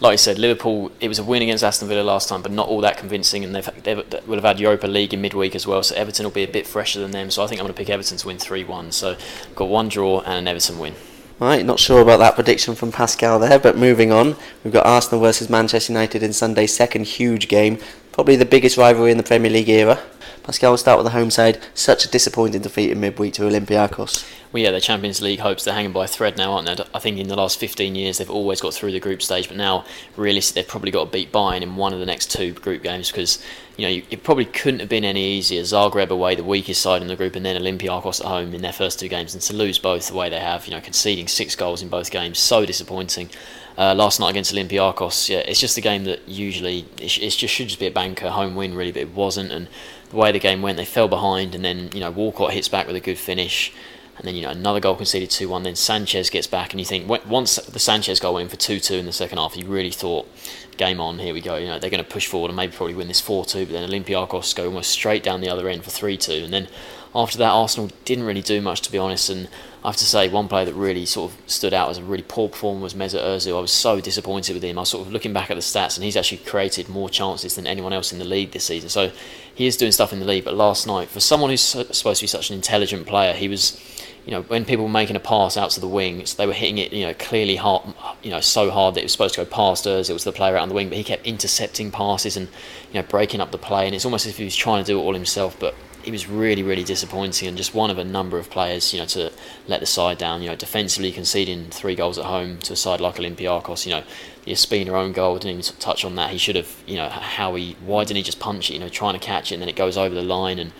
Like 0.00 0.14
I 0.14 0.16
said, 0.16 0.38
Liverpool. 0.38 0.90
It 1.00 1.08
was 1.08 1.18
a 1.18 1.24
win 1.24 1.42
against 1.42 1.62
Aston 1.62 1.88
Villa 1.88 2.02
last 2.02 2.28
time, 2.28 2.42
but 2.42 2.50
not 2.50 2.68
all 2.68 2.80
that 2.80 2.98
convincing. 2.98 3.44
And 3.44 3.54
they've, 3.54 3.70
they've 3.84 4.26
will 4.26 4.34
have 4.34 4.44
had 4.44 4.60
Europa 4.60 4.86
League 4.86 5.14
in 5.14 5.20
midweek 5.20 5.54
as 5.54 5.66
well, 5.66 5.82
so 5.82 5.94
Everton 5.94 6.24
will 6.24 6.32
be 6.32 6.42
a 6.42 6.48
bit 6.48 6.66
fresher 6.66 7.00
than 7.00 7.12
them. 7.12 7.30
So 7.30 7.42
I 7.42 7.46
think 7.46 7.60
I'm 7.60 7.66
going 7.66 7.74
to 7.74 7.78
pick 7.78 7.88
Everton 7.88 8.18
to 8.18 8.26
win 8.26 8.38
three-one. 8.38 8.92
So 8.92 9.16
got 9.54 9.68
one 9.68 9.88
draw 9.88 10.20
and 10.20 10.34
an 10.34 10.48
Everton 10.48 10.78
win. 10.78 10.94
Right, 11.42 11.66
not 11.66 11.80
sure 11.80 12.00
about 12.00 12.18
that 12.18 12.36
prediction 12.36 12.76
from 12.76 12.92
Pascal 12.92 13.40
there, 13.40 13.58
but 13.58 13.76
moving 13.76 14.12
on, 14.12 14.36
we've 14.62 14.72
got 14.72 14.86
Arsenal 14.86 15.20
versus 15.20 15.50
Manchester 15.50 15.92
United 15.92 16.22
in 16.22 16.32
Sunday's 16.32 16.72
second 16.72 17.04
huge 17.04 17.48
game, 17.48 17.78
probably 18.12 18.36
the 18.36 18.44
biggest 18.44 18.76
rivalry 18.76 19.10
in 19.10 19.16
the 19.16 19.24
Premier 19.24 19.50
League 19.50 19.68
era. 19.68 20.00
Pascal, 20.42 20.72
will 20.72 20.78
start 20.78 20.98
with 20.98 21.06
the 21.06 21.12
home 21.12 21.30
side. 21.30 21.62
Such 21.72 22.04
a 22.04 22.08
disappointing 22.08 22.62
defeat 22.62 22.90
in 22.90 22.98
midweek 22.98 23.34
to 23.34 23.42
Olympiacos. 23.42 24.28
Well, 24.52 24.62
yeah, 24.62 24.72
the 24.72 24.80
Champions 24.80 25.22
League 25.22 25.38
hopes 25.38 25.64
they're 25.64 25.72
hanging 25.72 25.92
by 25.92 26.04
a 26.04 26.08
thread 26.08 26.36
now, 26.36 26.52
aren't 26.52 26.66
they? 26.66 26.84
I 26.92 26.98
think 26.98 27.18
in 27.18 27.28
the 27.28 27.36
last 27.36 27.58
15 27.58 27.94
years 27.94 28.18
they've 28.18 28.28
always 28.28 28.60
got 28.60 28.74
through 28.74 28.92
the 28.92 29.00
group 29.00 29.22
stage, 29.22 29.48
but 29.48 29.56
now 29.56 29.84
realistically 30.16 30.62
they've 30.62 30.68
probably 30.68 30.90
got 30.90 31.06
to 31.06 31.10
beat 31.10 31.32
Bayern 31.32 31.62
in 31.62 31.76
one 31.76 31.92
of 31.92 32.00
the 32.00 32.06
next 32.06 32.30
two 32.30 32.52
group 32.52 32.82
games 32.82 33.10
because 33.10 33.42
you 33.76 33.86
know 33.86 34.04
it 34.10 34.24
probably 34.24 34.44
couldn't 34.44 34.80
have 34.80 34.88
been 34.88 35.04
any 35.04 35.38
easier. 35.38 35.62
Zagreb 35.62 36.10
away, 36.10 36.34
the 36.34 36.44
weakest 36.44 36.82
side 36.82 37.02
in 37.02 37.08
the 37.08 37.16
group, 37.16 37.36
and 37.36 37.46
then 37.46 37.56
Olympiacos 37.56 38.20
at 38.20 38.26
home 38.26 38.52
in 38.52 38.62
their 38.62 38.72
first 38.72 38.98
two 38.98 39.08
games, 39.08 39.32
and 39.32 39.42
to 39.44 39.54
lose 39.54 39.78
both 39.78 40.08
the 40.08 40.14
way 40.14 40.28
they 40.28 40.40
have, 40.40 40.66
you 40.66 40.74
know, 40.74 40.80
conceding 40.80 41.28
six 41.28 41.54
goals 41.56 41.80
in 41.80 41.88
both 41.88 42.10
games, 42.10 42.38
so 42.38 42.66
disappointing. 42.66 43.30
Uh, 43.78 43.94
last 43.94 44.20
night 44.20 44.30
against 44.30 44.52
Olympiacos, 44.52 45.30
yeah, 45.30 45.38
it's 45.38 45.58
just 45.58 45.78
a 45.78 45.80
game 45.80 46.04
that 46.04 46.28
usually 46.28 46.80
it, 47.00 47.08
just 47.08 47.54
should 47.54 47.68
just 47.68 47.80
be 47.80 47.86
a 47.86 47.90
banker 47.90 48.28
home 48.28 48.54
win 48.54 48.74
really, 48.74 48.92
but 48.92 49.00
it 49.00 49.14
wasn't. 49.14 49.50
And 49.50 49.66
the 50.12 50.16
way 50.16 50.30
the 50.30 50.38
game 50.38 50.62
went, 50.62 50.76
they 50.76 50.84
fell 50.84 51.08
behind, 51.08 51.54
and 51.54 51.64
then 51.64 51.90
you 51.92 52.00
know 52.00 52.10
Walcott 52.10 52.52
hits 52.52 52.68
back 52.68 52.86
with 52.86 52.94
a 52.94 53.00
good 53.00 53.18
finish 53.18 53.72
and 54.18 54.26
then 54.26 54.34
you 54.34 54.42
know 54.42 54.50
another 54.50 54.80
goal 54.80 54.94
conceded 54.94 55.30
2-1 55.30 55.64
then 55.64 55.74
Sanchez 55.74 56.30
gets 56.30 56.46
back 56.46 56.72
and 56.72 56.80
you 56.80 56.86
think 56.86 57.08
once 57.26 57.56
the 57.56 57.78
Sanchez 57.78 58.20
goal 58.20 58.34
went 58.34 58.50
for 58.50 58.56
2-2 58.56 58.98
in 58.98 59.06
the 59.06 59.12
second 59.12 59.38
half 59.38 59.56
you 59.56 59.66
really 59.66 59.90
thought 59.90 60.28
game 60.76 61.00
on 61.00 61.18
here 61.18 61.32
we 61.32 61.40
go 61.40 61.56
you 61.56 61.66
know 61.66 61.78
they're 61.78 61.90
going 61.90 62.02
to 62.02 62.08
push 62.08 62.26
forward 62.26 62.48
and 62.48 62.56
maybe 62.56 62.74
probably 62.74 62.94
win 62.94 63.08
this 63.08 63.20
4-2 63.20 63.66
but 63.66 63.72
then 63.72 63.88
Olympiacos 63.88 64.54
go 64.54 64.66
almost 64.66 64.90
straight 64.90 65.22
down 65.22 65.40
the 65.40 65.48
other 65.48 65.68
end 65.68 65.84
for 65.84 65.90
3-2 65.90 66.44
and 66.44 66.52
then 66.52 66.68
after 67.14 67.38
that 67.38 67.50
Arsenal 67.50 67.90
didn't 68.04 68.24
really 68.24 68.42
do 68.42 68.60
much 68.60 68.80
to 68.82 68.92
be 68.92 68.98
honest 68.98 69.30
and 69.30 69.48
I 69.84 69.88
have 69.88 69.96
to 69.96 70.04
say 70.04 70.28
one 70.28 70.46
player 70.46 70.64
that 70.64 70.74
really 70.74 71.04
sort 71.06 71.32
of 71.32 71.50
stood 71.50 71.74
out 71.74 71.90
as 71.90 71.98
a 71.98 72.04
really 72.04 72.22
poor 72.22 72.48
performer 72.48 72.82
was 72.82 72.94
Mesut 72.94 73.20
Ozil. 73.20 73.58
I 73.58 73.60
was 73.60 73.72
so 73.72 74.00
disappointed 74.00 74.54
with 74.54 74.62
him. 74.62 74.78
I 74.78 74.82
was 74.82 74.90
sort 74.90 75.04
of 75.04 75.12
looking 75.12 75.32
back 75.32 75.50
at 75.50 75.54
the 75.54 75.60
stats 75.60 75.96
and 75.96 76.04
he's 76.04 76.16
actually 76.16 76.38
created 76.38 76.88
more 76.88 77.10
chances 77.10 77.56
than 77.56 77.66
anyone 77.66 77.92
else 77.92 78.12
in 78.12 78.20
the 78.20 78.24
league 78.24 78.52
this 78.52 78.64
season. 78.64 78.88
So 78.88 79.10
he 79.54 79.66
is 79.66 79.76
doing 79.76 79.92
stuff 79.92 80.12
in 80.12 80.20
the 80.20 80.26
league 80.26 80.44
but 80.44 80.54
last 80.54 80.86
night 80.86 81.08
for 81.08 81.20
someone 81.20 81.50
who's 81.50 81.60
supposed 81.60 82.20
to 82.20 82.22
be 82.22 82.26
such 82.26 82.50
an 82.50 82.56
intelligent 82.56 83.06
player 83.06 83.32
he 83.32 83.48
was 83.48 83.80
you 84.24 84.30
know, 84.30 84.42
when 84.42 84.64
people 84.64 84.84
were 84.84 84.90
making 84.90 85.16
a 85.16 85.20
pass 85.20 85.56
out 85.56 85.70
to 85.70 85.80
the 85.80 85.88
wings, 85.88 86.34
they 86.36 86.46
were 86.46 86.52
hitting 86.52 86.78
it, 86.78 86.92
you 86.92 87.04
know, 87.04 87.14
clearly 87.14 87.56
hard, 87.56 87.92
you 88.22 88.30
know, 88.30 88.40
so 88.40 88.70
hard 88.70 88.94
that 88.94 89.00
it 89.00 89.04
was 89.04 89.12
supposed 89.12 89.34
to 89.34 89.44
go 89.44 89.50
past 89.50 89.86
us. 89.86 90.08
It 90.08 90.12
was 90.12 90.22
the 90.22 90.32
player 90.32 90.56
out 90.56 90.62
on 90.62 90.68
the 90.68 90.74
wing, 90.74 90.88
but 90.88 90.96
he 90.96 91.02
kept 91.02 91.26
intercepting 91.26 91.90
passes 91.90 92.36
and, 92.36 92.46
you 92.92 93.00
know, 93.00 93.02
breaking 93.02 93.40
up 93.40 93.50
the 93.50 93.58
play. 93.58 93.86
And 93.86 93.96
it's 93.96 94.04
almost 94.04 94.26
as 94.26 94.32
if 94.32 94.38
he 94.38 94.44
was 94.44 94.54
trying 94.54 94.84
to 94.84 94.92
do 94.92 95.00
it 95.00 95.02
all 95.02 95.14
himself. 95.14 95.58
But 95.58 95.74
he 96.04 96.12
was 96.12 96.28
really, 96.28 96.62
really 96.62 96.84
disappointing 96.84 97.48
and 97.48 97.56
just 97.56 97.74
one 97.74 97.90
of 97.90 97.98
a 97.98 98.04
number 98.04 98.38
of 98.38 98.48
players, 98.48 98.92
you 98.92 99.00
know, 99.00 99.06
to 99.06 99.32
let 99.66 99.80
the 99.80 99.86
side 99.86 100.18
down. 100.18 100.40
You 100.40 100.50
know, 100.50 100.56
defensively 100.56 101.10
conceding 101.10 101.70
three 101.70 101.96
goals 101.96 102.16
at 102.16 102.24
home 102.24 102.58
to 102.58 102.74
a 102.74 102.76
side 102.76 103.00
like 103.00 103.16
Olympiacos. 103.16 103.86
You 103.86 103.92
know, 103.92 104.02
the 104.44 104.52
Ospina 104.52 104.88
own 104.88 105.12
goal 105.12 105.34
didn't 105.34 105.58
even 105.58 105.76
touch 105.78 106.04
on 106.04 106.16
that. 106.16 106.30
He 106.30 106.38
should 106.38 106.56
have, 106.56 106.82
you 106.86 106.96
know, 106.96 107.08
how 107.08 107.54
he, 107.54 107.76
why 107.84 108.04
didn't 108.04 108.16
he 108.16 108.22
just 108.22 108.40
punch 108.40 108.70
it? 108.70 108.74
You 108.74 108.80
know, 108.80 108.88
trying 108.88 109.14
to 109.14 109.20
catch 109.20 109.52
it 109.52 109.56
and 109.56 109.62
then 109.62 109.68
it 109.68 109.76
goes 109.76 109.96
over 109.96 110.14
the 110.14 110.22
line 110.22 110.58
and 110.58 110.72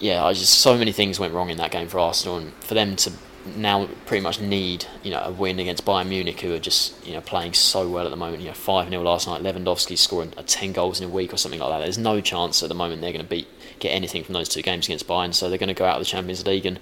yeah, 0.00 0.24
I 0.24 0.32
just 0.32 0.60
so 0.60 0.76
many 0.76 0.92
things 0.92 1.18
went 1.18 1.34
wrong 1.34 1.50
in 1.50 1.58
that 1.58 1.70
game 1.70 1.88
for 1.88 1.98
Arsenal, 1.98 2.36
and 2.36 2.52
for 2.62 2.74
them 2.74 2.96
to 2.96 3.12
now 3.56 3.88
pretty 4.04 4.22
much 4.22 4.40
need 4.40 4.84
you 5.02 5.10
know 5.10 5.20
a 5.20 5.32
win 5.32 5.58
against 5.58 5.84
Bayern 5.84 6.08
Munich, 6.08 6.40
who 6.40 6.54
are 6.54 6.58
just 6.58 7.04
you 7.06 7.14
know 7.14 7.20
playing 7.20 7.54
so 7.54 7.88
well 7.88 8.06
at 8.06 8.10
the 8.10 8.16
moment. 8.16 8.42
You 8.42 8.48
know, 8.48 8.54
five 8.54 8.88
0 8.88 9.02
last 9.02 9.26
night. 9.26 9.42
Lewandowski 9.42 9.98
scoring 9.98 10.30
ten 10.46 10.72
goals 10.72 11.00
in 11.00 11.08
a 11.08 11.12
week 11.12 11.32
or 11.32 11.36
something 11.36 11.60
like 11.60 11.70
that. 11.70 11.84
There's 11.84 11.98
no 11.98 12.20
chance 12.20 12.62
at 12.62 12.68
the 12.68 12.74
moment 12.74 13.00
they're 13.00 13.12
going 13.12 13.24
to 13.24 13.28
beat 13.28 13.48
get 13.80 13.90
anything 13.90 14.24
from 14.24 14.32
those 14.34 14.48
two 14.48 14.62
games 14.62 14.86
against 14.86 15.06
Bayern. 15.06 15.34
So 15.34 15.48
they're 15.48 15.58
going 15.58 15.68
to 15.68 15.74
go 15.74 15.84
out 15.84 15.96
of 15.96 16.00
the 16.00 16.06
Champions 16.06 16.46
League, 16.46 16.66
and 16.66 16.78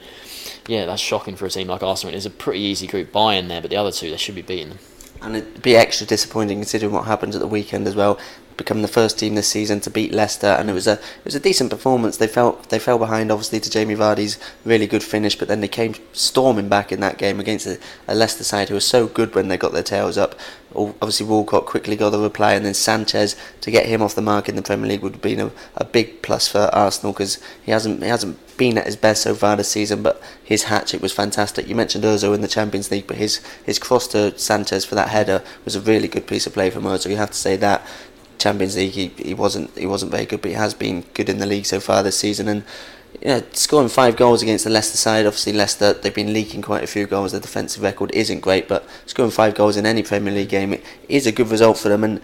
yeah, 0.67 0.85
that's 0.87 1.03
shocking 1.03 1.37
for 1.37 1.47
a 1.47 1.51
team 1.51 1.69
like 1.69 1.83
Arsenal. 1.83 2.15
It's 2.15 2.27
a 2.27 2.31
pretty 2.31 2.61
easy 2.61 2.87
group. 2.87 3.13
Bayern 3.13 3.49
there, 3.49 3.61
but 3.61 3.71
the 3.71 3.77
other 3.77 3.93
two 3.93 4.11
they 4.11 4.17
should 4.17 4.35
be 4.35 4.43
beating 4.43 4.71
them. 4.71 4.79
And 5.23 5.37
it'd 5.37 5.62
be 5.62 5.77
extra 5.77 6.07
disappointing 6.07 6.59
considering 6.59 6.93
what 6.93 7.05
happened 7.05 7.35
at 7.35 7.41
the 7.41 7.47
weekend 7.47 7.87
as 7.87 7.95
well 7.95 8.19
become 8.57 8.83
the 8.83 8.89
first 8.89 9.19
team 9.19 9.35
this 9.35 9.49
season 9.49 9.81
to 9.81 9.91
beat 9.91 10.12
Leicester, 10.12 10.47
and 10.47 10.71
it 10.71 10.73
was 10.73 10.87
a 10.87 10.95
it 10.95 11.25
was 11.25 11.35
a 11.35 11.41
decent 11.41 11.71
performance. 11.71 12.17
They 12.17 12.27
felt 12.27 12.69
they 12.71 12.79
fell 12.79 12.99
behind 12.99 13.31
obviously 13.31 13.61
to 13.61 13.71
Jamie 13.71 13.95
Vardy's 13.95 14.39
really 14.64 14.87
good 14.87 15.03
finish, 15.03 15.37
but 15.37 15.49
then 15.49 15.61
they 15.61 15.69
came 15.69 15.95
storming 16.12 16.69
back 16.69 16.93
in 16.93 17.01
that 17.01 17.19
game 17.19 17.41
against 17.41 17.67
a, 17.67 17.79
a 18.09 18.14
Leicester 18.14 18.45
side 18.45 18.69
who 18.69 18.75
was 18.75 18.87
so 18.87 19.07
good 19.07 19.35
when 19.35 19.49
they 19.49 19.57
got 19.57 19.73
their 19.73 19.83
tails 19.83 20.17
up. 20.17 20.35
Obviously, 20.77 21.27
Walcott 21.27 21.66
quickly 21.66 21.97
got 21.97 22.11
the 22.11 22.18
reply, 22.18 22.53
and 22.53 22.64
then 22.64 22.74
Sanchez 22.74 23.35
to 23.62 23.70
get 23.70 23.87
him 23.87 24.03
off 24.03 24.14
the 24.14 24.22
mark 24.22 24.49
in 24.49 24.57
the 24.57 24.62
Premier 24.62 24.89
League 24.89 25.03
would 25.03 25.14
have 25.14 25.22
been 25.22 25.41
a, 25.41 25.51
a 25.77 25.85
big 25.85 26.22
plus 26.22 26.49
for 26.49 26.70
Arsenal 26.72 27.12
because 27.12 27.39
he 27.62 27.72
hasn't 27.72 28.03
he 28.03 28.09
hasn't 28.09 28.39
been 28.57 28.79
at 28.79 28.87
his 28.87 28.97
best 28.97 29.22
so 29.22 29.35
far 29.35 29.57
this 29.57 29.70
season. 29.70 30.03
But 30.03 30.22
his 30.43 30.64
hat 30.64 30.89
trick 30.89 31.03
was 31.03 31.12
fantastic. 31.12 31.68
You 31.68 31.74
mentioned 31.74 32.05
Ozil 32.05 32.35
in 32.35 32.43
the 32.43 32.49
Champions 32.49 32.91
League, 32.91 33.07
but 33.07 33.16
his 33.16 33.41
his 33.64 33.79
cross 33.79 34.07
to 34.09 34.39
Sanchez 34.39 34.85
for 34.85 34.95
that 34.95 35.09
header 35.09 35.43
was 35.64 35.77
a 35.77 35.81
really 35.81 36.09
good 36.09 36.27
piece 36.27 36.47
of 36.47 36.53
play 36.53 36.70
from 36.70 36.85
Ozil. 36.85 37.11
You 37.11 37.16
have 37.16 37.31
to 37.31 37.39
say 37.39 37.57
that. 37.57 37.87
Champions 38.39 38.77
League, 38.77 38.93
he, 38.93 39.09
he 39.16 39.33
wasn't 39.33 39.77
he 39.79 39.87
wasn't 39.87 40.11
very 40.11 40.27
good, 40.27 40.43
but 40.43 40.51
he 40.51 40.57
has 40.57 40.74
been 40.74 41.07
good 41.14 41.31
in 41.31 41.39
the 41.39 41.47
league 41.47 41.64
so 41.64 41.81
far 41.81 42.03
this 42.03 42.18
season. 42.18 42.49
And 42.49 42.64
know, 43.33 43.43
scoring 43.53 43.89
five 43.89 44.16
goals 44.16 44.43
against 44.43 44.64
the 44.64 44.70
Leicester 44.70 44.97
side, 44.97 45.27
obviously 45.27 45.53
Leicester 45.53 45.93
they've 45.93 46.14
been 46.14 46.33
leaking 46.33 46.62
quite 46.62 46.85
a 46.85 46.87
few 46.87 47.07
goals. 47.07 47.33
Their 47.33 47.41
defensive 47.41 47.83
record 47.83 48.11
isn't 48.12 48.41
great, 48.41 48.68
but 48.68 48.87
scoring 49.07 49.31
five 49.31 49.55
goals 49.55 49.77
in 49.77 49.87
any 49.87 50.03
Premier 50.03 50.33
League 50.33 50.49
game 50.49 50.74
it 50.74 50.85
is 51.09 51.27
a 51.27 51.33
good 51.33 51.49
result 51.49 51.79
for 51.79 51.89
them. 51.89 52.05
And 52.05 52.20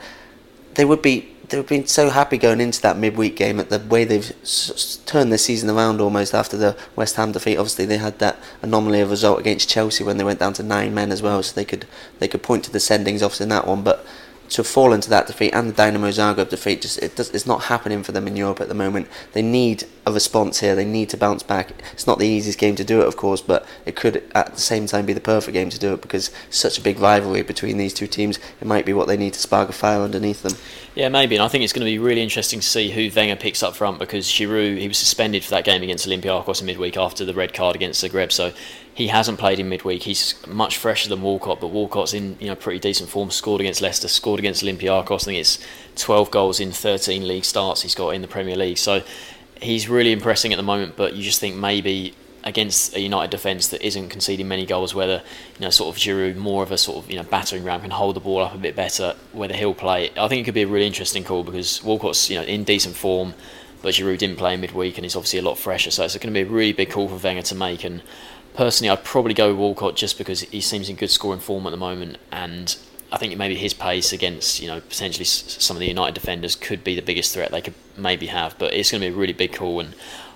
they 0.75 0.85
would 0.85 1.03
be 1.03 1.29
they 1.49 1.59
would 1.59 1.65
have 1.65 1.69
been 1.69 1.87
so 1.87 2.09
happy 2.09 2.39
going 2.39 2.61
into 2.61 2.81
that 2.81 2.97
midweek 2.97 3.37
game 3.37 3.61
at 3.61 3.69
the 3.69 3.79
way 3.79 4.05
they've 4.05 4.33
s- 4.43 5.01
turned 5.05 5.31
their 5.31 5.39
season 5.39 5.69
around 5.69 6.01
almost 6.01 6.35
after 6.35 6.57
the 6.57 6.75
West 6.97 7.17
Ham 7.17 7.33
defeat. 7.33 7.59
Obviously, 7.59 7.85
they 7.85 7.99
had 7.99 8.19
that 8.21 8.39
anomaly 8.63 9.01
of 9.01 9.11
result 9.11 9.39
against 9.39 9.69
Chelsea 9.69 10.03
when 10.03 10.17
they 10.17 10.25
went 10.25 10.39
down 10.39 10.55
to 10.55 10.63
nine 10.63 10.95
men 10.95 11.13
as 11.13 11.21
well, 11.21 11.43
so 11.43 11.55
they 11.55 11.65
could 11.65 11.87
they 12.21 12.29
could 12.29 12.43
point 12.43 12.65
to 12.65 12.71
the 12.71 12.79
sendings 12.79 13.23
off 13.23 13.41
in 13.41 13.51
that 13.51 13.67
one, 13.67 13.83
but 13.83 14.07
to 14.53 14.63
fall 14.63 14.93
into 14.93 15.09
that 15.09 15.27
defeat 15.27 15.53
and 15.53 15.69
the 15.69 15.73
Dynamo 15.73 16.09
Zagreb 16.09 16.51
defeat, 16.51 16.83
just 16.83 17.03
it 17.03 17.17
does, 17.17 17.31
it's 17.31 17.47
not 17.47 17.65
happening 17.65 18.03
for 18.03 18.13
them 18.13 18.27
in 18.27 18.37
Europe 18.37 18.61
at 18.61 18.69
the 18.69 18.75
moment. 18.75 19.09
They 19.33 19.43
need 19.43 19.85
a 20.07 20.13
response 20.13 20.61
here. 20.61 20.75
They 20.75 20.85
need 20.85 21.09
to 21.11 21.17
bounce 21.17 21.43
back. 21.43 21.73
It's 21.93 22.07
not 22.07 22.19
the 22.19 22.27
easiest 22.27 22.59
game 22.59 22.77
to 22.77 22.85
do 22.85 23.01
it, 23.01 23.07
of 23.07 23.17
course, 23.17 23.41
but 23.41 23.67
it 23.87 23.97
could 23.97 24.23
at 24.35 24.55
the 24.55 24.61
same 24.61 24.87
time 24.87 25.07
be 25.07 25.15
the 25.15 25.21
perfect 25.21 25.55
game 25.55 25.71
to 25.71 25.79
do 25.79 25.95
it 25.95 26.03
because 26.03 26.31
such 26.51 26.79
a 26.79 26.83
big 26.83 26.99
rivalry 26.99 27.43
between 27.43 27.79
these 27.79 27.95
two 27.95 28.07
teams. 28.07 28.39
It 28.61 28.67
might 28.67 28.85
be 28.85 28.93
what 28.93 29.09
they 29.09 29.17
need 29.17 29.33
to 29.35 29.41
spark 29.41 29.71
a 29.71 29.73
fire 29.73 30.01
underneath 30.01 30.43
them. 30.43 30.55
Yeah, 30.95 31.09
maybe, 31.09 31.37
and 31.37 31.43
I 31.43 31.49
think 31.49 31.65
it's 31.65 31.73
going 31.73 31.87
to 31.87 31.91
be 31.91 31.99
really 31.99 32.23
interesting 32.23 32.61
to 32.61 32.67
see 32.67 32.91
who 32.91 33.11
Wenger 33.15 33.37
picks 33.37 33.63
up 33.63 33.75
front 33.75 33.99
because 33.99 34.27
Giroud 34.27 34.77
he 34.77 34.89
was 34.89 34.99
suspended 34.99 35.43
for 35.45 35.51
that 35.51 35.65
game 35.65 35.83
against 35.83 36.07
Olympiacos 36.07 36.61
in 36.61 36.67
midweek 36.67 36.99
after 36.99 37.25
the 37.25 37.33
red 37.33 37.55
card 37.55 37.75
against 37.75 38.05
Zagreb, 38.05 38.31
so 38.31 38.53
he 38.95 39.09
hasn't 39.09 39.39
played 39.39 39.59
in 39.59 39.69
midweek. 39.69 40.03
He's 40.03 40.35
much 40.47 40.77
fresher 40.77 41.09
than 41.09 41.23
Walcott, 41.23 41.61
but 41.61 41.69
Walcott's 41.69 42.13
in 42.13 42.37
you 42.41 42.49
know 42.49 42.55
pretty 42.55 42.79
decent 42.79 43.09
form. 43.09 43.31
Scored 43.31 43.61
against 43.61 43.81
Leicester, 43.81 44.09
scored 44.09 44.39
against 44.39 44.63
Olympiacos. 44.63 45.23
I 45.23 45.25
think 45.25 45.39
it's 45.39 45.59
12 45.97 46.31
goals 46.31 46.61
in 46.61 46.73
13 46.73 47.27
league 47.27 47.45
starts 47.45 47.83
he's 47.83 47.95
got 47.95 48.11
in 48.11 48.23
the 48.23 48.29
Premier 48.29 48.57
League. 48.57 48.79
So 48.79 49.03
he's 49.61 49.89
really 49.89 50.13
impressing 50.13 50.53
at 50.53 50.57
the 50.57 50.63
moment. 50.63 50.97
But 50.97 51.15
you 51.15 51.23
just 51.23 51.41
think 51.41 51.57
maybe 51.57 52.15
against 52.45 52.95
a 52.97 53.01
United 53.01 53.31
defence 53.31 53.69
that 53.69 53.85
isn't 53.87 54.09
conceding 54.11 54.49
many 54.49 54.67
goals, 54.67 54.95
whether 54.95 55.23
you 55.55 55.61
know 55.61 55.71
sort 55.71 55.95
of 55.95 56.01
Giroud 56.01 56.37
more 56.37 56.63
of 56.63 56.71
a 56.71 56.77
sort 56.77 57.03
of 57.03 57.11
you 57.11 57.17
know 57.17 57.25
battering 57.25 57.65
ram 57.65 57.81
can 57.81 57.91
hold 57.91 58.17
the 58.17 58.21
ball 58.21 58.43
up 58.43 58.55
a 58.55 58.59
bit 58.59 58.77
better, 58.77 59.17
whether 59.33 59.55
he'll 59.55 59.75
play. 59.75 60.11
I 60.19 60.29
think 60.29 60.43
it 60.43 60.45
could 60.45 60.55
be 60.55 60.63
a 60.63 60.67
really 60.67 60.87
interesting 60.87 61.25
call 61.25 61.45
because 61.45 61.83
Walcott's 61.83 62.29
you 62.29 62.37
know 62.37 62.45
in 62.45 62.65
decent 62.65 62.97
form. 62.97 63.35
But 63.81 63.95
Giroud 63.95 64.19
didn't 64.19 64.37
play 64.37 64.57
midweek 64.57 64.97
and 64.97 65.05
he's 65.05 65.17
obviously 65.17 65.41
a 65.41 65.43
lot 65.43 65.59
fresher, 65.59 65.91
so 65.91 66.05
it's 66.05 66.15
going 66.15 66.33
to 66.33 66.33
be 66.33 66.49
a 66.49 66.51
really 66.51 66.73
big 66.73 66.91
call 66.91 67.09
for 67.09 67.17
Wenger 67.17 67.43
to 67.43 67.57
make. 67.57 67.83
And 67.83 68.01
personally, 68.55 68.91
I'd 68.91 69.05
probably 69.05 69.35
go 69.35 69.55
Walcott 69.55 69.97
just 69.97 70.19
because 70.19 70.41
he 70.43 70.61
seems 70.61 70.89
in 70.89 70.97
good 70.97 71.11
scoring 71.11 71.41
form 71.41 71.67
at 71.67 71.71
the 71.71 71.77
moment, 71.77 72.19
and 72.31 72.77
I 73.11 73.19
think 73.19 73.37
maybe 73.37 73.57
his 73.57 73.75
pace 73.75 74.13
against 74.13 74.61
you 74.61 74.69
know 74.69 74.81
potentially 74.81 75.25
some 75.25 75.77
of 75.77 75.81
the 75.81 75.89
United 75.89 76.15
defenders 76.15 76.57
could 76.57 76.83
be 76.85 76.95
the 76.95 77.03
biggest 77.03 77.35
threat 77.35 77.51
they 77.51 77.61
could 77.61 77.75
maybe 77.97 78.27
have. 78.27 78.59
But 78.59 78.75
it's 78.75 78.91
going 78.91 79.01
to 79.01 79.09
be 79.09 79.15
a 79.15 79.17
really 79.17 79.33
big 79.33 79.53
call, 79.53 79.81
and 79.81 79.95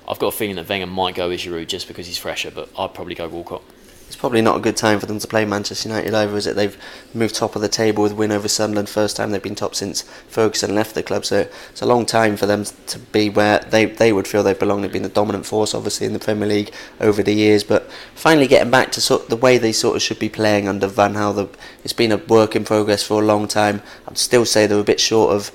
I've 0.08 0.18
got 0.18 0.28
a 0.28 0.36
feeling 0.36 0.56
that 0.56 0.68
Wenger 0.68 0.86
might 0.86 1.14
go 1.14 1.28
with 1.28 1.40
just 1.68 1.88
because 1.88 2.06
he's 2.06 2.18
fresher. 2.18 2.50
But 2.50 2.68
I'd 2.78 2.94
probably 2.94 3.14
go 3.14 3.28
Walcott 3.28 3.62
it's 4.06 4.14
probably 4.14 4.40
not 4.40 4.56
a 4.56 4.60
good 4.60 4.76
time 4.76 5.00
for 5.00 5.06
them 5.06 5.18
to 5.18 5.26
play 5.26 5.44
Manchester 5.44 5.88
United 5.88 6.14
either, 6.14 6.36
is 6.36 6.46
it? 6.46 6.54
They've 6.54 6.80
moved 7.12 7.34
top 7.34 7.56
of 7.56 7.62
the 7.62 7.68
table 7.68 8.04
with 8.04 8.12
win 8.12 8.30
over 8.30 8.46
Sunderland, 8.46 8.88
first 8.88 9.16
time 9.16 9.30
they've 9.30 9.42
been 9.42 9.56
top 9.56 9.74
since 9.74 10.02
Ferguson 10.28 10.74
left 10.76 10.94
the 10.94 11.02
club. 11.02 11.24
So 11.24 11.48
it's 11.70 11.82
a 11.82 11.86
long 11.86 12.06
time 12.06 12.36
for 12.36 12.46
them 12.46 12.64
to 12.64 12.98
be 12.98 13.28
where 13.28 13.58
they, 13.58 13.86
they 13.86 14.12
would 14.12 14.28
feel 14.28 14.44
they 14.44 14.54
belong. 14.54 14.82
They've 14.82 14.92
been 14.92 15.02
the 15.02 15.08
dominant 15.08 15.44
force, 15.44 15.74
obviously, 15.74 16.06
in 16.06 16.12
the 16.12 16.20
Premier 16.20 16.46
League 16.46 16.72
over 17.00 17.20
the 17.20 17.34
years, 17.34 17.64
but 17.64 17.90
finally 18.14 18.46
getting 18.46 18.70
back 18.70 18.92
to 18.92 19.00
sort 19.00 19.24
of 19.24 19.28
the 19.28 19.36
way 19.36 19.58
they 19.58 19.72
sort 19.72 19.96
of 19.96 20.02
should 20.02 20.20
be 20.20 20.28
playing 20.28 20.68
under 20.68 20.86
Van 20.86 21.14
Gaal. 21.14 21.48
It's 21.82 21.92
been 21.92 22.12
a 22.12 22.16
work 22.16 22.54
in 22.54 22.64
progress 22.64 23.02
for 23.02 23.20
a 23.20 23.26
long 23.26 23.48
time. 23.48 23.82
I'd 24.06 24.18
still 24.18 24.44
say 24.44 24.66
they're 24.66 24.78
a 24.78 24.84
bit 24.84 25.00
short 25.00 25.34
of 25.34 25.50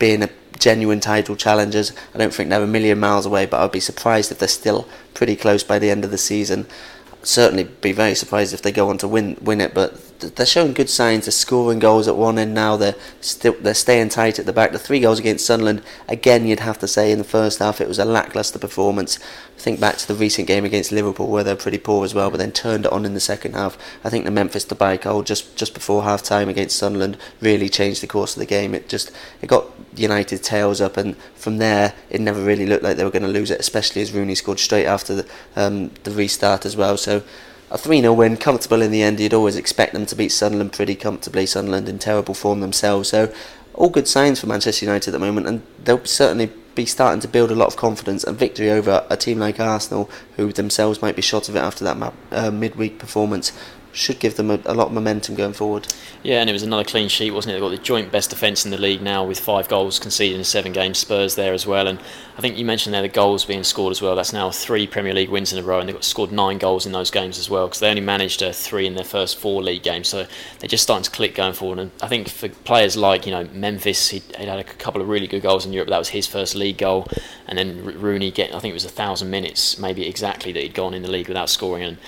being 0.00 0.24
a 0.24 0.30
genuine 0.58 1.00
title 1.00 1.36
challengers. 1.36 1.92
I 2.14 2.18
don't 2.18 2.34
think 2.34 2.50
they're 2.50 2.62
a 2.62 2.66
million 2.66 2.98
miles 2.98 3.26
away, 3.26 3.46
but 3.46 3.60
I'd 3.60 3.72
be 3.72 3.80
surprised 3.80 4.32
if 4.32 4.40
they're 4.40 4.48
still 4.48 4.88
pretty 5.14 5.36
close 5.36 5.62
by 5.62 5.78
the 5.78 5.90
end 5.90 6.04
of 6.04 6.10
the 6.10 6.18
season 6.18 6.66
certainly 7.22 7.64
be 7.64 7.92
very 7.92 8.14
surprised 8.14 8.54
if 8.54 8.62
they 8.62 8.72
go 8.72 8.88
on 8.88 8.98
to 8.98 9.08
win 9.08 9.36
win 9.40 9.60
it. 9.60 9.74
But 9.74 10.18
they're 10.20 10.46
showing 10.46 10.72
good 10.72 10.90
signs. 10.90 11.24
They're 11.24 11.32
scoring 11.32 11.78
goals 11.78 12.08
at 12.08 12.16
one 12.16 12.38
end 12.38 12.54
now. 12.54 12.76
They're 12.76 12.94
still 13.20 13.54
they're 13.60 13.74
staying 13.74 14.10
tight 14.10 14.38
at 14.38 14.46
the 14.46 14.52
back. 14.52 14.72
The 14.72 14.78
three 14.78 15.00
goals 15.00 15.18
against 15.18 15.46
Sunderland, 15.46 15.82
again, 16.08 16.46
you'd 16.46 16.60
have 16.60 16.78
to 16.80 16.88
say 16.88 17.10
in 17.12 17.18
the 17.18 17.24
first 17.24 17.58
half 17.58 17.80
it 17.80 17.88
was 17.88 17.98
a 17.98 18.04
lacklustre 18.04 18.58
performance. 18.58 19.18
Think 19.56 19.80
back 19.80 19.96
to 19.98 20.08
the 20.08 20.14
recent 20.14 20.48
game 20.48 20.64
against 20.64 20.92
Liverpool 20.92 21.28
where 21.28 21.44
they're 21.44 21.56
pretty 21.56 21.78
poor 21.78 22.04
as 22.04 22.14
well, 22.14 22.30
but 22.30 22.38
then 22.38 22.52
turned 22.52 22.86
it 22.86 22.92
on 22.92 23.04
in 23.04 23.14
the 23.14 23.20
second 23.20 23.54
half. 23.54 23.76
I 24.04 24.10
think 24.10 24.24
the 24.24 24.30
Memphis 24.30 24.64
debacle 24.64 25.22
just 25.22 25.56
just 25.56 25.74
before 25.74 26.02
half 26.02 26.22
time 26.22 26.48
against 26.48 26.76
Sunderland 26.76 27.18
really 27.40 27.68
changed 27.68 28.02
the 28.02 28.06
course 28.06 28.34
of 28.34 28.40
the 28.40 28.46
game. 28.46 28.74
It 28.74 28.88
just 28.88 29.12
it 29.42 29.46
got 29.46 29.66
United 29.96 30.42
tails 30.42 30.80
up, 30.80 30.96
and 30.96 31.16
from 31.34 31.58
there 31.58 31.94
it 32.10 32.20
never 32.20 32.42
really 32.42 32.66
looked 32.66 32.82
like 32.82 32.96
they 32.96 33.04
were 33.04 33.10
going 33.10 33.22
to 33.22 33.28
lose 33.28 33.50
it, 33.50 33.60
especially 33.60 34.02
as 34.02 34.12
Rooney 34.12 34.34
scored 34.34 34.60
straight 34.60 34.86
after 34.86 35.14
the 35.14 35.28
um, 35.56 35.90
the 36.04 36.10
restart 36.10 36.64
as 36.64 36.76
well. 36.76 36.96
So 36.96 37.22
a 37.70 37.78
3 37.78 38.00
0 38.00 38.12
win, 38.12 38.36
comfortable 38.36 38.82
in 38.82 38.90
the 38.90 39.02
end. 39.02 39.20
You'd 39.20 39.34
always 39.34 39.56
expect 39.56 39.92
them 39.92 40.06
to 40.06 40.16
beat 40.16 40.30
Sunderland 40.30 40.72
pretty 40.72 40.96
comfortably. 40.96 41.46
Sunderland 41.46 41.88
in 41.88 41.98
terrible 41.98 42.34
form 42.34 42.60
themselves. 42.60 43.08
So, 43.08 43.32
all 43.74 43.88
good 43.88 44.08
signs 44.08 44.40
for 44.40 44.46
Manchester 44.46 44.84
United 44.84 45.10
at 45.10 45.12
the 45.12 45.24
moment, 45.24 45.46
and 45.46 45.62
they'll 45.84 46.04
certainly 46.04 46.50
be 46.74 46.84
starting 46.84 47.20
to 47.20 47.28
build 47.28 47.50
a 47.50 47.54
lot 47.54 47.68
of 47.68 47.76
confidence. 47.76 48.24
And 48.24 48.36
victory 48.36 48.70
over 48.70 49.06
a 49.08 49.16
team 49.16 49.38
like 49.38 49.60
Arsenal, 49.60 50.10
who 50.36 50.52
themselves 50.52 51.00
might 51.00 51.16
be 51.16 51.22
shot 51.22 51.48
of 51.48 51.54
it 51.54 51.60
after 51.60 51.84
that 51.84 52.12
uh, 52.32 52.50
midweek 52.50 52.98
performance, 52.98 53.52
should 53.92 54.18
give 54.20 54.36
them 54.36 54.50
a, 54.50 54.60
a, 54.64 54.74
lot 54.74 54.88
of 54.88 54.92
momentum 54.92 55.34
going 55.34 55.52
forward. 55.52 55.92
Yeah, 56.22 56.40
and 56.40 56.48
it 56.48 56.52
was 56.52 56.62
another 56.62 56.84
clean 56.84 57.08
sheet, 57.08 57.32
wasn't 57.32 57.50
it? 57.50 57.54
They've 57.54 57.62
got 57.62 57.76
the 57.76 57.82
joint 57.82 58.12
best 58.12 58.30
defence 58.30 58.64
in 58.64 58.70
the 58.70 58.78
league 58.78 59.02
now 59.02 59.24
with 59.24 59.40
five 59.40 59.68
goals 59.68 59.98
conceded 59.98 60.38
in 60.38 60.44
seven 60.44 60.72
games. 60.72 60.98
Spurs 60.98 61.34
there 61.34 61.52
as 61.52 61.66
well, 61.66 61.88
and 61.88 61.98
I 62.36 62.40
think 62.40 62.56
you 62.56 62.64
mentioned 62.64 62.94
there 62.94 63.02
the 63.02 63.08
goals 63.08 63.44
being 63.44 63.64
scored 63.64 63.90
as 63.90 64.00
well. 64.00 64.14
That's 64.14 64.32
now 64.32 64.50
three 64.50 64.86
Premier 64.86 65.12
League 65.12 65.30
wins 65.30 65.52
in 65.52 65.58
a 65.58 65.62
row, 65.62 65.80
and 65.80 65.88
they've 65.88 65.96
got 65.96 66.04
scored 66.04 66.30
nine 66.30 66.58
goals 66.58 66.86
in 66.86 66.92
those 66.92 67.10
games 67.10 67.38
as 67.38 67.50
well 67.50 67.66
because 67.66 67.80
they 67.80 67.88
only 67.90 68.02
managed 68.02 68.42
uh, 68.42 68.52
three 68.52 68.86
in 68.86 68.94
their 68.94 69.04
first 69.04 69.38
four 69.38 69.62
league 69.62 69.82
games. 69.82 70.08
So 70.08 70.26
they're 70.58 70.68
just 70.68 70.82
starting 70.82 71.04
to 71.04 71.10
click 71.10 71.34
going 71.34 71.54
forward. 71.54 71.78
And 71.78 71.90
I 72.02 72.08
think 72.08 72.28
for 72.28 72.48
players 72.48 72.96
like 72.96 73.26
you 73.26 73.32
know 73.32 73.44
Memphis, 73.52 74.08
he'd 74.08 74.22
had 74.36 74.58
a 74.58 74.64
couple 74.64 75.00
of 75.00 75.08
really 75.08 75.26
good 75.26 75.42
goals 75.42 75.66
in 75.66 75.72
Europe. 75.72 75.88
That 75.88 75.98
was 75.98 76.10
his 76.10 76.26
first 76.26 76.54
league 76.54 76.78
goal, 76.78 77.08
and 77.46 77.58
then 77.58 77.84
Rooney 77.84 78.30
getting 78.30 78.54
I 78.54 78.58
think 78.60 78.72
it 78.72 78.74
was 78.74 78.84
a 78.84 78.90
thousand 78.90 79.30
minutes, 79.30 79.78
maybe 79.78 80.06
exactly 80.06 80.52
that 80.52 80.62
he'd 80.62 80.74
gone 80.74 80.94
in 80.94 81.02
the 81.02 81.10
league 81.10 81.28
without 81.28 81.50
scoring, 81.50 81.82
and 81.82 81.98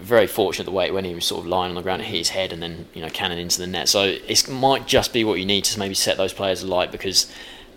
very 0.00 0.26
fortunate 0.26 0.64
the 0.64 0.70
way 0.70 0.90
when 0.90 1.04
he 1.04 1.14
was 1.14 1.24
sort 1.24 1.40
of 1.40 1.46
lying 1.46 1.70
on 1.70 1.74
the 1.76 1.82
ground, 1.82 2.02
it 2.02 2.06
hit 2.06 2.18
his 2.18 2.28
head 2.30 2.52
and 2.52 2.62
then 2.62 2.86
you 2.94 3.02
know 3.02 3.10
cannon 3.10 3.38
into 3.38 3.58
the 3.58 3.66
net. 3.66 3.88
So 3.88 4.04
it 4.04 4.48
might 4.48 4.86
just 4.86 5.12
be 5.12 5.24
what 5.24 5.38
you 5.38 5.46
need 5.46 5.64
to 5.64 5.78
maybe 5.78 5.94
set 5.94 6.16
those 6.16 6.32
players 6.32 6.62
alight 6.62 6.90
because 6.90 7.30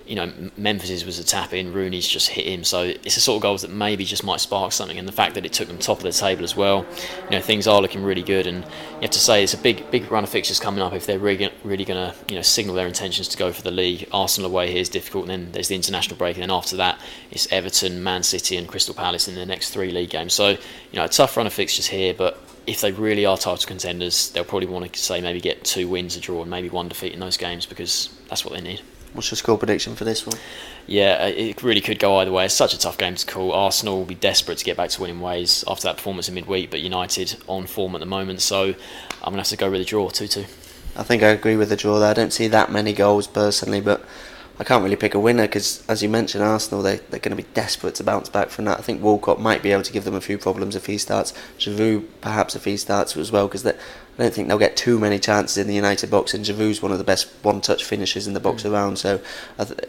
you 0.06 0.16
know, 0.16 0.32
Memphis's 0.58 1.06
was 1.06 1.20
a 1.20 1.24
tap 1.24 1.54
in, 1.54 1.74
Rooney's 1.74 2.08
just 2.08 2.30
hit 2.30 2.46
him. 2.46 2.64
So 2.64 2.84
it's 2.84 3.16
the 3.16 3.22
sort 3.22 3.38
of 3.38 3.42
goals 3.42 3.62
that 3.62 3.72
maybe 3.72 4.06
just 4.06 4.24
might 4.24 4.40
spark 4.40 4.72
something. 4.72 4.98
And 4.98 5.08
the 5.08 5.14
fact 5.14 5.36
that 5.36 5.46
it 5.46 5.54
took 5.54 5.68
them 5.68 5.78
top 5.78 5.98
of 5.98 6.04
the 6.04 6.12
table 6.12 6.44
as 6.44 6.56
well, 6.56 6.86
you 7.26 7.32
know, 7.32 7.42
things 7.42 7.68
are 7.68 7.82
looking 7.82 8.04
really 8.04 8.24
good. 8.24 8.48
And 8.48 8.64
you 8.64 9.02
have 9.02 9.12
to 9.12 9.20
say 9.20 9.44
it's 9.44 9.54
a 9.54 9.58
big, 9.58 9.90
big 9.92 10.12
run 10.12 10.24
of 10.24 10.30
fixtures 10.30 10.60
coming 10.60 10.82
up 10.82 10.94
if 10.94 11.06
they're 11.06 11.20
really, 11.20 11.50
really 11.64 11.86
going 11.86 12.12
to, 12.12 12.16
you 12.28 12.36
know, 12.36 12.42
signal 12.42 12.76
their 12.76 12.88
intentions 12.88 13.28
to 13.30 13.38
go 13.38 13.52
for 13.52 13.62
the 13.62 13.72
league. 13.72 14.08
Arsenal 14.12 14.50
away 14.50 14.72
here 14.72 14.82
is 14.82 14.90
difficult, 14.90 15.30
and 15.30 15.32
then 15.32 15.52
there's 15.52 15.68
the 15.68 15.76
international 15.76 16.18
break, 16.18 16.36
and 16.36 16.44
then 16.44 16.52
after 16.52 16.78
that 16.78 17.00
it's 17.32 17.52
Everton, 17.52 18.04
Man 18.04 18.24
City, 18.24 18.58
and 18.58 18.68
Crystal 18.68 18.94
Palace 18.94 19.28
in 19.28 19.36
the 19.36 19.46
next 19.46 19.72
three 19.72 19.92
league 19.92 20.10
games. 20.10 20.34
So 20.34 20.50
you 20.50 20.58
know, 20.94 21.06
a 21.06 21.10
tough 21.10 21.36
run 21.38 21.48
of 21.48 21.54
fixtures 21.54 21.88
here, 21.88 22.14
but 22.14 22.38
if 22.66 22.82
they 22.82 22.92
really 22.92 23.26
are 23.26 23.38
title 23.38 23.68
contenders, 23.68 24.30
they'll 24.32 24.44
probably 24.44 24.68
want 24.68 24.92
to 24.92 25.00
say 25.00 25.20
maybe 25.22 25.42
get 25.42 25.64
two 25.64 25.88
wins, 25.88 26.16
a 26.16 26.20
draw, 26.20 26.42
and 26.42 26.50
maybe 26.50 26.70
one 26.70 26.88
defeat 26.88 27.14
in 27.14 27.20
those 27.20 27.38
games 27.38 27.66
because 27.66 28.10
that's 28.30 28.46
what 28.46 28.54
they 28.54 28.62
need. 28.62 28.82
What's 29.14 29.30
your 29.30 29.36
score 29.38 29.58
prediction 29.60 29.96
for 29.96 30.06
this 30.06 30.26
one? 30.26 30.38
Yeah, 30.88 31.20
uh, 31.22 31.28
it 31.28 31.62
really 31.62 31.82
could 31.82 32.00
go 32.00 32.18
either 32.18 32.32
way. 32.32 32.46
It's 32.46 32.54
such 32.54 32.74
a 32.74 32.80
tough 32.80 32.98
game 32.98 33.14
to 33.14 33.26
call. 33.26 33.52
Arsenal 33.52 33.98
will 34.00 34.06
be 34.06 34.16
desperate 34.16 34.58
to 34.58 34.66
get 34.66 34.76
back 34.76 34.90
to 34.92 35.02
winning 35.02 35.22
ways 35.22 35.64
after 35.68 35.84
that 35.84 35.98
performance 35.98 36.28
in 36.28 36.34
midweek, 36.34 36.72
but 36.72 36.82
United 36.82 37.38
on 37.48 37.68
form 37.68 37.94
at 37.96 38.00
the 38.00 38.08
moment, 38.08 38.42
so 38.42 38.64
I'm 38.64 39.34
going 39.34 39.34
to 39.34 39.40
have 39.42 39.48
to 39.48 39.58
go 39.58 39.70
with 39.70 39.82
a 39.82 39.86
draw 39.86 40.10
2 40.10 40.28
2. 40.28 40.46
I 40.96 41.04
think 41.04 41.24
I 41.24 41.28
agree 41.28 41.56
with 41.56 41.70
the 41.70 41.76
draw 41.76 42.00
there. 42.00 42.10
I 42.10 42.14
don't 42.14 42.34
see 42.34 42.48
that 42.48 42.72
many 42.72 42.92
goals 42.92 43.28
personally, 43.28 43.82
but 43.82 44.04
I 44.60 44.64
can't 44.64 44.84
really 44.84 44.96
pick 44.96 45.16
a 45.16 45.20
winner 45.20 45.44
because, 45.44 45.84
as 45.88 46.04
you 46.04 46.10
mentioned, 46.10 46.44
Arsenal 46.44 46.84
they 46.84 46.98
they're 46.98 47.20
going 47.20 47.36
to 47.36 47.44
be 47.44 47.50
desperate 47.54 47.96
to 47.96 48.04
bounce 48.04 48.30
back 48.30 48.50
from 48.50 48.66
that. 48.66 48.78
I 48.78 48.82
think 48.84 49.02
Walcott 49.02 49.40
might 49.40 49.64
be 49.64 49.72
able 49.72 49.82
to 49.84 49.94
give 49.94 50.04
them 50.04 50.14
a 50.14 50.22
few 50.22 50.38
problems 50.38 50.76
if 50.76 50.86
he 50.86 51.00
starts. 51.00 51.34
Giroud 51.58 52.06
perhaps 52.22 52.56
if 52.56 52.66
he 52.66 52.78
starts 52.78 53.18
as 53.18 53.32
well 53.32 53.48
because 53.48 53.64
I 54.18 54.24
don't 54.24 54.34
think 54.34 54.48
they'll 54.48 54.60
get 54.60 54.78
too 54.78 55.00
many 55.00 55.18
chances 55.18 55.58
in 55.58 55.68
the 55.68 55.74
United 55.74 56.12
box. 56.12 56.34
And 56.34 56.46
Giroud's 56.46 56.82
one 56.82 56.92
of 56.92 57.00
the 57.00 57.04
best 57.04 57.28
one-touch 57.42 57.84
finishers 57.84 58.28
in 58.28 58.34
the 58.34 58.40
box 58.40 58.64
mm. 58.64 58.72
around. 58.72 59.00
So 59.00 59.22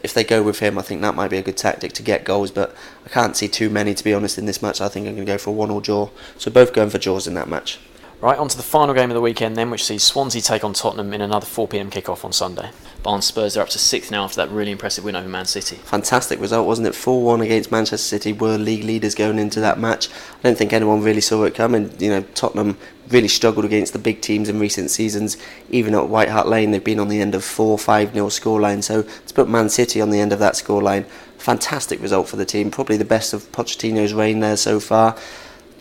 if 0.03 0.13
they 0.13 0.23
go 0.23 0.41
with 0.41 0.59
him, 0.59 0.77
I 0.79 0.81
think 0.81 1.01
that 1.01 1.15
might 1.15 1.29
be 1.29 1.37
a 1.37 1.43
good 1.43 1.57
tactic 1.57 1.93
to 1.93 2.03
get 2.03 2.23
goals. 2.23 2.49
But 2.49 2.75
I 3.05 3.09
can't 3.09 3.37
see 3.37 3.47
too 3.47 3.69
many 3.69 3.93
to 3.93 4.03
be 4.03 4.13
honest 4.13 4.37
in 4.37 4.45
this 4.45 4.61
match. 4.61 4.81
I 4.81 4.87
think 4.87 5.07
I'm 5.07 5.15
going 5.15 5.27
to 5.27 5.31
go 5.31 5.37
for 5.37 5.53
one 5.53 5.69
or 5.69 5.79
draw. 5.79 6.09
So 6.37 6.49
both 6.49 6.73
going 6.73 6.89
for 6.89 6.97
draws 6.97 7.27
in 7.27 7.35
that 7.35 7.47
match. 7.47 7.79
Right, 8.21 8.39
on 8.39 8.47
to 8.47 8.57
the 8.57 8.63
final 8.63 8.95
game 8.95 9.11
of 9.11 9.15
the 9.15 9.21
weekend 9.21 9.55
then, 9.55 9.69
which 9.69 9.83
sees 9.83 10.01
Swansea 10.01 10.41
take 10.41 10.63
on 10.63 10.73
Tottenham 10.73 11.13
in 11.13 11.21
another 11.21 11.45
4pm 11.45 11.91
kick-off 11.91 12.25
on 12.25 12.31
Sunday. 12.31 12.71
Barnes 13.05 13.25
Spurs 13.25 13.55
are 13.55 13.61
up 13.61 13.69
to 13.69 13.77
sixth 13.77 14.09
now 14.09 14.23
after 14.23 14.37
that 14.37 14.49
really 14.49 14.71
impressive 14.71 15.03
win 15.03 15.15
over 15.15 15.29
Man 15.29 15.45
City. 15.45 15.75
Fantastic 15.75 16.39
result, 16.39 16.65
wasn't 16.65 16.87
it? 16.87 16.95
4 16.95 17.23
1 17.23 17.41
against 17.41 17.71
Manchester 17.71 17.97
City, 17.97 18.33
were 18.33 18.57
league 18.57 18.83
leaders 18.83 19.13
going 19.13 19.37
into 19.37 19.59
that 19.59 19.77
match. 19.77 20.09
I 20.09 20.41
don't 20.41 20.57
think 20.57 20.73
anyone 20.73 21.03
really 21.03 21.21
saw 21.21 21.43
it 21.43 21.53
coming. 21.53 21.93
You 21.99 22.09
know, 22.09 22.21
Tottenham 22.33 22.79
really 23.09 23.27
struggled 23.27 23.63
against 23.63 23.93
the 23.93 23.99
big 23.99 24.21
teams 24.21 24.49
in 24.49 24.59
recent 24.59 24.89
seasons. 24.89 25.37
Even 25.69 25.93
at 25.93 26.09
White 26.09 26.29
Hart 26.29 26.47
Lane, 26.47 26.71
they've 26.71 26.83
been 26.83 26.99
on 26.99 27.09
the 27.09 27.21
end 27.21 27.35
of 27.35 27.43
4 27.43 27.77
5 27.77 28.11
0 28.11 28.25
scoreline. 28.29 28.83
So 28.83 29.03
to 29.03 29.33
put 29.35 29.47
Man 29.47 29.69
City 29.69 30.01
on 30.01 30.09
the 30.09 30.19
end 30.19 30.33
of 30.33 30.39
that 30.39 30.55
scoreline, 30.55 31.05
fantastic 31.37 32.01
result 32.01 32.27
for 32.27 32.37
the 32.37 32.45
team. 32.45 32.71
Probably 32.71 32.97
the 32.97 33.05
best 33.05 33.35
of 33.35 33.51
Pochettino's 33.51 34.15
reign 34.15 34.39
there 34.39 34.57
so 34.57 34.79
far 34.79 35.15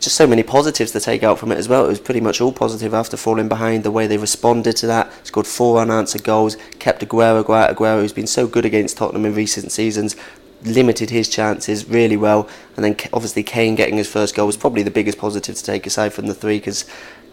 just 0.04 0.16
so 0.16 0.26
many 0.26 0.42
positives 0.42 0.92
to 0.92 1.00
take 1.00 1.22
out 1.22 1.38
from 1.38 1.50
it 1.50 1.58
as 1.58 1.68
well. 1.68 1.84
It 1.84 1.88
was 1.88 2.00
pretty 2.00 2.20
much 2.20 2.40
all 2.40 2.52
positive 2.52 2.94
after 2.94 3.16
falling 3.16 3.48
behind. 3.48 3.82
The 3.82 3.90
way 3.90 4.06
they 4.06 4.18
responded 4.18 4.76
to 4.76 4.86
that, 4.86 5.10
scored 5.26 5.46
four 5.46 5.80
unanswered 5.80 6.22
goals, 6.22 6.56
kept 6.78 7.02
Aguero, 7.02 7.42
Aguero, 7.42 7.74
Aguero 7.74 8.00
who's 8.00 8.12
been 8.12 8.26
so 8.26 8.46
good 8.46 8.64
against 8.64 8.96
Tottenham 8.98 9.24
in 9.24 9.34
recent 9.34 9.72
seasons, 9.72 10.14
limited 10.62 11.10
his 11.10 11.28
chances 11.28 11.88
really 11.88 12.16
well. 12.16 12.48
And 12.76 12.84
then 12.84 12.96
obviously 13.12 13.42
Kane 13.42 13.74
getting 13.74 13.96
his 13.96 14.10
first 14.10 14.34
goal 14.34 14.46
was 14.46 14.56
probably 14.56 14.82
the 14.82 14.90
biggest 14.90 15.18
positive 15.18 15.56
to 15.56 15.62
take 15.64 15.86
aside 15.86 16.12
from 16.12 16.26
the 16.26 16.34
three 16.34 16.58
because 16.58 16.84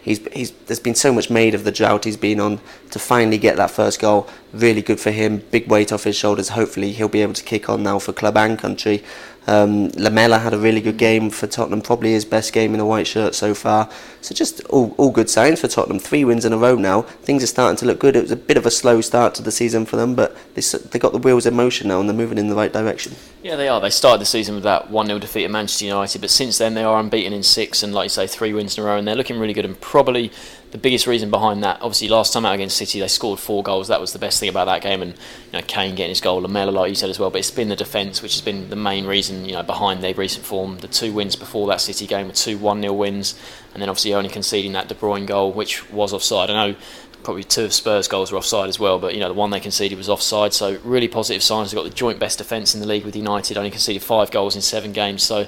he's, 0.02 0.26
he's 0.32 0.50
there's 0.66 0.80
been 0.80 0.94
so 0.94 1.12
much 1.12 1.30
made 1.30 1.54
of 1.54 1.64
the 1.64 1.72
drought 1.72 2.04
he's 2.04 2.16
been 2.16 2.40
on 2.40 2.60
to 2.90 2.98
finally 2.98 3.38
get 3.38 3.56
that 3.56 3.70
first 3.70 4.00
goal. 4.00 4.28
Really 4.52 4.82
good 4.82 5.00
for 5.00 5.10
him. 5.10 5.38
Big 5.50 5.68
weight 5.68 5.92
off 5.92 6.04
his 6.04 6.16
shoulders. 6.16 6.50
Hopefully 6.50 6.92
he'll 6.92 7.08
be 7.08 7.22
able 7.22 7.34
to 7.34 7.44
kick 7.44 7.68
on 7.68 7.82
now 7.82 7.98
for 7.98 8.12
club 8.12 8.36
and 8.36 8.58
country. 8.58 9.02
Um, 9.46 9.88
Lamela 9.90 10.38
had 10.38 10.54
a 10.54 10.58
really 10.58 10.80
good 10.80 10.98
game 10.98 11.28
for 11.30 11.46
Tottenham, 11.46 11.82
probably 11.82 12.12
his 12.12 12.24
best 12.24 12.52
game 12.52 12.74
in 12.74 12.80
a 12.80 12.86
white 12.86 13.06
shirt 13.06 13.34
so 13.34 13.54
far. 13.54 13.90
So 14.20 14.34
just 14.34 14.64
all, 14.66 14.94
all 14.98 15.10
good 15.10 15.28
signs 15.28 15.60
for 15.60 15.68
Tottenham. 15.68 15.98
Three 15.98 16.24
wins 16.24 16.44
in 16.44 16.52
a 16.52 16.58
row 16.58 16.76
now. 16.76 17.02
Things 17.02 17.42
are 17.42 17.48
starting 17.48 17.76
to 17.78 17.86
look 17.86 17.98
good. 17.98 18.14
It 18.14 18.22
was 18.22 18.30
a 18.30 18.36
bit 18.36 18.56
of 18.56 18.66
a 18.66 18.70
slow 18.70 19.00
start 19.00 19.34
to 19.36 19.42
the 19.42 19.50
season 19.50 19.84
for 19.84 19.96
them, 19.96 20.14
but 20.14 20.36
they 20.54 20.60
they 20.60 20.98
got 20.98 21.12
the 21.12 21.18
wheels 21.18 21.44
in 21.44 21.54
motion 21.54 21.88
now 21.88 21.98
and 21.98 22.08
they're 22.08 22.16
moving 22.16 22.38
in 22.38 22.48
the 22.48 22.54
right 22.54 22.72
direction. 22.72 23.14
Yeah, 23.42 23.56
they 23.56 23.68
are. 23.68 23.80
They 23.80 23.90
started 23.90 24.20
the 24.20 24.26
season 24.26 24.54
with 24.54 24.64
that 24.64 24.90
1 24.90 25.06
0 25.06 25.18
defeat 25.18 25.44
at 25.44 25.50
Manchester 25.50 25.86
United, 25.86 26.20
but 26.20 26.30
since 26.30 26.58
then 26.58 26.74
they 26.74 26.84
are 26.84 27.00
unbeaten 27.00 27.32
in 27.32 27.42
six 27.42 27.82
and, 27.82 27.92
like 27.92 28.04
you 28.04 28.10
say, 28.10 28.28
three 28.28 28.52
wins 28.52 28.78
in 28.78 28.84
a 28.84 28.86
row, 28.86 28.96
and 28.96 29.08
they're 29.08 29.16
looking 29.16 29.40
really 29.40 29.54
good 29.54 29.64
and 29.64 29.80
probably 29.80 30.30
the 30.72 30.78
biggest 30.78 31.06
reason 31.06 31.30
behind 31.30 31.62
that, 31.64 31.76
obviously, 31.82 32.08
last 32.08 32.32
time 32.32 32.46
out 32.46 32.54
against 32.54 32.78
City, 32.78 32.98
they 32.98 33.06
scored 33.06 33.38
four 33.38 33.62
goals. 33.62 33.88
That 33.88 34.00
was 34.00 34.14
the 34.14 34.18
best 34.18 34.40
thing 34.40 34.48
about 34.48 34.64
that 34.64 34.80
game, 34.80 35.02
and 35.02 35.12
you 35.12 35.52
know, 35.52 35.60
Kane 35.60 35.94
getting 35.94 36.08
his 36.08 36.22
goal, 36.22 36.40
Lamela, 36.40 36.70
like 36.70 36.88
you 36.88 36.94
said 36.94 37.10
as 37.10 37.18
well. 37.18 37.28
But 37.28 37.40
it's 37.40 37.50
been 37.50 37.68
the 37.68 37.76
defence 37.76 38.22
which 38.22 38.32
has 38.32 38.40
been 38.40 38.70
the 38.70 38.76
main 38.76 39.04
reason, 39.04 39.44
you 39.44 39.52
know, 39.52 39.62
behind 39.62 40.02
their 40.02 40.14
recent 40.14 40.46
form. 40.46 40.78
The 40.78 40.88
two 40.88 41.12
wins 41.12 41.36
before 41.36 41.66
that 41.68 41.82
City 41.82 42.06
game 42.06 42.26
were 42.26 42.32
two 42.32 42.56
one-nil 42.56 42.96
wins, 42.96 43.38
and 43.74 43.82
then 43.82 43.90
obviously 43.90 44.14
only 44.14 44.30
conceding 44.30 44.72
that 44.72 44.88
De 44.88 44.94
Bruyne 44.94 45.26
goal, 45.26 45.52
which 45.52 45.90
was 45.90 46.14
offside. 46.14 46.48
I 46.48 46.68
know 46.68 46.76
probably 47.22 47.44
two 47.44 47.64
of 47.64 47.74
Spurs' 47.74 48.08
goals 48.08 48.32
were 48.32 48.38
offside 48.38 48.70
as 48.70 48.80
well, 48.80 48.98
but 48.98 49.12
you 49.12 49.20
know 49.20 49.28
the 49.28 49.34
one 49.34 49.50
they 49.50 49.60
conceded 49.60 49.98
was 49.98 50.08
offside. 50.08 50.54
So 50.54 50.78
really 50.84 51.06
positive 51.06 51.42
signs. 51.42 51.70
They've 51.70 51.76
got 51.76 51.84
the 51.84 51.94
joint 51.94 52.18
best 52.18 52.38
defence 52.38 52.74
in 52.74 52.80
the 52.80 52.86
league 52.86 53.04
with 53.04 53.14
United. 53.14 53.58
Only 53.58 53.70
conceded 53.70 54.02
five 54.02 54.30
goals 54.30 54.56
in 54.56 54.62
seven 54.62 54.94
games. 54.94 55.22
So 55.22 55.46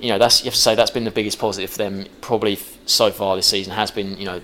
you 0.00 0.08
know 0.08 0.18
that's 0.18 0.40
you 0.40 0.46
have 0.46 0.54
to 0.54 0.60
say 0.60 0.74
that's 0.74 0.90
been 0.90 1.04
the 1.04 1.12
biggest 1.12 1.38
positive 1.38 1.70
for 1.70 1.78
them 1.78 2.06
probably 2.20 2.58
so 2.86 3.12
far 3.12 3.36
this 3.36 3.46
season 3.46 3.72
has 3.72 3.92
been 3.92 4.18
you 4.18 4.24
know 4.24 4.40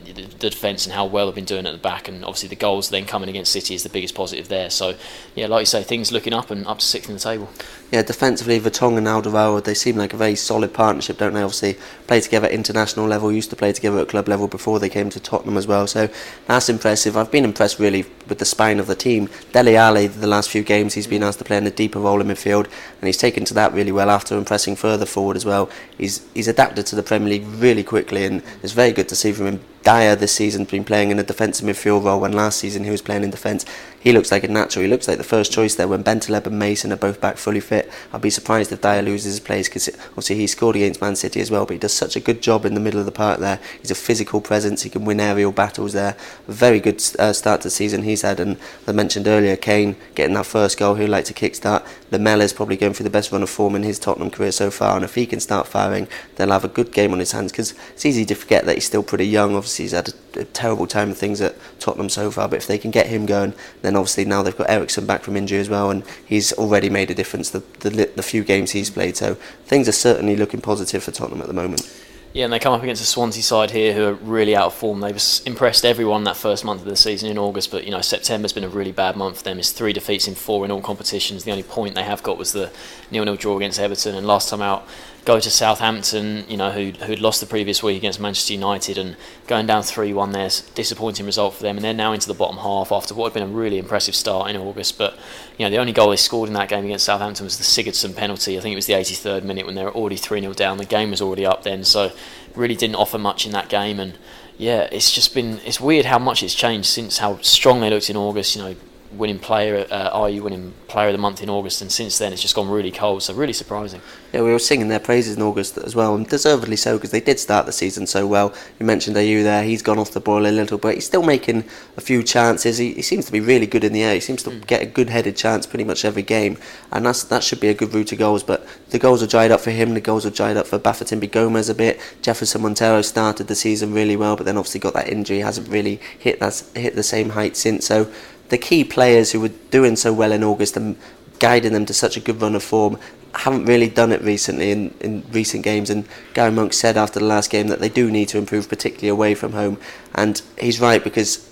the, 0.00 0.50
defence 0.50 0.86
and 0.86 0.94
how 0.94 1.06
well 1.06 1.26
they've 1.26 1.34
been 1.34 1.44
doing 1.44 1.66
at 1.66 1.72
the 1.72 1.78
back, 1.78 2.08
and 2.08 2.24
obviously 2.24 2.48
the 2.48 2.56
goals 2.56 2.90
then 2.90 3.04
coming 3.04 3.28
against 3.28 3.52
City 3.52 3.74
is 3.74 3.82
the 3.82 3.88
biggest 3.88 4.14
positive 4.14 4.48
there. 4.48 4.70
So, 4.70 4.94
yeah, 5.34 5.46
like 5.46 5.62
you 5.62 5.66
say, 5.66 5.82
things 5.82 6.12
looking 6.12 6.32
up 6.32 6.50
and 6.50 6.66
up 6.66 6.78
to 6.78 6.84
sixth 6.84 7.08
in 7.08 7.14
the 7.14 7.20
table. 7.20 7.48
Yeah, 7.92 8.00
defensively, 8.00 8.58
Vertonghen 8.58 8.96
and 8.96 9.06
Alderweireld, 9.06 9.64
they 9.64 9.74
seem 9.74 9.96
like 9.96 10.14
a 10.14 10.16
very 10.16 10.34
solid 10.34 10.72
partnership, 10.72 11.18
don't 11.18 11.34
they? 11.34 11.42
Obviously, 11.42 11.76
play 12.06 12.22
together 12.22 12.46
at 12.46 12.52
international 12.52 13.06
level, 13.06 13.30
used 13.30 13.50
to 13.50 13.56
play 13.56 13.70
together 13.70 13.98
at 13.98 14.08
club 14.08 14.28
level 14.28 14.48
before 14.48 14.80
they 14.80 14.88
came 14.88 15.10
to 15.10 15.20
Tottenham 15.20 15.58
as 15.58 15.66
well. 15.66 15.86
So 15.86 16.08
that's 16.46 16.70
impressive. 16.70 17.18
I've 17.18 17.30
been 17.30 17.44
impressed 17.44 17.78
really 17.78 18.06
with 18.30 18.38
the 18.38 18.46
spine 18.46 18.80
of 18.80 18.86
the 18.86 18.94
team. 18.94 19.28
Dele 19.52 19.76
Alli, 19.76 20.06
the 20.06 20.26
last 20.26 20.48
few 20.48 20.62
games, 20.62 20.94
he's 20.94 21.06
been 21.06 21.22
asked 21.22 21.40
to 21.40 21.44
play 21.44 21.58
in 21.58 21.66
a 21.66 21.70
deeper 21.70 21.98
role 21.98 22.22
in 22.22 22.28
midfield, 22.28 22.64
and 22.64 23.08
he's 23.08 23.18
taken 23.18 23.44
to 23.44 23.52
that 23.52 23.74
really 23.74 23.92
well 23.92 24.08
after 24.08 24.38
impressing 24.38 24.74
further 24.74 25.04
forward 25.04 25.36
as 25.36 25.44
well. 25.44 25.68
He's 25.98 26.26
he's 26.32 26.48
adapted 26.48 26.86
to 26.86 26.96
the 26.96 27.02
Premier 27.02 27.28
League 27.28 27.46
really 27.46 27.84
quickly, 27.84 28.24
and 28.24 28.42
it's 28.62 28.72
very 28.72 28.92
good 28.92 29.10
to 29.10 29.16
see 29.16 29.32
from 29.32 29.48
him 29.48 29.60
Dier 29.82 30.14
this 30.14 30.32
season's 30.32 30.70
been 30.70 30.84
playing 30.84 31.10
in 31.10 31.18
a 31.18 31.24
defensive 31.24 31.66
midfield 31.66 32.04
role 32.04 32.20
when 32.20 32.32
last 32.32 32.58
season 32.60 32.84
he 32.84 32.90
was 32.90 33.02
playing 33.02 33.24
in 33.24 33.30
defence. 33.30 33.64
He 33.98 34.12
looks 34.12 34.30
like 34.30 34.44
a 34.44 34.48
natural. 34.48 34.84
He 34.84 34.90
looks 34.90 35.08
like 35.08 35.18
the 35.18 35.24
first 35.24 35.52
choice 35.52 35.74
there 35.74 35.88
when 35.88 36.04
Bentaleb 36.04 36.46
and 36.46 36.58
Mason 36.58 36.92
are 36.92 36.96
both 36.96 37.20
back 37.20 37.36
fully 37.36 37.60
fit. 37.60 37.81
I'd 38.12 38.20
be 38.20 38.30
surprised 38.30 38.72
if 38.72 38.80
Dier 38.80 39.02
loses 39.02 39.34
his 39.34 39.40
place 39.40 39.68
because 39.68 39.88
obviously 40.10 40.36
he 40.36 40.46
scored 40.46 40.76
against 40.76 41.00
Man 41.00 41.16
City 41.16 41.40
as 41.40 41.50
well, 41.50 41.66
but 41.66 41.74
he 41.74 41.78
does 41.78 41.92
such 41.92 42.16
a 42.16 42.20
good 42.20 42.42
job 42.42 42.64
in 42.64 42.74
the 42.74 42.80
middle 42.80 43.00
of 43.00 43.06
the 43.06 43.12
park 43.12 43.40
there. 43.40 43.60
He's 43.80 43.90
a 43.90 43.94
physical 43.94 44.40
presence. 44.40 44.82
He 44.82 44.90
can 44.90 45.04
win 45.04 45.20
aerial 45.20 45.52
battles 45.52 45.92
there. 45.92 46.16
Very 46.46 46.80
good 46.80 47.02
uh, 47.18 47.32
start 47.32 47.62
to 47.62 47.66
the 47.66 47.70
season 47.70 48.02
he's 48.02 48.22
had, 48.22 48.40
and 48.40 48.56
as 48.56 48.88
I 48.88 48.92
mentioned 48.92 49.26
earlier, 49.26 49.56
Kane 49.56 49.96
getting 50.14 50.34
that 50.34 50.46
first 50.46 50.78
goal. 50.78 50.94
He'd 50.94 51.08
like 51.08 51.24
to 51.26 51.34
kickstart. 51.34 51.86
Lamela's 52.10 52.52
probably 52.52 52.76
going 52.76 52.92
through 52.92 53.04
the 53.04 53.10
best 53.10 53.32
run 53.32 53.42
of 53.42 53.50
form 53.50 53.74
in 53.74 53.82
his 53.82 53.98
Tottenham 53.98 54.30
career 54.30 54.52
so 54.52 54.70
far, 54.70 54.96
and 54.96 55.04
if 55.04 55.14
he 55.14 55.26
can 55.26 55.40
start 55.40 55.66
firing, 55.66 56.08
they'll 56.36 56.50
have 56.50 56.64
a 56.64 56.68
good 56.68 56.92
game 56.92 57.12
on 57.12 57.18
his 57.18 57.32
hands 57.32 57.52
because 57.52 57.74
it's 57.92 58.04
easy 58.04 58.24
to 58.26 58.34
forget 58.34 58.66
that 58.66 58.74
he's 58.74 58.84
still 58.84 59.02
pretty 59.02 59.26
young. 59.26 59.54
Obviously, 59.54 59.84
he's 59.84 59.92
had 59.92 60.08
a, 60.08 60.40
a 60.40 60.44
terrible 60.44 60.86
time 60.86 61.10
of 61.10 61.18
things 61.18 61.40
at 61.40 61.56
Tottenham 61.80 62.08
so 62.08 62.30
far, 62.30 62.48
but 62.48 62.56
if 62.56 62.66
they 62.66 62.78
can 62.78 62.90
get 62.90 63.06
him 63.06 63.26
going, 63.26 63.54
then 63.82 63.96
obviously 63.96 64.24
now 64.24 64.42
they've 64.42 64.56
got 64.56 64.70
Eriksen 64.70 65.06
back 65.06 65.22
from 65.22 65.36
injury 65.36 65.58
as 65.58 65.68
well, 65.68 65.90
and 65.90 66.04
he's 66.24 66.52
already 66.52 66.90
made 66.90 67.10
a 67.10 67.14
difference 67.14 67.50
the, 67.50 67.62
the, 67.80 68.10
the 68.14 68.22
few 68.22 68.44
games 68.44 68.70
he's 68.72 68.90
played. 68.90 69.16
So 69.16 69.34
things 69.64 69.88
are 69.88 69.92
certainly 69.92 70.36
looking 70.36 70.60
positive 70.60 71.02
for 71.02 71.10
Tottenham 71.10 71.40
at 71.40 71.48
the 71.48 71.54
moment. 71.54 71.88
Yeah, 72.32 72.44
and 72.44 72.52
they 72.52 72.58
come 72.58 72.72
up 72.72 72.82
against 72.82 73.02
a 73.02 73.06
Swansea 73.06 73.42
side 73.42 73.72
here 73.72 73.92
who 73.92 74.06
are 74.06 74.14
really 74.14 74.56
out 74.56 74.68
of 74.68 74.74
form. 74.74 75.00
They've 75.00 75.22
impressed 75.44 75.84
everyone 75.84 76.24
that 76.24 76.34
first 76.34 76.64
month 76.64 76.80
of 76.80 76.86
the 76.86 76.96
season 76.96 77.30
in 77.30 77.36
August, 77.36 77.70
but 77.70 77.84
you 77.84 77.90
know 77.90 78.00
September's 78.00 78.54
been 78.54 78.64
a 78.64 78.70
really 78.70 78.92
bad 78.92 79.16
month 79.16 79.38
for 79.38 79.44
them. 79.44 79.58
It's 79.58 79.70
three 79.70 79.92
defeats 79.92 80.26
in 80.26 80.34
four 80.34 80.64
in 80.64 80.70
all 80.70 80.80
competitions. 80.80 81.44
The 81.44 81.50
only 81.50 81.62
point 81.62 81.94
they 81.94 82.04
have 82.04 82.22
got 82.22 82.38
was 82.38 82.52
the 82.52 82.70
nil-nil 83.10 83.36
draw 83.36 83.58
against 83.58 83.78
Everton, 83.78 84.14
and 84.14 84.26
last 84.26 84.48
time 84.48 84.62
out 84.62 84.88
go 85.24 85.38
to 85.38 85.50
Southampton, 85.50 86.44
you 86.48 86.56
know, 86.56 86.72
who 86.72 86.90
who'd 87.04 87.20
lost 87.20 87.40
the 87.40 87.46
previous 87.46 87.82
week 87.82 87.96
against 87.96 88.18
Manchester 88.18 88.54
United 88.54 88.98
and 88.98 89.16
going 89.46 89.66
down 89.66 89.82
3 89.82 90.12
1 90.12 90.32
there, 90.32 90.50
disappointing 90.74 91.26
result 91.26 91.54
for 91.54 91.62
them. 91.62 91.76
And 91.76 91.84
they're 91.84 91.94
now 91.94 92.12
into 92.12 92.26
the 92.26 92.34
bottom 92.34 92.58
half 92.58 92.90
after 92.90 93.14
what 93.14 93.32
had 93.32 93.34
been 93.34 93.48
a 93.48 93.52
really 93.52 93.78
impressive 93.78 94.14
start 94.14 94.50
in 94.50 94.56
August. 94.56 94.98
But, 94.98 95.16
you 95.58 95.64
know, 95.64 95.70
the 95.70 95.78
only 95.78 95.92
goal 95.92 96.10
they 96.10 96.16
scored 96.16 96.48
in 96.48 96.54
that 96.54 96.68
game 96.68 96.84
against 96.84 97.04
Southampton 97.04 97.44
was 97.44 97.58
the 97.58 97.64
Sigurdsson 97.64 98.16
penalty. 98.16 98.58
I 98.58 98.60
think 98.60 98.72
it 98.72 98.76
was 98.76 98.86
the 98.86 98.94
83rd 98.94 99.44
minute 99.44 99.64
when 99.64 99.76
they 99.76 99.84
were 99.84 99.94
already 99.94 100.16
3 100.16 100.40
0 100.40 100.52
down. 100.54 100.78
The 100.78 100.84
game 100.84 101.10
was 101.10 101.22
already 101.22 101.46
up 101.46 101.62
then, 101.62 101.84
so 101.84 102.12
really 102.54 102.76
didn't 102.76 102.96
offer 102.96 103.18
much 103.18 103.46
in 103.46 103.52
that 103.52 103.68
game. 103.68 104.00
And, 104.00 104.18
yeah, 104.58 104.88
it's 104.90 105.10
just 105.10 105.34
been, 105.34 105.60
it's 105.64 105.80
weird 105.80 106.06
how 106.06 106.18
much 106.18 106.42
it's 106.42 106.54
changed 106.54 106.88
since 106.88 107.18
how 107.18 107.38
strong 107.42 107.80
they 107.80 107.90
looked 107.90 108.10
in 108.10 108.16
August, 108.16 108.56
you 108.56 108.62
know 108.62 108.76
winning 109.16 109.38
player, 109.38 109.86
uh, 109.90 110.16
Ayew 110.16 110.42
winning 110.42 110.74
player 110.88 111.08
of 111.08 111.12
the 111.12 111.18
month 111.18 111.42
in 111.42 111.50
August? 111.50 111.82
And 111.82 111.90
since 111.90 112.18
then, 112.18 112.32
it's 112.32 112.42
just 112.42 112.54
gone 112.54 112.68
really 112.68 112.90
cold. 112.90 113.22
So 113.22 113.34
really 113.34 113.52
surprising. 113.52 114.00
Yeah, 114.32 114.42
we 114.42 114.50
were 114.50 114.58
singing 114.58 114.88
their 114.88 115.00
praises 115.00 115.36
in 115.36 115.42
August 115.42 115.76
as 115.78 115.94
well, 115.94 116.14
and 116.14 116.26
deservedly 116.26 116.76
so 116.76 116.96
because 116.96 117.10
they 117.10 117.20
did 117.20 117.38
start 117.38 117.66
the 117.66 117.72
season 117.72 118.06
so 118.06 118.26
well. 118.26 118.54
You 118.78 118.86
mentioned 118.86 119.16
Ayew 119.16 119.42
there; 119.42 119.62
he's 119.62 119.82
gone 119.82 119.98
off 119.98 120.12
the 120.12 120.20
boil 120.20 120.46
a 120.46 120.48
little, 120.48 120.78
but 120.78 120.94
he's 120.94 121.04
still 121.06 121.22
making 121.22 121.64
a 121.96 122.00
few 122.00 122.22
chances. 122.22 122.78
He, 122.78 122.94
he 122.94 123.02
seems 123.02 123.26
to 123.26 123.32
be 123.32 123.40
really 123.40 123.66
good 123.66 123.84
in 123.84 123.92
the 123.92 124.02
air. 124.02 124.14
He 124.14 124.20
seems 124.20 124.42
to 124.44 124.50
mm. 124.50 124.66
get 124.66 124.82
a 124.82 124.86
good-headed 124.86 125.36
chance 125.36 125.66
pretty 125.66 125.84
much 125.84 126.04
every 126.04 126.22
game, 126.22 126.56
and 126.90 127.04
that's 127.04 127.24
that 127.24 127.44
should 127.44 127.60
be 127.60 127.68
a 127.68 127.74
good 127.74 127.92
route 127.92 128.08
to 128.08 128.16
goals. 128.16 128.42
But 128.42 128.66
the 128.88 128.98
goals 128.98 129.22
are 129.22 129.26
dried 129.26 129.50
up 129.50 129.60
for 129.60 129.70
him. 129.70 129.94
The 129.94 130.00
goals 130.00 130.24
are 130.24 130.30
dried 130.30 130.56
up 130.56 130.66
for 130.66 130.78
Bafétimbi 130.78 131.28
Gomis 131.28 131.68
a 131.68 131.74
bit. 131.74 132.00
Jefferson 132.22 132.62
Montero 132.62 133.02
started 133.02 133.48
the 133.48 133.54
season 133.54 133.92
really 133.92 134.16
well, 134.16 134.36
but 134.36 134.46
then 134.46 134.56
obviously 134.56 134.80
got 134.80 134.94
that 134.94 135.08
injury, 135.08 135.40
hasn't 135.40 135.68
really 135.68 136.00
hit 136.18 136.40
that 136.40 136.62
hit 136.74 136.94
the 136.94 137.02
same 137.02 137.30
height 137.30 137.56
since. 137.56 137.86
So 137.86 138.10
the 138.52 138.58
key 138.58 138.84
players 138.84 139.32
who 139.32 139.40
were 139.40 139.48
doing 139.70 139.96
so 139.96 140.12
well 140.12 140.30
in 140.30 140.44
August 140.44 140.76
and 140.76 140.94
guiding 141.38 141.72
them 141.72 141.86
to 141.86 141.94
such 141.94 142.18
a 142.18 142.20
good 142.20 142.38
run 142.42 142.54
of 142.54 142.62
form 142.62 142.98
haven't 143.34 143.64
really 143.64 143.88
done 143.88 144.12
it 144.12 144.20
recently 144.20 144.70
in, 144.70 144.94
in 145.00 145.24
recent 145.32 145.64
games. 145.64 145.88
And 145.88 146.06
Gary 146.34 146.52
Monk 146.52 146.74
said 146.74 146.98
after 146.98 147.18
the 147.18 147.24
last 147.24 147.50
game 147.50 147.68
that 147.68 147.80
they 147.80 147.88
do 147.88 148.10
need 148.10 148.28
to 148.28 148.36
improve 148.36 148.68
particularly 148.68 149.08
away 149.08 149.34
from 149.34 149.52
home. 149.52 149.78
And 150.14 150.42
he's 150.60 150.82
right 150.82 151.02
because 151.02 151.48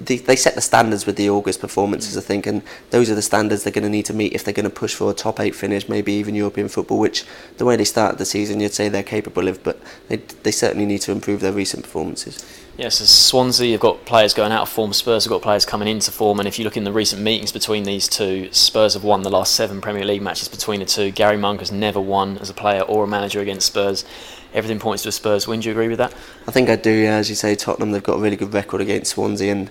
they, 0.00 0.16
they 0.16 0.36
set 0.36 0.54
the 0.54 0.60
standards 0.60 1.06
with 1.06 1.16
the 1.16 1.28
August 1.28 1.60
performances, 1.60 2.16
I 2.16 2.20
think, 2.20 2.46
and 2.46 2.62
those 2.90 3.10
are 3.10 3.14
the 3.14 3.22
standards 3.22 3.64
they're 3.64 3.72
going 3.72 3.84
to 3.84 3.90
need 3.90 4.06
to 4.06 4.14
meet 4.14 4.32
if 4.32 4.44
they're 4.44 4.54
going 4.54 4.64
to 4.64 4.70
push 4.70 4.94
for 4.94 5.10
a 5.10 5.14
top 5.14 5.40
eight 5.40 5.54
finish, 5.54 5.88
maybe 5.88 6.12
even 6.12 6.34
European 6.34 6.68
football, 6.68 6.98
which 6.98 7.24
the 7.58 7.64
way 7.64 7.76
they 7.76 7.84
started 7.84 8.18
the 8.18 8.24
season, 8.24 8.60
you'd 8.60 8.72
say 8.72 8.88
they're 8.88 9.02
capable 9.02 9.48
of, 9.48 9.62
but 9.62 9.80
they, 10.08 10.16
they 10.16 10.50
certainly 10.50 10.86
need 10.86 11.00
to 11.02 11.12
improve 11.12 11.40
their 11.40 11.52
recent 11.52 11.82
performances. 11.82 12.44
Yes, 12.76 12.78
yeah, 12.78 12.88
so 12.88 13.04
Swansea 13.04 13.72
have 13.72 13.80
got 13.80 14.06
players 14.06 14.32
going 14.32 14.52
out 14.52 14.62
of 14.62 14.68
form. 14.70 14.94
Spurs 14.94 15.24
have 15.24 15.30
got 15.30 15.42
players 15.42 15.66
coming 15.66 15.86
into 15.86 16.10
form. 16.10 16.38
And 16.38 16.48
if 16.48 16.58
you 16.58 16.64
look 16.64 16.78
in 16.78 16.84
the 16.84 16.92
recent 16.92 17.20
meetings 17.20 17.52
between 17.52 17.84
these 17.84 18.08
two, 18.08 18.50
Spurs 18.52 18.94
have 18.94 19.04
won 19.04 19.20
the 19.20 19.28
last 19.28 19.54
seven 19.54 19.82
Premier 19.82 20.04
League 20.04 20.22
matches 20.22 20.48
between 20.48 20.80
the 20.80 20.86
two. 20.86 21.10
Gary 21.10 21.36
Monk 21.36 21.60
has 21.60 21.70
never 21.70 22.00
won 22.00 22.38
as 22.38 22.48
a 22.48 22.54
player 22.54 22.80
or 22.80 23.04
a 23.04 23.06
manager 23.06 23.40
against 23.40 23.66
Spurs. 23.66 24.06
Everything 24.52 24.78
points 24.78 25.02
to 25.04 25.10
a 25.10 25.12
Spurs 25.12 25.46
win. 25.46 25.60
Do 25.60 25.68
you 25.68 25.72
agree 25.72 25.88
with 25.88 25.98
that? 25.98 26.12
I 26.46 26.50
think 26.50 26.68
I 26.68 26.76
do. 26.76 26.90
Yeah, 26.90 27.16
as 27.16 27.28
you 27.28 27.36
say, 27.36 27.54
Tottenham 27.54 27.92
they've 27.92 28.02
got 28.02 28.18
a 28.18 28.20
really 28.20 28.36
good 28.36 28.52
record 28.52 28.80
against 28.80 29.12
Swansea, 29.12 29.52
and 29.52 29.70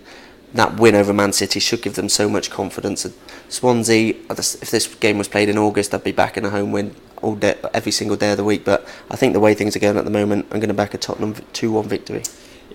that 0.54 0.80
win 0.80 0.96
over 0.96 1.14
Man 1.14 1.34
City 1.34 1.60
should 1.60 1.82
give 1.82 1.96
them 1.96 2.10
so 2.10 2.30
much 2.30 2.50
confidence. 2.50 3.06
Swansea, 3.50 4.16
if 4.30 4.72
this 4.72 4.96
game 4.96 5.18
was 5.18 5.28
played 5.28 5.50
in 5.50 5.58
August, 5.58 5.94
I'd 5.94 6.04
be 6.04 6.12
back 6.12 6.38
in 6.38 6.46
a 6.46 6.50
home 6.50 6.72
win 6.72 6.96
all 7.22 7.36
day, 7.36 7.56
every 7.74 7.92
single 7.92 8.18
day 8.18 8.32
of 8.32 8.38
the 8.38 8.44
week. 8.44 8.64
But 8.64 8.88
I 9.12 9.16
think 9.16 9.34
the 9.34 9.40
way 9.40 9.54
things 9.54 9.76
are 9.76 9.80
going 9.80 9.98
at 9.98 10.06
the 10.06 10.12
moment, 10.12 10.48
I'm 10.52 10.60
going 10.60 10.70
to 10.70 10.74
back 10.74 10.94
a 10.94 10.98
Tottenham 10.98 11.34
2-1 11.34 11.86
victory. 11.86 12.24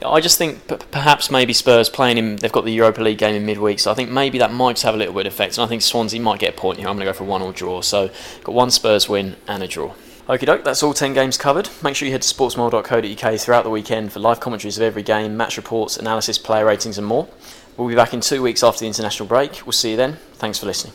I 0.04 0.20
just 0.20 0.38
think 0.38 0.66
p- 0.66 0.76
perhaps 0.90 1.30
maybe 1.30 1.52
Spurs 1.52 1.88
playing 1.88 2.18
him. 2.18 2.36
They've 2.36 2.52
got 2.52 2.64
the 2.64 2.72
Europa 2.72 3.00
League 3.00 3.18
game 3.18 3.34
in 3.34 3.46
midweek, 3.46 3.78
so 3.78 3.90
I 3.90 3.94
think 3.94 4.10
maybe 4.10 4.38
that 4.38 4.52
might 4.52 4.72
just 4.72 4.84
have 4.84 4.94
a 4.94 4.98
little 4.98 5.14
bit 5.14 5.26
of 5.26 5.32
effect. 5.32 5.56
And 5.56 5.64
I 5.64 5.68
think 5.68 5.82
Swansea 5.82 6.20
might 6.20 6.40
get 6.40 6.54
a 6.54 6.56
point 6.56 6.78
here. 6.78 6.88
I'm 6.88 6.96
going 6.96 7.06
to 7.06 7.12
go 7.12 7.16
for 7.16 7.24
one 7.24 7.42
or 7.42 7.52
draw. 7.52 7.80
So 7.80 8.10
got 8.42 8.54
one 8.54 8.70
Spurs 8.70 9.08
win 9.08 9.36
and 9.46 9.62
a 9.62 9.68
draw. 9.68 9.94
Okie 10.26 10.46
doke, 10.46 10.64
that's 10.64 10.82
all 10.82 10.94
10 10.94 11.12
games 11.12 11.36
covered. 11.36 11.68
Make 11.82 11.96
sure 11.96 12.06
you 12.06 12.12
head 12.12 12.22
to 12.22 12.34
sportsmole.co.uk 12.34 13.40
throughout 13.40 13.62
the 13.62 13.70
weekend 13.70 14.10
for 14.10 14.20
live 14.20 14.40
commentaries 14.40 14.78
of 14.78 14.82
every 14.82 15.02
game, 15.02 15.36
match 15.36 15.58
reports, 15.58 15.98
analysis, 15.98 16.38
player 16.38 16.64
ratings, 16.64 16.96
and 16.96 17.06
more. 17.06 17.28
We'll 17.76 17.88
be 17.88 17.94
back 17.94 18.14
in 18.14 18.22
two 18.22 18.40
weeks 18.40 18.62
after 18.62 18.80
the 18.80 18.86
international 18.86 19.28
break. 19.28 19.66
We'll 19.66 19.72
see 19.72 19.90
you 19.90 19.96
then. 19.98 20.14
Thanks 20.34 20.58
for 20.58 20.64
listening. 20.64 20.94